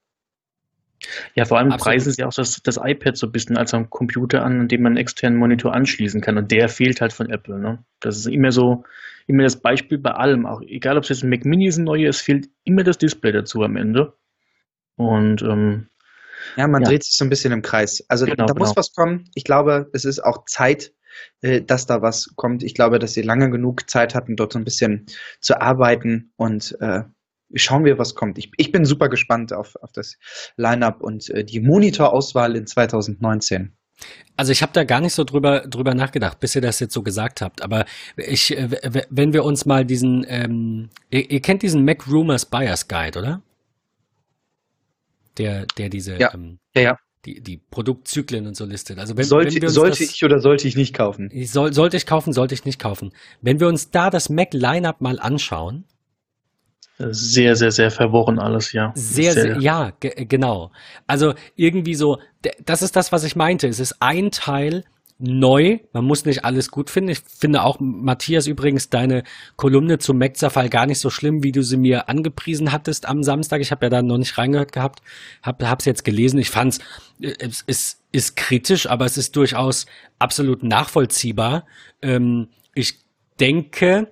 Ja, 1.34 1.44
vor 1.44 1.58
allem 1.58 1.72
Absolut. 1.72 1.84
preisen 1.84 2.12
sie 2.12 2.24
auch 2.24 2.32
das, 2.32 2.62
das 2.62 2.78
iPad 2.82 3.16
so 3.16 3.26
ein 3.26 3.32
bisschen 3.32 3.56
als 3.56 3.74
am 3.74 3.90
Computer 3.90 4.44
an, 4.44 4.60
an 4.60 4.68
dem 4.68 4.82
man 4.82 4.92
einen 4.92 4.98
externen 4.98 5.38
Monitor 5.38 5.74
anschließen 5.74 6.20
kann. 6.20 6.38
Und 6.38 6.50
der 6.50 6.68
fehlt 6.68 7.00
halt 7.00 7.12
von 7.12 7.30
Apple. 7.30 7.58
Ne? 7.58 7.84
Das 8.00 8.16
ist 8.16 8.26
immer 8.26 8.52
so, 8.52 8.84
immer 9.26 9.42
das 9.42 9.56
Beispiel 9.56 9.98
bei 9.98 10.12
allem. 10.12 10.46
Auch 10.46 10.60
egal, 10.62 10.96
ob 10.96 11.04
es 11.04 11.10
jetzt 11.10 11.24
ein 11.24 11.30
Mac 11.30 11.44
Mini 11.44 11.66
ist, 11.66 11.78
ein 11.78 11.84
neues, 11.84 12.16
es 12.16 12.22
fehlt 12.22 12.48
immer 12.64 12.84
das 12.84 12.98
Display 12.98 13.32
dazu 13.32 13.62
am 13.62 13.76
Ende. 13.76 14.14
Und 14.96 15.42
ähm, 15.42 15.88
ja, 16.56 16.66
man 16.68 16.82
ja. 16.82 16.88
dreht 16.88 17.04
sich 17.04 17.16
so 17.16 17.24
ein 17.24 17.30
bisschen 17.30 17.52
im 17.52 17.62
Kreis. 17.62 18.04
Also 18.08 18.26
genau, 18.26 18.46
da 18.46 18.54
muss 18.54 18.70
genau. 18.70 18.76
was 18.76 18.92
kommen. 18.92 19.30
Ich 19.34 19.44
glaube, 19.44 19.88
es 19.92 20.04
ist 20.04 20.20
auch 20.20 20.44
Zeit, 20.46 20.92
äh, 21.40 21.62
dass 21.62 21.86
da 21.86 22.02
was 22.02 22.32
kommt. 22.36 22.62
Ich 22.62 22.74
glaube, 22.74 22.98
dass 22.98 23.14
sie 23.14 23.22
lange 23.22 23.50
genug 23.50 23.88
Zeit 23.88 24.14
hatten, 24.14 24.36
dort 24.36 24.52
so 24.52 24.58
ein 24.58 24.64
bisschen 24.64 25.06
zu 25.40 25.60
arbeiten 25.60 26.32
und 26.36 26.76
äh, 26.80 27.02
schauen 27.54 27.84
wir, 27.84 27.98
was 27.98 28.14
kommt. 28.14 28.38
Ich, 28.38 28.50
ich 28.56 28.72
bin 28.72 28.84
super 28.84 29.08
gespannt 29.08 29.52
auf, 29.52 29.76
auf 29.76 29.92
das 29.92 30.18
Line-up 30.56 31.02
und 31.02 31.30
äh, 31.30 31.44
die 31.44 31.60
Monitorauswahl 31.60 32.56
in 32.56 32.66
2019. 32.66 33.72
Also 34.36 34.50
ich 34.52 34.62
habe 34.62 34.72
da 34.72 34.84
gar 34.84 35.00
nicht 35.00 35.12
so 35.12 35.24
drüber 35.24 35.60
drüber 35.60 35.94
nachgedacht, 35.94 36.40
bis 36.40 36.54
ihr 36.54 36.62
das 36.62 36.80
jetzt 36.80 36.94
so 36.94 37.02
gesagt 37.02 37.40
habt. 37.40 37.62
Aber 37.62 37.84
ich, 38.16 38.56
äh, 38.56 39.04
wenn 39.10 39.32
wir 39.32 39.44
uns 39.44 39.66
mal 39.66 39.84
diesen, 39.84 40.24
ähm, 40.28 40.88
ihr, 41.10 41.30
ihr, 41.30 41.40
kennt 41.40 41.62
diesen 41.62 41.84
Mac 41.84 42.06
Rumors 42.08 42.46
Buyers 42.46 42.88
Guide, 42.88 43.18
oder? 43.18 43.42
Der, 45.38 45.66
der 45.78 45.88
diese, 45.88 46.18
ja. 46.18 46.32
Ähm, 46.34 46.58
ja, 46.74 46.82
ja. 46.82 46.98
Die, 47.24 47.40
die 47.40 47.58
Produktzyklen 47.58 48.48
und 48.48 48.56
so 48.56 48.64
listet. 48.64 48.98
Also 48.98 49.16
wenn, 49.16 49.24
sollte, 49.24 49.62
wenn 49.62 49.68
sollte 49.68 49.90
das, 49.90 50.00
ich 50.00 50.24
oder 50.24 50.40
sollte 50.40 50.66
ich 50.66 50.74
nicht 50.74 50.92
kaufen? 50.92 51.30
Soll, 51.44 51.72
sollte 51.72 51.96
ich 51.96 52.04
kaufen, 52.04 52.32
sollte 52.32 52.54
ich 52.54 52.64
nicht 52.64 52.80
kaufen. 52.80 53.12
Wenn 53.40 53.60
wir 53.60 53.68
uns 53.68 53.92
da 53.92 54.10
das 54.10 54.28
Mac 54.28 54.52
Lineup 54.52 55.00
mal 55.00 55.20
anschauen, 55.20 55.84
sehr, 57.10 57.56
sehr, 57.56 57.72
sehr 57.72 57.90
verworren 57.90 58.38
alles, 58.38 58.72
ja. 58.72 58.92
Sehr, 58.94 59.32
sehr, 59.32 59.58
ja, 59.58 59.92
genau. 60.00 60.70
Also 61.06 61.34
irgendwie 61.56 61.94
so, 61.94 62.18
das 62.64 62.82
ist 62.82 62.96
das, 62.96 63.12
was 63.12 63.24
ich 63.24 63.36
meinte. 63.36 63.68
Es 63.68 63.80
ist 63.80 63.96
ein 64.00 64.30
Teil 64.30 64.84
neu. 65.18 65.78
Man 65.92 66.04
muss 66.04 66.24
nicht 66.24 66.44
alles 66.44 66.70
gut 66.70 66.90
finden. 66.90 67.10
Ich 67.10 67.20
finde 67.20 67.62
auch, 67.62 67.78
Matthias, 67.80 68.46
übrigens 68.46 68.90
deine 68.90 69.22
Kolumne 69.56 69.98
zum 69.98 70.18
Mac-Zerfall 70.18 70.68
gar 70.68 70.86
nicht 70.86 70.98
so 70.98 71.10
schlimm, 71.10 71.42
wie 71.42 71.52
du 71.52 71.62
sie 71.62 71.76
mir 71.76 72.08
angepriesen 72.08 72.72
hattest 72.72 73.06
am 73.06 73.22
Samstag. 73.22 73.60
Ich 73.60 73.70
habe 73.70 73.86
ja 73.86 73.90
da 73.90 74.02
noch 74.02 74.18
nicht 74.18 74.36
reingehört 74.36 74.72
gehabt, 74.72 75.00
habe 75.42 75.76
es 75.78 75.84
jetzt 75.84 76.04
gelesen. 76.04 76.38
Ich 76.38 76.50
fand's, 76.50 76.80
es 77.20 77.62
ist, 77.62 78.00
ist 78.10 78.36
kritisch, 78.36 78.88
aber 78.88 79.04
es 79.04 79.16
ist 79.16 79.36
durchaus 79.36 79.86
absolut 80.18 80.64
nachvollziehbar. 80.64 81.66
Ähm, 82.02 82.48
ich 82.74 82.98
denke, 83.38 84.08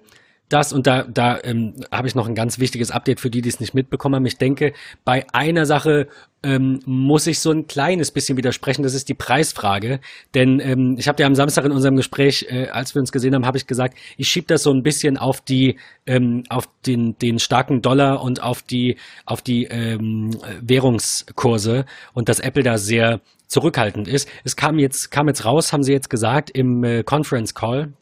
das 0.51 0.72
und 0.72 0.86
da, 0.86 1.05
da 1.05 1.38
ähm, 1.42 1.74
habe 1.90 2.09
ich 2.09 2.14
noch 2.14 2.28
ein 2.28 2.34
ganz 2.34 2.59
wichtiges 2.59 2.90
Update 2.90 3.20
für 3.20 3.30
die, 3.30 3.40
die 3.40 3.48
es 3.48 3.61
nicht 3.61 3.72
mitbekommen 3.72 4.16
haben. 4.16 4.26
Ich 4.26 4.36
denke, 4.36 4.72
bei 5.05 5.24
einer 5.32 5.64
Sache 5.64 6.09
ähm, 6.42 6.80
muss 6.86 7.26
ich 7.26 7.38
so 7.38 7.51
ein 7.51 7.66
kleines 7.66 8.11
bisschen 8.11 8.36
widersprechen. 8.36 8.82
Das 8.82 8.94
ist 8.94 9.09
die 9.09 9.14
Preisfrage. 9.14 10.01
Denn 10.34 10.61
ähm, 10.61 10.96
ich 10.98 11.07
habe 11.07 11.16
dir 11.16 11.26
am 11.26 11.34
Samstag 11.34 11.64
in 11.64 11.72
unserem 11.72 11.96
Gespräch, 11.96 12.46
äh, 12.51 12.68
als 12.68 12.94
wir 12.94 13.01
uns 13.01 13.12
gesehen 13.12 13.34
haben, 13.34 13.46
habe 13.46 13.59
ich 13.59 13.66
gesagt, 13.66 13.96
ich 14.16 14.28
schiebe 14.28 14.46
das 14.46 14.62
so 14.62 14.72
ein 14.72 14.82
bisschen 14.82 15.16
auf 15.16 15.40
die, 15.40 15.78
ähm, 16.07 16.44
auf 16.48 16.68
den, 16.86 17.16
den 17.18 17.38
starken 17.38 17.82
Dollar 17.82 18.22
und 18.22 18.42
auf 18.42 18.62
die, 18.62 18.96
auf 19.26 19.42
die 19.42 19.64
ähm, 19.64 20.30
Währungskurse 20.61 21.84
und 22.12 22.28
dass 22.28 22.40
Apple 22.40 22.62
da 22.62 22.78
sehr 22.78 23.20
zurückhaltend 23.46 24.09
ist. 24.09 24.28
Es 24.44 24.57
kam 24.57 24.78
jetzt, 24.78 25.11
kam 25.11 25.28
jetzt 25.28 25.44
raus, 25.44 25.72
haben 25.72 25.82
sie 25.82 25.92
jetzt 25.92 26.09
gesagt 26.09 26.51
im 26.51 26.84
äh, 26.84 27.03
Conference 27.03 27.55
Call 27.55 27.92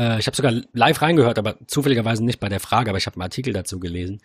äh, 0.00 0.18
ich 0.18 0.26
habe 0.26 0.36
sogar 0.36 0.52
live 0.72 1.02
reingehört, 1.02 1.38
aber 1.38 1.56
zufälligerweise 1.66 2.24
nicht 2.24 2.40
bei 2.40 2.48
der 2.48 2.60
Frage, 2.60 2.90
aber 2.90 2.98
ich 2.98 3.06
habe 3.06 3.16
einen 3.16 3.22
Artikel 3.22 3.52
dazu 3.52 3.78
gelesen. 3.78 4.20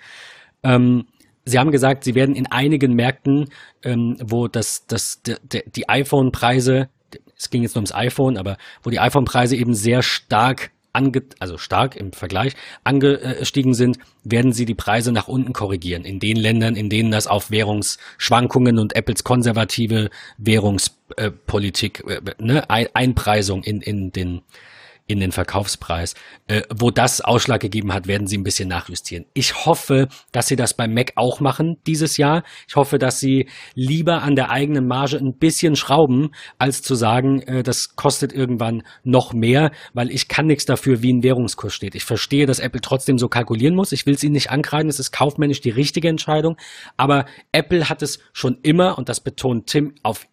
Ähm, 0.64 1.08
Sie 1.48 1.60
haben 1.60 1.70
gesagt, 1.70 2.04
Sie 2.04 2.16
werden 2.16 2.34
in 2.36 2.48
einigen 2.48 2.94
Märkten, 2.94 3.50
ähm, 3.84 4.18
wo 4.20 4.48
das, 4.48 4.88
das, 4.88 5.22
de, 5.22 5.38
de, 5.44 5.64
die 5.70 5.88
iPhone-Preise, 5.88 6.90
es 7.38 7.52
ging 7.52 7.62
jetzt 7.62 7.76
nur 7.76 7.82
ums 7.82 7.94
iPhone, 7.94 8.38
aber 8.38 8.58
wo 8.82 8.90
die 8.90 9.00
iPhone-Preise 9.00 9.56
eben 9.56 9.76
sehr 9.76 10.02
stark 10.02 10.72
ange, 10.92 11.22
also 11.40 11.60
stark 11.60 11.96
im 11.98 12.14
Vergleich 12.14 12.54
angestiegen 12.84 13.76
sind, 13.76 14.00
werden 14.24 14.54
sie 14.54 14.66
die 14.66 14.74
Preise 14.74 15.12
nach 15.12 15.28
unten 15.28 15.54
korrigieren. 15.54 16.04
In 16.04 16.20
den 16.20 16.38
Ländern, 16.38 16.76
in 16.76 16.90
denen 16.90 17.12
das 17.12 17.28
auf 17.28 17.52
Währungsschwankungen 17.52 18.80
und 18.80 18.96
Apples 18.96 19.24
konservative 19.24 20.10
Währungspolitik, 20.38 22.04
äh, 22.08 22.22
ne, 22.40 22.68
Einpreisung 22.70 23.64
in, 23.64 23.82
in 23.82 24.12
den 24.12 24.42
in 25.08 25.20
den 25.20 25.32
Verkaufspreis. 25.32 26.16
Äh, 26.47 26.64
wo 26.74 26.91
das 26.91 27.22
Ausschlag 27.22 27.62
gegeben 27.62 27.93
hat, 27.93 28.08
werden 28.08 28.28
sie 28.28 28.38
ein 28.38 28.43
bisschen 28.43 28.70
nachjustieren. 28.70 29.26
Ich 29.34 29.66
hoffe, 29.66 30.08
dass 30.32 30.47
sie 30.47 30.56
das 30.56 30.74
beim 30.74 30.93
Mac 30.93 31.14
auch 31.16 31.39
machen 31.39 31.78
dieses 31.86 32.18
Jahr. 32.18 32.43
Ich 32.68 32.76
hoffe, 32.76 32.97
dass 32.97 33.20
sie 33.20 33.47
lieber 33.74 34.24
an 34.24 34.36
der 34.36 34.49
eigenen 34.49 34.88
Marge 34.88 35.18
ein 35.18 35.38
bisschen 35.38 35.76
schrauben, 35.76 36.32
als 36.58 36.82
zu 36.82 36.95
sagen, 36.95 37.41
äh, 37.43 37.64
das 37.64 37.95
kostet 37.95 38.34
irgendwann 38.34 38.84
noch 39.03 39.34
mehr, 39.34 39.72
weil 39.93 40.12
ich 40.12 40.28
kann 40.28 40.47
nichts 40.47 40.66
dafür, 40.66 41.01
wie 41.01 41.14
ein 41.14 41.24
Währungskurs 41.24 41.74
steht. 41.74 41.95
Ich 41.95 42.06
verstehe, 42.06 42.45
dass 42.45 42.60
Apple 42.60 42.82
trotzdem 42.82 43.18
so 43.18 43.28
kalkulieren 43.28 43.76
muss. 43.76 43.91
Ich 43.91 44.06
will 44.06 44.16
es 44.16 44.24
ihnen 44.24 44.34
nicht 44.34 44.51
ankreiden. 44.51 44.89
Es 44.89 44.99
ist 44.99 45.12
kaufmännisch 45.12 45.62
die 45.62 45.70
richtige 45.70 46.10
Entscheidung. 46.10 46.58
Aber 46.97 47.26
Apple 47.51 47.89
hat 47.89 48.01
es 48.01 48.20
schon 48.34 48.58
immer, 48.64 48.97
und 48.97 49.10
das 49.10 49.20
betont 49.20 49.68
Tim 49.68 49.95
auf 50.03 50.28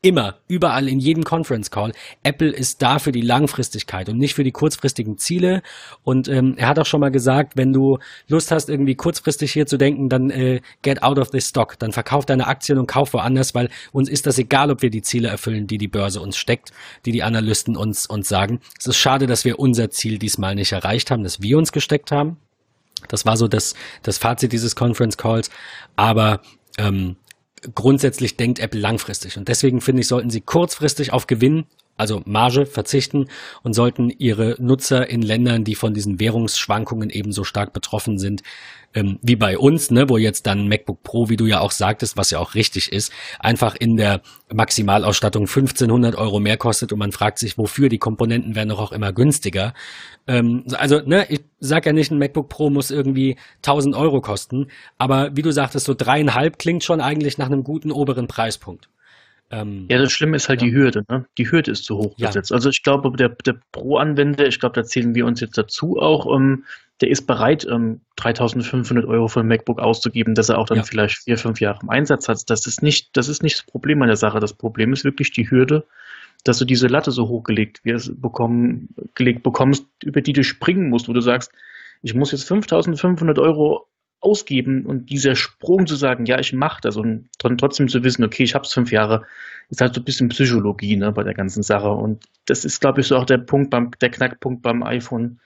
immer, 0.00 0.36
überall 0.46 0.88
in 0.88 1.00
jedem 1.00 1.24
Conference 1.24 1.70
Call. 1.70 1.92
Apple 2.22 2.50
ist 2.50 2.82
da 2.82 2.98
für 2.98 3.10
die 3.10 3.20
Langfristigkeit 3.20 4.08
und 4.08 4.18
nicht 4.18 4.34
für 4.34 4.44
die 4.44 4.52
kurzfristigen 4.52 5.18
Ziele. 5.18 5.62
Und 6.04 6.28
ähm, 6.28 6.54
er 6.56 6.68
hat 6.68 6.78
auch 6.78 6.86
schon 6.86 7.00
mal 7.00 7.10
gesagt, 7.10 7.56
wenn 7.56 7.72
du 7.72 7.98
Lust 8.28 8.52
hast, 8.52 8.68
irgendwie 8.68 8.94
kurzfristig 8.94 9.52
hier 9.52 9.66
zu 9.66 9.76
denken, 9.76 10.08
dann 10.08 10.30
äh, 10.30 10.60
get 10.82 11.02
out 11.02 11.18
of 11.18 11.30
this 11.30 11.48
stock. 11.48 11.78
Dann 11.78 11.92
verkauf 11.92 12.24
deine 12.24 12.46
Aktien 12.46 12.78
und 12.78 12.86
kauf 12.86 13.12
woanders, 13.12 13.54
weil 13.54 13.68
uns 13.92 14.08
ist 14.08 14.26
das 14.26 14.38
egal, 14.38 14.70
ob 14.70 14.82
wir 14.82 14.90
die 14.90 15.02
Ziele 15.02 15.28
erfüllen, 15.28 15.66
die 15.66 15.78
die 15.78 15.88
Börse 15.88 16.20
uns 16.20 16.36
steckt, 16.36 16.72
die 17.04 17.12
die 17.12 17.24
Analysten 17.24 17.76
uns, 17.76 18.06
uns 18.06 18.28
sagen. 18.28 18.60
Es 18.78 18.86
ist 18.86 18.96
schade, 18.96 19.26
dass 19.26 19.44
wir 19.44 19.58
unser 19.58 19.90
Ziel 19.90 20.18
diesmal 20.18 20.54
nicht 20.54 20.72
erreicht 20.72 21.10
haben, 21.10 21.24
dass 21.24 21.42
wir 21.42 21.58
uns 21.58 21.72
gesteckt 21.72 22.12
haben. 22.12 22.36
Das 23.08 23.26
war 23.26 23.36
so 23.36 23.48
das, 23.48 23.74
das 24.02 24.18
Fazit 24.18 24.52
dieses 24.52 24.76
Conference 24.76 25.16
Calls. 25.16 25.50
Aber 25.96 26.40
ähm, 26.78 27.16
grundsätzlich 27.74 28.36
denkt 28.36 28.58
Apple 28.58 28.80
langfristig. 28.80 29.36
Und 29.38 29.48
deswegen 29.48 29.80
finde 29.80 30.00
ich, 30.00 30.08
sollten 30.08 30.30
sie 30.30 30.40
kurzfristig 30.40 31.12
auf 31.12 31.26
Gewinn, 31.26 31.64
also 31.96 32.22
Marge, 32.24 32.66
verzichten 32.66 33.28
und 33.62 33.74
sollten 33.74 34.10
ihre 34.10 34.56
Nutzer 34.58 35.08
in 35.08 35.22
Ländern, 35.22 35.64
die 35.64 35.74
von 35.74 35.94
diesen 35.94 36.20
Währungsschwankungen 36.20 37.10
ebenso 37.10 37.44
stark 37.44 37.72
betroffen 37.72 38.18
sind, 38.18 38.42
ähm, 38.96 39.18
wie 39.22 39.36
bei 39.36 39.58
uns, 39.58 39.90
ne, 39.90 40.08
wo 40.08 40.16
jetzt 40.16 40.46
dann 40.46 40.68
MacBook 40.68 41.02
Pro, 41.02 41.28
wie 41.28 41.36
du 41.36 41.46
ja 41.46 41.60
auch 41.60 41.70
sagtest, 41.70 42.16
was 42.16 42.30
ja 42.30 42.38
auch 42.38 42.54
richtig 42.54 42.90
ist, 42.92 43.12
einfach 43.38 43.76
in 43.76 43.96
der 43.96 44.22
Maximalausstattung 44.52 45.42
1500 45.42 46.16
Euro 46.16 46.40
mehr 46.40 46.56
kostet 46.56 46.92
und 46.92 46.98
man 46.98 47.12
fragt 47.12 47.38
sich, 47.38 47.58
wofür 47.58 47.88
die 47.88 47.98
Komponenten 47.98 48.54
werden 48.54 48.70
doch 48.70 48.80
auch 48.80 48.92
immer 48.92 49.12
günstiger. 49.12 49.74
Ähm, 50.26 50.64
also, 50.72 51.00
ne, 51.00 51.26
ich 51.28 51.44
sag 51.60 51.84
ja 51.86 51.92
nicht, 51.92 52.10
ein 52.10 52.18
MacBook 52.18 52.48
Pro 52.48 52.70
muss 52.70 52.90
irgendwie 52.90 53.36
1000 53.56 53.94
Euro 53.94 54.20
kosten, 54.20 54.68
aber 54.98 55.36
wie 55.36 55.42
du 55.42 55.52
sagtest, 55.52 55.84
so 55.84 55.94
dreieinhalb 55.94 56.58
klingt 56.58 56.82
schon 56.82 57.00
eigentlich 57.00 57.38
nach 57.38 57.46
einem 57.46 57.64
guten 57.64 57.92
oberen 57.92 58.26
Preispunkt. 58.26 58.88
Ähm, 59.50 59.86
ja, 59.88 59.98
das 59.98 60.12
Schlimme 60.12 60.36
ist 60.36 60.48
halt 60.48 60.60
ja. 60.60 60.68
die 60.68 60.74
Hürde. 60.74 61.04
Ne? 61.08 61.24
Die 61.38 61.50
Hürde 61.50 61.70
ist 61.70 61.84
zu 61.84 61.96
hoch 61.96 62.14
ja. 62.16 62.28
gesetzt. 62.28 62.52
Also 62.52 62.68
ich 62.68 62.82
glaube, 62.82 63.16
der, 63.16 63.28
der 63.28 63.56
Pro-Anwender, 63.72 64.46
ich 64.46 64.58
glaube, 64.58 64.74
da 64.74 64.84
zählen 64.84 65.14
wir 65.14 65.26
uns 65.26 65.40
jetzt 65.40 65.56
dazu 65.56 65.98
auch, 65.98 66.34
ähm, 66.34 66.64
der 67.00 67.10
ist 67.10 67.26
bereit, 67.26 67.66
ähm, 67.70 68.00
3500 68.16 69.04
Euro 69.04 69.28
für 69.28 69.40
ein 69.40 69.48
MacBook 69.48 69.80
auszugeben, 69.80 70.34
dass 70.34 70.48
er 70.48 70.58
auch 70.58 70.66
dann 70.66 70.78
ja. 70.78 70.82
vielleicht 70.82 71.18
vier, 71.18 71.36
fünf 71.36 71.60
Jahre 71.60 71.80
im 71.82 71.90
Einsatz 71.90 72.28
hat. 72.28 72.48
Das 72.48 72.66
ist 72.66 72.82
nicht, 72.82 73.16
das 73.16 73.28
ist 73.28 73.42
nicht 73.42 73.58
das 73.58 73.66
Problem 73.66 74.00
an 74.02 74.08
der 74.08 74.16
Sache. 74.16 74.40
Das 74.40 74.54
Problem 74.54 74.92
ist 74.92 75.04
wirklich 75.04 75.30
die 75.30 75.50
Hürde, 75.50 75.86
dass 76.44 76.58
du 76.58 76.64
diese 76.64 76.86
Latte 76.86 77.10
so 77.10 77.28
hochgelegt 77.28 77.84
wirst, 77.84 78.20
bekommen, 78.20 78.88
gelegt 79.14 79.42
bekommst, 79.42 79.86
über 80.02 80.22
die 80.22 80.32
du 80.32 80.42
springen 80.42 80.88
musst, 80.88 81.08
wo 81.08 81.12
du 81.12 81.20
sagst, 81.20 81.52
ich 82.02 82.14
muss 82.14 82.32
jetzt 82.32 82.44
5500 82.44 83.38
Euro 83.38 83.86
ausgeben 84.26 84.84
und 84.84 85.08
dieser 85.08 85.36
Sprung 85.36 85.86
zu 85.86 85.94
sagen, 85.94 86.26
ja, 86.26 86.40
ich 86.40 86.52
mache 86.52 86.80
das 86.82 86.96
und 86.96 87.28
trotzdem 87.38 87.86
zu 87.86 88.02
wissen, 88.02 88.24
okay, 88.24 88.42
ich 88.42 88.54
habe 88.56 88.64
es 88.64 88.72
fünf 88.72 88.90
Jahre, 88.90 89.22
ist 89.68 89.80
halt 89.80 89.94
so 89.94 90.00
ein 90.00 90.04
bisschen 90.04 90.28
Psychologie 90.30 90.96
ne, 90.96 91.12
bei 91.12 91.22
der 91.22 91.34
ganzen 91.34 91.62
Sache. 91.62 91.90
Und 91.90 92.24
das 92.46 92.64
ist, 92.64 92.80
glaube 92.80 93.00
ich, 93.00 93.06
so 93.06 93.16
auch 93.16 93.24
der 93.24 93.38
Punkt 93.38 93.70
beim, 93.70 93.92
der 94.00 94.10
Knackpunkt 94.10 94.62
beim 94.62 94.82
iPhone, 94.82 95.38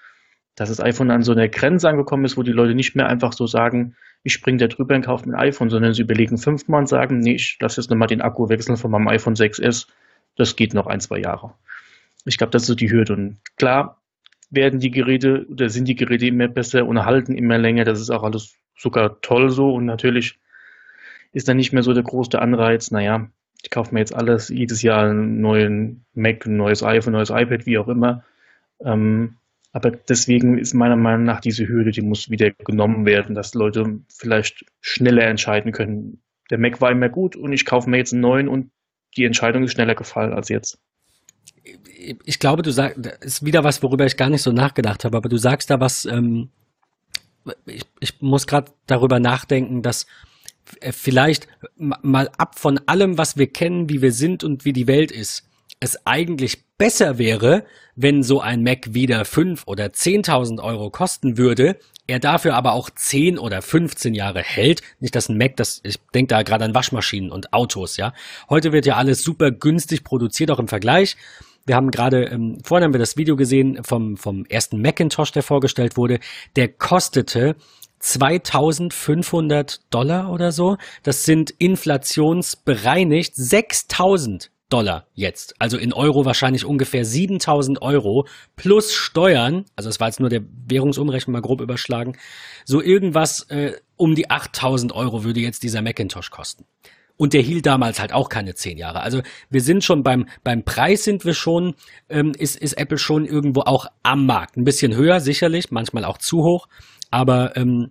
dass 0.56 0.70
das 0.70 0.80
iPhone 0.80 1.10
an 1.10 1.22
so 1.22 1.32
einer 1.32 1.48
Grenze 1.48 1.90
angekommen 1.90 2.24
ist, 2.24 2.38
wo 2.38 2.42
die 2.42 2.52
Leute 2.52 2.74
nicht 2.74 2.96
mehr 2.96 3.06
einfach 3.06 3.34
so 3.34 3.46
sagen, 3.46 3.96
ich 4.22 4.32
springe 4.32 4.58
da 4.58 4.66
drüber 4.66 4.94
und 4.94 5.04
kaufe 5.04 5.28
ein 5.28 5.34
iPhone, 5.34 5.68
sondern 5.68 5.92
sie 5.92 6.02
überlegen 6.02 6.38
fünfmal 6.38 6.80
und 6.80 6.88
sagen, 6.88 7.20
nee, 7.20 7.34
ich 7.34 7.58
lasse 7.60 7.80
jetzt 7.80 7.90
nochmal 7.90 8.08
den 8.08 8.22
Akku 8.22 8.48
wechseln 8.48 8.78
von 8.78 8.90
meinem 8.90 9.08
iPhone 9.08 9.34
6S. 9.34 9.88
Das 10.36 10.56
geht 10.56 10.72
noch 10.72 10.86
ein, 10.86 11.00
zwei 11.00 11.18
Jahre. 11.18 11.52
Ich 12.24 12.38
glaube, 12.38 12.50
das 12.50 12.62
ist 12.62 12.68
so 12.68 12.74
die 12.74 12.90
Hürde. 12.90 13.12
Und 13.12 13.40
klar 13.56 14.00
werden 14.50 14.80
die 14.80 14.90
Geräte 14.90 15.46
oder 15.50 15.68
sind 15.68 15.86
die 15.86 15.96
Geräte 15.96 16.26
immer 16.26 16.48
besser 16.48 16.86
und 16.86 17.04
halten 17.04 17.34
immer 17.34 17.56
länger. 17.56 17.84
Das 17.84 18.00
ist 18.00 18.10
auch 18.10 18.22
alles 18.22 18.54
sogar 18.80 19.20
toll 19.20 19.50
so. 19.50 19.74
Und 19.74 19.84
natürlich 19.84 20.38
ist 21.32 21.48
dann 21.48 21.56
nicht 21.56 21.72
mehr 21.72 21.82
so 21.82 21.92
der 21.92 22.02
große 22.02 22.40
Anreiz, 22.40 22.90
naja, 22.90 23.28
ich 23.62 23.70
kaufe 23.70 23.94
mir 23.94 24.00
jetzt 24.00 24.14
alles, 24.14 24.48
jedes 24.48 24.82
Jahr 24.82 25.10
einen 25.10 25.40
neuen 25.40 26.04
Mac, 26.14 26.46
ein 26.46 26.56
neues 26.56 26.82
iPhone, 26.82 27.14
ein 27.14 27.18
neues 27.18 27.30
iPad, 27.30 27.66
wie 27.66 27.78
auch 27.78 27.88
immer. 27.88 28.24
Ähm, 28.82 29.36
aber 29.72 29.90
deswegen 29.90 30.58
ist 30.58 30.74
meiner 30.74 30.96
Meinung 30.96 31.24
nach 31.24 31.40
diese 31.40 31.68
Hürde, 31.68 31.90
die 31.90 32.02
muss 32.02 32.30
wieder 32.30 32.50
genommen 32.50 33.06
werden, 33.06 33.34
dass 33.34 33.54
Leute 33.54 34.00
vielleicht 34.08 34.64
schneller 34.80 35.24
entscheiden 35.24 35.72
können, 35.72 36.22
der 36.50 36.58
Mac 36.58 36.80
war 36.80 36.90
immer 36.90 37.08
gut 37.08 37.36
und 37.36 37.52
ich 37.52 37.64
kaufe 37.64 37.88
mir 37.88 37.98
jetzt 37.98 38.12
einen 38.12 38.22
neuen 38.22 38.48
und 38.48 38.70
die 39.16 39.24
Entscheidung 39.24 39.64
ist 39.64 39.72
schneller 39.72 39.94
gefallen 39.94 40.32
als 40.32 40.48
jetzt. 40.48 40.78
Ich 42.24 42.38
glaube, 42.38 42.62
du 42.62 42.70
sagst, 42.70 42.98
ist 43.20 43.44
wieder 43.44 43.62
was, 43.62 43.82
worüber 43.82 44.06
ich 44.06 44.16
gar 44.16 44.30
nicht 44.30 44.42
so 44.42 44.52
nachgedacht 44.52 45.04
habe, 45.04 45.16
aber 45.16 45.28
du 45.28 45.36
sagst 45.36 45.70
da 45.70 45.78
was, 45.78 46.04
ähm, 46.06 46.48
ich, 47.66 47.82
ich 48.00 48.20
muss 48.20 48.46
gerade 48.46 48.72
darüber 48.86 49.20
nachdenken, 49.20 49.82
dass 49.82 50.06
vielleicht 50.92 51.48
mal 51.76 52.30
ab 52.38 52.58
von 52.58 52.80
allem, 52.86 53.18
was 53.18 53.36
wir 53.36 53.48
kennen, 53.48 53.88
wie 53.88 54.02
wir 54.02 54.12
sind 54.12 54.44
und 54.44 54.64
wie 54.64 54.72
die 54.72 54.86
Welt 54.86 55.10
ist, 55.10 55.48
es 55.80 56.06
eigentlich 56.06 56.62
besser 56.76 57.18
wäre, 57.18 57.64
wenn 57.96 58.22
so 58.22 58.40
ein 58.40 58.62
Mac 58.62 58.94
wieder 58.94 59.24
5 59.24 59.64
oder 59.66 59.86
10.000 59.86 60.62
Euro 60.62 60.90
kosten 60.90 61.38
würde, 61.38 61.76
er 62.06 62.18
dafür 62.18 62.54
aber 62.54 62.72
auch 62.72 62.90
10 62.90 63.38
oder 63.38 63.62
15 63.62 64.14
Jahre 64.14 64.42
hält. 64.42 64.82
Nicht, 64.98 65.14
dass 65.14 65.28
ein 65.28 65.38
Mac, 65.38 65.56
das, 65.56 65.80
ich 65.84 65.98
denke 66.14 66.34
da 66.34 66.42
gerade 66.42 66.64
an 66.64 66.74
Waschmaschinen 66.74 67.30
und 67.30 67.52
Autos, 67.52 67.96
ja. 67.96 68.12
Heute 68.48 68.72
wird 68.72 68.86
ja 68.86 68.96
alles 68.96 69.22
super 69.22 69.50
günstig 69.50 70.04
produziert, 70.04 70.50
auch 70.50 70.58
im 70.58 70.68
Vergleich. 70.68 71.16
Wir 71.70 71.76
haben 71.76 71.92
gerade, 71.92 72.24
ähm, 72.24 72.58
vorhin 72.64 72.82
haben 72.82 72.94
wir 72.94 72.98
das 72.98 73.16
Video 73.16 73.36
gesehen 73.36 73.84
vom, 73.84 74.16
vom 74.16 74.44
ersten 74.46 74.82
Macintosh, 74.82 75.30
der 75.30 75.44
vorgestellt 75.44 75.96
wurde. 75.96 76.18
Der 76.56 76.66
kostete 76.66 77.54
2500 78.00 79.80
Dollar 79.94 80.32
oder 80.32 80.50
so. 80.50 80.78
Das 81.04 81.24
sind 81.24 81.50
inflationsbereinigt 81.50 83.36
6000 83.36 84.50
Dollar 84.68 85.06
jetzt. 85.14 85.54
Also 85.60 85.78
in 85.78 85.92
Euro 85.92 86.24
wahrscheinlich 86.24 86.64
ungefähr 86.64 87.04
7000 87.04 87.82
Euro 87.82 88.26
plus 88.56 88.92
Steuern. 88.92 89.64
Also 89.76 89.90
es 89.90 90.00
war 90.00 90.08
jetzt 90.08 90.18
nur 90.18 90.28
der 90.28 90.42
Währungsumrechnung 90.66 91.34
mal 91.34 91.40
grob 91.40 91.60
überschlagen. 91.60 92.16
So 92.64 92.82
irgendwas 92.82 93.48
äh, 93.48 93.74
um 93.94 94.16
die 94.16 94.28
8000 94.28 94.90
Euro 94.92 95.22
würde 95.22 95.38
jetzt 95.38 95.62
dieser 95.62 95.82
Macintosh 95.82 96.30
kosten. 96.30 96.64
Und 97.20 97.34
der 97.34 97.42
hielt 97.42 97.66
damals 97.66 98.00
halt 98.00 98.14
auch 98.14 98.30
keine 98.30 98.54
zehn 98.54 98.78
Jahre. 98.78 99.02
Also 99.02 99.20
wir 99.50 99.60
sind 99.60 99.84
schon 99.84 100.02
beim, 100.02 100.24
beim 100.42 100.64
Preis 100.64 101.04
sind 101.04 101.26
wir 101.26 101.34
schon, 101.34 101.74
ähm, 102.08 102.32
ist, 102.38 102.56
ist 102.56 102.78
Apple 102.78 102.96
schon 102.96 103.26
irgendwo 103.26 103.60
auch 103.60 103.88
am 104.02 104.24
Markt. 104.24 104.56
Ein 104.56 104.64
bisschen 104.64 104.96
höher, 104.96 105.20
sicherlich, 105.20 105.70
manchmal 105.70 106.06
auch 106.06 106.16
zu 106.16 106.42
hoch. 106.44 106.66
Aber 107.10 107.58
ähm, 107.58 107.90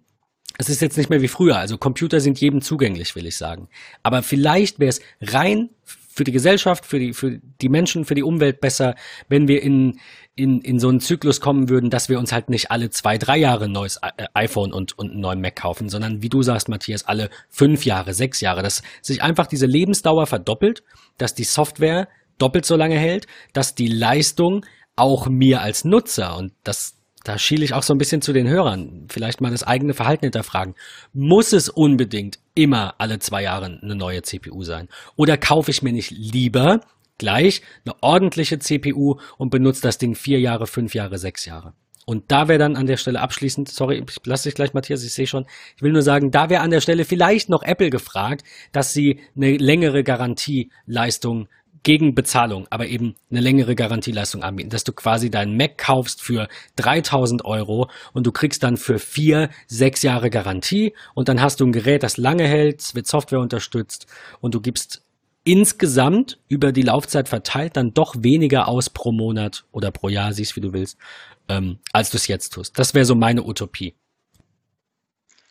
es 0.58 0.68
ist 0.68 0.82
jetzt 0.82 0.98
nicht 0.98 1.12
mehr 1.12 1.22
wie 1.22 1.28
früher. 1.28 1.60
Also 1.60 1.78
Computer 1.78 2.22
sind 2.22 2.42
jedem 2.42 2.64
zugänglich, 2.64 3.16
will 3.16 3.28
ich 3.28 3.38
sagen. 3.38 3.70
Aber 4.02 4.24
vielleicht 4.24 4.80
wäre 4.80 4.90
es 4.90 5.00
rein 5.22 5.70
für 5.86 6.24
die 6.24 6.32
Gesellschaft, 6.32 6.88
für 6.88 6.98
die, 6.98 7.14
für 7.14 7.40
die 7.62 7.70
Menschen, 7.70 8.06
für 8.06 8.16
die 8.16 8.24
Umwelt 8.24 8.60
besser, 8.62 8.96
wenn 9.28 9.48
wir 9.48 9.62
in, 9.62 10.00
in, 10.40 10.62
in 10.62 10.80
so 10.80 10.88
einen 10.88 11.02
Zyklus 11.02 11.42
kommen 11.42 11.68
würden, 11.68 11.90
dass 11.90 12.08
wir 12.08 12.18
uns 12.18 12.32
halt 12.32 12.50
nicht 12.50 12.72
alle 12.72 12.90
zwei, 12.90 13.18
drei 13.18 13.38
Jahre 13.38 13.66
ein 13.66 13.74
neues 13.74 13.98
äh, 13.98 14.28
iPhone 14.34 14.72
und, 14.72 14.98
und 14.98 15.12
einen 15.12 15.20
neuen 15.20 15.42
Mac 15.42 15.58
kaufen, 15.58 15.90
sondern 15.90 16.22
wie 16.22 16.30
du 16.30 16.42
sagst, 16.42 16.70
Matthias, 16.70 17.06
alle 17.06 17.30
fünf 17.50 17.84
Jahre, 17.84 18.14
sechs 18.14 18.40
Jahre, 18.40 18.64
dass 18.64 18.82
sich 19.02 19.22
einfach 19.22 19.48
diese 19.48 19.66
Lebensdauer 19.66 20.28
verdoppelt, 20.28 20.84
dass 21.18 21.36
die 21.36 21.44
Software 21.44 22.08
doppelt 22.38 22.66
so 22.66 22.78
lange 22.78 22.98
hält, 22.98 23.28
dass 23.52 23.76
die 23.76 23.90
Leistung 23.90 24.66
auch 24.96 25.28
mir 25.28 25.62
als 25.62 25.84
Nutzer 25.84 26.38
und 26.38 26.54
das 26.64 26.96
da 27.26 27.38
schiele 27.38 27.66
ich 27.66 27.74
auch 27.74 27.84
so 27.84 27.94
ein 27.94 27.98
bisschen 27.98 28.22
zu 28.22 28.32
den 28.32 28.48
Hörern, 28.48 29.06
vielleicht 29.10 29.42
mal 29.42 29.52
das 29.52 29.64
eigene 29.64 29.94
Verhalten 29.94 30.24
hinterfragen. 30.24 30.74
Muss 31.12 31.52
es 31.52 31.68
unbedingt 31.68 32.40
immer 32.56 32.96
alle 32.98 33.20
zwei 33.20 33.44
Jahre 33.44 33.66
eine 33.66 33.96
neue 33.96 34.22
CPU 34.22 34.64
sein? 34.64 34.88
Oder 35.18 35.38
kaufe 35.38 35.70
ich 35.70 35.84
mir 35.84 35.92
nicht 35.92 36.12
lieber 36.12 36.80
gleich 37.20 37.62
eine 37.86 37.94
ordentliche 38.02 38.58
CPU 38.58 39.20
und 39.38 39.52
benutze 39.52 39.84
das 39.84 40.00
Ding 40.00 40.16
vier 40.16 40.40
Jahre, 40.40 40.66
fünf 40.66 40.96
Jahre, 40.96 41.20
sechs 41.20 41.46
Jahre? 41.46 41.74
Und 42.10 42.32
da 42.32 42.48
wäre 42.48 42.58
dann 42.58 42.76
an 42.76 42.88
der 42.88 42.98
Stelle 42.98 43.22
abschließend, 43.22 43.70
sorry, 43.70 44.04
ich 44.10 44.16
lasse 44.26 44.50
dich 44.50 44.56
gleich, 44.56 44.74
Matthias, 44.74 45.04
ich 45.04 45.14
sehe 45.14 45.28
schon, 45.28 45.46
ich 45.76 45.84
will 45.84 45.92
nur 45.92 46.02
sagen, 46.02 46.32
da 46.32 46.50
wäre 46.50 46.64
an 46.64 46.72
der 46.72 46.82
Stelle 46.82 47.06
vielleicht 47.06 47.50
noch 47.50 47.62
Apple 47.62 47.92
gefragt, 47.92 48.44
dass 48.72 48.94
sie 48.94 49.20
eine 49.36 49.58
längere 49.58 50.04
Garantieleistung 50.04 51.48
gegen 51.84 52.16
Bezahlung, 52.16 52.68
aber 52.72 52.88
eben 52.88 53.16
eine 53.30 53.42
längere 53.42 53.76
Garantieleistung 53.76 54.44
anbieten, 54.44 54.72
dass 54.72 54.84
du 54.84 54.92
quasi 54.92 55.30
deinen 55.30 55.56
Mac 55.56 55.78
kaufst 55.78 56.22
für 56.22 56.48
3000 56.78 57.46
Euro 57.46 57.90
und 58.14 58.26
du 58.26 58.32
kriegst 58.32 58.64
dann 58.64 58.78
für 58.78 59.00
vier, 59.00 59.50
sechs 59.68 60.02
Jahre 60.02 60.30
Garantie 60.30 60.94
und 61.14 61.30
dann 61.30 61.42
hast 61.42 61.60
du 61.60 61.66
ein 61.68 61.72
Gerät, 61.72 62.04
das 62.04 62.18
lange 62.18 62.48
hält, 62.48 62.96
wird 62.96 63.08
Software 63.08 63.40
unterstützt 63.40 64.08
und 64.42 64.56
du 64.56 64.62
gibst 64.62 65.04
insgesamt 65.50 66.38
über 66.48 66.72
die 66.72 66.84
Laufzeit 66.84 67.28
verteilt 67.28 67.76
dann 67.76 67.92
doch 67.96 68.14
weniger 68.20 68.68
aus 68.68 68.92
pro 68.92 69.12
Monat 69.12 69.66
oder 69.72 69.90
pro 69.90 70.08
Jahr, 70.08 70.32
siehst 70.32 70.56
wie 70.56 70.62
du 70.62 70.74
willst, 70.74 71.00
ähm, 71.48 71.80
als 71.92 72.12
du 72.12 72.18
es 72.18 72.28
jetzt 72.28 72.54
tust. 72.54 72.78
Das 72.78 72.94
wäre 72.94 73.04
so 73.04 73.16
meine 73.16 73.44
Utopie. 73.44 73.96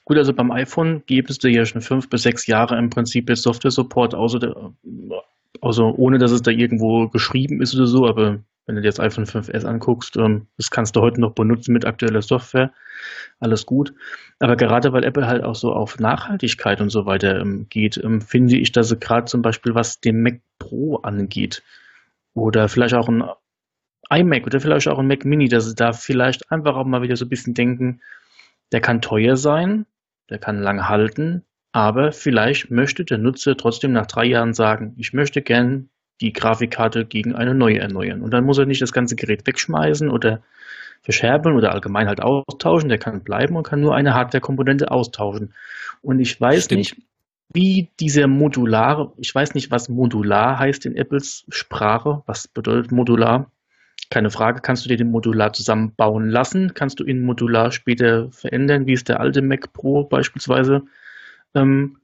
Gut, 0.04 0.16
also 0.16 0.32
beim 0.32 0.52
iPhone 0.52 1.02
gibt 1.06 1.30
es 1.30 1.38
ja 1.42 1.66
schon 1.66 1.82
fünf 1.82 2.08
bis 2.08 2.22
sechs 2.22 2.46
Jahre 2.46 2.78
im 2.78 2.90
Prinzip 2.90 3.28
Software-Support, 3.28 4.14
außer 4.14 4.38
der, 4.38 4.72
also 5.60 5.92
ohne, 5.96 6.18
dass 6.18 6.30
es 6.30 6.42
da 6.42 6.52
irgendwo 6.52 7.08
geschrieben 7.08 7.60
ist 7.60 7.74
oder 7.74 7.88
so, 7.88 8.06
aber 8.06 8.38
wenn 8.68 8.76
du 8.76 8.82
dir 8.82 8.88
das 8.88 9.00
iPhone 9.00 9.24
5S 9.24 9.64
anguckst, 9.64 10.18
ähm, 10.18 10.46
das 10.58 10.70
kannst 10.70 10.94
du 10.94 11.00
heute 11.00 11.20
noch 11.22 11.32
benutzen 11.32 11.72
mit 11.72 11.86
aktueller 11.86 12.20
Software. 12.20 12.70
Alles 13.40 13.64
gut. 13.64 13.94
Aber 14.40 14.56
gerade 14.56 14.92
weil 14.92 15.04
Apple 15.04 15.26
halt 15.26 15.42
auch 15.42 15.54
so 15.54 15.72
auf 15.72 15.98
Nachhaltigkeit 15.98 16.82
und 16.82 16.90
so 16.90 17.06
weiter 17.06 17.40
ähm, 17.40 17.66
geht, 17.70 17.96
ähm, 17.96 18.20
finde 18.20 18.58
ich, 18.58 18.70
dass 18.70 18.90
sie 18.90 18.98
gerade 18.98 19.24
zum 19.24 19.40
Beispiel 19.40 19.74
was 19.74 20.00
den 20.00 20.22
Mac 20.22 20.40
Pro 20.58 20.96
angeht 20.96 21.62
oder 22.34 22.68
vielleicht 22.68 22.94
auch 22.94 23.08
ein 23.08 23.24
iMac 24.10 24.46
oder 24.46 24.60
vielleicht 24.60 24.88
auch 24.88 24.98
ein 24.98 25.06
Mac 25.06 25.24
Mini, 25.24 25.48
dass 25.48 25.64
sie 25.64 25.74
da 25.74 25.92
vielleicht 25.92 26.52
einfach 26.52 26.76
auch 26.76 26.84
mal 26.84 27.00
wieder 27.00 27.16
so 27.16 27.24
ein 27.24 27.30
bisschen 27.30 27.54
denken, 27.54 28.02
der 28.70 28.82
kann 28.82 29.00
teuer 29.00 29.36
sein, 29.36 29.86
der 30.28 30.38
kann 30.38 30.60
lang 30.60 30.88
halten, 30.88 31.44
aber 31.72 32.12
vielleicht 32.12 32.70
möchte 32.70 33.06
der 33.06 33.16
Nutzer 33.16 33.56
trotzdem 33.56 33.92
nach 33.92 34.06
drei 34.06 34.26
Jahren 34.26 34.52
sagen, 34.52 34.94
ich 34.98 35.14
möchte 35.14 35.40
gern 35.40 35.88
die 36.20 36.32
Grafikkarte 36.32 37.04
gegen 37.04 37.34
eine 37.34 37.54
neue 37.54 37.78
erneuern. 37.78 38.22
Und 38.22 38.32
dann 38.32 38.44
muss 38.44 38.58
er 38.58 38.66
nicht 38.66 38.82
das 38.82 38.92
ganze 38.92 39.16
Gerät 39.16 39.46
wegschmeißen 39.46 40.10
oder 40.10 40.42
verscherbeln 41.02 41.56
oder 41.56 41.72
allgemein 41.72 42.08
halt 42.08 42.20
austauschen. 42.20 42.88
Der 42.88 42.98
kann 42.98 43.22
bleiben 43.22 43.56
und 43.56 43.62
kann 43.62 43.80
nur 43.80 43.94
eine 43.94 44.14
Hardware-Komponente 44.14 44.90
austauschen. 44.90 45.54
Und 46.02 46.20
ich 46.20 46.40
weiß 46.40 46.64
Stimmt. 46.64 46.78
nicht, 46.78 46.96
wie 47.52 47.90
dieser 47.98 48.26
modulare, 48.26 49.12
ich 49.16 49.34
weiß 49.34 49.54
nicht, 49.54 49.70
was 49.70 49.88
modular 49.88 50.58
heißt 50.58 50.84
in 50.86 50.96
Apples 50.96 51.44
Sprache. 51.48 52.22
Was 52.26 52.48
bedeutet 52.48 52.92
modular? 52.92 53.50
Keine 54.10 54.30
Frage, 54.30 54.60
kannst 54.60 54.84
du 54.84 54.88
dir 54.88 54.96
den 54.96 55.10
Modular 55.10 55.52
zusammenbauen 55.52 56.30
lassen? 56.30 56.72
Kannst 56.74 56.98
du 57.00 57.04
ihn 57.04 57.22
modular 57.22 57.72
später 57.72 58.30
verändern, 58.30 58.86
wie 58.86 58.94
es 58.94 59.04
der 59.04 59.20
alte 59.20 59.42
Mac 59.42 59.72
Pro 59.72 60.04
beispielsweise 60.04 60.82
ähm, 61.54 61.98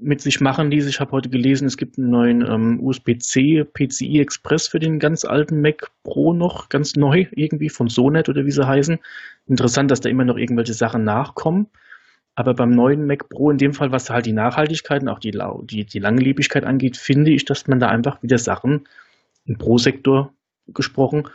mit 0.00 0.20
sich 0.20 0.40
machen 0.40 0.70
ließ. 0.70 0.86
Ich 0.86 1.00
habe 1.00 1.12
heute 1.12 1.28
gelesen, 1.28 1.66
es 1.66 1.76
gibt 1.76 1.98
einen 1.98 2.10
neuen 2.10 2.42
ähm, 2.42 2.80
USB-C 2.82 3.64
PCI 3.64 4.20
Express 4.20 4.68
für 4.68 4.78
den 4.78 4.98
ganz 4.98 5.24
alten 5.24 5.60
Mac 5.60 5.90
Pro 6.02 6.32
noch, 6.32 6.68
ganz 6.68 6.96
neu 6.96 7.26
irgendwie 7.32 7.68
von 7.68 7.88
Sonet 7.88 8.28
oder 8.28 8.44
wie 8.46 8.50
sie 8.50 8.66
heißen. 8.66 8.98
Interessant, 9.46 9.90
dass 9.90 10.00
da 10.00 10.08
immer 10.08 10.24
noch 10.24 10.36
irgendwelche 10.36 10.74
Sachen 10.74 11.04
nachkommen. 11.04 11.66
Aber 12.34 12.54
beim 12.54 12.70
neuen 12.70 13.06
Mac 13.06 13.28
Pro, 13.28 13.50
in 13.50 13.58
dem 13.58 13.74
Fall, 13.74 13.92
was 13.92 14.08
halt 14.08 14.26
die 14.26 14.32
Nachhaltigkeit 14.32 15.02
und 15.02 15.08
auch 15.08 15.18
die, 15.18 15.36
die, 15.64 15.84
die 15.84 15.98
Langlebigkeit 15.98 16.64
angeht, 16.64 16.96
finde 16.96 17.32
ich, 17.32 17.44
dass 17.44 17.66
man 17.66 17.80
da 17.80 17.88
einfach 17.88 18.22
wieder 18.22 18.38
Sachen 18.38 18.88
im 19.44 19.58
Pro-Sektor 19.58 20.32
gesprochen 20.68 21.28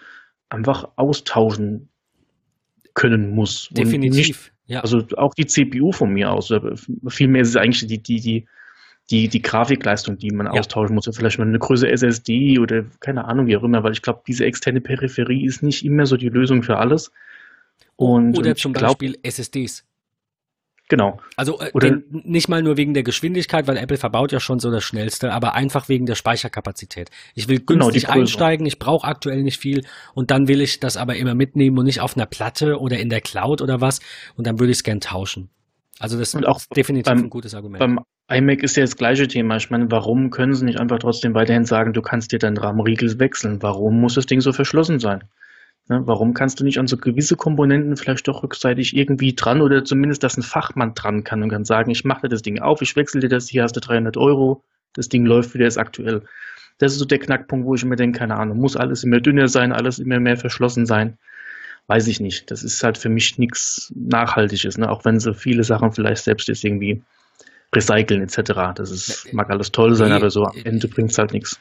einfach 0.50 0.90
austauschen 0.96 1.90
können 2.94 3.32
muss. 3.32 3.70
Definitiv. 3.72 4.52
Ja. 4.68 4.82
Also 4.82 5.04
auch 5.18 5.34
die 5.34 5.46
CPU 5.46 5.92
von 5.92 6.12
mir 6.12 6.32
aus. 6.32 6.52
Vielmehr 7.08 7.42
ist 7.42 7.50
es 7.50 7.56
eigentlich 7.56 7.88
die, 7.88 8.02
die, 8.02 8.20
die, 8.20 8.48
die, 9.12 9.28
die 9.28 9.42
Grafikleistung, 9.42 10.18
die 10.18 10.32
man 10.32 10.48
ja. 10.48 10.54
austauschen 10.54 10.96
muss. 10.96 11.10
Vielleicht 11.14 11.38
mal 11.38 11.48
eine 11.48 11.60
größere 11.60 11.92
SSD 11.92 12.60
oder 12.60 12.86
keine 13.00 13.26
Ahnung, 13.26 13.48
wie 13.48 13.58
auch 13.58 13.64
immer, 13.64 13.84
weil 13.84 13.92
ich 13.92 14.02
glaube, 14.02 14.22
diese 14.28 14.46
externe 14.46 14.82
Peripherie 14.82 15.46
ist 15.46 15.62
nicht 15.62 15.86
immer 15.86 16.06
so 16.06 16.18
die 16.18 16.30
Lösung 16.30 16.64
für 16.64 16.78
alles. 16.78 17.12
Und, 17.96 18.38
oder 18.38 18.56
zum 18.56 18.74
glaub, 18.74 19.00
Beispiel 19.00 19.18
SSDs. 19.24 19.86
Genau. 20.88 21.20
Also 21.36 21.60
äh, 21.60 21.72
Oder, 21.74 21.90
den, 21.90 22.22
nicht 22.26 22.48
mal 22.48 22.62
nur 22.62 22.78
wegen 22.78 22.94
der 22.94 23.04
Geschwindigkeit, 23.04 23.68
weil 23.68 23.78
Apple 23.78 23.98
verbaut 23.98 24.32
ja 24.32 24.40
schon 24.40 24.60
so 24.60 24.70
das 24.70 24.84
Schnellste, 24.84 25.32
aber 25.32 25.56
einfach 25.56 25.90
wegen 25.90 26.06
der 26.06 26.16
Speicherkapazität. 26.16 27.10
Ich 27.34 27.48
will 27.48 27.60
genau, 27.60 27.86
günstig 27.86 28.06
genau, 28.06 28.20
einsteigen, 28.20 28.66
ich 28.66 28.78
brauche 28.78 29.08
aktuell 29.08 29.42
nicht 29.42 29.60
viel 29.60 29.84
und 30.14 30.30
dann 30.30 30.48
will 30.48 30.62
ich 30.62 30.80
das 30.80 30.96
aber 30.96 31.16
immer 31.16 31.34
mitnehmen 31.34 31.78
und 31.80 31.86
nicht 31.86 32.02
auf 32.02 32.16
einer 32.16 32.28
Platte 32.28 32.80
oder 32.80 33.00
in 33.00 33.10
der 33.10 33.22
Cloud 33.22 33.62
oder 33.62 33.82
was 33.82 34.00
und 34.36 34.46
dann 34.46 34.60
würde 34.60 34.72
ich 34.72 34.78
es 34.78 34.84
gern 34.84 35.00
tauschen. 35.00 35.50
Also 36.00 36.20
das 36.20 36.36
und 36.36 36.46
auch 36.46 36.58
ist 36.58 36.76
definitiv 36.76 37.12
beim, 37.12 37.24
ein 37.24 37.30
gutes 37.30 37.56
Argument. 37.56 37.80
Beim 37.80 38.00
iMac 38.30 38.62
ist 38.64 38.76
ja 38.76 38.84
das 38.84 38.98
gleiche 38.98 39.28
Thema. 39.28 39.56
Ich 39.56 39.70
meine, 39.70 39.90
warum 39.90 40.30
können 40.30 40.54
sie 40.54 40.66
nicht 40.66 40.80
einfach 40.80 41.00
trotzdem 41.00 41.34
weiterhin 41.34 41.66
sagen, 41.66 41.94
du 41.94 42.02
kannst 42.02 42.32
dir 42.32 42.40
deinen 42.40 42.58
Rahmenriegel 42.58 43.18
wechseln? 43.20 43.62
Warum 43.62 44.02
muss 44.02 44.16
das 44.16 44.26
Ding 44.26 44.42
so 44.42 44.52
verschlossen 44.52 45.00
sein? 45.00 45.24
Ne, 45.88 46.02
warum 46.08 46.34
kannst 46.34 46.60
du 46.60 46.64
nicht 46.64 46.80
an 46.80 46.88
so 46.88 46.98
gewisse 46.98 47.36
Komponenten 47.36 47.96
vielleicht 47.96 48.28
doch 48.28 48.42
rückseitig 48.42 48.96
irgendwie 48.96 49.36
dran 49.36 49.62
oder 49.62 49.86
zumindest, 49.86 50.24
dass 50.24 50.36
ein 50.36 50.42
Fachmann 50.42 50.96
dran 50.96 51.24
kann 51.24 51.44
und 51.44 51.50
kann 51.50 51.64
sagen, 51.64 51.92
ich 51.92 52.04
mache 52.04 52.22
dir 52.22 52.30
das 52.30 52.42
Ding 52.42 52.60
auf, 52.60 52.82
ich 52.82 52.96
wechsle 52.96 53.22
dir 53.22 53.30
das, 53.30 53.48
hier 53.48 53.62
hast 53.62 53.76
du 53.76 53.82
300 53.82 54.18
Euro, 54.18 54.64
das 54.94 55.10
Ding 55.10 55.26
läuft 55.26 55.54
wieder, 55.54 55.68
ist 55.68 55.78
aktuell. 55.78 56.24
Das 56.80 56.94
ist 56.94 57.00
so 57.00 57.06
der 57.06 57.20
Knackpunkt, 57.20 57.68
wo 57.68 57.76
ich 57.76 57.86
mir 57.86 57.98
denke, 57.98 58.18
keine 58.18 58.36
Ahnung, 58.36 58.58
muss 58.58 58.76
alles 58.76 59.04
immer 59.04 59.20
dünner 59.20 59.48
sein, 59.48 59.72
alles 59.72 60.00
immer 60.00 60.20
mehr 60.20 60.38
verschlossen 60.38 60.88
sein? 60.88 61.20
Weiß 61.86 62.08
ich 62.08 62.20
nicht. 62.20 62.50
Das 62.50 62.64
ist 62.64 62.84
halt 62.84 62.98
für 62.98 63.10
mich 63.10 63.38
nichts 63.38 63.94
Nachhaltiges, 63.96 64.80
ne? 64.80 64.90
auch 64.90 65.06
wenn 65.06 65.20
so 65.20 65.34
viele 65.36 65.64
Sachen 65.64 65.92
vielleicht 65.92 66.24
selbst 66.24 66.48
jetzt 66.48 66.64
irgendwie 66.64 67.04
recyceln 67.76 68.24
etc. 68.24 68.74
Das 68.74 68.90
ist, 68.90 69.32
mag 69.34 69.52
alles 69.52 69.72
toll 69.72 69.94
sein, 69.94 70.14
aber 70.14 70.32
so 70.32 70.46
am 70.46 70.58
Ende 70.64 70.88
bringt 70.88 71.12
es 71.12 71.18
halt 71.20 71.32
nichts 71.32 71.60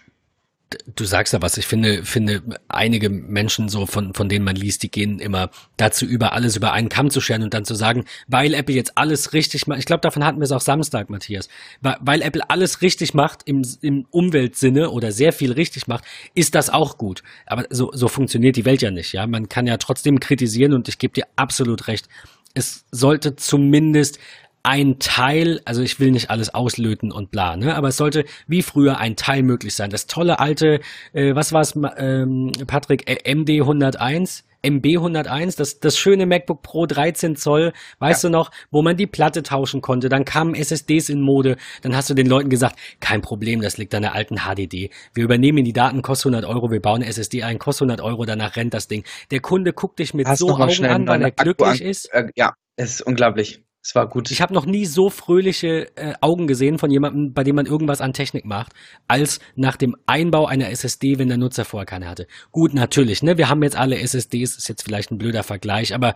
du 0.94 1.04
sagst 1.04 1.32
ja 1.32 1.42
was, 1.42 1.56
ich 1.56 1.66
finde, 1.66 2.04
finde 2.04 2.42
einige 2.68 3.10
Menschen 3.10 3.68
so, 3.68 3.86
von, 3.86 4.14
von 4.14 4.28
denen 4.28 4.44
man 4.44 4.56
liest, 4.56 4.82
die 4.82 4.90
gehen 4.90 5.18
immer 5.18 5.50
dazu 5.76 6.06
über, 6.06 6.32
alles 6.32 6.56
über 6.56 6.72
einen 6.72 6.88
Kamm 6.88 7.10
zu 7.10 7.20
scheren 7.20 7.42
und 7.42 7.54
dann 7.54 7.64
zu 7.64 7.74
sagen, 7.74 8.04
weil 8.28 8.54
Apple 8.54 8.74
jetzt 8.74 8.96
alles 8.96 9.32
richtig 9.32 9.66
macht, 9.66 9.78
ich 9.78 9.86
glaube, 9.86 10.00
davon 10.00 10.24
hatten 10.24 10.38
wir 10.38 10.44
es 10.44 10.52
auch 10.52 10.60
Samstag, 10.60 11.10
Matthias, 11.10 11.48
weil, 11.80 11.96
weil 12.00 12.22
Apple 12.22 12.48
alles 12.48 12.82
richtig 12.82 13.14
macht 13.14 13.40
im, 13.44 13.62
im 13.80 14.06
Umweltsinne 14.10 14.90
oder 14.90 15.12
sehr 15.12 15.32
viel 15.32 15.52
richtig 15.52 15.86
macht, 15.86 16.04
ist 16.34 16.54
das 16.54 16.70
auch 16.70 16.98
gut. 16.98 17.22
Aber 17.46 17.64
so, 17.70 17.90
so 17.92 18.08
funktioniert 18.08 18.56
die 18.56 18.64
Welt 18.64 18.82
ja 18.82 18.90
nicht, 18.90 19.12
ja. 19.12 19.26
Man 19.26 19.48
kann 19.48 19.66
ja 19.66 19.76
trotzdem 19.76 20.20
kritisieren 20.20 20.72
und 20.72 20.88
ich 20.88 20.98
gebe 20.98 21.14
dir 21.14 21.26
absolut 21.36 21.88
recht. 21.88 22.08
Es 22.54 22.84
sollte 22.92 23.34
zumindest 23.36 24.18
ein 24.64 24.98
Teil, 24.98 25.60
also 25.66 25.82
ich 25.82 26.00
will 26.00 26.10
nicht 26.10 26.30
alles 26.30 26.54
auslöten 26.54 27.12
und 27.12 27.30
bla, 27.30 27.56
ne? 27.56 27.76
aber 27.76 27.88
es 27.88 27.98
sollte 27.98 28.24
wie 28.46 28.62
früher 28.62 28.98
ein 28.98 29.14
Teil 29.14 29.42
möglich 29.42 29.74
sein. 29.74 29.90
Das 29.90 30.06
tolle 30.06 30.40
alte, 30.40 30.80
äh, 31.12 31.34
was 31.34 31.52
war 31.52 31.60
es, 31.60 31.74
ähm, 31.98 32.50
Patrick, 32.66 33.04
MD 33.06 33.60
101, 33.60 34.44
MB 34.62 34.86
101, 34.96 35.56
das, 35.56 35.80
das 35.80 35.98
schöne 35.98 36.24
MacBook 36.24 36.62
Pro 36.62 36.86
13 36.86 37.36
Zoll, 37.36 37.74
weißt 37.98 38.24
ja. 38.24 38.30
du 38.30 38.32
noch, 38.32 38.50
wo 38.70 38.80
man 38.80 38.96
die 38.96 39.06
Platte 39.06 39.42
tauschen 39.42 39.82
konnte, 39.82 40.08
dann 40.08 40.24
kamen 40.24 40.54
SSDs 40.54 41.10
in 41.10 41.20
Mode, 41.20 41.58
dann 41.82 41.94
hast 41.94 42.08
du 42.08 42.14
den 42.14 42.26
Leuten 42.26 42.48
gesagt, 42.48 42.78
kein 43.00 43.20
Problem, 43.20 43.60
das 43.60 43.76
liegt 43.76 43.94
an 43.94 44.00
der 44.00 44.14
alten 44.14 44.36
HDD. 44.36 44.88
Wir 45.12 45.24
übernehmen 45.24 45.62
die 45.66 45.74
Daten, 45.74 46.00
kostet 46.00 46.32
100 46.32 46.50
Euro, 46.50 46.70
wir 46.70 46.80
bauen 46.80 47.02
eine 47.02 47.10
SSD 47.10 47.42
ein, 47.42 47.58
kostet 47.58 47.90
100 47.90 48.00
Euro, 48.00 48.24
danach 48.24 48.56
rennt 48.56 48.72
das 48.72 48.88
Ding. 48.88 49.04
Der 49.30 49.40
Kunde 49.40 49.74
guckt 49.74 49.98
dich 49.98 50.14
mit 50.14 50.26
Hast 50.26 50.38
so 50.38 50.48
Augen 50.48 50.86
an, 50.86 51.06
weil 51.06 51.20
er 51.20 51.32
glücklich 51.32 51.82
ist. 51.82 52.06
Äh, 52.06 52.28
ja, 52.34 52.54
es 52.76 52.94
ist 52.94 53.02
unglaublich. 53.02 53.63
Es 53.84 53.94
war 53.94 54.08
gut. 54.08 54.30
Ich 54.30 54.40
habe 54.40 54.54
noch 54.54 54.64
nie 54.64 54.86
so 54.86 55.10
fröhliche 55.10 55.94
äh, 55.96 56.14
Augen 56.22 56.46
gesehen 56.46 56.78
von 56.78 56.90
jemandem, 56.90 57.34
bei 57.34 57.44
dem 57.44 57.54
man 57.54 57.66
irgendwas 57.66 58.00
an 58.00 58.14
Technik 58.14 58.46
macht, 58.46 58.72
als 59.08 59.40
nach 59.56 59.76
dem 59.76 59.94
Einbau 60.06 60.46
einer 60.46 60.70
SSD, 60.70 61.18
wenn 61.18 61.28
der 61.28 61.36
Nutzer 61.36 61.66
vorher 61.66 61.84
keine 61.84 62.08
hatte. 62.08 62.26
Gut, 62.50 62.72
natürlich, 62.72 63.22
ne? 63.22 63.36
Wir 63.36 63.50
haben 63.50 63.62
jetzt 63.62 63.76
alle 63.76 63.98
SSDs, 63.98 64.56
ist 64.56 64.68
jetzt 64.68 64.84
vielleicht 64.84 65.10
ein 65.10 65.18
blöder 65.18 65.42
Vergleich, 65.42 65.94
aber 65.94 66.14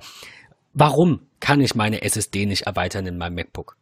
warum 0.72 1.20
kann 1.40 1.60
ich 1.60 1.74
meine 1.74 2.00
SSD 2.00 2.46
nicht 2.46 2.62
erweitern 2.62 3.06
in 3.06 3.18
meinem 3.18 3.34
MacBook? 3.34 3.76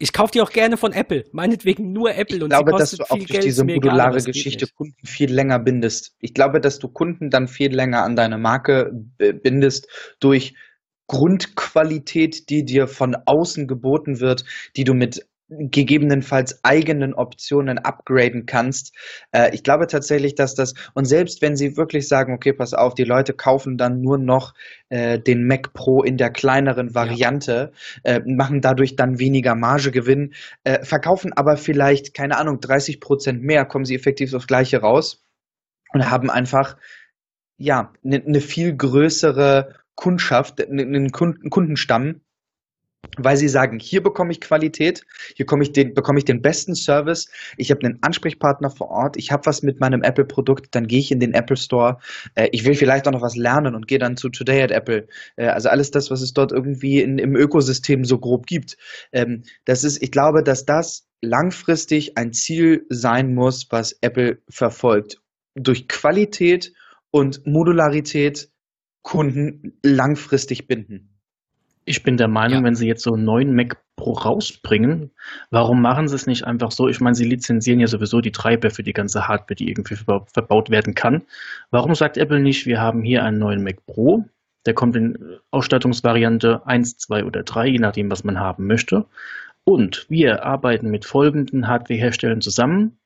Ich 0.00 0.12
kaufe 0.12 0.32
die 0.32 0.40
auch 0.40 0.50
gerne 0.50 0.76
von 0.76 0.92
Apple, 0.92 1.24
meinetwegen 1.30 1.92
nur 1.92 2.12
Apple 2.14 2.38
ich 2.38 2.42
und 2.42 2.50
glaube, 2.50 2.72
dass 2.72 2.90
du 2.90 3.04
auch 3.04 3.16
durch 3.16 3.28
Geld, 3.28 3.44
diese 3.44 3.64
modulare 3.64 4.16
egal, 4.16 4.24
Geschichte 4.24 4.66
Kunden 4.66 5.06
viel 5.06 5.32
länger 5.32 5.60
bindest. 5.60 6.16
Ich 6.18 6.34
glaube, 6.34 6.60
dass 6.60 6.80
du 6.80 6.88
Kunden 6.88 7.30
dann 7.30 7.46
viel 7.46 7.72
länger 7.72 8.02
an 8.02 8.16
deine 8.16 8.38
Marke 8.38 8.90
bindest 9.18 9.86
durch 10.18 10.54
Grundqualität, 11.10 12.50
die 12.50 12.64
dir 12.64 12.86
von 12.86 13.16
außen 13.26 13.66
geboten 13.66 14.20
wird, 14.20 14.44
die 14.76 14.84
du 14.84 14.94
mit 14.94 15.26
gegebenenfalls 15.48 16.62
eigenen 16.62 17.14
Optionen 17.14 17.78
upgraden 17.78 18.46
kannst. 18.46 18.94
Äh, 19.32 19.52
ich 19.52 19.64
glaube 19.64 19.88
tatsächlich, 19.88 20.36
dass 20.36 20.54
das, 20.54 20.74
und 20.94 21.06
selbst 21.06 21.42
wenn 21.42 21.56
sie 21.56 21.76
wirklich 21.76 22.06
sagen, 22.06 22.32
okay, 22.32 22.52
pass 22.52 22.74
auf, 22.74 22.94
die 22.94 23.02
Leute 23.02 23.32
kaufen 23.32 23.76
dann 23.76 24.00
nur 24.00 24.18
noch 24.18 24.54
äh, 24.88 25.18
den 25.18 25.48
Mac 25.48 25.72
Pro 25.72 26.04
in 26.04 26.16
der 26.16 26.30
kleineren 26.30 26.94
Variante, 26.94 27.72
ja. 28.04 28.12
äh, 28.12 28.20
machen 28.24 28.60
dadurch 28.60 28.94
dann 28.94 29.18
weniger 29.18 29.56
Margegewinn, 29.56 30.34
äh, 30.62 30.84
verkaufen 30.84 31.32
aber 31.32 31.56
vielleicht, 31.56 32.14
keine 32.14 32.38
Ahnung, 32.38 32.60
30 32.60 33.00
Prozent 33.00 33.42
mehr, 33.42 33.64
kommen 33.64 33.84
sie 33.84 33.96
effektiv 33.96 34.32
aufs 34.32 34.46
Gleiche 34.46 34.78
raus 34.78 35.24
und 35.92 36.08
haben 36.08 36.30
einfach, 36.30 36.76
ja, 37.56 37.92
eine 38.04 38.22
ne 38.24 38.40
viel 38.40 38.76
größere 38.76 39.80
Kundschaft, 40.00 40.66
einen 40.66 41.12
Kundenstamm, 41.12 42.22
weil 43.18 43.36
sie 43.36 43.48
sagen, 43.48 43.78
hier 43.78 44.02
bekomme 44.02 44.32
ich 44.32 44.40
Qualität, 44.40 45.04
hier 45.34 45.44
bekomme 45.44 45.62
ich 45.62 45.72
den, 45.72 45.92
bekomme 45.92 46.18
ich 46.18 46.24
den 46.24 46.40
besten 46.40 46.74
Service, 46.74 47.28
ich 47.58 47.70
habe 47.70 47.84
einen 47.84 47.98
Ansprechpartner 48.00 48.70
vor 48.70 48.88
Ort, 48.88 49.18
ich 49.18 49.30
habe 49.30 49.44
was 49.44 49.62
mit 49.62 49.78
meinem 49.78 50.02
Apple-Produkt, 50.02 50.74
dann 50.74 50.86
gehe 50.86 51.00
ich 51.00 51.12
in 51.12 51.20
den 51.20 51.34
Apple 51.34 51.58
Store, 51.58 51.98
äh, 52.34 52.48
ich 52.52 52.64
will 52.64 52.74
vielleicht 52.76 53.06
auch 53.06 53.12
noch 53.12 53.20
was 53.20 53.36
lernen 53.36 53.74
und 53.74 53.88
gehe 53.88 53.98
dann 53.98 54.16
zu 54.16 54.30
Today 54.30 54.62
at 54.62 54.70
Apple. 54.70 55.06
Äh, 55.36 55.48
also 55.48 55.68
alles 55.68 55.90
das, 55.90 56.10
was 56.10 56.22
es 56.22 56.32
dort 56.32 56.50
irgendwie 56.50 57.02
in, 57.02 57.18
im 57.18 57.36
Ökosystem 57.36 58.06
so 58.06 58.18
grob 58.18 58.46
gibt. 58.46 58.78
Ähm, 59.12 59.42
das 59.66 59.84
ist, 59.84 60.02
ich 60.02 60.12
glaube, 60.12 60.42
dass 60.42 60.64
das 60.64 61.06
langfristig 61.20 62.16
ein 62.16 62.32
Ziel 62.32 62.86
sein 62.88 63.34
muss, 63.34 63.66
was 63.68 63.98
Apple 64.00 64.38
verfolgt. 64.48 65.20
Durch 65.54 65.88
Qualität 65.88 66.72
und 67.10 67.46
Modularität 67.46 68.48
Kunden 69.02 69.78
langfristig 69.82 70.66
binden. 70.66 71.10
Ich 71.84 72.02
bin 72.02 72.16
der 72.16 72.28
Meinung, 72.28 72.58
ja. 72.58 72.64
wenn 72.64 72.74
Sie 72.74 72.86
jetzt 72.86 73.02
so 73.02 73.14
einen 73.14 73.24
neuen 73.24 73.54
Mac 73.54 73.78
Pro 73.96 74.12
rausbringen, 74.12 75.10
warum 75.50 75.82
machen 75.82 76.08
Sie 76.08 76.14
es 76.14 76.26
nicht 76.26 76.44
einfach 76.44 76.70
so? 76.70 76.88
Ich 76.88 77.00
meine, 77.00 77.14
Sie 77.14 77.24
lizenzieren 77.24 77.80
ja 77.80 77.86
sowieso 77.86 78.20
die 78.20 78.32
Treiber 78.32 78.70
für 78.70 78.82
die 78.82 78.92
ganze 78.92 79.28
Hardware, 79.28 79.56
die 79.56 79.68
irgendwie 79.68 79.96
verbaut 79.96 80.70
werden 80.70 80.94
kann. 80.94 81.22
Warum 81.70 81.94
sagt 81.94 82.16
Apple 82.16 82.40
nicht, 82.40 82.66
wir 82.66 82.80
haben 82.80 83.02
hier 83.02 83.24
einen 83.24 83.38
neuen 83.38 83.64
Mac 83.64 83.84
Pro, 83.86 84.24
der 84.66 84.74
kommt 84.74 84.94
in 84.94 85.18
Ausstattungsvariante 85.50 86.66
1, 86.66 86.98
2 86.98 87.24
oder 87.24 87.42
3, 87.42 87.66
je 87.68 87.78
nachdem, 87.78 88.10
was 88.10 88.24
man 88.24 88.38
haben 88.38 88.66
möchte. 88.66 89.06
Und 89.64 90.06
wir 90.08 90.44
arbeiten 90.44 90.90
mit 90.90 91.04
folgenden 91.04 91.66
Hardwareherstellern 91.66 92.40
zusammen, 92.40 92.98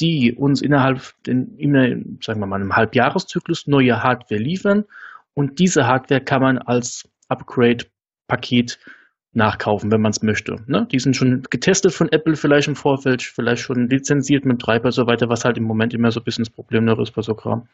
die 0.00 0.32
uns 0.32 0.60
innerhalb, 0.60 1.14
den, 1.26 1.56
in, 1.56 2.18
sagen 2.22 2.40
wir 2.40 2.46
mal, 2.46 2.56
einem 2.56 2.76
Halbjahreszyklus 2.76 3.66
neue 3.66 4.02
Hardware 4.02 4.40
liefern 4.40 4.84
und 5.38 5.60
diese 5.60 5.86
Hardware 5.86 6.20
kann 6.20 6.42
man 6.42 6.58
als 6.58 7.08
Upgrade-Paket 7.28 8.80
nachkaufen, 9.34 9.92
wenn 9.92 10.00
man 10.00 10.10
es 10.10 10.20
möchte. 10.20 10.56
Ne? 10.66 10.88
Die 10.90 10.98
sind 10.98 11.14
schon 11.14 11.44
getestet 11.48 11.92
von 11.92 12.10
Apple 12.10 12.34
vielleicht 12.34 12.66
im 12.66 12.74
Vorfeld, 12.74 13.22
vielleicht 13.22 13.62
schon 13.62 13.88
lizenziert 13.88 14.44
mit 14.44 14.60
Treiber 14.60 14.86
und 14.86 14.92
so 14.92 15.06
weiter, 15.06 15.28
was 15.28 15.44
halt 15.44 15.56
im 15.56 15.62
Moment 15.62 15.94
immer 15.94 16.10
so 16.10 16.18
ein 16.18 16.24
bisschen 16.24 16.42
das 16.42 16.52
Problem 16.52 16.84
noch 16.84 16.98
ist 16.98 17.12
bei 17.12 17.22
so 17.22 17.36
Kram. 17.36 17.68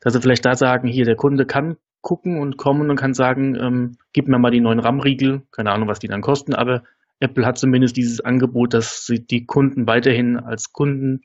Dass 0.00 0.14
sie 0.14 0.22
vielleicht 0.22 0.46
da 0.46 0.54
sagen, 0.54 0.88
hier, 0.88 1.04
der 1.04 1.14
Kunde 1.14 1.44
kann 1.44 1.76
gucken 2.00 2.38
und 2.40 2.56
kommen 2.56 2.88
und 2.88 2.96
kann 2.96 3.12
sagen, 3.12 3.54
ähm, 3.54 3.98
gib 4.14 4.26
mir 4.26 4.38
mal 4.38 4.50
die 4.50 4.60
neuen 4.60 4.80
RAM-Riegel, 4.80 5.42
keine 5.50 5.72
Ahnung, 5.72 5.88
was 5.88 5.98
die 5.98 6.08
dann 6.08 6.22
kosten, 6.22 6.54
aber 6.54 6.84
Apple 7.20 7.44
hat 7.44 7.58
zumindest 7.58 7.98
dieses 7.98 8.22
Angebot, 8.22 8.72
dass 8.72 9.04
sie 9.04 9.20
die 9.26 9.44
Kunden 9.44 9.86
weiterhin 9.86 10.38
als 10.38 10.72
Kunden 10.72 11.20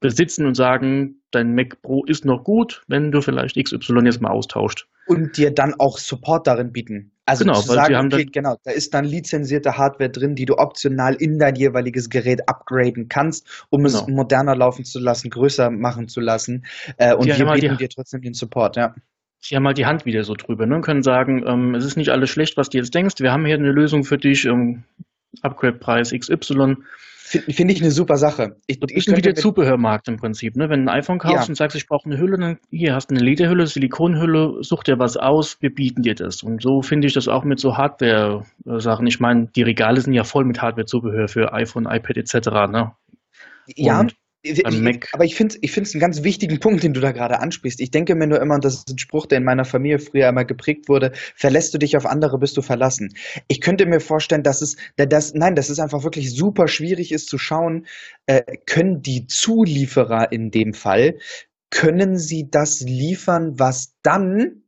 besitzen 0.00 0.46
und 0.46 0.54
sagen, 0.54 1.22
dein 1.30 1.54
Mac 1.54 1.80
Pro 1.82 2.04
ist 2.04 2.24
noch 2.24 2.42
gut, 2.42 2.82
wenn 2.88 3.12
du 3.12 3.20
vielleicht 3.20 3.56
XY 3.56 4.00
jetzt 4.04 4.20
mal 4.20 4.30
austauscht. 4.30 4.88
Und 5.06 5.36
dir 5.36 5.50
dann 5.50 5.74
auch 5.78 5.98
Support 5.98 6.46
darin 6.46 6.72
bieten. 6.72 7.12
Also 7.26 7.44
genau, 7.44 7.60
zu 7.60 7.72
sagen, 7.72 8.12
okay, 8.12 8.24
genau, 8.24 8.56
da 8.64 8.70
ist 8.72 8.94
dann 8.94 9.04
lizenzierte 9.04 9.76
Hardware 9.76 10.10
drin, 10.10 10.34
die 10.34 10.46
du 10.46 10.58
optional 10.58 11.14
in 11.14 11.38
dein 11.38 11.54
jeweiliges 11.54 12.08
Gerät 12.10 12.48
upgraden 12.48 13.08
kannst, 13.08 13.66
um 13.70 13.84
genau. 13.84 13.98
es 14.00 14.06
moderner 14.08 14.56
laufen 14.56 14.84
zu 14.84 14.98
lassen, 14.98 15.30
größer 15.30 15.70
machen 15.70 16.08
zu 16.08 16.20
lassen. 16.20 16.64
Äh, 16.96 17.14
und 17.14 17.26
wir 17.26 17.52
bieten 17.52 17.76
dir 17.76 17.88
trotzdem 17.88 18.22
den 18.22 18.34
Support, 18.34 18.76
ja. 18.76 18.94
Sie 19.42 19.56
haben 19.56 19.66
halt 19.66 19.78
die 19.78 19.86
Hand 19.86 20.04
wieder 20.04 20.22
so 20.24 20.34
drüber 20.34 20.66
ne? 20.66 20.76
und 20.76 20.82
können 20.82 21.02
sagen, 21.02 21.44
ähm, 21.46 21.74
es 21.74 21.84
ist 21.84 21.96
nicht 21.96 22.10
alles 22.10 22.28
schlecht, 22.28 22.56
was 22.56 22.68
du 22.68 22.78
jetzt 22.78 22.94
denkst. 22.94 23.14
Wir 23.20 23.32
haben 23.32 23.46
hier 23.46 23.54
eine 23.54 23.72
Lösung 23.72 24.04
für 24.04 24.18
dich, 24.18 24.44
ähm, 24.44 24.84
Upgrade-Preis 25.42 26.10
XY. 26.10 26.76
Finde 27.30 27.52
find 27.52 27.70
ich 27.70 27.80
eine 27.80 27.92
super 27.92 28.16
Sache. 28.16 28.56
Ich, 28.66 28.80
das 28.80 28.90
ist 28.90 29.16
wie 29.16 29.22
der 29.22 29.36
Zubehörmarkt 29.36 30.08
im 30.08 30.16
Prinzip. 30.16 30.56
Ne? 30.56 30.68
Wenn 30.68 30.84
du 30.84 30.90
ein 30.90 30.98
iPhone 30.98 31.20
kaufst 31.20 31.46
ja. 31.46 31.48
und 31.48 31.54
sagst, 31.54 31.76
ich 31.76 31.86
brauche 31.86 32.06
eine 32.06 32.18
Hülle, 32.18 32.36
dann 32.36 32.58
hier 32.70 32.92
hast 32.92 33.08
du 33.08 33.14
eine 33.14 33.24
Lederhülle, 33.24 33.68
Silikonhülle, 33.68 34.64
such 34.64 34.82
dir 34.82 34.98
was 34.98 35.16
aus, 35.16 35.56
wir 35.60 35.72
bieten 35.72 36.02
dir 36.02 36.16
das. 36.16 36.42
Und 36.42 36.60
so 36.60 36.82
finde 36.82 37.06
ich 37.06 37.14
das 37.14 37.28
auch 37.28 37.44
mit 37.44 37.60
so 37.60 37.76
Hardware-Sachen. 37.76 39.06
Ich 39.06 39.20
meine, 39.20 39.46
die 39.46 39.62
Regale 39.62 40.00
sind 40.00 40.12
ja 40.12 40.24
voll 40.24 40.44
mit 40.44 40.60
Hardware-Zubehör 40.60 41.28
für 41.28 41.52
iPhone, 41.52 41.86
iPad 41.86 42.16
etc. 42.16 42.48
Ne? 42.68 42.92
Ja, 43.76 44.00
und 44.00 44.16
ich, 44.42 44.66
aber 45.12 45.24
ich 45.24 45.34
finde 45.34 45.58
ich 45.60 45.76
es 45.76 45.94
einen 45.94 46.00
ganz 46.00 46.22
wichtigen 46.22 46.60
Punkt, 46.60 46.82
den 46.82 46.94
du 46.94 47.00
da 47.00 47.12
gerade 47.12 47.40
ansprichst. 47.40 47.80
Ich 47.80 47.90
denke 47.90 48.14
mir 48.14 48.26
nur 48.26 48.40
immer, 48.40 48.54
und 48.54 48.64
das 48.64 48.74
ist 48.74 48.90
ein 48.90 48.98
Spruch, 48.98 49.26
der 49.26 49.38
in 49.38 49.44
meiner 49.44 49.64
Familie 49.64 49.98
früher 49.98 50.28
immer 50.28 50.44
geprägt 50.44 50.88
wurde, 50.88 51.12
verlässt 51.34 51.74
du 51.74 51.78
dich 51.78 51.96
auf 51.96 52.06
andere, 52.06 52.38
bist 52.38 52.56
du 52.56 52.62
verlassen. 52.62 53.14
Ich 53.48 53.60
könnte 53.60 53.86
mir 53.86 54.00
vorstellen, 54.00 54.42
dass 54.42 54.62
es, 54.62 54.76
das, 54.96 55.34
nein, 55.34 55.54
dass 55.54 55.68
es 55.68 55.78
einfach 55.78 56.04
wirklich 56.04 56.34
super 56.34 56.68
schwierig 56.68 57.12
ist 57.12 57.28
zu 57.28 57.38
schauen, 57.38 57.86
äh, 58.26 58.42
können 58.66 59.02
die 59.02 59.26
Zulieferer 59.26 60.32
in 60.32 60.50
dem 60.50 60.72
Fall, 60.72 61.18
können 61.70 62.18
sie 62.18 62.50
das 62.50 62.80
liefern, 62.80 63.58
was 63.58 63.94
dann 64.02 64.62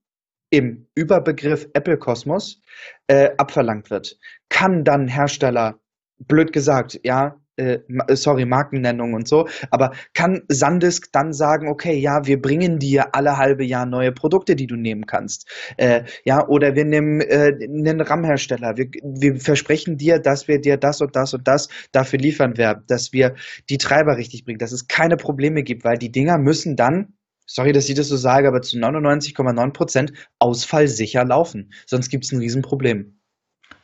im 0.50 0.86
Überbegriff 0.94 1.66
Apple 1.72 1.96
Kosmos 1.96 2.60
äh, 3.06 3.30
abverlangt 3.38 3.90
wird? 3.90 4.18
Kann 4.50 4.84
dann 4.84 5.08
Hersteller 5.08 5.80
blöd 6.18 6.52
gesagt, 6.52 7.00
ja, 7.02 7.41
äh, 7.56 7.80
äh, 8.06 8.16
sorry, 8.16 8.46
Markennennung 8.46 9.14
und 9.14 9.28
so, 9.28 9.46
aber 9.70 9.92
kann 10.14 10.42
Sandisk 10.48 11.12
dann 11.12 11.32
sagen, 11.32 11.68
okay, 11.68 11.94
ja, 11.98 12.26
wir 12.26 12.40
bringen 12.40 12.78
dir 12.78 13.14
alle 13.14 13.36
halbe 13.36 13.64
Jahr 13.64 13.86
neue 13.86 14.12
Produkte, 14.12 14.56
die 14.56 14.66
du 14.66 14.76
nehmen 14.76 15.06
kannst. 15.06 15.48
Äh, 15.76 16.04
ja, 16.24 16.46
oder 16.48 16.74
wir 16.74 16.84
nehmen 16.84 17.20
äh, 17.20 17.52
einen 17.62 18.00
RAM-Hersteller. 18.00 18.76
Wir, 18.76 18.88
wir 19.02 19.36
versprechen 19.36 19.98
dir, 19.98 20.18
dass 20.18 20.48
wir 20.48 20.60
dir 20.60 20.76
das 20.76 21.00
und 21.00 21.14
das 21.14 21.34
und 21.34 21.46
das 21.46 21.68
dafür 21.92 22.18
liefern 22.18 22.56
werden, 22.56 22.84
dass 22.86 23.12
wir 23.12 23.34
die 23.68 23.78
Treiber 23.78 24.16
richtig 24.16 24.44
bringen, 24.44 24.58
dass 24.58 24.72
es 24.72 24.88
keine 24.88 25.16
Probleme 25.16 25.62
gibt, 25.62 25.84
weil 25.84 25.98
die 25.98 26.12
Dinger 26.12 26.38
müssen 26.38 26.76
dann 26.76 27.14
sorry, 27.46 27.72
dass 27.72 27.88
ich 27.88 27.94
das 27.94 28.08
so 28.08 28.16
sage, 28.16 28.48
aber 28.48 28.62
zu 28.62 28.78
99,9 28.78 29.72
Prozent 29.72 30.12
ausfallsicher 30.38 31.24
laufen. 31.24 31.72
Sonst 31.86 32.08
gibt 32.08 32.24
es 32.24 32.32
ein 32.32 32.38
Riesenproblem. 32.38 33.18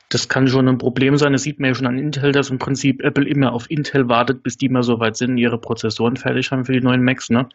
Das 0.09 0.29
kann 0.29 0.49
schon 0.49 0.69
ein 0.69 0.79
Problem 0.79 1.17
sein. 1.17 1.33
Das 1.33 1.43
sieht 1.43 1.61
man 1.61 1.69
ja 1.69 1.75
schon 1.75 1.87
an 1.87 1.99
Intel, 1.99 2.33
dass 2.33 2.51
im 2.51 2.59
Prinzip 2.59 3.03
Apple 3.03 3.29
immer 3.29 3.53
auf 3.53 3.71
Intel 3.71 4.09
wartet, 4.09 4.43
bis 4.43 4.57
die 4.57 4.69
mal 4.69 4.83
so 4.83 5.01
weit 5.01 5.17
sind, 5.17 5.37
ihre 5.37 5.59
Prozessoren 5.59 6.17
fertig 6.17 6.51
haben 6.51 6.65
für 6.65 6.73
die 6.73 6.81
neuen 6.81 7.05
Macs. 7.05 7.29
Ne? 7.29 7.49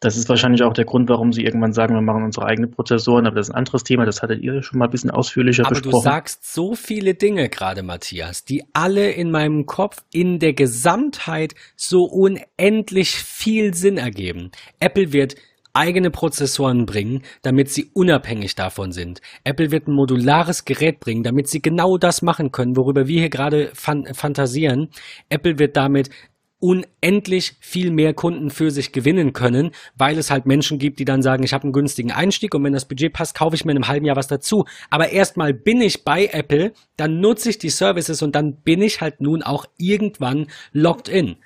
Das 0.00 0.16
ist 0.16 0.28
wahrscheinlich 0.28 0.62
auch 0.62 0.74
der 0.74 0.84
Grund, 0.84 1.08
warum 1.08 1.32
sie 1.32 1.44
irgendwann 1.44 1.72
sagen, 1.72 1.94
wir 1.94 2.02
machen 2.02 2.22
unsere 2.22 2.44
eigenen 2.44 2.70
Prozessoren, 2.70 3.26
aber 3.26 3.36
das 3.36 3.48
ist 3.48 3.54
ein 3.54 3.58
anderes 3.58 3.82
Thema, 3.82 4.04
das 4.04 4.20
hattet 4.20 4.42
ihr 4.42 4.62
schon 4.62 4.78
mal 4.78 4.84
ein 4.86 4.90
bisschen 4.90 5.10
ausführlicher 5.10 5.64
aber 5.64 5.70
besprochen. 5.70 5.94
Aber 5.94 6.02
du 6.02 6.04
sagst 6.04 6.52
so 6.52 6.74
viele 6.74 7.14
Dinge 7.14 7.48
gerade, 7.48 7.82
Matthias, 7.82 8.44
die 8.44 8.64
alle 8.74 9.10
in 9.12 9.30
meinem 9.30 9.64
Kopf 9.64 10.04
in 10.12 10.38
der 10.38 10.52
Gesamtheit 10.52 11.54
so 11.76 12.04
unendlich 12.04 13.12
viel 13.12 13.72
Sinn 13.72 13.96
ergeben. 13.96 14.50
Apple 14.80 15.14
wird 15.14 15.36
eigene 15.76 16.10
Prozessoren 16.10 16.86
bringen, 16.86 17.22
damit 17.42 17.70
sie 17.70 17.90
unabhängig 17.92 18.54
davon 18.54 18.92
sind. 18.92 19.20
Apple 19.44 19.70
wird 19.70 19.86
ein 19.86 19.92
modulares 19.92 20.64
Gerät 20.64 21.00
bringen, 21.00 21.22
damit 21.22 21.48
sie 21.48 21.62
genau 21.62 21.98
das 21.98 22.22
machen 22.22 22.50
können, 22.50 22.76
worüber 22.76 23.06
wir 23.06 23.20
hier 23.20 23.30
gerade 23.30 23.70
fan 23.74 24.06
fantasieren. 24.14 24.88
Apple 25.28 25.58
wird 25.58 25.76
damit 25.76 26.10
unendlich 26.58 27.56
viel 27.60 27.90
mehr 27.90 28.14
Kunden 28.14 28.50
für 28.50 28.70
sich 28.70 28.92
gewinnen 28.92 29.34
können, 29.34 29.72
weil 29.96 30.16
es 30.16 30.30
halt 30.30 30.46
Menschen 30.46 30.78
gibt, 30.78 30.98
die 30.98 31.04
dann 31.04 31.20
sagen, 31.20 31.44
ich 31.44 31.52
habe 31.52 31.64
einen 31.64 31.72
günstigen 31.72 32.12
Einstieg 32.12 32.54
und 32.54 32.64
wenn 32.64 32.72
das 32.72 32.88
Budget 32.88 33.12
passt, 33.12 33.36
kaufe 33.36 33.54
ich 33.54 33.64
mir 33.64 33.72
in 33.72 33.78
einem 33.78 33.88
halben 33.88 34.06
Jahr 34.06 34.16
was 34.16 34.28
dazu. 34.28 34.64
Aber 34.88 35.10
erstmal 35.10 35.52
bin 35.52 35.82
ich 35.82 36.02
bei 36.04 36.26
Apple, 36.32 36.72
dann 36.96 37.20
nutze 37.20 37.50
ich 37.50 37.58
die 37.58 37.68
Services 37.68 38.22
und 38.22 38.34
dann 38.34 38.56
bin 38.62 38.80
ich 38.80 39.02
halt 39.02 39.20
nun 39.20 39.42
auch 39.42 39.66
irgendwann 39.76 40.46
locked 40.72 41.08
in 41.08 41.36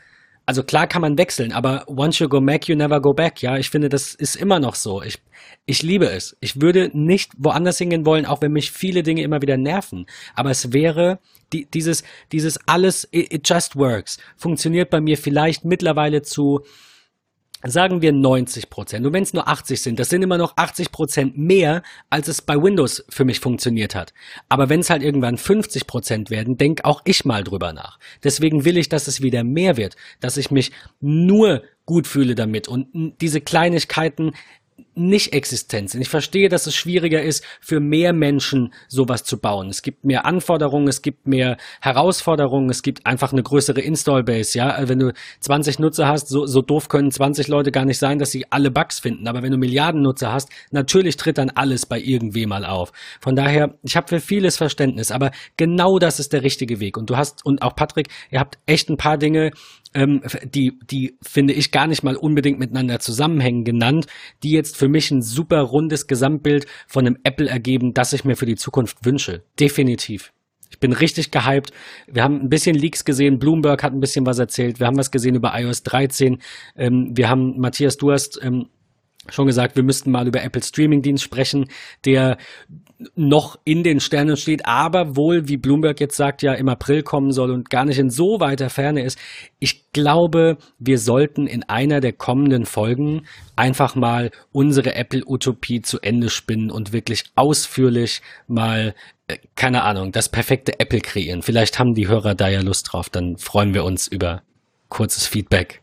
also 0.51 0.65
klar 0.65 0.89
kann 0.89 1.01
man 1.01 1.17
wechseln, 1.17 1.53
aber 1.53 1.85
once 1.87 2.19
you 2.19 2.29
go 2.29 2.41
back, 2.41 2.67
you 2.67 2.75
never 2.75 3.01
go 3.01 3.15
back. 3.15 3.41
Ja, 3.41 3.57
ich 3.57 3.71
finde, 3.71 3.89
das 3.89 4.17
ist 4.17 4.35
immer 4.35 4.59
noch 4.59 4.75
so. 4.75 5.01
Ich, 5.01 5.19
ich 5.65 5.85
liebe 5.85 6.07
es. 6.07 6.37
Ich 6.41 6.61
würde 6.61 6.91
nicht 6.93 7.31
woanders 7.39 7.79
hingehen 7.79 8.05
wollen, 8.05 8.27
auch 8.27 8.43
wenn 8.43 8.51
mich 8.51 8.73
viele 8.73 9.05
Dinge 9.05 9.23
immer 9.23 9.43
wieder 9.43 9.57
nerven. 9.57 10.07
Aber 10.35 10.51
es 10.51 10.73
wäre 10.73 11.21
die, 11.53 11.67
dieses, 11.67 12.03
dieses 12.33 12.59
alles, 12.67 13.07
it, 13.13 13.33
it 13.33 13.49
just 13.49 13.77
works, 13.77 14.19
funktioniert 14.37 14.91
bei 14.91 15.01
mir 15.01 15.17
vielleicht 15.17 15.65
mittlerweile 15.65 16.23
zu 16.23 16.63
sagen 17.65 18.03
wir 18.03 18.13
90 18.13 18.71
Prozent. 18.71 19.07
Und 19.07 19.13
wenn 19.13 19.23
es 19.23 19.35
nur 19.35 19.49
80 19.49 19.81
sind, 19.81 19.99
das 19.99 20.09
sind 20.09 20.23
immer 20.23 20.39
noch 20.39 20.57
80 20.57 20.93
Prozent 20.93 21.37
mehr, 21.37 21.83
als 22.09 22.29
es 22.29 22.43
bei 22.43 22.61
Windows 22.61 23.05
für 23.09 23.25
mich 23.25 23.41
funktioniert 23.41 23.95
hat. 23.95 24.13
Aber 24.49 24.69
wenn 24.69 24.81
es 24.81 24.91
halt 24.91 25.03
irgendwann 25.03 25.37
50 25.37 25.87
Prozent 25.87 26.31
werden, 26.31 26.57
denk 26.57 26.85
auch 26.85 27.03
ich 27.05 27.25
mal 27.25 27.45
drüber 27.45 27.73
nach. 27.73 27.99
Deswegen 28.25 28.65
will 28.65 28.79
ich, 28.79 28.89
dass 28.89 29.09
es 29.09 29.23
wieder 29.23 29.45
mehr 29.45 29.77
wird, 29.77 29.97
dass 30.21 30.37
ich 30.37 30.51
mich 30.51 30.73
nur 31.01 31.63
gut 31.87 32.07
fühle 32.07 32.35
damit 32.35 32.69
und 32.69 32.87
diese 33.21 33.41
Kleinigkeiten 33.41 34.33
nicht 35.01 35.33
existent 35.33 35.91
sind. 35.91 36.03
Ich 36.03 36.09
verstehe, 36.09 36.49
dass 36.49 36.67
es 36.67 36.75
schwieriger 36.75 37.23
ist, 37.23 37.45
für 37.61 37.81
mehr 37.81 38.13
Menschen 38.13 38.73
sowas 38.89 39.25
zu 39.25 39.39
bauen. 39.39 39.69
Es 39.69 39.83
gibt 39.83 40.05
mehr 40.05 40.27
Anforderungen, 40.27 40.89
es 40.89 41.03
gibt 41.03 41.27
mehr 41.27 41.57
Herausforderungen, 41.81 42.71
es 42.71 42.83
gibt 42.83 43.07
einfach 43.07 43.33
eine 43.33 43.43
größere 43.43 43.81
Install-Base. 43.81 44.59
Ja, 44.59 44.89
wenn 44.89 44.99
du 44.99 45.13
20 45.41 45.79
Nutzer 45.79 46.07
hast, 46.07 46.29
so, 46.29 46.47
so 46.47 46.63
doof 46.63 46.89
können 46.89 47.11
20 47.11 47.49
Leute 47.49 47.73
gar 47.73 47.85
nicht 47.85 47.99
sein, 47.99 48.19
dass 48.19 48.31
sie 48.31 48.47
alle 48.51 48.71
Bugs 48.71 49.01
finden. 49.01 49.27
Aber 49.27 49.43
wenn 49.43 49.51
du 49.51 49.59
Milliarden 49.59 50.03
Nutzer 50.03 50.33
hast, 50.33 50.51
natürlich 50.71 51.17
tritt 51.17 51.39
dann 51.39 51.51
alles 51.51 51.87
bei 51.87 51.99
irgendwem 51.99 52.51
mal 52.51 52.65
auf. 52.65 52.93
Von 53.21 53.37
daher, 53.37 53.75
ich 53.83 53.97
habe 53.97 54.09
für 54.09 54.21
vieles 54.21 54.57
Verständnis, 54.57 55.11
aber 55.11 55.31
genau 55.57 55.99
das 55.99 56.21
ist 56.21 56.33
der 56.33 56.43
richtige 56.43 56.81
Weg. 56.81 56.97
Und 56.97 57.09
du 57.11 57.17
hast, 57.17 57.45
und 57.45 57.63
auch 57.63 57.75
Patrick, 57.75 58.09
ihr 58.31 58.41
habt 58.41 58.59
echt 58.67 58.91
ein 58.91 58.97
paar 58.97 59.17
Dinge 59.17 59.53
ähm, 59.95 60.23
die, 60.45 60.79
die 60.89 61.17
finde 61.21 61.53
ich 61.53 61.73
gar 61.73 61.87
nicht 61.87 62.03
mal 62.03 62.17
unbedingt 62.17 62.59
miteinander 62.59 63.01
zusammenhängen 63.01 63.65
genannt, 63.65 64.07
die 64.43 64.53
jetzt 64.53 64.77
für 64.77 64.89
mich 64.91 65.11
ein 65.11 65.23
super 65.23 65.61
rundes 65.61 66.07
Gesamtbild 66.07 66.67
von 66.87 67.07
einem 67.07 67.19
Apple 67.25 67.49
ergeben, 67.49 67.95
das 67.95 68.13
ich 68.13 68.25
mir 68.25 68.37
für 68.37 68.47
die 68.47 68.57
Zukunft 68.57 69.05
wünsche. 69.05 69.43
Definitiv. 69.59 70.33
Ich 70.71 70.79
bin 70.79 70.93
richtig 70.93 71.31
gehypt. 71.31 71.73
Wir 72.07 72.23
haben 72.23 72.41
ein 72.41 72.49
bisschen 72.49 72.77
Leaks 72.77 73.05
gesehen. 73.05 73.39
Bloomberg 73.39 73.83
hat 73.83 73.93
ein 73.93 74.01
bisschen 74.01 74.25
was 74.25 74.39
erzählt. 74.39 74.79
Wir 74.79 74.87
haben 74.87 74.97
was 74.97 75.11
gesehen 75.11 75.35
über 75.35 75.53
iOS 75.59 75.83
13. 75.83 76.39
Ähm, 76.77 77.11
wir 77.13 77.29
haben, 77.29 77.59
Matthias, 77.59 77.97
du 77.97 78.13
hast 78.13 78.39
ähm, 78.43 78.69
schon 79.29 79.47
gesagt, 79.47 79.77
wir 79.77 79.83
müssten 79.83 80.11
mal 80.11 80.27
über 80.27 80.43
Apple 80.43 80.63
Streaming 80.63 81.03
Dienst 81.03 81.23
sprechen, 81.23 81.67
der 82.05 82.39
noch 83.15 83.59
in 83.65 83.83
den 83.83 84.01
Sternen 84.01 84.37
steht, 84.37 84.67
aber 84.67 85.17
wohl, 85.17 85.49
wie 85.49 85.57
Bloomberg 85.57 86.01
jetzt 86.01 86.17
sagt, 86.17 86.43
ja 86.43 86.53
im 86.53 86.69
April 86.69 87.03
kommen 87.03 87.33
soll 87.33 87.51
und 87.51 87.71
gar 87.71 87.85
nicht 87.85 87.99
in 87.99 88.11
so 88.11 88.41
weiter 88.41 88.69
Ferne 88.69 89.03
ist. 89.03 89.19
Ich 89.59 89.91
glaube, 89.93 90.59
wir 90.79 90.99
sollten 90.99 91.47
in 91.47 91.63
einer 91.63 92.01
der 92.01 92.13
kommenden 92.13 92.67
Folgen 92.67 93.23
einfach 93.57 93.95
mal 93.95 94.31
unsere 94.53 94.95
Apple-Utopie 94.95 95.81
zu 95.81 96.01
Ende 96.01 96.29
spinnen 96.29 96.71
und 96.71 96.93
wirklich 96.93 97.25
ausführlich 97.37 98.21
mal, 98.47 98.95
äh, 99.29 99.39
keine 99.57 99.83
Ahnung, 99.83 100.13
das 100.13 100.29
perfekte 100.29 100.79
Apple 100.79 101.01
kreieren. 101.01 101.43
Vielleicht 101.43 101.79
haben 101.79 101.95
die 101.95 102.09
Hörer 102.09 102.35
da 102.35 102.49
ja 102.49 102.61
Lust 102.61 102.93
drauf, 102.93 103.09
dann 103.09 103.37
freuen 103.39 103.73
wir 103.73 103.85
uns 103.85 104.09
über 104.09 104.43
kurzes 104.89 105.27
Feedback. 105.27 105.83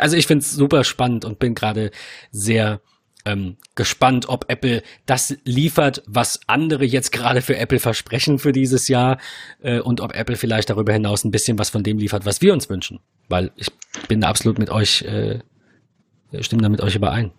Also 0.00 0.16
ich 0.16 0.26
finde 0.26 0.42
es 0.42 0.52
super 0.52 0.84
spannend 0.84 1.24
und 1.24 1.38
bin 1.38 1.54
gerade 1.54 1.90
sehr 2.30 2.80
ähm, 3.24 3.56
gespannt, 3.74 4.28
ob 4.28 4.46
Apple 4.48 4.82
das 5.06 5.36
liefert, 5.44 6.02
was 6.06 6.40
andere 6.46 6.84
jetzt 6.84 7.12
gerade 7.12 7.42
für 7.42 7.56
Apple 7.56 7.78
versprechen 7.78 8.38
für 8.38 8.52
dieses 8.52 8.88
Jahr 8.88 9.18
äh, 9.60 9.80
und 9.80 10.00
ob 10.00 10.14
Apple 10.14 10.36
vielleicht 10.36 10.70
darüber 10.70 10.92
hinaus 10.92 11.24
ein 11.24 11.30
bisschen 11.30 11.58
was 11.58 11.70
von 11.70 11.82
dem 11.82 11.98
liefert, 11.98 12.24
was 12.24 12.40
wir 12.40 12.52
uns 12.52 12.70
wünschen. 12.70 13.00
Weil 13.28 13.50
ich 13.56 13.70
bin 14.08 14.20
da 14.20 14.28
absolut 14.28 14.58
mit 14.58 14.70
euch, 14.70 15.02
äh, 15.02 15.40
stimme 16.40 16.62
da 16.62 16.68
mit 16.68 16.80
euch 16.80 16.96
überein. 16.96 17.32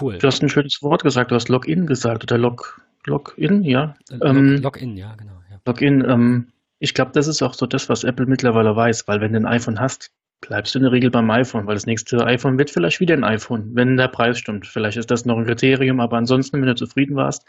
Cool. 0.00 0.18
Du 0.18 0.26
hast 0.26 0.42
ein 0.42 0.48
schönes 0.48 0.82
Wort 0.82 1.02
gesagt, 1.02 1.30
du 1.30 1.34
hast 1.34 1.48
Login 1.48 1.86
gesagt 1.86 2.22
oder 2.22 2.38
Log, 2.38 2.80
Login, 3.04 3.62
ja. 3.62 3.94
Log, 4.10 4.24
ähm, 4.24 4.56
Login, 4.62 4.96
ja, 4.96 5.14
genau. 5.16 5.40
Ja. 5.50 5.60
Login, 5.66 6.04
ähm, 6.08 6.48
ich 6.78 6.94
glaube, 6.94 7.12
das 7.12 7.26
ist 7.26 7.42
auch 7.42 7.54
so 7.54 7.66
das, 7.66 7.88
was 7.88 8.04
Apple 8.04 8.26
mittlerweile 8.26 8.74
weiß, 8.76 9.08
weil 9.08 9.20
wenn 9.20 9.32
du 9.32 9.38
ein 9.38 9.46
iPhone 9.46 9.80
hast, 9.80 10.10
bleibst 10.40 10.74
du 10.74 10.78
in 10.78 10.84
der 10.84 10.92
Regel 10.92 11.10
beim 11.10 11.30
iPhone, 11.30 11.66
weil 11.66 11.74
das 11.74 11.86
nächste 11.86 12.24
iPhone 12.26 12.58
wird 12.58 12.70
vielleicht 12.70 13.00
wieder 13.00 13.14
ein 13.14 13.24
iPhone, 13.24 13.70
wenn 13.74 13.96
der 13.96 14.08
Preis 14.08 14.38
stimmt. 14.38 14.66
Vielleicht 14.66 14.96
ist 14.96 15.10
das 15.10 15.24
noch 15.24 15.36
ein 15.36 15.46
Kriterium, 15.46 16.00
aber 16.00 16.16
ansonsten, 16.16 16.60
wenn 16.60 16.66
du 16.66 16.74
zufrieden 16.74 17.16
warst. 17.16 17.44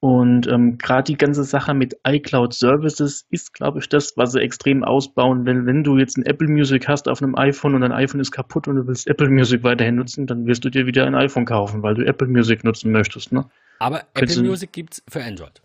Und 0.00 0.48
ähm, 0.48 0.78
gerade 0.78 1.04
die 1.04 1.16
ganze 1.16 1.44
Sache 1.44 1.74
mit 1.74 1.96
iCloud 2.04 2.52
Services 2.52 3.24
ist, 3.30 3.54
glaube 3.54 3.78
ich, 3.78 3.88
das, 3.88 4.16
was 4.16 4.32
sie 4.32 4.40
extrem 4.40 4.82
ausbauen. 4.82 5.46
Wenn, 5.46 5.64
wenn 5.64 5.84
du 5.84 5.96
jetzt 5.96 6.16
ein 6.16 6.26
Apple 6.26 6.48
Music 6.48 6.88
hast 6.88 7.08
auf 7.08 7.22
einem 7.22 7.36
iPhone 7.36 7.76
und 7.76 7.82
dein 7.82 7.92
iPhone 7.92 8.20
ist 8.20 8.32
kaputt 8.32 8.66
und 8.66 8.74
du 8.74 8.86
willst 8.88 9.06
Apple 9.06 9.28
Music 9.28 9.62
weiterhin 9.62 9.94
nutzen, 9.94 10.26
dann 10.26 10.44
wirst 10.44 10.64
du 10.64 10.70
dir 10.70 10.86
wieder 10.86 11.06
ein 11.06 11.14
iPhone 11.14 11.44
kaufen, 11.44 11.84
weil 11.84 11.94
du 11.94 12.04
Apple 12.04 12.26
Music 12.26 12.64
nutzen 12.64 12.90
möchtest. 12.90 13.30
Ne? 13.30 13.48
Aber 13.78 14.02
Apple 14.14 14.42
Music 14.42 14.72
gibt 14.72 14.94
es 14.94 15.04
für 15.08 15.22
Android. 15.22 15.62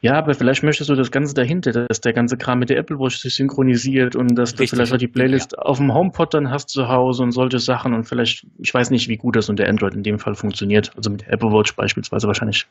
Ja, 0.00 0.14
aber 0.14 0.34
vielleicht 0.34 0.62
möchtest 0.62 0.88
du 0.88 0.94
das 0.94 1.10
Ganze 1.10 1.34
dahinter, 1.34 1.72
dass 1.72 2.00
der 2.00 2.12
ganze 2.12 2.36
Kram 2.36 2.58
mit 2.58 2.70
der 2.70 2.78
Apple 2.78 2.98
Watch 2.98 3.18
sich 3.18 3.34
synchronisiert 3.34 4.16
und 4.16 4.34
dass 4.34 4.52
Richtig. 4.52 4.70
du 4.70 4.76
vielleicht 4.76 4.92
auch 4.92 4.98
die 4.98 5.08
Playlist 5.08 5.52
ja. 5.52 5.58
auf 5.58 5.76
dem 5.78 5.92
HomePod 5.92 6.32
dann 6.32 6.50
hast 6.50 6.70
zu 6.70 6.88
Hause 6.88 7.22
und 7.22 7.32
solche 7.32 7.58
Sachen 7.58 7.92
und 7.92 8.04
vielleicht, 8.04 8.46
ich 8.58 8.72
weiß 8.72 8.90
nicht, 8.90 9.08
wie 9.08 9.16
gut 9.16 9.36
das 9.36 9.48
unter 9.48 9.68
Android 9.68 9.94
in 9.94 10.02
dem 10.02 10.18
Fall 10.18 10.34
funktioniert. 10.34 10.92
Also 10.96 11.10
mit 11.10 11.22
der 11.22 11.32
Apple 11.32 11.50
Watch 11.50 11.74
beispielsweise 11.76 12.26
wahrscheinlich 12.26 12.66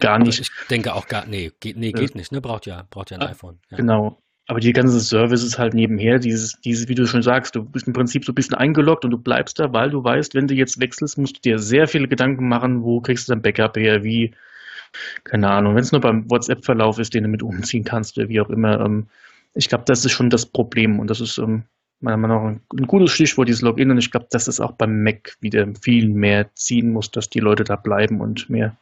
gar 0.00 0.18
nicht. 0.18 0.38
Aber 0.38 0.42
ich 0.42 0.68
denke 0.68 0.94
auch 0.94 1.06
gar, 1.06 1.26
nee, 1.26 1.52
geht, 1.60 1.76
nee, 1.76 1.92
geht 1.92 2.16
nicht, 2.16 2.32
ne? 2.32 2.40
Braucht 2.40 2.66
ja, 2.66 2.84
braucht 2.90 3.10
ja 3.10 3.18
ein 3.18 3.22
ah, 3.22 3.30
iPhone. 3.30 3.58
Ja. 3.70 3.76
Genau. 3.76 4.18
Aber 4.50 4.60
die 4.60 4.72
ganze 4.72 4.98
Service 5.00 5.44
ist 5.44 5.58
halt 5.58 5.74
nebenher, 5.74 6.18
dieses, 6.18 6.58
dieses, 6.62 6.88
wie 6.88 6.94
du 6.94 7.06
schon 7.06 7.22
sagst, 7.22 7.54
du 7.54 7.62
bist 7.62 7.86
im 7.86 7.92
Prinzip 7.92 8.24
so 8.24 8.32
ein 8.32 8.34
bisschen 8.34 8.54
eingeloggt 8.54 9.04
und 9.04 9.10
du 9.10 9.18
bleibst 9.18 9.58
da, 9.58 9.74
weil 9.74 9.90
du 9.90 10.02
weißt, 10.02 10.34
wenn 10.34 10.46
du 10.46 10.54
jetzt 10.54 10.80
wechselst, 10.80 11.18
musst 11.18 11.36
du 11.36 11.40
dir 11.42 11.58
sehr 11.58 11.86
viele 11.86 12.08
Gedanken 12.08 12.48
machen, 12.48 12.82
wo 12.82 13.00
kriegst 13.00 13.28
du 13.28 13.32
dein 13.32 13.42
Backup 13.42 13.76
her, 13.76 14.02
wie 14.04 14.34
keine 15.24 15.48
Ahnung, 15.50 15.74
wenn 15.74 15.82
es 15.82 15.92
nur 15.92 16.00
beim 16.00 16.30
WhatsApp-Verlauf 16.30 16.98
ist, 16.98 17.14
den 17.14 17.24
du 17.24 17.28
mit 17.28 17.42
umziehen 17.42 17.84
kannst 17.84 18.18
oder 18.18 18.28
wie 18.28 18.40
auch 18.40 18.50
immer. 18.50 18.80
Ähm, 18.80 19.06
ich 19.54 19.68
glaube, 19.68 19.84
das 19.86 20.04
ist 20.04 20.12
schon 20.12 20.30
das 20.30 20.46
Problem 20.46 20.98
und 21.00 21.08
das 21.08 21.20
ist 21.20 21.38
ähm, 21.38 21.64
meiner 22.00 22.16
Meinung 22.16 22.60
nach 22.70 22.78
ein, 22.78 22.86
gutes 22.86 23.10
Stichwort, 23.12 23.48
dieses 23.48 23.62
Login 23.62 23.90
und 23.90 23.98
ich 23.98 24.10
glaube, 24.10 24.26
dass 24.30 24.46
es 24.46 24.60
auch 24.60 24.72
beim 24.72 25.02
Mac 25.02 25.36
wieder 25.40 25.66
viel 25.80 26.08
mehr 26.08 26.54
ziehen 26.54 26.92
muss, 26.92 27.10
dass 27.10 27.28
die 27.28 27.40
Leute 27.40 27.64
da 27.64 27.76
bleiben 27.76 28.20
und 28.20 28.48
mehr 28.48 28.76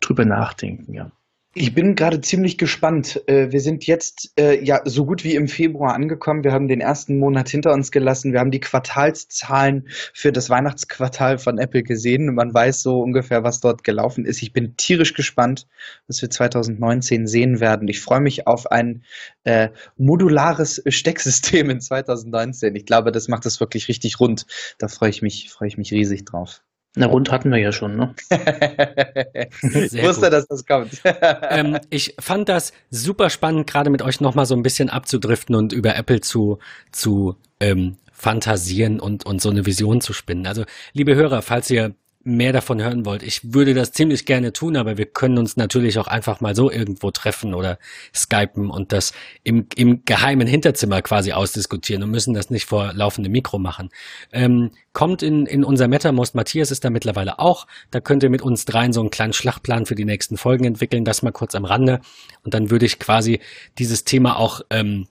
drüber 0.00 0.24
nachdenken, 0.24 0.94
ja. 0.94 1.10
Ich 1.56 1.72
bin 1.72 1.94
gerade 1.94 2.20
ziemlich 2.20 2.58
gespannt. 2.58 3.22
Äh, 3.28 3.52
wir 3.52 3.60
sind 3.60 3.86
jetzt 3.86 4.32
äh, 4.36 4.60
ja 4.64 4.80
so 4.84 5.06
gut 5.06 5.22
wie 5.22 5.36
im 5.36 5.46
Februar 5.46 5.94
angekommen. 5.94 6.42
Wir 6.42 6.50
haben 6.50 6.66
den 6.66 6.80
ersten 6.80 7.16
Monat 7.20 7.48
hinter 7.48 7.72
uns 7.72 7.92
gelassen. 7.92 8.32
Wir 8.32 8.40
haben 8.40 8.50
die 8.50 8.58
Quartalszahlen 8.58 9.86
für 10.12 10.32
das 10.32 10.50
Weihnachtsquartal 10.50 11.38
von 11.38 11.58
Apple 11.58 11.84
gesehen. 11.84 12.34
Man 12.34 12.52
weiß 12.52 12.82
so 12.82 13.00
ungefähr, 13.00 13.44
was 13.44 13.60
dort 13.60 13.84
gelaufen 13.84 14.24
ist. 14.24 14.42
Ich 14.42 14.52
bin 14.52 14.76
tierisch 14.76 15.14
gespannt, 15.14 15.68
was 16.08 16.20
wir 16.22 16.28
2019 16.28 17.28
sehen 17.28 17.60
werden. 17.60 17.86
Ich 17.86 18.00
freue 18.00 18.20
mich 18.20 18.48
auf 18.48 18.72
ein 18.72 19.04
äh, 19.44 19.68
modulares 19.96 20.82
Stecksystem 20.88 21.70
in 21.70 21.80
2019. 21.80 22.74
Ich 22.74 22.84
glaube, 22.84 23.12
das 23.12 23.28
macht 23.28 23.46
es 23.46 23.60
wirklich 23.60 23.86
richtig 23.86 24.18
rund. 24.18 24.46
Da 24.78 24.88
freue 24.88 25.10
ich 25.10 25.22
mich, 25.22 25.50
freue 25.50 25.68
ich 25.68 25.78
mich 25.78 25.92
riesig 25.92 26.24
drauf. 26.24 26.62
Na, 26.96 27.06
rund 27.06 27.30
hatten 27.32 27.50
wir 27.50 27.58
ja 27.58 27.72
schon, 27.72 27.96
ne? 27.96 28.14
ich 28.30 30.02
wusste, 30.02 30.26
gut. 30.26 30.32
dass 30.32 30.46
das 30.46 30.64
kommt. 30.64 31.02
ähm, 31.50 31.78
ich 31.90 32.14
fand 32.20 32.48
das 32.48 32.72
super 32.90 33.30
spannend, 33.30 33.66
gerade 33.66 33.90
mit 33.90 34.00
euch 34.02 34.20
nochmal 34.20 34.46
so 34.46 34.54
ein 34.54 34.62
bisschen 34.62 34.90
abzudriften 34.90 35.56
und 35.56 35.72
über 35.72 35.96
Apple 35.96 36.20
zu, 36.20 36.58
zu 36.92 37.36
ähm, 37.58 37.96
fantasieren 38.12 39.00
und, 39.00 39.26
und 39.26 39.42
so 39.42 39.50
eine 39.50 39.66
Vision 39.66 40.00
zu 40.00 40.12
spinnen. 40.12 40.46
Also, 40.46 40.64
liebe 40.92 41.16
Hörer, 41.16 41.42
falls 41.42 41.68
ihr 41.68 41.94
mehr 42.24 42.52
davon 42.52 42.82
hören 42.82 43.04
wollt. 43.04 43.22
Ich 43.22 43.54
würde 43.54 43.74
das 43.74 43.92
ziemlich 43.92 44.24
gerne 44.24 44.52
tun, 44.52 44.76
aber 44.76 44.96
wir 44.96 45.06
können 45.06 45.38
uns 45.38 45.56
natürlich 45.56 45.98
auch 45.98 46.06
einfach 46.06 46.40
mal 46.40 46.56
so 46.56 46.70
irgendwo 46.70 47.10
treffen 47.10 47.54
oder 47.54 47.78
skypen 48.14 48.70
und 48.70 48.92
das 48.92 49.12
im, 49.42 49.66
im 49.76 50.04
geheimen 50.04 50.46
Hinterzimmer 50.46 51.02
quasi 51.02 51.32
ausdiskutieren 51.32 52.02
und 52.02 52.10
müssen 52.10 52.34
das 52.34 52.50
nicht 52.50 52.64
vor 52.64 52.92
laufendem 52.94 53.32
Mikro 53.32 53.58
machen. 53.58 53.90
Ähm, 54.32 54.70
kommt 54.92 55.22
in, 55.22 55.46
in 55.46 55.64
unser 55.64 55.88
MetaMost. 55.88 56.34
Matthias 56.34 56.70
ist 56.70 56.84
da 56.84 56.90
mittlerweile 56.90 57.38
auch. 57.38 57.66
Da 57.90 58.00
könnt 58.00 58.22
ihr 58.22 58.30
mit 58.30 58.42
uns 58.42 58.64
dreien 58.64 58.92
so 58.92 59.00
einen 59.00 59.10
kleinen 59.10 59.32
Schlachtplan 59.32 59.86
für 59.86 59.94
die 59.94 60.04
nächsten 60.04 60.36
Folgen 60.36 60.64
entwickeln. 60.64 61.04
Das 61.04 61.22
mal 61.22 61.32
kurz 61.32 61.54
am 61.54 61.64
Rande. 61.64 62.00
Und 62.42 62.54
dann 62.54 62.70
würde 62.70 62.86
ich 62.86 62.98
quasi 62.98 63.40
dieses 63.78 64.04
Thema 64.04 64.38
auch, 64.38 64.62
ähm, 64.70 65.08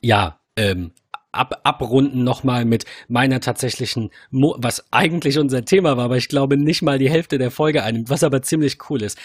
ja, 0.00 0.38
ähm, 0.56 0.92
ab, 1.36 1.60
abrunden 1.64 2.24
nochmal 2.24 2.64
mit 2.64 2.84
meiner 3.08 3.40
tatsächlichen, 3.40 4.10
Mo 4.30 4.56
was 4.58 4.92
eigentlich 4.92 5.38
unser 5.38 5.64
Thema 5.64 5.96
war, 5.96 6.06
aber 6.06 6.16
ich 6.16 6.28
glaube 6.28 6.56
nicht 6.56 6.82
mal 6.82 6.98
die 6.98 7.10
Hälfte 7.10 7.38
der 7.38 7.50
Folge 7.50 7.82
einnimmt, 7.82 8.10
was 8.10 8.24
aber 8.24 8.42
ziemlich 8.42 8.78
cool 8.90 9.02
ist. 9.02 9.18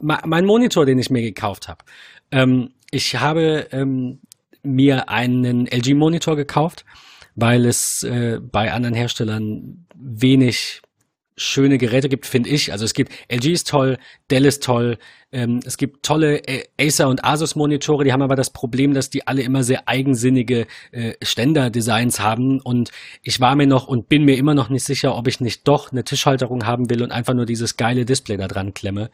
mein 0.00 0.44
Monitor, 0.44 0.86
den 0.86 0.98
ich 0.98 1.10
mir 1.10 1.22
gekauft 1.22 1.68
habe. 1.68 1.84
Ähm, 2.30 2.70
ich 2.90 3.16
habe 3.16 3.68
ähm, 3.72 4.20
mir 4.62 5.08
einen 5.08 5.66
LG-Monitor 5.66 6.36
gekauft, 6.36 6.84
weil 7.34 7.66
es 7.66 8.02
äh, 8.02 8.40
bei 8.40 8.72
anderen 8.72 8.94
Herstellern 8.94 9.86
wenig 9.94 10.82
schöne 11.38 11.78
Geräte 11.78 12.08
gibt, 12.08 12.26
finde 12.26 12.50
ich. 12.50 12.72
Also 12.72 12.84
es 12.84 12.94
gibt 12.94 13.12
LG 13.28 13.52
ist 13.52 13.68
toll, 13.68 13.98
Dell 14.30 14.44
ist 14.44 14.62
toll, 14.62 14.98
ähm, 15.30 15.60
es 15.64 15.76
gibt 15.76 16.04
tolle 16.04 16.38
äh, 16.46 16.64
Acer 16.80 17.08
und 17.08 17.24
Asus 17.24 17.54
Monitore, 17.54 18.04
die 18.04 18.12
haben 18.12 18.22
aber 18.22 18.36
das 18.36 18.50
Problem, 18.50 18.94
dass 18.94 19.10
die 19.10 19.26
alle 19.26 19.42
immer 19.42 19.62
sehr 19.62 19.86
eigensinnige 19.86 20.66
äh, 20.90 21.14
Ständer-Designs 21.22 22.20
haben 22.20 22.60
und 22.60 22.90
ich 23.22 23.38
war 23.40 23.54
mir 23.54 23.66
noch 23.66 23.88
und 23.88 24.08
bin 24.08 24.24
mir 24.24 24.38
immer 24.38 24.54
noch 24.54 24.70
nicht 24.70 24.84
sicher, 24.84 25.14
ob 25.14 25.28
ich 25.28 25.40
nicht 25.40 25.68
doch 25.68 25.92
eine 25.92 26.02
Tischhalterung 26.02 26.64
haben 26.66 26.88
will 26.88 27.02
und 27.02 27.12
einfach 27.12 27.34
nur 27.34 27.44
dieses 27.44 27.76
geile 27.76 28.06
Display 28.06 28.38
da 28.38 28.48
dran 28.48 28.72
klemme. 28.72 29.10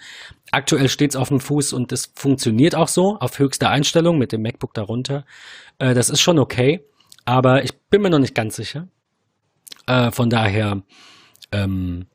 Aktuell 0.53 0.89
steht's 0.89 1.17
auf 1.17 1.29
dem 1.29 1.41
Fuß 1.41 1.73
und 1.73 1.91
es 1.91 2.13
funktioniert 2.15 2.77
auch 2.77 2.89
so 2.89 3.17
auf 3.19 3.39
höchster 3.41 3.71
Einstellung 3.71 4.17
mit 4.17 4.31
dem 4.31 4.43
MacBook 4.43 4.73
darunter. 4.73 5.25
Äh, 5.79 5.95
das 5.95 6.11
ist 6.11 6.21
schon 6.21 6.39
okay, 6.39 6.85
aber 7.25 7.65
ich 7.65 7.73
bin 7.91 8.03
mir 8.03 8.11
noch 8.11 8.21
nicht 8.21 8.37
ganz 8.37 8.55
sicher. 8.55 8.87
Äh, 9.87 10.13
von 10.13 10.31
daher 10.31 10.83
ähm, 11.51 12.07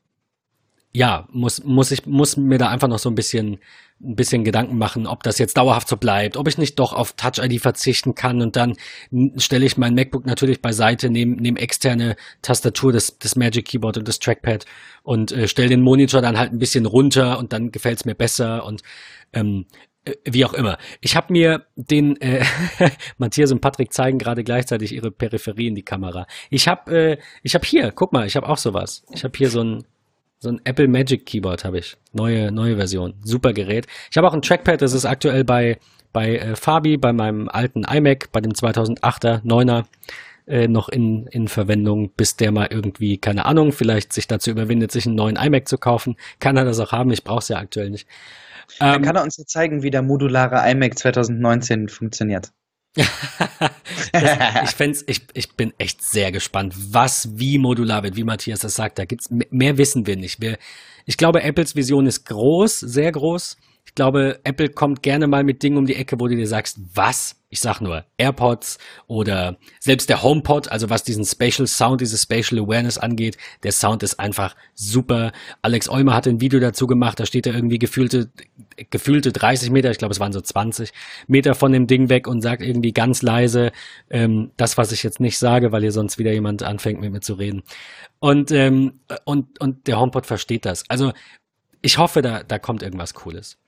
ja, 0.92 1.28
muss, 1.30 1.62
muss 1.64 1.92
ich, 1.92 2.06
muss 2.06 2.36
mir 2.36 2.58
da 2.58 2.68
einfach 2.68 2.88
noch 2.88 2.98
so 2.98 3.08
ein 3.08 3.14
bisschen, 3.14 3.58
ein 4.02 4.16
bisschen 4.16 4.44
Gedanken 4.44 4.76
machen, 4.76 5.06
ob 5.06 5.22
das 5.22 5.38
jetzt 5.38 5.56
dauerhaft 5.56 5.88
so 5.88 5.96
bleibt, 5.96 6.36
ob 6.36 6.48
ich 6.48 6.58
nicht 6.58 6.78
doch 6.78 6.92
auf 6.92 7.12
Touch 7.12 7.38
ID 7.38 7.60
verzichten 7.60 8.14
kann 8.14 8.42
und 8.42 8.56
dann 8.56 8.74
stelle 9.36 9.66
ich 9.66 9.76
mein 9.76 9.94
MacBook 9.94 10.26
natürlich 10.26 10.62
beiseite, 10.62 11.08
nehme 11.08 11.36
nehm 11.36 11.56
externe 11.56 12.16
Tastatur, 12.42 12.92
das, 12.92 13.18
das 13.18 13.36
Magic 13.36 13.66
Keyboard 13.66 13.98
und 13.98 14.08
das 14.08 14.18
Trackpad 14.18 14.64
und 15.02 15.30
äh, 15.30 15.46
stelle 15.46 15.68
den 15.68 15.82
Monitor 15.82 16.22
dann 16.22 16.38
halt 16.38 16.52
ein 16.52 16.58
bisschen 16.58 16.86
runter 16.86 17.38
und 17.38 17.52
dann 17.52 17.70
gefällt 17.70 17.98
es 17.98 18.04
mir 18.04 18.16
besser 18.16 18.64
und 18.64 18.82
ähm, 19.32 19.66
äh, 20.04 20.14
wie 20.24 20.44
auch 20.44 20.54
immer. 20.54 20.76
Ich 21.00 21.14
habe 21.14 21.32
mir 21.32 21.66
den 21.76 22.20
äh, 22.20 22.44
Matthias 23.18 23.52
und 23.52 23.60
Patrick 23.60 23.92
zeigen 23.92 24.18
gerade 24.18 24.42
gleichzeitig 24.42 24.92
ihre 24.92 25.12
Peripherie 25.12 25.68
in 25.68 25.76
die 25.76 25.84
Kamera. 25.84 26.26
Ich 26.48 26.66
habe 26.66 26.96
äh, 27.12 27.18
ich 27.44 27.54
habe 27.54 27.64
hier, 27.64 27.92
guck 27.92 28.12
mal, 28.12 28.26
ich 28.26 28.34
habe 28.34 28.48
auch 28.48 28.58
sowas. 28.58 29.04
Ich 29.12 29.22
habe 29.22 29.36
hier 29.36 29.50
so 29.50 29.62
ein 29.62 29.84
so 30.40 30.48
ein 30.48 30.60
Apple 30.64 30.88
Magic 30.88 31.26
Keyboard 31.26 31.64
habe 31.64 31.78
ich. 31.78 31.96
Neue, 32.12 32.50
neue 32.50 32.76
Version. 32.76 33.14
Super 33.22 33.52
Gerät. 33.52 33.86
Ich 34.10 34.16
habe 34.16 34.26
auch 34.26 34.32
ein 34.32 34.42
Trackpad, 34.42 34.80
das 34.80 34.94
ist 34.94 35.04
aktuell 35.04 35.44
bei, 35.44 35.78
bei 36.12 36.36
äh, 36.36 36.56
Fabi, 36.56 36.96
bei 36.96 37.12
meinem 37.12 37.48
alten 37.48 37.84
iMac, 37.84 38.32
bei 38.32 38.40
dem 38.40 38.52
2008er, 38.52 39.42
9er 39.44 39.84
äh, 40.46 40.66
noch 40.66 40.88
in, 40.88 41.26
in 41.26 41.46
Verwendung, 41.46 42.10
bis 42.16 42.36
der 42.36 42.52
mal 42.52 42.68
irgendwie, 42.70 43.18
keine 43.18 43.44
Ahnung, 43.44 43.72
vielleicht 43.72 44.14
sich 44.14 44.26
dazu 44.26 44.50
überwindet, 44.50 44.92
sich 44.92 45.06
einen 45.06 45.14
neuen 45.14 45.36
iMac 45.36 45.68
zu 45.68 45.76
kaufen. 45.76 46.16
Kann 46.38 46.56
er 46.56 46.64
das 46.64 46.80
auch 46.80 46.92
haben, 46.92 47.10
ich 47.10 47.22
brauche 47.22 47.40
es 47.40 47.48
ja 47.48 47.58
aktuell 47.58 47.90
nicht. 47.90 48.08
Dann 48.78 48.96
ähm, 48.96 49.02
kann 49.02 49.16
er 49.16 49.22
uns 49.22 49.36
ja 49.36 49.44
zeigen, 49.44 49.82
wie 49.82 49.90
der 49.90 50.02
modulare 50.02 50.68
iMac 50.70 50.98
2019 50.98 51.88
funktioniert. 51.90 52.50
ich, 52.96 54.70
fänd's, 54.70 55.04
ich, 55.06 55.22
ich 55.32 55.52
bin 55.52 55.72
echt 55.78 56.02
sehr 56.02 56.32
gespannt, 56.32 56.74
was 56.76 57.28
wie 57.38 57.58
modular 57.58 58.02
wird, 58.02 58.16
wie 58.16 58.24
Matthias 58.24 58.60
das 58.60 58.74
sagt. 58.74 58.98
Da 58.98 59.04
gibt's 59.04 59.28
mehr 59.30 59.78
wissen 59.78 60.06
wir 60.06 60.16
nicht. 60.16 60.40
Wir, 60.40 60.58
ich 61.06 61.16
glaube, 61.16 61.42
Apples 61.42 61.76
Vision 61.76 62.06
ist 62.06 62.24
groß, 62.24 62.80
sehr 62.80 63.12
groß. 63.12 63.56
Ich 63.84 63.96
glaube, 63.96 64.38
Apple 64.44 64.68
kommt 64.68 65.02
gerne 65.02 65.26
mal 65.26 65.42
mit 65.42 65.64
Dingen 65.64 65.76
um 65.76 65.84
die 65.84 65.96
Ecke, 65.96 66.20
wo 66.20 66.28
du 66.28 66.36
dir 66.36 66.46
sagst, 66.46 66.78
was? 66.94 67.36
Ich 67.48 67.58
sag 67.58 67.80
nur 67.80 68.04
AirPods 68.16 68.78
oder 69.08 69.58
selbst 69.80 70.08
der 70.08 70.22
HomePod, 70.22 70.70
also 70.70 70.88
was 70.88 71.02
diesen 71.02 71.24
Spatial 71.24 71.66
Sound, 71.66 72.00
diese 72.00 72.16
Spatial 72.16 72.62
Awareness 72.62 72.96
angeht, 72.98 73.36
der 73.64 73.72
Sound 73.72 74.04
ist 74.04 74.20
einfach 74.20 74.54
super. 74.74 75.32
Alex 75.60 75.88
Eumer 75.88 76.14
hat 76.14 76.28
ein 76.28 76.40
Video 76.40 76.60
dazu 76.60 76.86
gemacht, 76.86 77.18
da 77.18 77.26
steht 77.26 77.48
er 77.48 77.54
irgendwie 77.54 77.80
gefühlte, 77.80 78.30
gefühlte 78.90 79.32
30 79.32 79.70
Meter, 79.70 79.90
ich 79.90 79.98
glaube 79.98 80.12
es 80.12 80.20
waren 80.20 80.32
so 80.32 80.40
20 80.40 80.92
Meter 81.26 81.56
von 81.56 81.72
dem 81.72 81.88
Ding 81.88 82.08
weg 82.08 82.28
und 82.28 82.42
sagt 82.42 82.62
irgendwie 82.62 82.92
ganz 82.92 83.22
leise 83.22 83.72
ähm, 84.08 84.52
das, 84.56 84.78
was 84.78 84.92
ich 84.92 85.02
jetzt 85.02 85.18
nicht 85.18 85.36
sage, 85.36 85.72
weil 85.72 85.82
hier 85.82 85.90
sonst 85.90 86.18
wieder 86.18 86.32
jemand 86.32 86.62
anfängt 86.62 87.00
mit 87.00 87.10
mir 87.10 87.20
zu 87.20 87.34
reden. 87.34 87.64
Und, 88.20 88.52
ähm, 88.52 89.00
und, 89.24 89.60
und 89.60 89.88
der 89.88 89.98
HomePod 89.98 90.26
versteht 90.26 90.64
das. 90.64 90.84
Also 90.88 91.12
ich 91.82 91.98
hoffe, 91.98 92.22
da, 92.22 92.44
da 92.44 92.60
kommt 92.60 92.84
irgendwas 92.84 93.14
Cooles. 93.14 93.58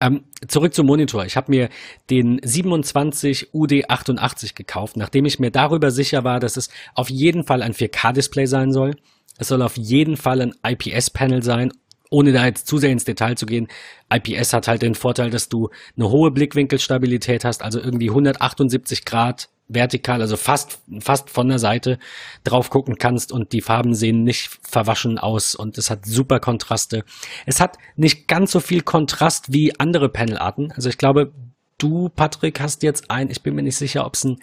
Ähm, 0.00 0.24
zurück 0.48 0.74
zum 0.74 0.86
Monitor. 0.86 1.24
Ich 1.24 1.36
habe 1.36 1.50
mir 1.50 1.68
den 2.10 2.40
27 2.42 3.50
UD88 3.52 4.54
gekauft, 4.54 4.96
nachdem 4.96 5.24
ich 5.24 5.38
mir 5.38 5.50
darüber 5.50 5.90
sicher 5.90 6.24
war, 6.24 6.40
dass 6.40 6.56
es 6.56 6.68
auf 6.94 7.10
jeden 7.10 7.44
Fall 7.44 7.62
ein 7.62 7.72
4K-Display 7.72 8.46
sein 8.46 8.72
soll. 8.72 8.96
Es 9.38 9.48
soll 9.48 9.62
auf 9.62 9.76
jeden 9.76 10.16
Fall 10.16 10.40
ein 10.40 10.54
IPS-Panel 10.64 11.42
sein, 11.42 11.72
ohne 12.14 12.32
da 12.32 12.46
jetzt 12.46 12.68
zu 12.68 12.78
sehr 12.78 12.92
ins 12.92 13.04
Detail 13.04 13.36
zu 13.36 13.44
gehen. 13.44 13.66
IPS 14.12 14.52
hat 14.52 14.68
halt 14.68 14.82
den 14.82 14.94
Vorteil, 14.94 15.30
dass 15.30 15.48
du 15.48 15.70
eine 15.96 16.10
hohe 16.10 16.30
Blickwinkelstabilität 16.30 17.44
hast, 17.44 17.60
also 17.62 17.80
irgendwie 17.80 18.08
178 18.08 19.04
Grad 19.04 19.48
vertikal, 19.66 20.20
also 20.20 20.36
fast, 20.36 20.78
fast 21.00 21.28
von 21.28 21.48
der 21.48 21.58
Seite 21.58 21.98
drauf 22.44 22.70
gucken 22.70 22.98
kannst 22.98 23.32
und 23.32 23.52
die 23.52 23.62
Farben 23.62 23.94
sehen 23.94 24.22
nicht 24.22 24.60
verwaschen 24.62 25.18
aus 25.18 25.56
und 25.56 25.76
es 25.76 25.90
hat 25.90 26.06
super 26.06 26.38
Kontraste. 26.38 27.04
Es 27.46 27.60
hat 27.60 27.78
nicht 27.96 28.28
ganz 28.28 28.52
so 28.52 28.60
viel 28.60 28.82
Kontrast 28.82 29.52
wie 29.52 29.78
andere 29.80 30.08
Panelarten. 30.08 30.70
Also 30.70 30.90
ich 30.90 30.98
glaube, 30.98 31.32
du, 31.78 32.08
Patrick, 32.08 32.60
hast 32.60 32.82
jetzt 32.82 33.10
ein, 33.10 33.30
ich 33.30 33.42
bin 33.42 33.54
mir 33.54 33.62
nicht 33.62 33.76
sicher, 33.76 34.06
ob 34.06 34.14
es 34.14 34.24
ein 34.24 34.38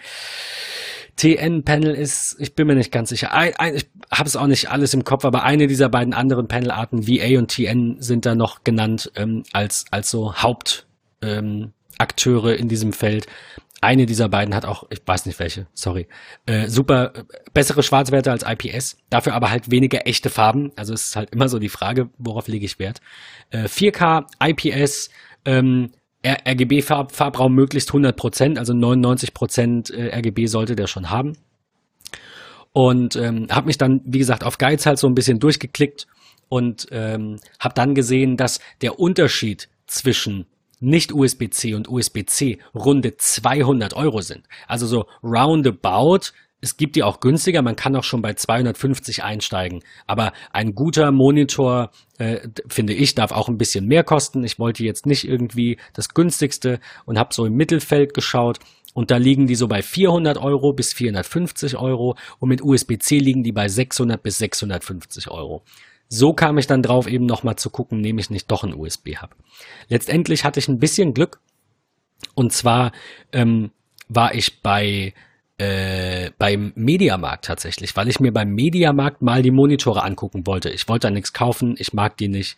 TN-Panel 1.18 1.94
ist, 1.94 2.36
ich 2.40 2.56
bin 2.56 2.68
mir 2.68 2.76
nicht 2.76 2.92
ganz 2.92 3.10
sicher. 3.10 3.34
Ein, 3.34 3.56
ein, 3.58 3.76
ich 3.76 3.88
habe 4.12 4.28
es 4.28 4.36
auch 4.36 4.48
nicht 4.48 4.70
alles 4.70 4.94
im 4.94 5.04
Kopf, 5.04 5.26
aber 5.26 5.44
eine 5.44 5.68
dieser 5.68 5.90
beiden 5.90 6.14
anderen 6.14 6.48
Panelarten, 6.48 7.08
VA 7.08 7.38
und 7.38 7.52
TN, 7.52 7.98
sind 8.02 8.26
da 8.26 8.34
noch 8.36 8.64
genannt 8.64 9.12
ähm, 9.16 9.44
als, 9.54 9.86
als 9.92 10.10
so 10.10 10.36
Hauptakteure 10.36 11.74
ähm, 12.54 12.60
in 12.60 12.70
diesem 12.70 12.94
Feld. 12.94 13.28
Eine 13.84 14.06
dieser 14.06 14.30
beiden 14.30 14.54
hat 14.54 14.66
auch, 14.66 14.86
ich 14.92 15.02
weiß 15.06 15.26
nicht 15.26 15.40
welche, 15.40 15.66
sorry, 15.74 16.08
äh, 16.46 16.68
super 16.68 17.14
äh, 17.16 17.24
bessere 17.54 17.82
Schwarzwerte 17.82 18.32
als 18.32 18.44
IPS, 18.44 18.98
dafür 19.10 19.34
aber 19.34 19.50
halt 19.50 19.72
weniger 19.72 20.06
echte 20.06 20.30
Farben. 20.30 20.72
Also 20.76 20.94
es 20.94 21.08
ist 21.08 21.16
halt 21.16 21.32
immer 21.32 21.50
so 21.50 21.58
die 21.58 21.70
Frage, 21.70 22.10
worauf 22.20 22.48
lege 22.48 22.66
ich 22.66 22.78
Wert. 22.78 23.02
Äh, 23.50 23.66
4K, 23.66 24.26
IPS, 24.40 25.10
ähm, 25.46 25.92
RGB-Farbraum 26.24 27.54
möglichst 27.54 27.90
100 27.90 28.16
Prozent, 28.16 28.60
also 28.60 28.74
99 28.74 29.34
Prozent 29.34 29.90
äh, 29.90 30.16
RGB 30.16 30.46
sollte 30.46 30.76
der 30.76 30.88
schon 30.88 31.10
haben. 31.10 31.38
Und 32.74 33.16
ähm, 33.16 33.48
habe 33.50 33.68
mich 33.68 33.78
dann, 33.78 34.02
wie 34.06 34.20
gesagt, 34.20 34.44
auf 34.44 34.58
Geiz 34.58 34.86
halt 34.86 34.98
so 34.98 35.08
ein 35.08 35.16
bisschen 35.16 35.40
durchgeklickt 35.40 36.08
und 36.48 36.88
ähm, 36.92 37.38
habe 37.60 37.74
dann 37.74 37.96
gesehen, 37.96 38.38
dass 38.38 38.60
der 38.82 39.00
Unterschied 39.00 39.70
zwischen 39.88 40.46
nicht 40.80 41.14
USB-C 41.14 41.76
und 41.76 41.88
USB-C 41.88 42.60
runde 42.74 43.16
200 43.18 43.94
Euro 43.94 44.22
sind. 44.22 44.48
Also 44.68 44.88
so 44.88 45.06
roundabout. 45.24 46.32
Es 46.62 46.78
gibt 46.78 46.96
die 46.96 47.04
auch 47.04 47.20
günstiger, 47.20 47.64
man 47.64 47.76
kann 47.76 47.96
auch 47.96 48.04
schon 48.04 48.22
bei 48.22 48.36
250 48.36 49.24
einsteigen. 49.24 49.82
Aber 50.06 50.32
ein 50.54 50.76
guter 50.76 51.12
Monitor, 51.12 51.90
äh, 52.20 52.48
finde 52.68 52.94
ich, 52.94 53.16
darf 53.16 53.32
auch 53.32 53.50
ein 53.50 53.58
bisschen 53.58 53.88
mehr 53.88 54.04
kosten. 54.04 54.44
Ich 54.44 54.60
wollte 54.60 54.84
jetzt 54.84 55.08
nicht 55.08 55.28
irgendwie 55.28 55.78
das 55.94 56.14
günstigste 56.14 56.80
und 57.06 57.18
habe 57.18 57.34
so 57.34 57.46
im 57.46 57.56
Mittelfeld 57.56 58.14
geschaut. 58.14 58.60
Und 58.94 59.10
da 59.10 59.18
liegen 59.18 59.48
die 59.48 59.56
so 59.56 59.68
bei 59.68 59.82
400 59.82 60.38
Euro 60.38 60.74
bis 60.74 60.94
450 60.94 61.78
Euro 61.78 62.16
und 62.40 62.50
mit 62.50 62.62
USB-C 62.62 63.20
liegen 63.20 63.44
die 63.44 63.54
bei 63.54 63.68
600 63.68 64.22
bis 64.22 64.38
650 64.38 65.32
Euro. 65.32 65.64
So 66.10 66.34
kam 66.34 66.58
ich 66.58 66.68
dann 66.68 66.84
drauf, 66.84 67.08
eben 67.08 67.26
nochmal 67.26 67.56
zu 67.56 67.70
gucken, 67.70 68.02
nehme 68.02 68.20
ich 68.20 68.30
nicht 68.30 68.52
doch 68.52 68.66
einen 68.66 68.74
USB-Hub. 68.74 69.34
Letztendlich 69.88 70.44
hatte 70.44 70.60
ich 70.60 70.68
ein 70.68 70.80
bisschen 70.80 71.14
Glück. 71.14 71.40
Und 72.36 72.52
zwar 72.52 72.92
ähm, 73.32 73.72
war 74.10 74.36
ich 74.36 74.62
bei 74.62 75.14
äh, 75.62 76.32
beim 76.40 76.74
Mediamarkt 76.76 77.46
tatsächlich, 77.46 77.96
weil 77.96 78.08
ich 78.08 78.20
mir 78.20 78.34
beim 78.34 78.50
Mediamarkt 78.56 79.22
mal 79.22 79.44
die 79.44 79.52
Monitore 79.52 80.04
angucken 80.04 80.48
wollte. 80.48 80.72
Ich 80.72 80.88
wollte 80.88 81.08
da 81.08 81.12
nichts 81.12 81.34
kaufen, 81.34 81.76
ich 81.78 81.94
mag 81.94 82.18
die 82.18 82.30
nicht, 82.30 82.58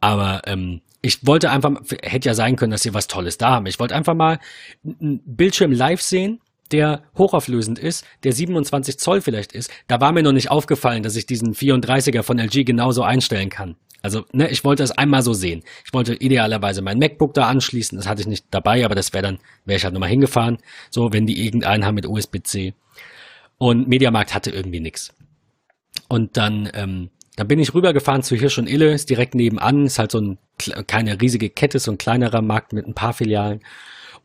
aber 0.00 0.42
ähm, 0.44 0.82
ich 1.00 1.26
wollte 1.26 1.50
einfach, 1.50 1.72
hätte 2.02 2.28
ja 2.28 2.34
sein 2.34 2.56
können, 2.56 2.72
dass 2.72 2.82
sie 2.82 2.92
was 2.92 3.08
Tolles 3.08 3.38
da 3.38 3.52
haben. 3.52 3.66
Ich 3.66 3.80
wollte 3.80 3.94
einfach 3.94 4.14
mal 4.14 4.38
einen 4.84 5.20
Bildschirm 5.24 5.72
live 5.72 6.02
sehen 6.02 6.40
der 6.70 7.02
hochauflösend 7.18 7.78
ist, 7.78 8.06
der 8.24 8.32
27 8.32 8.98
Zoll 8.98 9.20
vielleicht 9.20 9.52
ist. 9.52 9.70
Da 9.88 10.00
war 10.00 10.10
mir 10.12 10.22
noch 10.22 10.32
nicht 10.32 10.50
aufgefallen, 10.50 11.02
dass 11.02 11.16
ich 11.16 11.26
diesen 11.26 11.54
34er 11.54 12.22
von 12.22 12.38
LG 12.38 12.64
genauso 12.64 13.02
einstellen 13.02 13.50
kann. 13.50 13.76
Also, 14.02 14.24
ne, 14.32 14.50
ich 14.50 14.64
wollte 14.64 14.82
es 14.82 14.90
einmal 14.90 15.22
so 15.22 15.32
sehen. 15.32 15.62
Ich 15.84 15.92
wollte 15.92 16.14
idealerweise 16.14 16.82
mein 16.82 16.98
MacBook 16.98 17.34
da 17.34 17.46
anschließen. 17.46 17.96
Das 17.96 18.08
hatte 18.08 18.20
ich 18.20 18.26
nicht 18.26 18.46
dabei, 18.50 18.84
aber 18.84 18.96
das 18.96 19.12
wäre 19.12 19.22
dann, 19.22 19.38
wäre 19.64 19.76
ich 19.76 19.84
halt 19.84 19.94
nochmal 19.94 20.08
hingefahren. 20.08 20.58
So, 20.90 21.12
wenn 21.12 21.26
die 21.26 21.44
irgendeinen 21.44 21.86
haben 21.86 21.94
mit 21.94 22.06
USB-C. 22.06 22.74
Und 23.58 23.88
Mediamarkt 23.88 24.34
hatte 24.34 24.50
irgendwie 24.50 24.80
nichts. 24.80 25.14
Und 26.08 26.36
dann, 26.36 26.68
ähm, 26.74 27.10
dann 27.36 27.46
bin 27.46 27.60
ich 27.60 27.74
rübergefahren 27.74 28.22
zu 28.22 28.34
Hirsch 28.34 28.58
und 28.58 28.68
Ille, 28.68 28.92
ist 28.92 29.08
direkt 29.08 29.36
nebenan, 29.36 29.86
ist 29.86 30.00
halt 30.00 30.10
so 30.10 30.20
ein, 30.20 30.38
keine 30.86 31.20
riesige 31.20 31.48
Kette, 31.48 31.78
so 31.78 31.92
ein 31.92 31.98
kleinerer 31.98 32.42
Markt 32.42 32.72
mit 32.72 32.86
ein 32.86 32.94
paar 32.94 33.12
Filialen. 33.12 33.60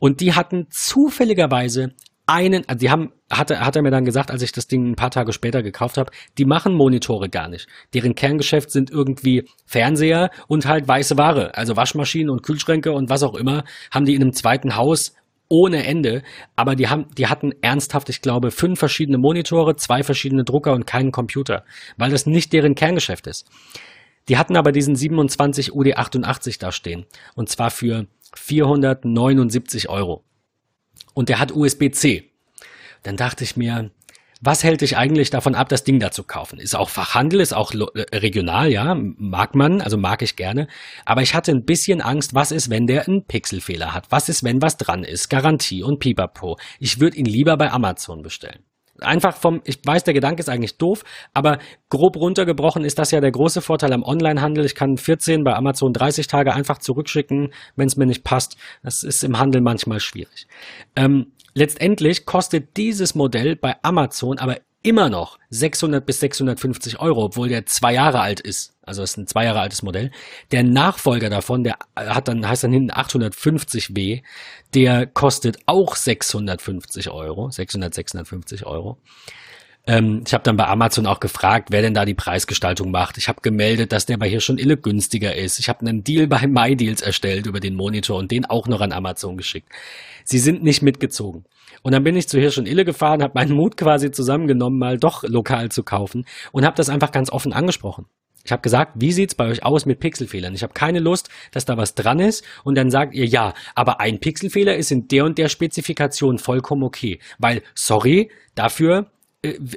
Und 0.00 0.20
die 0.20 0.34
hatten 0.34 0.66
zufälligerweise 0.70 1.94
einen, 2.28 2.68
also 2.68 2.78
die 2.78 2.90
haben, 2.90 3.12
hat 3.30 3.50
er, 3.50 3.64
hat 3.64 3.74
er 3.74 3.82
mir 3.82 3.90
dann 3.90 4.04
gesagt, 4.04 4.30
als 4.30 4.42
ich 4.42 4.52
das 4.52 4.66
Ding 4.66 4.90
ein 4.90 4.96
paar 4.96 5.10
Tage 5.10 5.32
später 5.32 5.62
gekauft 5.62 5.96
habe, 5.96 6.12
die 6.36 6.44
machen 6.44 6.74
Monitore 6.74 7.28
gar 7.28 7.48
nicht. 7.48 7.68
Deren 7.94 8.14
Kerngeschäft 8.14 8.70
sind 8.70 8.90
irgendwie 8.90 9.48
Fernseher 9.64 10.30
und 10.46 10.66
halt 10.66 10.86
weiße 10.86 11.16
Ware, 11.16 11.56
also 11.56 11.76
Waschmaschinen 11.76 12.28
und 12.28 12.42
Kühlschränke 12.42 12.92
und 12.92 13.08
was 13.08 13.22
auch 13.22 13.34
immer, 13.34 13.64
haben 13.90 14.04
die 14.04 14.14
in 14.14 14.22
einem 14.22 14.34
zweiten 14.34 14.76
Haus 14.76 15.14
ohne 15.48 15.86
Ende, 15.86 16.22
aber 16.54 16.76
die 16.76 16.88
haben, 16.88 17.06
die 17.16 17.28
hatten 17.28 17.52
ernsthaft, 17.62 18.10
ich 18.10 18.20
glaube, 18.20 18.50
fünf 18.50 18.78
verschiedene 18.78 19.16
Monitore, 19.16 19.76
zwei 19.76 20.02
verschiedene 20.02 20.44
Drucker 20.44 20.74
und 20.74 20.86
keinen 20.86 21.10
Computer, 21.10 21.64
weil 21.96 22.10
das 22.10 22.26
nicht 22.26 22.52
deren 22.52 22.74
Kerngeschäft 22.74 23.26
ist. 23.26 23.48
Die 24.28 24.36
hatten 24.36 24.56
aber 24.56 24.72
diesen 24.72 24.94
27 24.94 25.72
UD88 25.72 26.60
da 26.60 26.72
stehen 26.72 27.06
und 27.34 27.48
zwar 27.48 27.70
für 27.70 28.06
479 28.34 29.88
Euro 29.88 30.24
und 31.18 31.28
der 31.28 31.40
hat 31.40 31.50
USB-C. 31.50 32.30
Dann 33.02 33.16
dachte 33.16 33.42
ich 33.42 33.56
mir, 33.56 33.90
was 34.40 34.62
hält 34.62 34.82
dich 34.82 34.96
eigentlich 34.96 35.30
davon 35.30 35.56
ab, 35.56 35.68
das 35.68 35.82
Ding 35.82 35.98
da 35.98 36.12
zu 36.12 36.22
kaufen? 36.22 36.60
Ist 36.60 36.76
auch 36.76 36.90
Fachhandel, 36.90 37.40
ist 37.40 37.52
auch 37.52 37.74
äh, 37.74 38.16
regional, 38.16 38.70
ja, 38.70 38.94
mag 38.94 39.56
man, 39.56 39.80
also 39.80 39.96
mag 39.96 40.22
ich 40.22 40.36
gerne. 40.36 40.68
Aber 41.04 41.22
ich 41.22 41.34
hatte 41.34 41.50
ein 41.50 41.64
bisschen 41.64 42.00
Angst, 42.00 42.34
was 42.34 42.52
ist, 42.52 42.70
wenn 42.70 42.86
der 42.86 43.08
einen 43.08 43.24
Pixelfehler 43.24 43.94
hat? 43.94 44.12
Was 44.12 44.28
ist, 44.28 44.44
wenn 44.44 44.62
was 44.62 44.76
dran 44.76 45.02
ist? 45.02 45.28
Garantie 45.28 45.82
und 45.82 45.98
Pipapo. 45.98 46.56
Ich 46.78 47.00
würde 47.00 47.16
ihn 47.16 47.26
lieber 47.26 47.56
bei 47.56 47.72
Amazon 47.72 48.22
bestellen. 48.22 48.62
Einfach 49.00 49.36
vom, 49.36 49.60
ich 49.64 49.80
weiß, 49.84 50.04
der 50.04 50.14
Gedanke 50.14 50.40
ist 50.40 50.48
eigentlich 50.48 50.78
doof, 50.78 51.04
aber 51.34 51.58
grob 51.88 52.16
runtergebrochen 52.16 52.84
ist 52.84 52.98
das 52.98 53.10
ja 53.10 53.20
der 53.20 53.30
große 53.30 53.60
Vorteil 53.60 53.92
am 53.92 54.02
Onlinehandel. 54.02 54.64
Ich 54.64 54.74
kann 54.74 54.96
14 54.96 55.44
bei 55.44 55.54
Amazon 55.54 55.92
30 55.92 56.26
Tage 56.26 56.54
einfach 56.54 56.78
zurückschicken, 56.78 57.52
wenn 57.76 57.88
es 57.88 57.96
mir 57.96 58.06
nicht 58.06 58.24
passt. 58.24 58.56
Das 58.82 59.02
ist 59.02 59.24
im 59.24 59.38
Handel 59.38 59.60
manchmal 59.60 60.00
schwierig. 60.00 60.46
Ähm, 60.96 61.32
letztendlich 61.54 62.26
kostet 62.26 62.76
dieses 62.76 63.14
Modell 63.14 63.56
bei 63.56 63.76
Amazon 63.82 64.38
aber 64.38 64.56
immer 64.82 65.08
noch 65.10 65.38
600 65.50 66.04
bis 66.04 66.20
650 66.20 67.00
Euro, 67.00 67.24
obwohl 67.24 67.48
der 67.48 67.66
zwei 67.66 67.94
Jahre 67.94 68.20
alt 68.20 68.40
ist. 68.40 68.74
Also 68.82 69.02
ist 69.02 69.16
ein 69.16 69.26
zwei 69.26 69.44
Jahre 69.44 69.60
altes 69.60 69.82
Modell. 69.82 70.10
Der 70.50 70.62
Nachfolger 70.62 71.30
davon, 71.30 71.64
der 71.64 71.78
hat 71.94 72.28
dann, 72.28 72.48
heißt 72.48 72.64
dann 72.64 72.72
hinten 72.72 72.90
850W, 72.90 74.22
der 74.74 75.06
kostet 75.06 75.58
auch 75.66 75.96
650 75.96 77.10
Euro, 77.10 77.50
600, 77.50 77.92
650 77.92 78.66
Euro. 78.66 78.98
Ähm, 79.88 80.22
ich 80.26 80.34
habe 80.34 80.44
dann 80.44 80.58
bei 80.58 80.66
Amazon 80.66 81.06
auch 81.06 81.18
gefragt, 81.18 81.68
wer 81.72 81.80
denn 81.80 81.94
da 81.94 82.04
die 82.04 82.14
Preisgestaltung 82.14 82.90
macht. 82.90 83.16
Ich 83.16 83.26
habe 83.26 83.40
gemeldet, 83.40 83.90
dass 83.90 84.04
der 84.04 84.18
bei 84.18 84.28
hier 84.28 84.40
schon 84.40 84.58
ille 84.58 84.76
günstiger 84.76 85.34
ist. 85.34 85.58
Ich 85.58 85.70
habe 85.70 85.80
einen 85.80 86.04
Deal 86.04 86.26
bei 86.26 86.46
MyDeals 86.46 87.00
erstellt 87.00 87.46
über 87.46 87.58
den 87.58 87.74
Monitor 87.74 88.18
und 88.18 88.30
den 88.30 88.44
auch 88.44 88.68
noch 88.68 88.82
an 88.82 88.92
Amazon 88.92 89.38
geschickt. 89.38 89.70
Sie 90.24 90.38
sind 90.38 90.62
nicht 90.62 90.82
mitgezogen. 90.82 91.46
Und 91.82 91.92
dann 91.92 92.04
bin 92.04 92.16
ich 92.16 92.28
zu 92.28 92.38
Hirsch 92.38 92.58
und 92.58 92.68
Ille 92.68 92.84
gefahren, 92.84 93.22
habe 93.22 93.32
meinen 93.34 93.52
Mut 93.52 93.78
quasi 93.78 94.10
zusammengenommen, 94.10 94.78
mal 94.78 94.98
doch 94.98 95.22
lokal 95.22 95.70
zu 95.70 95.82
kaufen 95.82 96.26
und 96.52 96.66
habe 96.66 96.76
das 96.76 96.90
einfach 96.90 97.10
ganz 97.10 97.30
offen 97.30 97.54
angesprochen. 97.54 98.06
Ich 98.44 98.52
habe 98.52 98.62
gesagt, 98.62 98.92
wie 98.96 99.12
sieht's 99.12 99.34
bei 99.34 99.46
euch 99.46 99.62
aus 99.62 99.86
mit 99.86 100.00
Pixelfehlern? 100.00 100.54
Ich 100.54 100.62
habe 100.62 100.72
keine 100.72 101.00
Lust, 101.00 101.28
dass 101.52 101.64
da 101.64 101.76
was 101.76 101.94
dran 101.94 102.18
ist 102.18 102.44
und 102.64 102.76
dann 102.76 102.90
sagt 102.90 103.14
ihr 103.14 103.26
ja, 103.26 103.54
aber 103.74 104.00
ein 104.00 104.20
Pixelfehler 104.20 104.76
ist 104.76 104.90
in 104.90 105.08
der 105.08 105.24
und 105.24 105.38
der 105.38 105.48
Spezifikation 105.48 106.38
vollkommen 106.38 106.82
okay, 106.82 107.20
weil 107.38 107.62
sorry, 107.74 108.30
dafür 108.54 109.10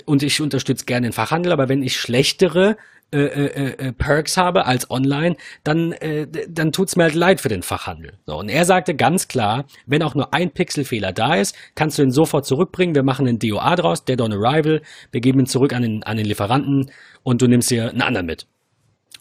und 0.06 0.24
ich 0.24 0.42
unterstütze 0.42 0.86
gerne 0.86 1.08
den 1.08 1.14
Fachhandel, 1.14 1.52
aber 1.52 1.70
wenn 1.70 1.84
ich 1.84 2.00
schlechtere 2.00 2.78
äh, 3.14 3.20
äh, 3.20 3.88
äh, 3.88 3.92
Perks 3.92 4.38
habe 4.38 4.66
als 4.66 4.90
online, 4.90 5.36
dann, 5.64 5.92
äh, 5.92 6.28
dann 6.48 6.72
tut's 6.72 6.96
mir 6.96 7.04
halt 7.04 7.14
leid 7.14 7.42
für 7.42 7.50
den 7.50 7.62
Fachhandel. 7.62 8.14
So, 8.26 8.38
und 8.40 8.50
er 8.50 8.64
sagte 8.66 8.96
ganz 8.96 9.28
klar, 9.28 9.66
wenn 9.86 10.02
auch 10.02 10.16
nur 10.16 10.34
ein 10.34 10.52
Pixelfehler 10.52 11.12
da 11.12 11.36
ist, 11.36 11.56
kannst 11.76 11.98
du 11.98 12.04
ihn 12.04 12.12
sofort 12.12 12.46
zurückbringen. 12.46 12.96
Wir 12.96 13.04
machen 13.04 13.28
einen 13.28 13.38
DOA 13.38 13.76
draus, 13.76 14.06
Dead 14.06 14.20
on 14.22 14.32
Arrival. 14.32 14.82
Wir 15.12 15.20
geben 15.20 15.42
ihn 15.42 15.46
zurück 15.46 15.74
an 15.74 15.82
den, 15.82 16.04
an 16.04 16.18
den 16.18 16.26
Lieferanten 16.26 16.90
und 17.22 17.42
du 17.42 17.48
nimmst 17.48 17.70
hier 17.70 17.90
einen 17.90 18.02
anderen 18.02 18.26
mit. 18.26 18.48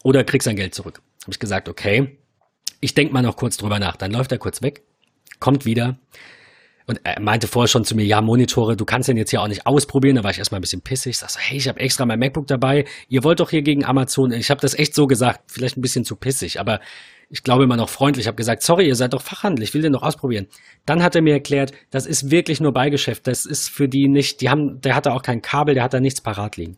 Oder 0.04 0.24
kriegst 0.24 0.46
dein 0.46 0.56
Geld 0.56 0.74
zurück. 0.74 1.02
Habe 1.22 1.32
ich 1.32 1.40
gesagt, 1.40 1.68
okay, 1.68 2.16
ich 2.80 2.94
denk 2.94 3.12
mal 3.12 3.22
noch 3.22 3.36
kurz 3.36 3.56
drüber 3.56 3.78
nach. 3.78 3.96
Dann 3.96 4.12
läuft 4.12 4.32
er 4.32 4.38
kurz 4.38 4.62
weg, 4.62 4.82
kommt 5.40 5.66
wieder 5.66 5.98
und 6.86 7.00
er 7.04 7.20
meinte 7.20 7.46
vorher 7.46 7.68
schon 7.68 7.84
zu 7.84 7.94
mir, 7.94 8.04
ja, 8.04 8.20
Monitore, 8.20 8.76
du 8.76 8.84
kannst 8.84 9.08
den 9.08 9.16
jetzt 9.16 9.30
hier 9.30 9.42
auch 9.42 9.48
nicht 9.48 9.66
ausprobieren. 9.66 10.16
Da 10.16 10.24
war 10.24 10.30
ich 10.30 10.38
erstmal 10.38 10.58
ein 10.58 10.62
bisschen 10.62 10.82
pissig. 10.82 11.10
Ich 11.10 11.18
sag 11.18 11.30
so, 11.30 11.38
hey, 11.38 11.56
ich 11.56 11.68
habe 11.68 11.78
extra 11.80 12.04
mein 12.04 12.18
MacBook 12.18 12.46
dabei. 12.46 12.84
Ihr 13.08 13.22
wollt 13.22 13.40
doch 13.40 13.50
hier 13.50 13.62
gegen 13.62 13.84
Amazon. 13.84 14.32
Ich 14.32 14.50
habe 14.50 14.60
das 14.60 14.74
echt 14.74 14.94
so 14.94 15.06
gesagt, 15.06 15.42
vielleicht 15.46 15.76
ein 15.76 15.82
bisschen 15.82 16.04
zu 16.04 16.16
pissig, 16.16 16.58
aber 16.58 16.80
ich 17.28 17.44
glaube 17.44 17.62
immer 17.64 17.76
noch 17.76 17.88
freundlich. 17.88 18.24
Ich 18.24 18.26
habe 18.26 18.36
gesagt, 18.36 18.62
sorry, 18.62 18.88
ihr 18.88 18.96
seid 18.96 19.12
doch 19.12 19.22
Fachhandel, 19.22 19.62
ich 19.62 19.72
will 19.72 19.82
den 19.82 19.92
doch 19.92 20.02
ausprobieren. 20.02 20.48
Dann 20.84 21.02
hat 21.02 21.14
er 21.14 21.22
mir 21.22 21.34
erklärt, 21.34 21.72
das 21.90 22.06
ist 22.06 22.30
wirklich 22.30 22.60
nur 22.60 22.72
Beigeschäft. 22.72 23.26
Das 23.26 23.46
ist 23.46 23.70
für 23.70 23.88
die 23.88 24.08
nicht, 24.08 24.40
die 24.40 24.50
haben, 24.50 24.80
der 24.80 24.96
hatte 24.96 25.12
auch 25.12 25.22
kein 25.22 25.40
Kabel, 25.40 25.74
der 25.74 25.84
hat 25.84 25.94
da 25.94 26.00
nichts 26.00 26.20
parat 26.20 26.56
liegen. 26.56 26.76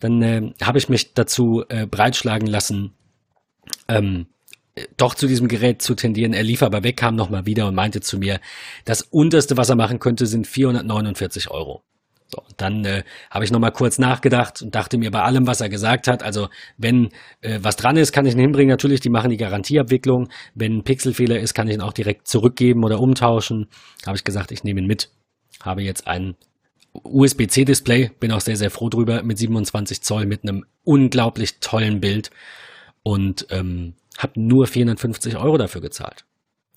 Dann 0.00 0.22
äh, 0.22 0.52
habe 0.60 0.78
ich 0.78 0.88
mich 0.88 1.14
dazu 1.14 1.64
äh, 1.68 1.86
breitschlagen 1.86 2.48
lassen, 2.48 2.94
ähm, 3.88 4.26
doch 4.96 5.14
zu 5.14 5.26
diesem 5.26 5.48
Gerät 5.48 5.82
zu 5.82 5.94
tendieren. 5.94 6.32
Er 6.32 6.42
lief 6.42 6.62
aber 6.62 6.82
weg, 6.82 6.96
kam 6.96 7.14
nochmal 7.14 7.46
wieder 7.46 7.66
und 7.66 7.74
meinte 7.74 8.00
zu 8.00 8.18
mir, 8.18 8.40
das 8.84 9.02
unterste, 9.02 9.56
was 9.56 9.70
er 9.70 9.76
machen 9.76 9.98
könnte, 9.98 10.26
sind 10.26 10.46
449 10.46 11.50
Euro. 11.50 11.82
So, 12.26 12.42
dann 12.56 12.84
äh, 12.84 13.04
habe 13.30 13.44
ich 13.44 13.52
nochmal 13.52 13.70
kurz 13.70 13.98
nachgedacht 13.98 14.62
und 14.62 14.74
dachte 14.74 14.98
mir 14.98 15.10
bei 15.10 15.22
allem, 15.22 15.46
was 15.46 15.60
er 15.60 15.68
gesagt 15.68 16.08
hat, 16.08 16.22
also 16.22 16.48
wenn 16.76 17.10
äh, 17.42 17.60
was 17.62 17.76
dran 17.76 17.96
ist, 17.96 18.12
kann 18.12 18.26
ich 18.26 18.34
ihn 18.34 18.40
hinbringen. 18.40 18.70
Natürlich, 18.70 19.00
die 19.00 19.10
machen 19.10 19.30
die 19.30 19.36
Garantieabwicklung. 19.36 20.28
Wenn 20.54 20.78
ein 20.78 20.84
Pixelfehler 20.84 21.38
ist, 21.38 21.54
kann 21.54 21.68
ich 21.68 21.74
ihn 21.74 21.80
auch 21.80 21.92
direkt 21.92 22.26
zurückgeben 22.26 22.82
oder 22.82 22.98
umtauschen. 22.98 23.68
Habe 24.06 24.16
ich 24.16 24.24
gesagt, 24.24 24.50
ich 24.50 24.64
nehme 24.64 24.80
ihn 24.80 24.86
mit. 24.86 25.10
Habe 25.62 25.82
jetzt 25.82 26.08
ein 26.08 26.34
USB-C-Display, 27.02 28.12
bin 28.18 28.32
auch 28.32 28.40
sehr, 28.40 28.56
sehr 28.56 28.70
froh 28.70 28.88
drüber, 28.88 29.22
mit 29.22 29.38
27 29.38 30.02
Zoll, 30.02 30.26
mit 30.26 30.42
einem 30.42 30.64
unglaublich 30.82 31.60
tollen 31.60 32.00
Bild. 32.00 32.30
Und 33.02 33.46
ähm, 33.50 33.94
habe 34.18 34.40
nur 34.40 34.66
450 34.66 35.36
Euro 35.36 35.58
dafür 35.58 35.80
gezahlt. 35.80 36.24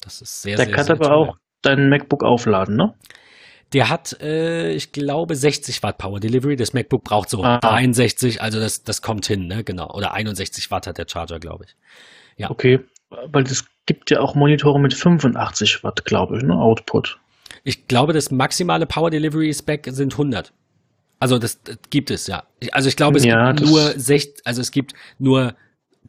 Das 0.02 0.22
ist 0.22 0.42
sehr, 0.42 0.58
Der 0.58 0.66
sehr, 0.68 0.76
kann 0.76 0.86
sehr 0.86 0.96
aber 0.96 1.06
toll. 1.06 1.14
auch 1.30 1.38
dein 1.62 1.90
MacBook 1.90 2.24
aufladen, 2.24 2.76
ne? 2.76 2.94
Der 3.74 3.90
hat, 3.90 4.22
äh, 4.22 4.72
ich 4.72 4.94
glaube, 4.94 5.36
60 5.36 5.84
Watt 5.84 5.98
Power 5.98 6.20
Delivery. 6.22 6.56
Das 6.56 6.72
MacBook 6.74 7.04
braucht 7.04 7.30
so 7.30 7.44
Ah. 7.44 7.60
63, 7.60 8.42
also 8.42 8.60
das, 8.62 8.84
das 8.84 9.02
kommt 9.02 9.26
hin, 9.26 9.48
ne? 9.48 9.64
Genau. 9.66 9.92
Oder 9.94 10.14
61 10.14 10.72
Watt 10.72 10.88
hat 10.88 10.98
der 10.98 11.06
Charger, 11.10 11.40
glaube 11.40 11.66
ich. 11.66 11.76
Ja. 12.38 12.50
Okay, 12.50 12.80
weil 13.10 13.44
es 13.44 13.66
gibt 13.86 14.10
ja 14.10 14.22
auch 14.22 14.36
Monitore 14.36 14.80
mit 14.80 14.94
85 14.94 15.84
Watt, 15.84 16.06
glaube 16.06 16.38
ich, 16.38 16.44
ne? 16.44 16.56
Output. 16.56 17.20
Ich 17.66 17.88
glaube, 17.88 18.14
das 18.14 18.32
maximale 18.32 18.86
Power 18.86 19.10
Delivery 19.10 19.54
Spec 19.54 19.86
sind 19.92 20.14
100. 20.14 20.54
Also 21.20 21.38
das, 21.40 21.62
das 21.64 21.78
gibt 21.90 22.10
es, 22.12 22.28
ja. 22.28 22.44
Also 22.72 22.88
ich 22.88 22.96
glaube, 22.96 23.18
es 23.18 23.26
Ja, 23.26 23.52
gibt 23.52 23.68
nur 23.70 23.82
sech, 24.00 24.34
also 24.46 24.62
es 24.62 24.72
gibt 24.72 24.94
nur 25.20 25.56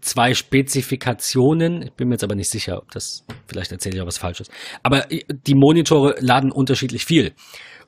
zwei 0.01 0.35
Spezifikationen. 0.35 1.83
Ich 1.83 1.93
bin 1.93 2.09
mir 2.09 2.15
jetzt 2.15 2.25
aber 2.25 2.35
nicht 2.35 2.51
sicher, 2.51 2.79
ob 2.79 2.91
das, 2.93 3.25
vielleicht 3.47 3.73
erzähle 3.73 3.97
ich 3.97 4.03
auch 4.03 4.07
was 4.07 4.19
Falsches. 4.19 4.49
Aber 4.83 5.11
äh, 5.11 5.25
die 5.29 5.55
Monitore 5.55 6.17
laden 6.21 6.53
unterschiedlich 6.53 7.05
viel. 7.05 7.33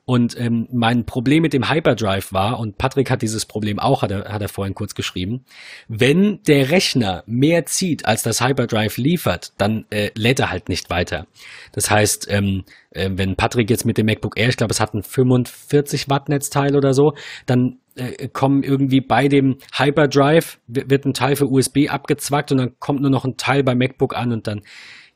Und 0.05 0.37
ähm, 0.39 0.67
mein 0.71 1.05
Problem 1.05 1.43
mit 1.43 1.53
dem 1.53 1.69
Hyperdrive 1.69 2.33
war, 2.33 2.59
und 2.59 2.77
Patrick 2.77 3.11
hat 3.11 3.21
dieses 3.21 3.45
Problem 3.45 3.77
auch, 3.79 4.01
hat 4.01 4.11
er, 4.11 4.33
hat 4.33 4.41
er 4.41 4.49
vorhin 4.49 4.73
kurz 4.73 4.95
geschrieben, 4.95 5.45
wenn 5.87 6.41
der 6.47 6.71
Rechner 6.71 7.23
mehr 7.27 7.65
zieht, 7.65 8.05
als 8.05 8.23
das 8.23 8.41
Hyperdrive 8.41 8.97
liefert, 8.97 9.53
dann 9.57 9.85
äh, 9.91 10.09
lädt 10.15 10.39
er 10.39 10.49
halt 10.49 10.69
nicht 10.69 10.89
weiter. 10.89 11.27
Das 11.71 11.91
heißt, 11.91 12.27
ähm, 12.31 12.63
äh, 12.89 13.11
wenn 13.13 13.35
Patrick 13.35 13.69
jetzt 13.69 13.85
mit 13.85 13.97
dem 13.97 14.07
MacBook 14.07 14.37
Air, 14.37 14.49
ich 14.49 14.57
glaube, 14.57 14.73
es 14.73 14.79
hat 14.79 14.95
ein 14.95 15.03
45 15.03 16.09
Watt 16.09 16.29
Netzteil 16.29 16.75
oder 16.75 16.93
so, 16.93 17.13
dann 17.45 17.77
äh, 17.95 18.27
kommen 18.29 18.63
irgendwie 18.63 19.01
bei 19.01 19.27
dem 19.27 19.57
Hyperdrive, 19.73 20.57
wi- 20.67 20.85
wird 20.89 21.05
ein 21.05 21.13
Teil 21.13 21.35
für 21.35 21.47
USB 21.49 21.89
abgezwackt 21.89 22.51
und 22.51 22.57
dann 22.57 22.79
kommt 22.79 23.01
nur 23.01 23.09
noch 23.11 23.25
ein 23.25 23.37
Teil 23.37 23.63
bei 23.63 23.75
MacBook 23.75 24.15
an 24.15 24.31
und 24.31 24.47
dann 24.47 24.61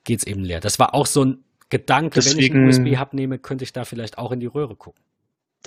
geht's 0.04 0.26
eben 0.26 0.44
leer. 0.44 0.60
Das 0.60 0.78
war 0.80 0.94
auch 0.94 1.06
so 1.06 1.24
ein 1.26 1.38
Gedanke, 1.70 2.18
wenn 2.24 2.38
ich 2.40 2.52
einen 2.52 2.68
Deswegen- 2.68 2.92
USB-Hub 2.94 3.14
nehme, 3.14 3.40
könnte 3.40 3.64
ich 3.64 3.74
da 3.74 3.86
vielleicht 3.86 4.18
auch 4.18 4.32
in 4.32 4.40
die 4.40 4.46
Röhre 4.46 4.76
gucken. 4.76 5.02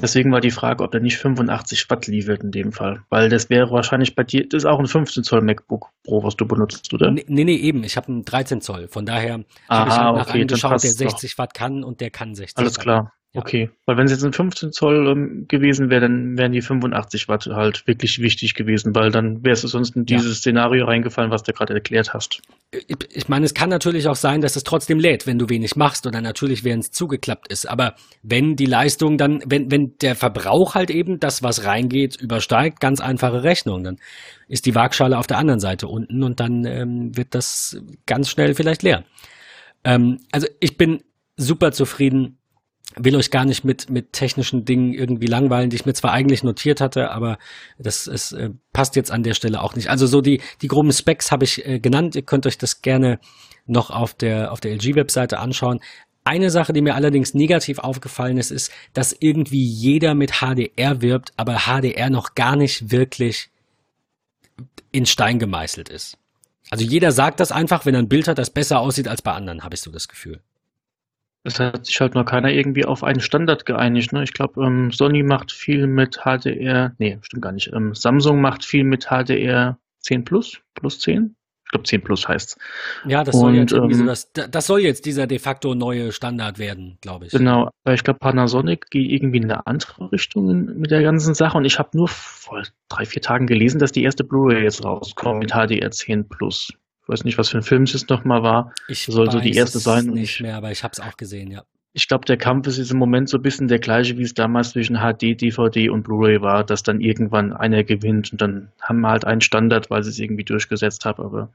Deswegen 0.01 0.31
war 0.31 0.41
die 0.41 0.53
Frage, 0.53 0.85
ob 0.85 0.93
der 0.93 1.01
nicht 1.01 1.17
85 1.17 1.91
Watt 1.91 2.07
liefert 2.07 2.45
in 2.45 2.53
dem 2.53 2.71
Fall. 2.71 3.03
Weil 3.09 3.29
das 3.29 3.51
wäre 3.51 3.73
wahrscheinlich 3.73 4.15
bei 4.15 4.23
dir, 4.23 4.49
das 4.49 4.63
ist 4.63 4.65
auch 4.65 4.79
ein 4.79 4.87
15 4.87 5.25
Zoll 5.25 5.41
MacBook 5.43 5.89
Pro, 6.05 6.23
was 6.23 6.37
du 6.37 6.47
benutzt, 6.47 6.95
oder? 6.95 7.11
Nee, 7.11 7.25
nee, 7.27 7.43
nee, 7.43 7.57
eben. 7.57 7.83
Ich 7.83 7.97
habe 7.97 8.07
einen 8.07 8.25
13 8.25 8.61
Zoll. 8.61 8.87
Von 8.87 9.07
daher 9.07 9.41
habe 9.69 9.91
ich 9.91 9.97
halt 9.97 10.17
okay, 10.21 10.31
einem 10.35 10.47
dann 10.47 10.55
geschaut, 10.55 10.71
der 10.71 10.75
passt's 10.77 10.97
doch. 10.99 11.11
60 11.11 11.39
Watt 11.39 11.53
kann 11.55 11.83
und 11.83 12.01
der 12.01 12.11
kann 12.11 12.37
60 12.37 12.57
Alles 12.59 12.77
Watt. 12.77 12.83
klar. 12.85 13.13
Okay, 13.39 13.71
weil 13.87 13.97
wenn 13.97 14.07
es 14.07 14.11
jetzt 14.11 14.25
ein 14.25 14.33
15 14.33 14.73
Zoll 14.73 15.07
ähm, 15.07 15.45
gewesen 15.47 15.91
wäre, 15.91 16.01
dann 16.01 16.37
wären 16.37 16.51
die 16.51 16.61
85 16.61 17.29
Watt 17.29 17.47
halt 17.47 17.87
wirklich 17.87 18.21
wichtig 18.21 18.55
gewesen, 18.55 18.97
weil 18.97 19.13
dann 19.13 19.45
wäre 19.45 19.53
es 19.53 19.61
sonst 19.61 19.95
in 19.95 20.05
dieses 20.07 20.31
ja. 20.31 20.35
Szenario 20.35 20.87
reingefallen, 20.87 21.31
was 21.31 21.45
du 21.45 21.53
gerade 21.53 21.73
erklärt 21.73 22.13
hast. 22.13 22.43
Ich, 22.73 22.97
ich 23.13 23.29
meine, 23.29 23.47
es 23.47 23.55
kann 23.55 23.71
natürlich 23.71 24.09
auch 24.09 24.17
sein, 24.17 24.41
dass 24.41 24.57
es 24.57 24.65
trotzdem 24.65 24.99
lädt, 24.99 25.29
wenn 25.29 25.39
du 25.39 25.49
wenig 25.49 25.77
machst 25.77 26.05
oder 26.05 26.21
natürlich, 26.21 26.65
wenn 26.65 26.81
es 26.81 26.91
zugeklappt 26.91 27.47
ist. 27.47 27.69
Aber 27.69 27.95
wenn 28.25 28.57
die 28.57 28.67
Leistung 28.67 29.19
dann, 29.19 29.41
wenn, 29.47 29.71
wenn 29.71 29.97
der 29.99 30.17
Verbrauch 30.17 30.75
halt 30.75 30.91
eben 30.91 31.21
das, 31.21 31.45
was 31.45 31.63
reingeht, 31.63 32.17
übersteigt, 32.21 32.81
ganz 32.81 33.01
einfache 33.01 33.45
Rechnung, 33.45 33.85
dann 33.85 33.99
ist 34.49 34.67
die 34.67 34.75
Waagschale 34.75 35.17
auf 35.17 35.29
der 35.29 35.39
anderen 35.39 35.61
Seite 35.61 35.87
unten 35.87 36.25
und 36.25 36.41
dann 36.41 36.65
ähm, 36.65 37.17
wird 37.17 37.37
das 37.37 37.81
ganz 38.05 38.31
schnell 38.31 38.55
vielleicht 38.55 38.83
leer. 38.83 39.05
Ähm, 39.85 40.19
also 40.33 40.49
ich 40.59 40.77
bin 40.77 41.05
super 41.37 41.71
zufrieden 41.71 42.38
will 42.97 43.17
euch 43.17 43.31
gar 43.31 43.45
nicht 43.45 43.65
mit, 43.65 43.91
mit 43.91 44.13
technischen 44.13 44.65
Dingen 44.65 44.93
irgendwie 44.95 45.27
langweilen, 45.27 45.71
die 45.71 45.77
ich 45.77 45.87
mir 45.87 45.95
zwar 45.95 46.13
eigentlich 46.13 46.43
notiert 46.43 46.81
hatte, 46.81 47.11
aber 47.11 47.39
das 47.79 48.07
ist, 48.07 48.33
äh, 48.33 48.51
passt 48.73 48.97
jetzt 48.97 49.11
an 49.11 49.23
der 49.23 49.35
Stelle 49.35 49.63
auch 49.63 49.77
nicht. 49.77 49.91
Also 49.91 50.07
so 50.07 50.21
die, 50.21 50.41
die 50.63 50.69
groben 50.69 50.93
Specs 50.93 51.31
habe 51.31 51.45
ich 51.45 51.67
äh, 51.67 51.79
genannt. 51.81 52.17
Ihr 52.17 52.23
könnt 52.23 52.47
euch 52.47 52.59
das 52.59 52.83
gerne 52.83 53.21
noch 53.67 53.91
auf 53.91 54.15
der, 54.15 54.53
auf 54.53 54.61
der 54.61 54.73
LG-Webseite 54.73 55.39
anschauen. 55.39 55.81
Eine 56.25 56.51
Sache, 56.51 56.73
die 56.73 56.83
mir 56.83 56.95
allerdings 56.95 57.35
negativ 57.35 57.79
aufgefallen 57.79 58.39
ist, 58.39 58.51
ist, 58.51 58.73
dass 58.93 59.17
irgendwie 59.19 59.65
jeder 59.65 60.15
mit 60.15 60.41
HDR 60.41 61.01
wirbt, 61.01 61.33
aber 61.37 61.61
HDR 61.61 62.11
noch 62.11 62.35
gar 62.35 62.57
nicht 62.57 62.91
wirklich 62.91 63.51
in 64.93 65.07
Stein 65.07 65.39
gemeißelt 65.39 65.89
ist. 65.89 66.19
Also 66.71 66.85
jeder 66.85 67.13
sagt 67.13 67.41
das 67.41 67.53
einfach, 67.53 67.87
wenn 67.87 67.95
er 67.95 68.03
ein 68.03 68.09
Bild 68.09 68.29
hat, 68.29 68.39
das 68.39 68.51
besser 68.51 68.81
aussieht 68.81 69.09
als 69.09 69.23
bei 69.23 69.33
anderen, 69.33 69.65
habe 69.65 69.75
ich 69.75 69.81
so 69.81 69.91
das 69.91 70.09
Gefühl. 70.09 70.43
Es 71.45 71.61
hat 71.61 71.87
sich 71.87 72.01
halt 72.01 72.15
noch 72.15 72.25
keiner 72.25 72.51
irgendwie 72.51 72.85
auf 72.85 73.05
einen 73.05 73.21
Standard 73.21 73.65
geeinigt. 73.65 74.13
Ne? 74.13 74.23
Ich 74.25 74.33
glaube, 74.33 74.63
ähm, 74.65 74.91
Sony 74.91 75.23
macht 75.23 75.53
viel 75.53 75.87
mit 75.87 76.21
HDR, 76.25 76.95
nee, 76.99 77.19
stimmt 77.23 77.43
gar 77.43 77.53
nicht. 77.53 77.73
Ähm, 77.73 77.95
Samsung 77.95 78.41
macht 78.41 78.65
viel 78.65 78.85
mit 78.85 79.07
HDR 79.07 79.79
10 80.01 80.25
Plus, 80.25 80.61
plus 80.75 81.01
10. 81.01 81.35
Ich 81.65 81.71
glaube, 81.71 81.85
10 81.85 82.03
Plus 82.03 82.27
heißt 82.27 82.59
Ja, 83.07 83.23
das 83.25 83.39
soll, 83.39 83.55
jetzt 83.55 83.73
ähm, 83.73 83.93
so 83.93 84.07
das, 84.07 84.33
das 84.33 84.67
soll 84.67 84.81
jetzt 84.81 85.05
dieser 85.05 85.27
de 85.27 85.39
facto 85.39 85.75
neue 85.75 86.13
Standard 86.13 86.59
werden, 86.59 86.97
glaube 87.03 87.27
ich. 87.27 87.33
Genau, 87.33 87.69
weil 87.85 87.95
ich 87.95 88.05
glaube, 88.05 88.21
Panasonic 88.21 88.89
geht 88.91 89.11
irgendwie 89.11 89.37
in 89.37 89.45
eine 89.45 89.67
andere 89.67 90.11
Richtung 90.11 90.65
mit 90.79 90.91
der 90.91 91.03
ganzen 91.03 91.35
Sache. 91.35 91.59
Und 91.59 91.67
ich 91.67 91.79
habe 91.79 91.91
nur 91.93 92.09
vor 92.09 92.63
drei, 92.89 93.05
vier 93.05 93.21
Tagen 93.21 93.47
gelesen, 93.47 93.79
dass 93.79 93.93
die 93.93 94.03
erste 94.03 94.25
Blu-ray 94.25 94.63
jetzt 94.63 94.83
rauskommt 94.83 95.41
mit 95.41 95.53
HDR 95.53 95.91
10 95.91 96.27
Plus. 96.29 96.73
Ich 97.09 97.13
weiß 97.13 97.25
nicht, 97.25 97.39
was 97.39 97.49
für 97.49 97.57
ein 97.57 97.63
Film 97.63 97.85
es 97.85 97.95
jetzt 97.95 98.11
nochmal 98.11 98.43
war. 98.43 98.75
Ich 98.87 99.07
soll 99.07 99.31
so 99.31 99.41
die 99.41 99.55
erste 99.55 99.79
sein. 99.79 100.05
Nicht 100.09 100.43
mehr, 100.43 100.57
aber 100.57 100.71
ich 100.71 100.85
habe 100.85 100.93
es 100.93 101.01
auch 101.01 101.17
gesehen, 101.17 101.51
ja. 101.51 101.65
Ich 101.95 102.07
glaube, 102.07 102.27
der 102.27 102.37
Kampf 102.37 102.67
ist 102.67 102.77
jetzt 102.77 102.91
im 102.91 102.99
Moment 102.99 103.31
so 103.31 103.39
ein 103.39 103.43
bisschen 103.43 103.67
der 103.67 103.79
gleiche, 103.79 104.19
wie 104.19 104.23
es 104.23 104.35
damals 104.35 104.73
zwischen 104.73 104.99
HD, 104.99 105.41
DVD 105.41 105.89
und 105.89 106.03
Blu-ray 106.03 106.43
war, 106.43 106.65
dass 106.65 106.83
dann 106.83 107.01
irgendwann 107.01 107.55
einer 107.55 107.83
gewinnt 107.83 108.31
und 108.31 108.43
dann 108.43 108.73
haben 108.83 109.01
wir 109.01 109.09
halt 109.09 109.25
einen 109.25 109.41
Standard, 109.41 109.89
weil 109.89 110.03
sie 110.03 110.11
es 110.11 110.19
irgendwie 110.19 110.45
durchgesetzt 110.45 111.07
haben. 111.07 111.25
Aber 111.25 111.51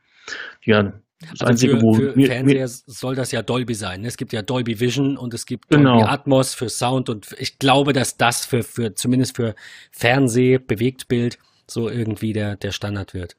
ja, 0.63 0.91
das 1.19 1.41
also 1.41 1.45
Einzige, 1.45 1.77
für, 1.77 1.81
wo 1.83 1.93
für 1.93 2.15
mir, 2.15 2.27
Fernseher 2.27 2.61
mir, 2.61 2.67
soll 2.67 3.13
das 3.13 3.31
ja 3.31 3.43
Dolby 3.43 3.75
sein. 3.75 4.01
Ne? 4.01 4.07
Es 4.07 4.17
gibt 4.17 4.33
ja 4.33 4.41
Dolby 4.41 4.79
Vision 4.79 5.17
und 5.17 5.35
es 5.35 5.45
gibt 5.45 5.69
genau. 5.69 5.99
Dolby 5.99 6.09
Atmos 6.09 6.55
für 6.55 6.67
Sound 6.67 7.09
und 7.09 7.35
ich 7.37 7.59
glaube, 7.59 7.93
dass 7.93 8.17
das 8.17 8.43
für, 8.43 8.63
für 8.63 8.95
zumindest 8.95 9.35
für 9.35 9.53
Fernseh, 9.91 10.57
Bewegtbild 10.57 11.37
so 11.69 11.89
irgendwie 11.89 12.33
der, 12.33 12.55
der 12.55 12.71
Standard 12.71 13.13
wird. 13.13 13.37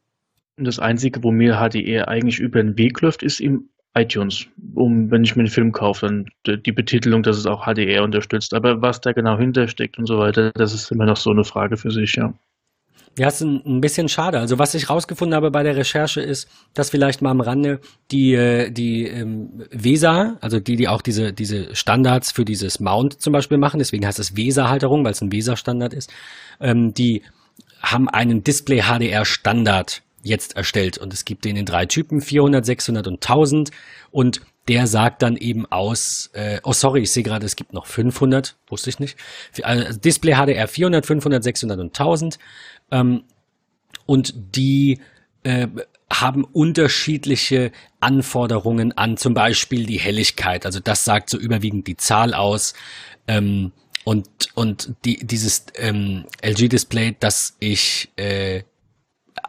Das 0.57 0.79
Einzige, 0.79 1.23
wo 1.23 1.33
mir 1.33 1.57
HDR 1.57 2.09
eigentlich 2.09 2.39
über 2.39 2.63
den 2.63 2.79
Weg 2.79 3.01
läuft, 3.01 3.23
ist 3.23 3.41
im 3.41 3.69
iTunes, 3.97 4.47
um, 4.75 5.11
wenn 5.11 5.25
ich 5.25 5.37
mir 5.37 5.43
einen 5.43 5.51
Film 5.51 5.73
kaufe, 5.73 6.07
dann 6.07 6.27
die 6.63 6.73
Betitelung, 6.73 7.23
dass 7.23 7.37
es 7.37 7.47
auch 7.47 7.65
HDR 7.65 8.03
unterstützt. 8.03 8.53
Aber 8.55 8.83
was 8.83 9.01
da 9.01 9.13
genau 9.13 9.39
hintersteckt 9.39 9.99
und 9.99 10.07
so 10.07 10.19
weiter, 10.19 10.51
das 10.55 10.75
ist 10.75 10.91
immer 10.91 11.07
noch 11.07 11.17
so 11.17 11.31
eine 11.31 11.45
Frage 11.45 11.77
für 11.77 11.91
sich, 11.91 12.15
ja. 12.17 12.35
Ja, 13.17 13.29
ist 13.29 13.43
ein, 13.43 13.81
bisschen 13.81 14.09
schade. 14.09 14.41
Also 14.41 14.59
was 14.59 14.75
ich 14.75 14.91
rausgefunden 14.91 15.37
habe 15.37 15.53
bei 15.53 15.63
der 15.63 15.77
Recherche 15.77 16.21
ist, 16.21 16.49
dass 16.75 16.91
vielleicht 16.91 17.23
mal 17.23 17.31
am 17.31 17.41
Rande 17.41 17.79
die, 18.11 18.35
äh, 18.35 18.73
die 18.73 19.07
ähm, 19.07 19.63
VESA, 19.71 20.37
also 20.41 20.59
die, 20.59 20.75
die 20.75 20.89
auch 20.89 21.01
diese, 21.01 21.33
diese 21.33 21.77
Standards 21.77 22.33
für 22.33 22.45
dieses 22.45 22.81
Mount 22.81 23.21
zum 23.21 23.33
Beispiel 23.33 23.59
machen, 23.59 23.79
deswegen 23.79 24.05
heißt 24.05 24.19
es 24.19 24.37
VESA-Halterung, 24.37 25.05
weil 25.05 25.13
es 25.13 25.21
ein 25.21 25.31
VESA-Standard 25.31 25.95
ist, 25.95 26.13
ähm, 26.59 26.93
die 26.93 27.23
haben 27.81 28.09
einen 28.09 28.43
Display 28.43 28.83
HDR 28.83 29.25
Standard 29.25 30.03
jetzt 30.25 30.57
erstellt. 30.57 30.99
Und 30.99 31.13
es 31.13 31.25
gibt 31.25 31.45
den 31.45 31.57
in 31.57 31.67
drei 31.67 31.87
Typen, 31.87 32.21
400, 32.21 32.67
600 32.67 33.07
und 33.07 33.15
1000. 33.15 33.71
Und 34.11 34.41
der 34.67 34.87
sagt 34.87 35.23
dann 35.23 35.37
eben 35.37 35.67
aus, 35.67 36.31
äh, 36.33 36.61
oh 36.65 36.73
sorry, 36.73 37.03
ich 37.03 37.13
sehe 37.13 37.23
gerade, 37.23 37.47
es 37.47 37.57
gibt 37.57 37.73
noch 37.73 37.87
500, 37.87 38.57
wusste 38.67 38.91
ich 38.91 38.99
nicht. 38.99 39.17
Also 39.63 39.99
Display 39.99 40.35
HDR 40.35 40.67
400, 40.67 41.07
500, 41.07 41.45
600 41.45 41.81
und 41.81 41.87
1000. 41.89 42.39
Ähm, 42.91 43.25
und 44.07 44.35
die 44.57 45.01
äh, 45.43 45.69
haben 46.11 46.45
unterschiedliche 46.45 47.73
Anforderungen 48.01 48.97
an 48.97 49.17
zum 49.17 49.35
Beispiel 49.35 49.87
die 49.87 49.99
Helligkeit. 49.99 50.65
Also 50.65 50.81
das 50.81 51.05
sagt 51.05 51.31
so 51.31 51.39
überwiegend 51.39 51.87
die 51.87 51.97
Zahl 51.97 52.35
aus. 52.35 52.75
Ähm, 53.27 53.73
und, 54.05 54.29
und 54.55 54.95
die, 55.05 55.27
dieses 55.27 55.67
ähm, 55.77 56.25
LG-Display, 56.43 57.17
das 57.19 57.57
ich 57.59 58.11
äh, 58.17 58.63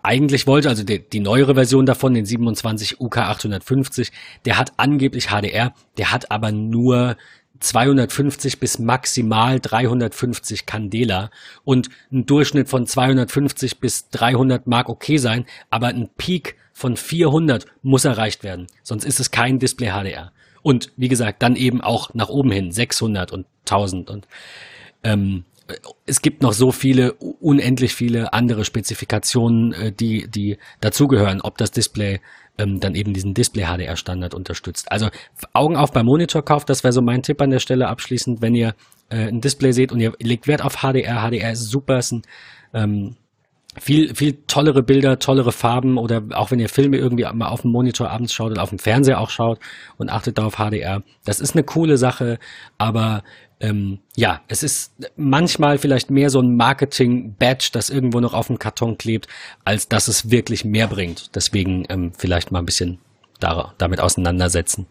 eigentlich 0.03 0.47
wollte, 0.47 0.69
also 0.69 0.83
die, 0.83 0.99
die 0.99 1.19
neuere 1.19 1.55
Version 1.55 1.85
davon, 1.85 2.13
den 2.13 2.25
27 2.25 2.99
UK 2.99 3.17
850, 3.19 4.11
der 4.45 4.57
hat 4.57 4.73
angeblich 4.77 5.27
HDR, 5.27 5.73
der 5.97 6.11
hat 6.11 6.31
aber 6.31 6.51
nur 6.51 7.17
250 7.59 8.59
bis 8.59 8.79
maximal 8.79 9.59
350 9.59 10.65
Candela 10.65 11.29
und 11.63 11.89
ein 12.11 12.25
Durchschnitt 12.25 12.69
von 12.69 12.85
250 12.85 13.79
bis 13.79 14.09
300 14.09 14.67
mag 14.67 14.89
okay 14.89 15.17
sein, 15.17 15.45
aber 15.69 15.87
ein 15.87 16.09
Peak 16.17 16.57
von 16.73 16.97
400 16.97 17.65
muss 17.81 18.05
erreicht 18.05 18.43
werden, 18.43 18.67
sonst 18.83 19.05
ist 19.05 19.19
es 19.19 19.31
kein 19.31 19.59
Display 19.59 19.91
HDR. 19.91 20.31
Und 20.61 20.91
wie 20.97 21.07
gesagt, 21.07 21.41
dann 21.43 21.55
eben 21.55 21.81
auch 21.81 22.13
nach 22.13 22.29
oben 22.29 22.51
hin 22.51 22.71
600 22.71 23.31
und 23.31 23.45
1000 23.61 24.09
und 24.09 24.27
ähm, 25.03 25.45
es 26.05 26.21
gibt 26.21 26.41
noch 26.41 26.53
so 26.53 26.71
viele, 26.71 27.13
unendlich 27.13 27.95
viele 27.95 28.33
andere 28.33 28.65
Spezifikationen, 28.65 29.73
äh, 29.73 29.91
die, 29.91 30.27
die 30.27 30.57
dazugehören, 30.79 31.41
ob 31.41 31.57
das 31.57 31.71
Display 31.71 32.21
ähm, 32.57 32.79
dann 32.79 32.95
eben 32.95 33.13
diesen 33.13 33.33
Display-HDR-Standard 33.33 34.33
unterstützt. 34.33 34.91
Also 34.91 35.09
Augen 35.53 35.75
auf 35.75 35.91
beim 35.91 36.05
Monitor 36.05 36.43
kauft, 36.43 36.69
das 36.69 36.83
wäre 36.83 36.93
so 36.93 37.01
mein 37.01 37.23
Tipp 37.23 37.41
an 37.41 37.49
der 37.49 37.59
Stelle 37.59 37.87
abschließend, 37.87 38.41
wenn 38.41 38.55
ihr 38.55 38.75
äh, 39.09 39.27
ein 39.27 39.41
Display 39.41 39.71
seht 39.71 39.91
und 39.91 39.99
ihr 39.99 40.13
legt 40.19 40.47
Wert 40.47 40.63
auf 40.63 40.77
HDR. 40.77 41.27
HDR 41.27 41.51
ist 41.51 41.69
super, 41.69 41.97
ist 41.97 42.11
ein 42.11 42.21
ähm, 42.73 43.15
viel, 43.79 44.15
viel 44.15 44.43
tollere 44.47 44.83
Bilder, 44.83 45.19
tollere 45.19 45.51
Farben 45.51 45.97
oder 45.97 46.23
auch 46.31 46.51
wenn 46.51 46.59
ihr 46.59 46.69
Filme 46.69 46.97
irgendwie 46.97 47.25
mal 47.33 47.47
auf 47.47 47.61
dem 47.61 47.71
Monitor 47.71 48.09
abends 48.09 48.33
schaut 48.33 48.51
oder 48.51 48.63
auf 48.63 48.69
dem 48.69 48.79
Fernseher 48.79 49.19
auch 49.19 49.29
schaut 49.29 49.59
und 49.97 50.09
achtet 50.09 50.37
da 50.37 50.45
auf 50.45 50.55
HDR. 50.55 51.03
Das 51.25 51.39
ist 51.39 51.55
eine 51.55 51.63
coole 51.63 51.97
Sache, 51.97 52.39
aber 52.77 53.23
ähm, 53.59 53.99
ja, 54.15 54.41
es 54.47 54.63
ist 54.63 54.93
manchmal 55.15 55.77
vielleicht 55.77 56.09
mehr 56.11 56.29
so 56.29 56.39
ein 56.41 56.55
Marketing-Badge, 56.55 57.69
das 57.71 57.89
irgendwo 57.89 58.19
noch 58.19 58.33
auf 58.33 58.47
dem 58.47 58.59
Karton 58.59 58.97
klebt, 58.97 59.27
als 59.63 59.87
dass 59.87 60.07
es 60.07 60.29
wirklich 60.29 60.65
mehr 60.65 60.87
bringt. 60.87 61.35
Deswegen 61.35 61.85
ähm, 61.89 62.11
vielleicht 62.17 62.51
mal 62.51 62.59
ein 62.59 62.65
bisschen 62.65 62.99
da, 63.39 63.73
damit 63.77 64.01
auseinandersetzen. 64.01 64.87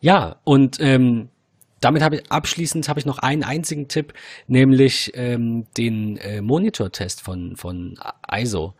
Ja, 0.00 0.36
und 0.44 0.78
ähm, 0.80 1.28
damit 1.82 2.02
habe 2.02 2.16
ich 2.16 2.30
abschließend 2.30 2.88
habe 2.88 3.00
ich 3.00 3.06
noch 3.06 3.18
einen 3.18 3.42
einzigen 3.42 3.88
Tipp, 3.88 4.14
nämlich 4.46 5.12
ähm, 5.14 5.66
den 5.76 6.16
äh, 6.18 6.40
Monitortest 6.40 7.20
von 7.20 7.56
von 7.56 7.98
ISO. 8.30 8.74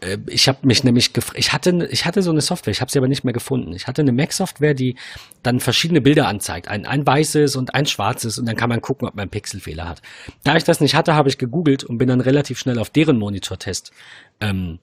Äh, 0.00 0.18
ich 0.28 0.48
habe 0.48 0.66
mich 0.66 0.84
nämlich 0.84 1.10
ich 1.34 1.52
hatte, 1.52 1.88
ich 1.90 2.04
hatte 2.04 2.22
so 2.22 2.30
eine 2.30 2.40
Software, 2.40 2.72
ich 2.72 2.80
habe 2.80 2.90
sie 2.90 2.98
aber 2.98 3.08
nicht 3.08 3.24
mehr 3.24 3.32
gefunden. 3.32 3.72
Ich 3.72 3.86
hatte 3.86 4.02
eine 4.02 4.12
Mac-Software, 4.12 4.74
die 4.74 4.96
dann 5.42 5.60
verschiedene 5.60 6.00
Bilder 6.00 6.28
anzeigt. 6.28 6.68
Ein, 6.68 6.86
ein 6.86 7.06
weißes 7.06 7.56
und 7.56 7.74
ein 7.74 7.86
schwarzes 7.86 8.38
und 8.38 8.46
dann 8.46 8.56
kann 8.56 8.68
man 8.68 8.80
gucken, 8.80 9.08
ob 9.08 9.14
man 9.14 9.30
Pixelfehler 9.30 9.88
hat. 9.88 10.02
Da 10.42 10.56
ich 10.56 10.64
das 10.64 10.80
nicht 10.80 10.94
hatte, 10.94 11.14
habe 11.14 11.28
ich 11.28 11.38
gegoogelt 11.38 11.84
und 11.84 11.98
bin 11.98 12.08
dann 12.08 12.20
relativ 12.20 12.58
schnell 12.58 12.78
auf 12.78 12.90
deren 12.90 13.18
Monitortest 13.18 13.92
ähm, 14.40 14.78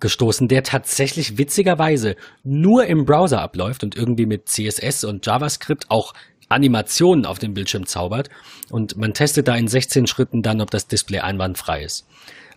gestoßen, 0.00 0.48
der 0.48 0.62
tatsächlich 0.62 1.38
witzigerweise 1.38 2.16
nur 2.42 2.86
im 2.86 3.04
Browser 3.04 3.40
abläuft 3.40 3.84
und 3.84 3.96
irgendwie 3.96 4.26
mit 4.26 4.48
CSS 4.48 5.04
und 5.04 5.24
JavaScript 5.24 5.90
auch 5.90 6.12
Animationen 6.48 7.26
auf 7.26 7.38
dem 7.38 7.54
Bildschirm 7.54 7.86
zaubert. 7.86 8.28
Und 8.70 8.96
man 8.96 9.14
testet 9.14 9.48
da 9.48 9.56
in 9.56 9.68
16 9.68 10.06
Schritten 10.06 10.42
dann, 10.42 10.60
ob 10.60 10.70
das 10.70 10.86
Display 10.86 11.20
einwandfrei 11.20 11.82
ist. 11.82 12.06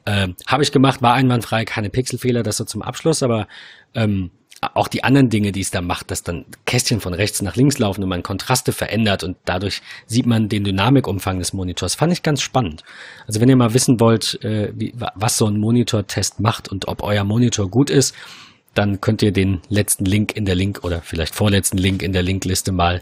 Ähm, 0.06 0.36
Habe 0.48 0.64
ich 0.64 0.72
gemacht, 0.72 1.02
war 1.02 1.14
einwandfrei, 1.14 1.66
keine 1.66 1.90
Pixelfehler, 1.90 2.44
das 2.44 2.58
so 2.58 2.64
zum 2.64 2.82
Abschluss, 2.82 3.22
aber 3.22 3.48
ähm, 3.94 4.32
auch 4.74 4.88
die 4.90 5.04
anderen 5.04 5.30
Dinge, 5.30 5.52
die 5.52 5.62
es 5.62 5.72
da 5.72 5.82
macht, 5.82 6.12
dass 6.12 6.24
dann 6.24 6.46
Kästchen 6.66 7.00
von 7.00 7.14
rechts 7.14 7.42
nach 7.42 7.56
links 7.56 7.80
laufen 7.80 8.04
und 8.04 8.10
man 8.10 8.24
Kontraste 8.24 8.74
verändert 8.74 9.24
und 9.24 9.38
dadurch 9.46 9.82
sieht 10.06 10.26
man 10.26 10.50
den 10.50 10.64
Dynamikumfang 10.64 11.40
des 11.40 11.54
Monitors, 11.54 11.96
fand 11.96 12.12
ich 12.12 12.24
ganz 12.24 12.42
spannend. 12.42 12.84
Also 13.26 13.40
wenn 13.40 13.50
ihr 13.50 13.56
mal 13.56 13.74
wissen 13.74 14.00
wollt, 14.00 14.44
äh, 14.44 14.74
wie, 14.76 14.94
was 15.16 15.38
so 15.38 15.46
ein 15.46 15.60
Monitortest 15.60 16.42
macht 16.42 16.68
und 16.68 16.88
ob 16.88 17.04
euer 17.04 17.24
Monitor 17.24 17.70
gut 17.70 17.90
ist, 17.90 18.14
dann 18.74 19.02
könnt 19.02 19.22
ihr 19.22 19.32
den 19.32 19.62
letzten 19.70 20.06
Link 20.06 20.36
in 20.36 20.46
der 20.46 20.56
Link 20.56 20.84
oder 20.84 21.02
vielleicht 21.02 21.36
vorletzten 21.36 21.78
Link 21.78 22.04
in 22.04 22.14
der 22.14 22.22
Linkliste 22.22 22.72
mal 22.72 23.02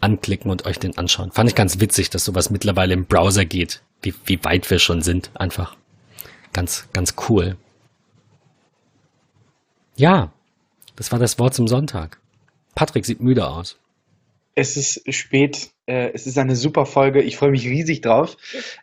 anklicken 0.00 0.50
und 0.50 0.64
euch 0.66 0.78
den 0.78 0.96
anschauen. 0.96 1.32
Fand 1.32 1.48
ich 1.48 1.56
ganz 1.56 1.80
witzig, 1.80 2.10
dass 2.10 2.24
sowas 2.24 2.50
mittlerweile 2.50 2.94
im 2.94 3.06
Browser 3.06 3.44
geht, 3.44 3.82
wie, 4.02 4.14
wie 4.26 4.42
weit 4.44 4.70
wir 4.70 4.78
schon 4.78 5.02
sind. 5.02 5.30
Einfach 5.34 5.76
ganz, 6.52 6.88
ganz 6.92 7.14
cool. 7.28 7.56
Ja, 9.96 10.32
das 10.96 11.12
war 11.12 11.18
das 11.18 11.38
Wort 11.38 11.54
zum 11.54 11.68
Sonntag. 11.68 12.20
Patrick 12.74 13.04
sieht 13.04 13.20
müde 13.20 13.48
aus. 13.48 13.76
Es 14.54 14.76
ist 14.76 15.02
spät. 15.14 15.70
Äh, 15.88 16.12
es 16.12 16.26
ist 16.26 16.36
eine 16.36 16.54
super 16.54 16.84
Folge. 16.84 17.22
Ich 17.22 17.36
freue 17.36 17.50
mich 17.50 17.66
riesig 17.66 18.02
drauf. 18.02 18.36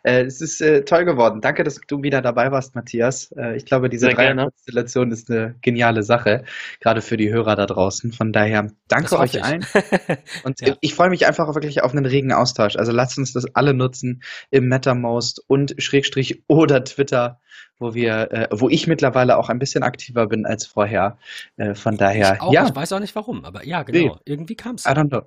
Äh, 0.04 0.24
es 0.24 0.42
ist 0.42 0.60
äh, 0.60 0.84
toll 0.84 1.06
geworden. 1.06 1.40
Danke, 1.40 1.64
dass 1.64 1.80
du 1.88 2.02
wieder 2.02 2.22
dabei 2.22 2.52
warst, 2.52 2.74
Matthias. 2.74 3.32
Äh, 3.38 3.56
ich 3.56 3.66
glaube, 3.66 3.90
diese 3.90 4.10
Dreierkonstellation 4.10 5.12
ist 5.12 5.30
eine 5.30 5.56
geniale 5.62 6.02
Sache, 6.02 6.46
gerade 6.80 7.02
für 7.02 7.16
die 7.16 7.32
Hörer 7.32 7.56
da 7.56 7.68
draußen. 7.68 8.12
Von 8.12 8.34
daher 8.34 8.72
danke 8.88 9.20
euch 9.20 9.44
allen. 9.44 9.66
Und 10.44 10.62
ja. 10.62 10.76
ich 10.82 10.96
freue 10.96 11.10
mich 11.10 11.28
einfach 11.28 11.54
wirklich 11.54 11.84
auf 11.84 11.92
einen 11.92 12.08
regen 12.08 12.34
Austausch. 12.34 12.76
Also 12.76 12.92
lasst 12.92 13.20
uns 13.20 13.34
das 13.34 13.46
alle 13.54 13.76
nutzen 13.76 14.24
im 14.50 14.68
MetaMost 14.68 15.44
und 15.48 15.76
Schrägstrich 15.78 16.44
oder 16.48 16.84
Twitter 16.84 17.40
wo 17.78 17.94
wir, 17.94 18.32
äh, 18.32 18.48
wo 18.52 18.70
ich 18.70 18.88
mittlerweile 18.88 19.38
auch 19.38 19.50
ein 19.50 19.60
bisschen 19.60 19.84
aktiver 19.84 20.28
bin 20.28 20.46
als 20.46 20.66
vorher. 20.66 21.18
Äh, 21.58 21.76
von 21.76 21.98
daher, 21.98 22.36
ich 22.36 22.42
auch, 22.42 22.54
ja. 22.54 22.68
Ich 22.68 22.76
weiß 22.76 22.94
auch 22.94 23.00
nicht 23.00 23.16
warum, 23.16 23.44
aber 23.44 23.66
ja, 23.66 23.84
genau. 23.84 24.16
Nee. 24.16 24.22
Irgendwie 24.26 24.56
kam 24.56 24.76
es. 24.76 24.86
I 24.86 24.90
don't 24.90 25.10
know. 25.10 25.24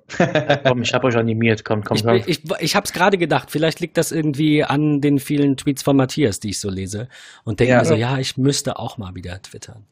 komm, 0.67 0.81
ich 0.81 0.93
habe 0.93 1.07
euch 1.07 1.15
animiert. 1.15 1.63
Komm, 1.69 1.83
komm, 1.83 1.99
komm. 2.01 2.15
Ich, 2.15 2.27
ich, 2.27 2.41
ich 2.61 2.75
habe 2.75 2.85
es 2.85 2.93
gerade 2.93 3.19
gedacht. 3.19 3.51
Vielleicht 3.51 3.79
liegt 3.79 3.95
das 3.97 4.11
irgendwie 4.11 4.63
an 4.63 5.01
den 5.01 5.19
vielen 5.19 5.55
Tweets 5.55 5.83
von 5.83 5.95
Matthias, 5.95 6.39
die 6.39 6.49
ich 6.49 6.59
so 6.59 6.67
lese 6.67 7.09
und 7.43 7.59
denke 7.59 7.73
ja. 7.73 7.77
mir 7.77 7.85
so, 7.85 7.93
ja, 7.93 8.17
ich 8.17 8.37
müsste 8.37 8.79
auch 8.79 8.97
mal 8.97 9.13
wieder 9.13 9.39
twittern. 9.43 9.85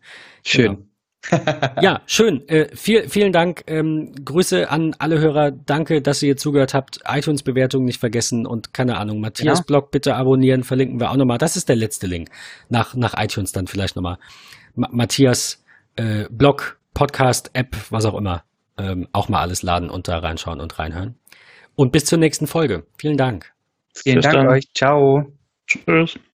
Schön. 0.43 0.65
Genau 0.65 0.87
ja, 1.81 2.01
schön. 2.07 2.49
Äh, 2.49 2.75
viel, 2.75 3.07
vielen 3.09 3.31
Dank. 3.31 3.63
Ähm, 3.67 4.11
Grüße 4.25 4.71
an 4.71 4.95
alle 4.97 5.19
Hörer. 5.19 5.51
Danke, 5.51 6.01
dass 6.01 6.23
ihr 6.23 6.35
zugehört 6.35 6.73
habt. 6.73 7.01
iTunes-Bewertung 7.07 7.85
nicht 7.85 7.99
vergessen 7.99 8.47
und 8.47 8.73
keine 8.73 8.97
Ahnung, 8.97 9.19
Matthias 9.19 9.59
ja. 9.59 9.63
Blog 9.63 9.91
bitte 9.91 10.15
abonnieren, 10.15 10.63
verlinken 10.63 10.99
wir 10.99 11.11
auch 11.11 11.15
nochmal. 11.15 11.37
Das 11.37 11.57
ist 11.57 11.69
der 11.69 11.75
letzte 11.75 12.07
Link. 12.07 12.29
Nach, 12.69 12.95
nach 12.95 13.13
iTunes 13.15 13.51
dann 13.51 13.67
vielleicht 13.67 13.95
nochmal. 13.95 14.17
Ma 14.73 14.89
Matthias 14.91 15.63
äh, 15.95 16.25
Blog, 16.31 16.79
Podcast, 16.95 17.51
App, 17.53 17.75
was 17.91 18.05
auch 18.05 18.15
immer. 18.15 18.45
Ähm, 18.79 19.07
auch 19.11 19.29
mal 19.29 19.41
alles 19.41 19.61
laden 19.61 19.91
und 19.91 20.07
da 20.07 20.17
reinschauen 20.17 20.59
und 20.59 20.79
reinhören. 20.79 21.19
Und 21.77 21.91
bis 21.91 22.05
zur 22.05 22.17
nächsten 22.17 22.47
Folge. 22.47 22.87
Vielen 22.97 23.17
Dank. 23.17 23.53
Vielen 23.93 24.17
bis 24.17 24.23
Dank 24.23 24.35
dann. 24.35 24.47
euch. 24.47 24.67
Ciao. 24.73 25.31
Tschüss. 25.67 26.19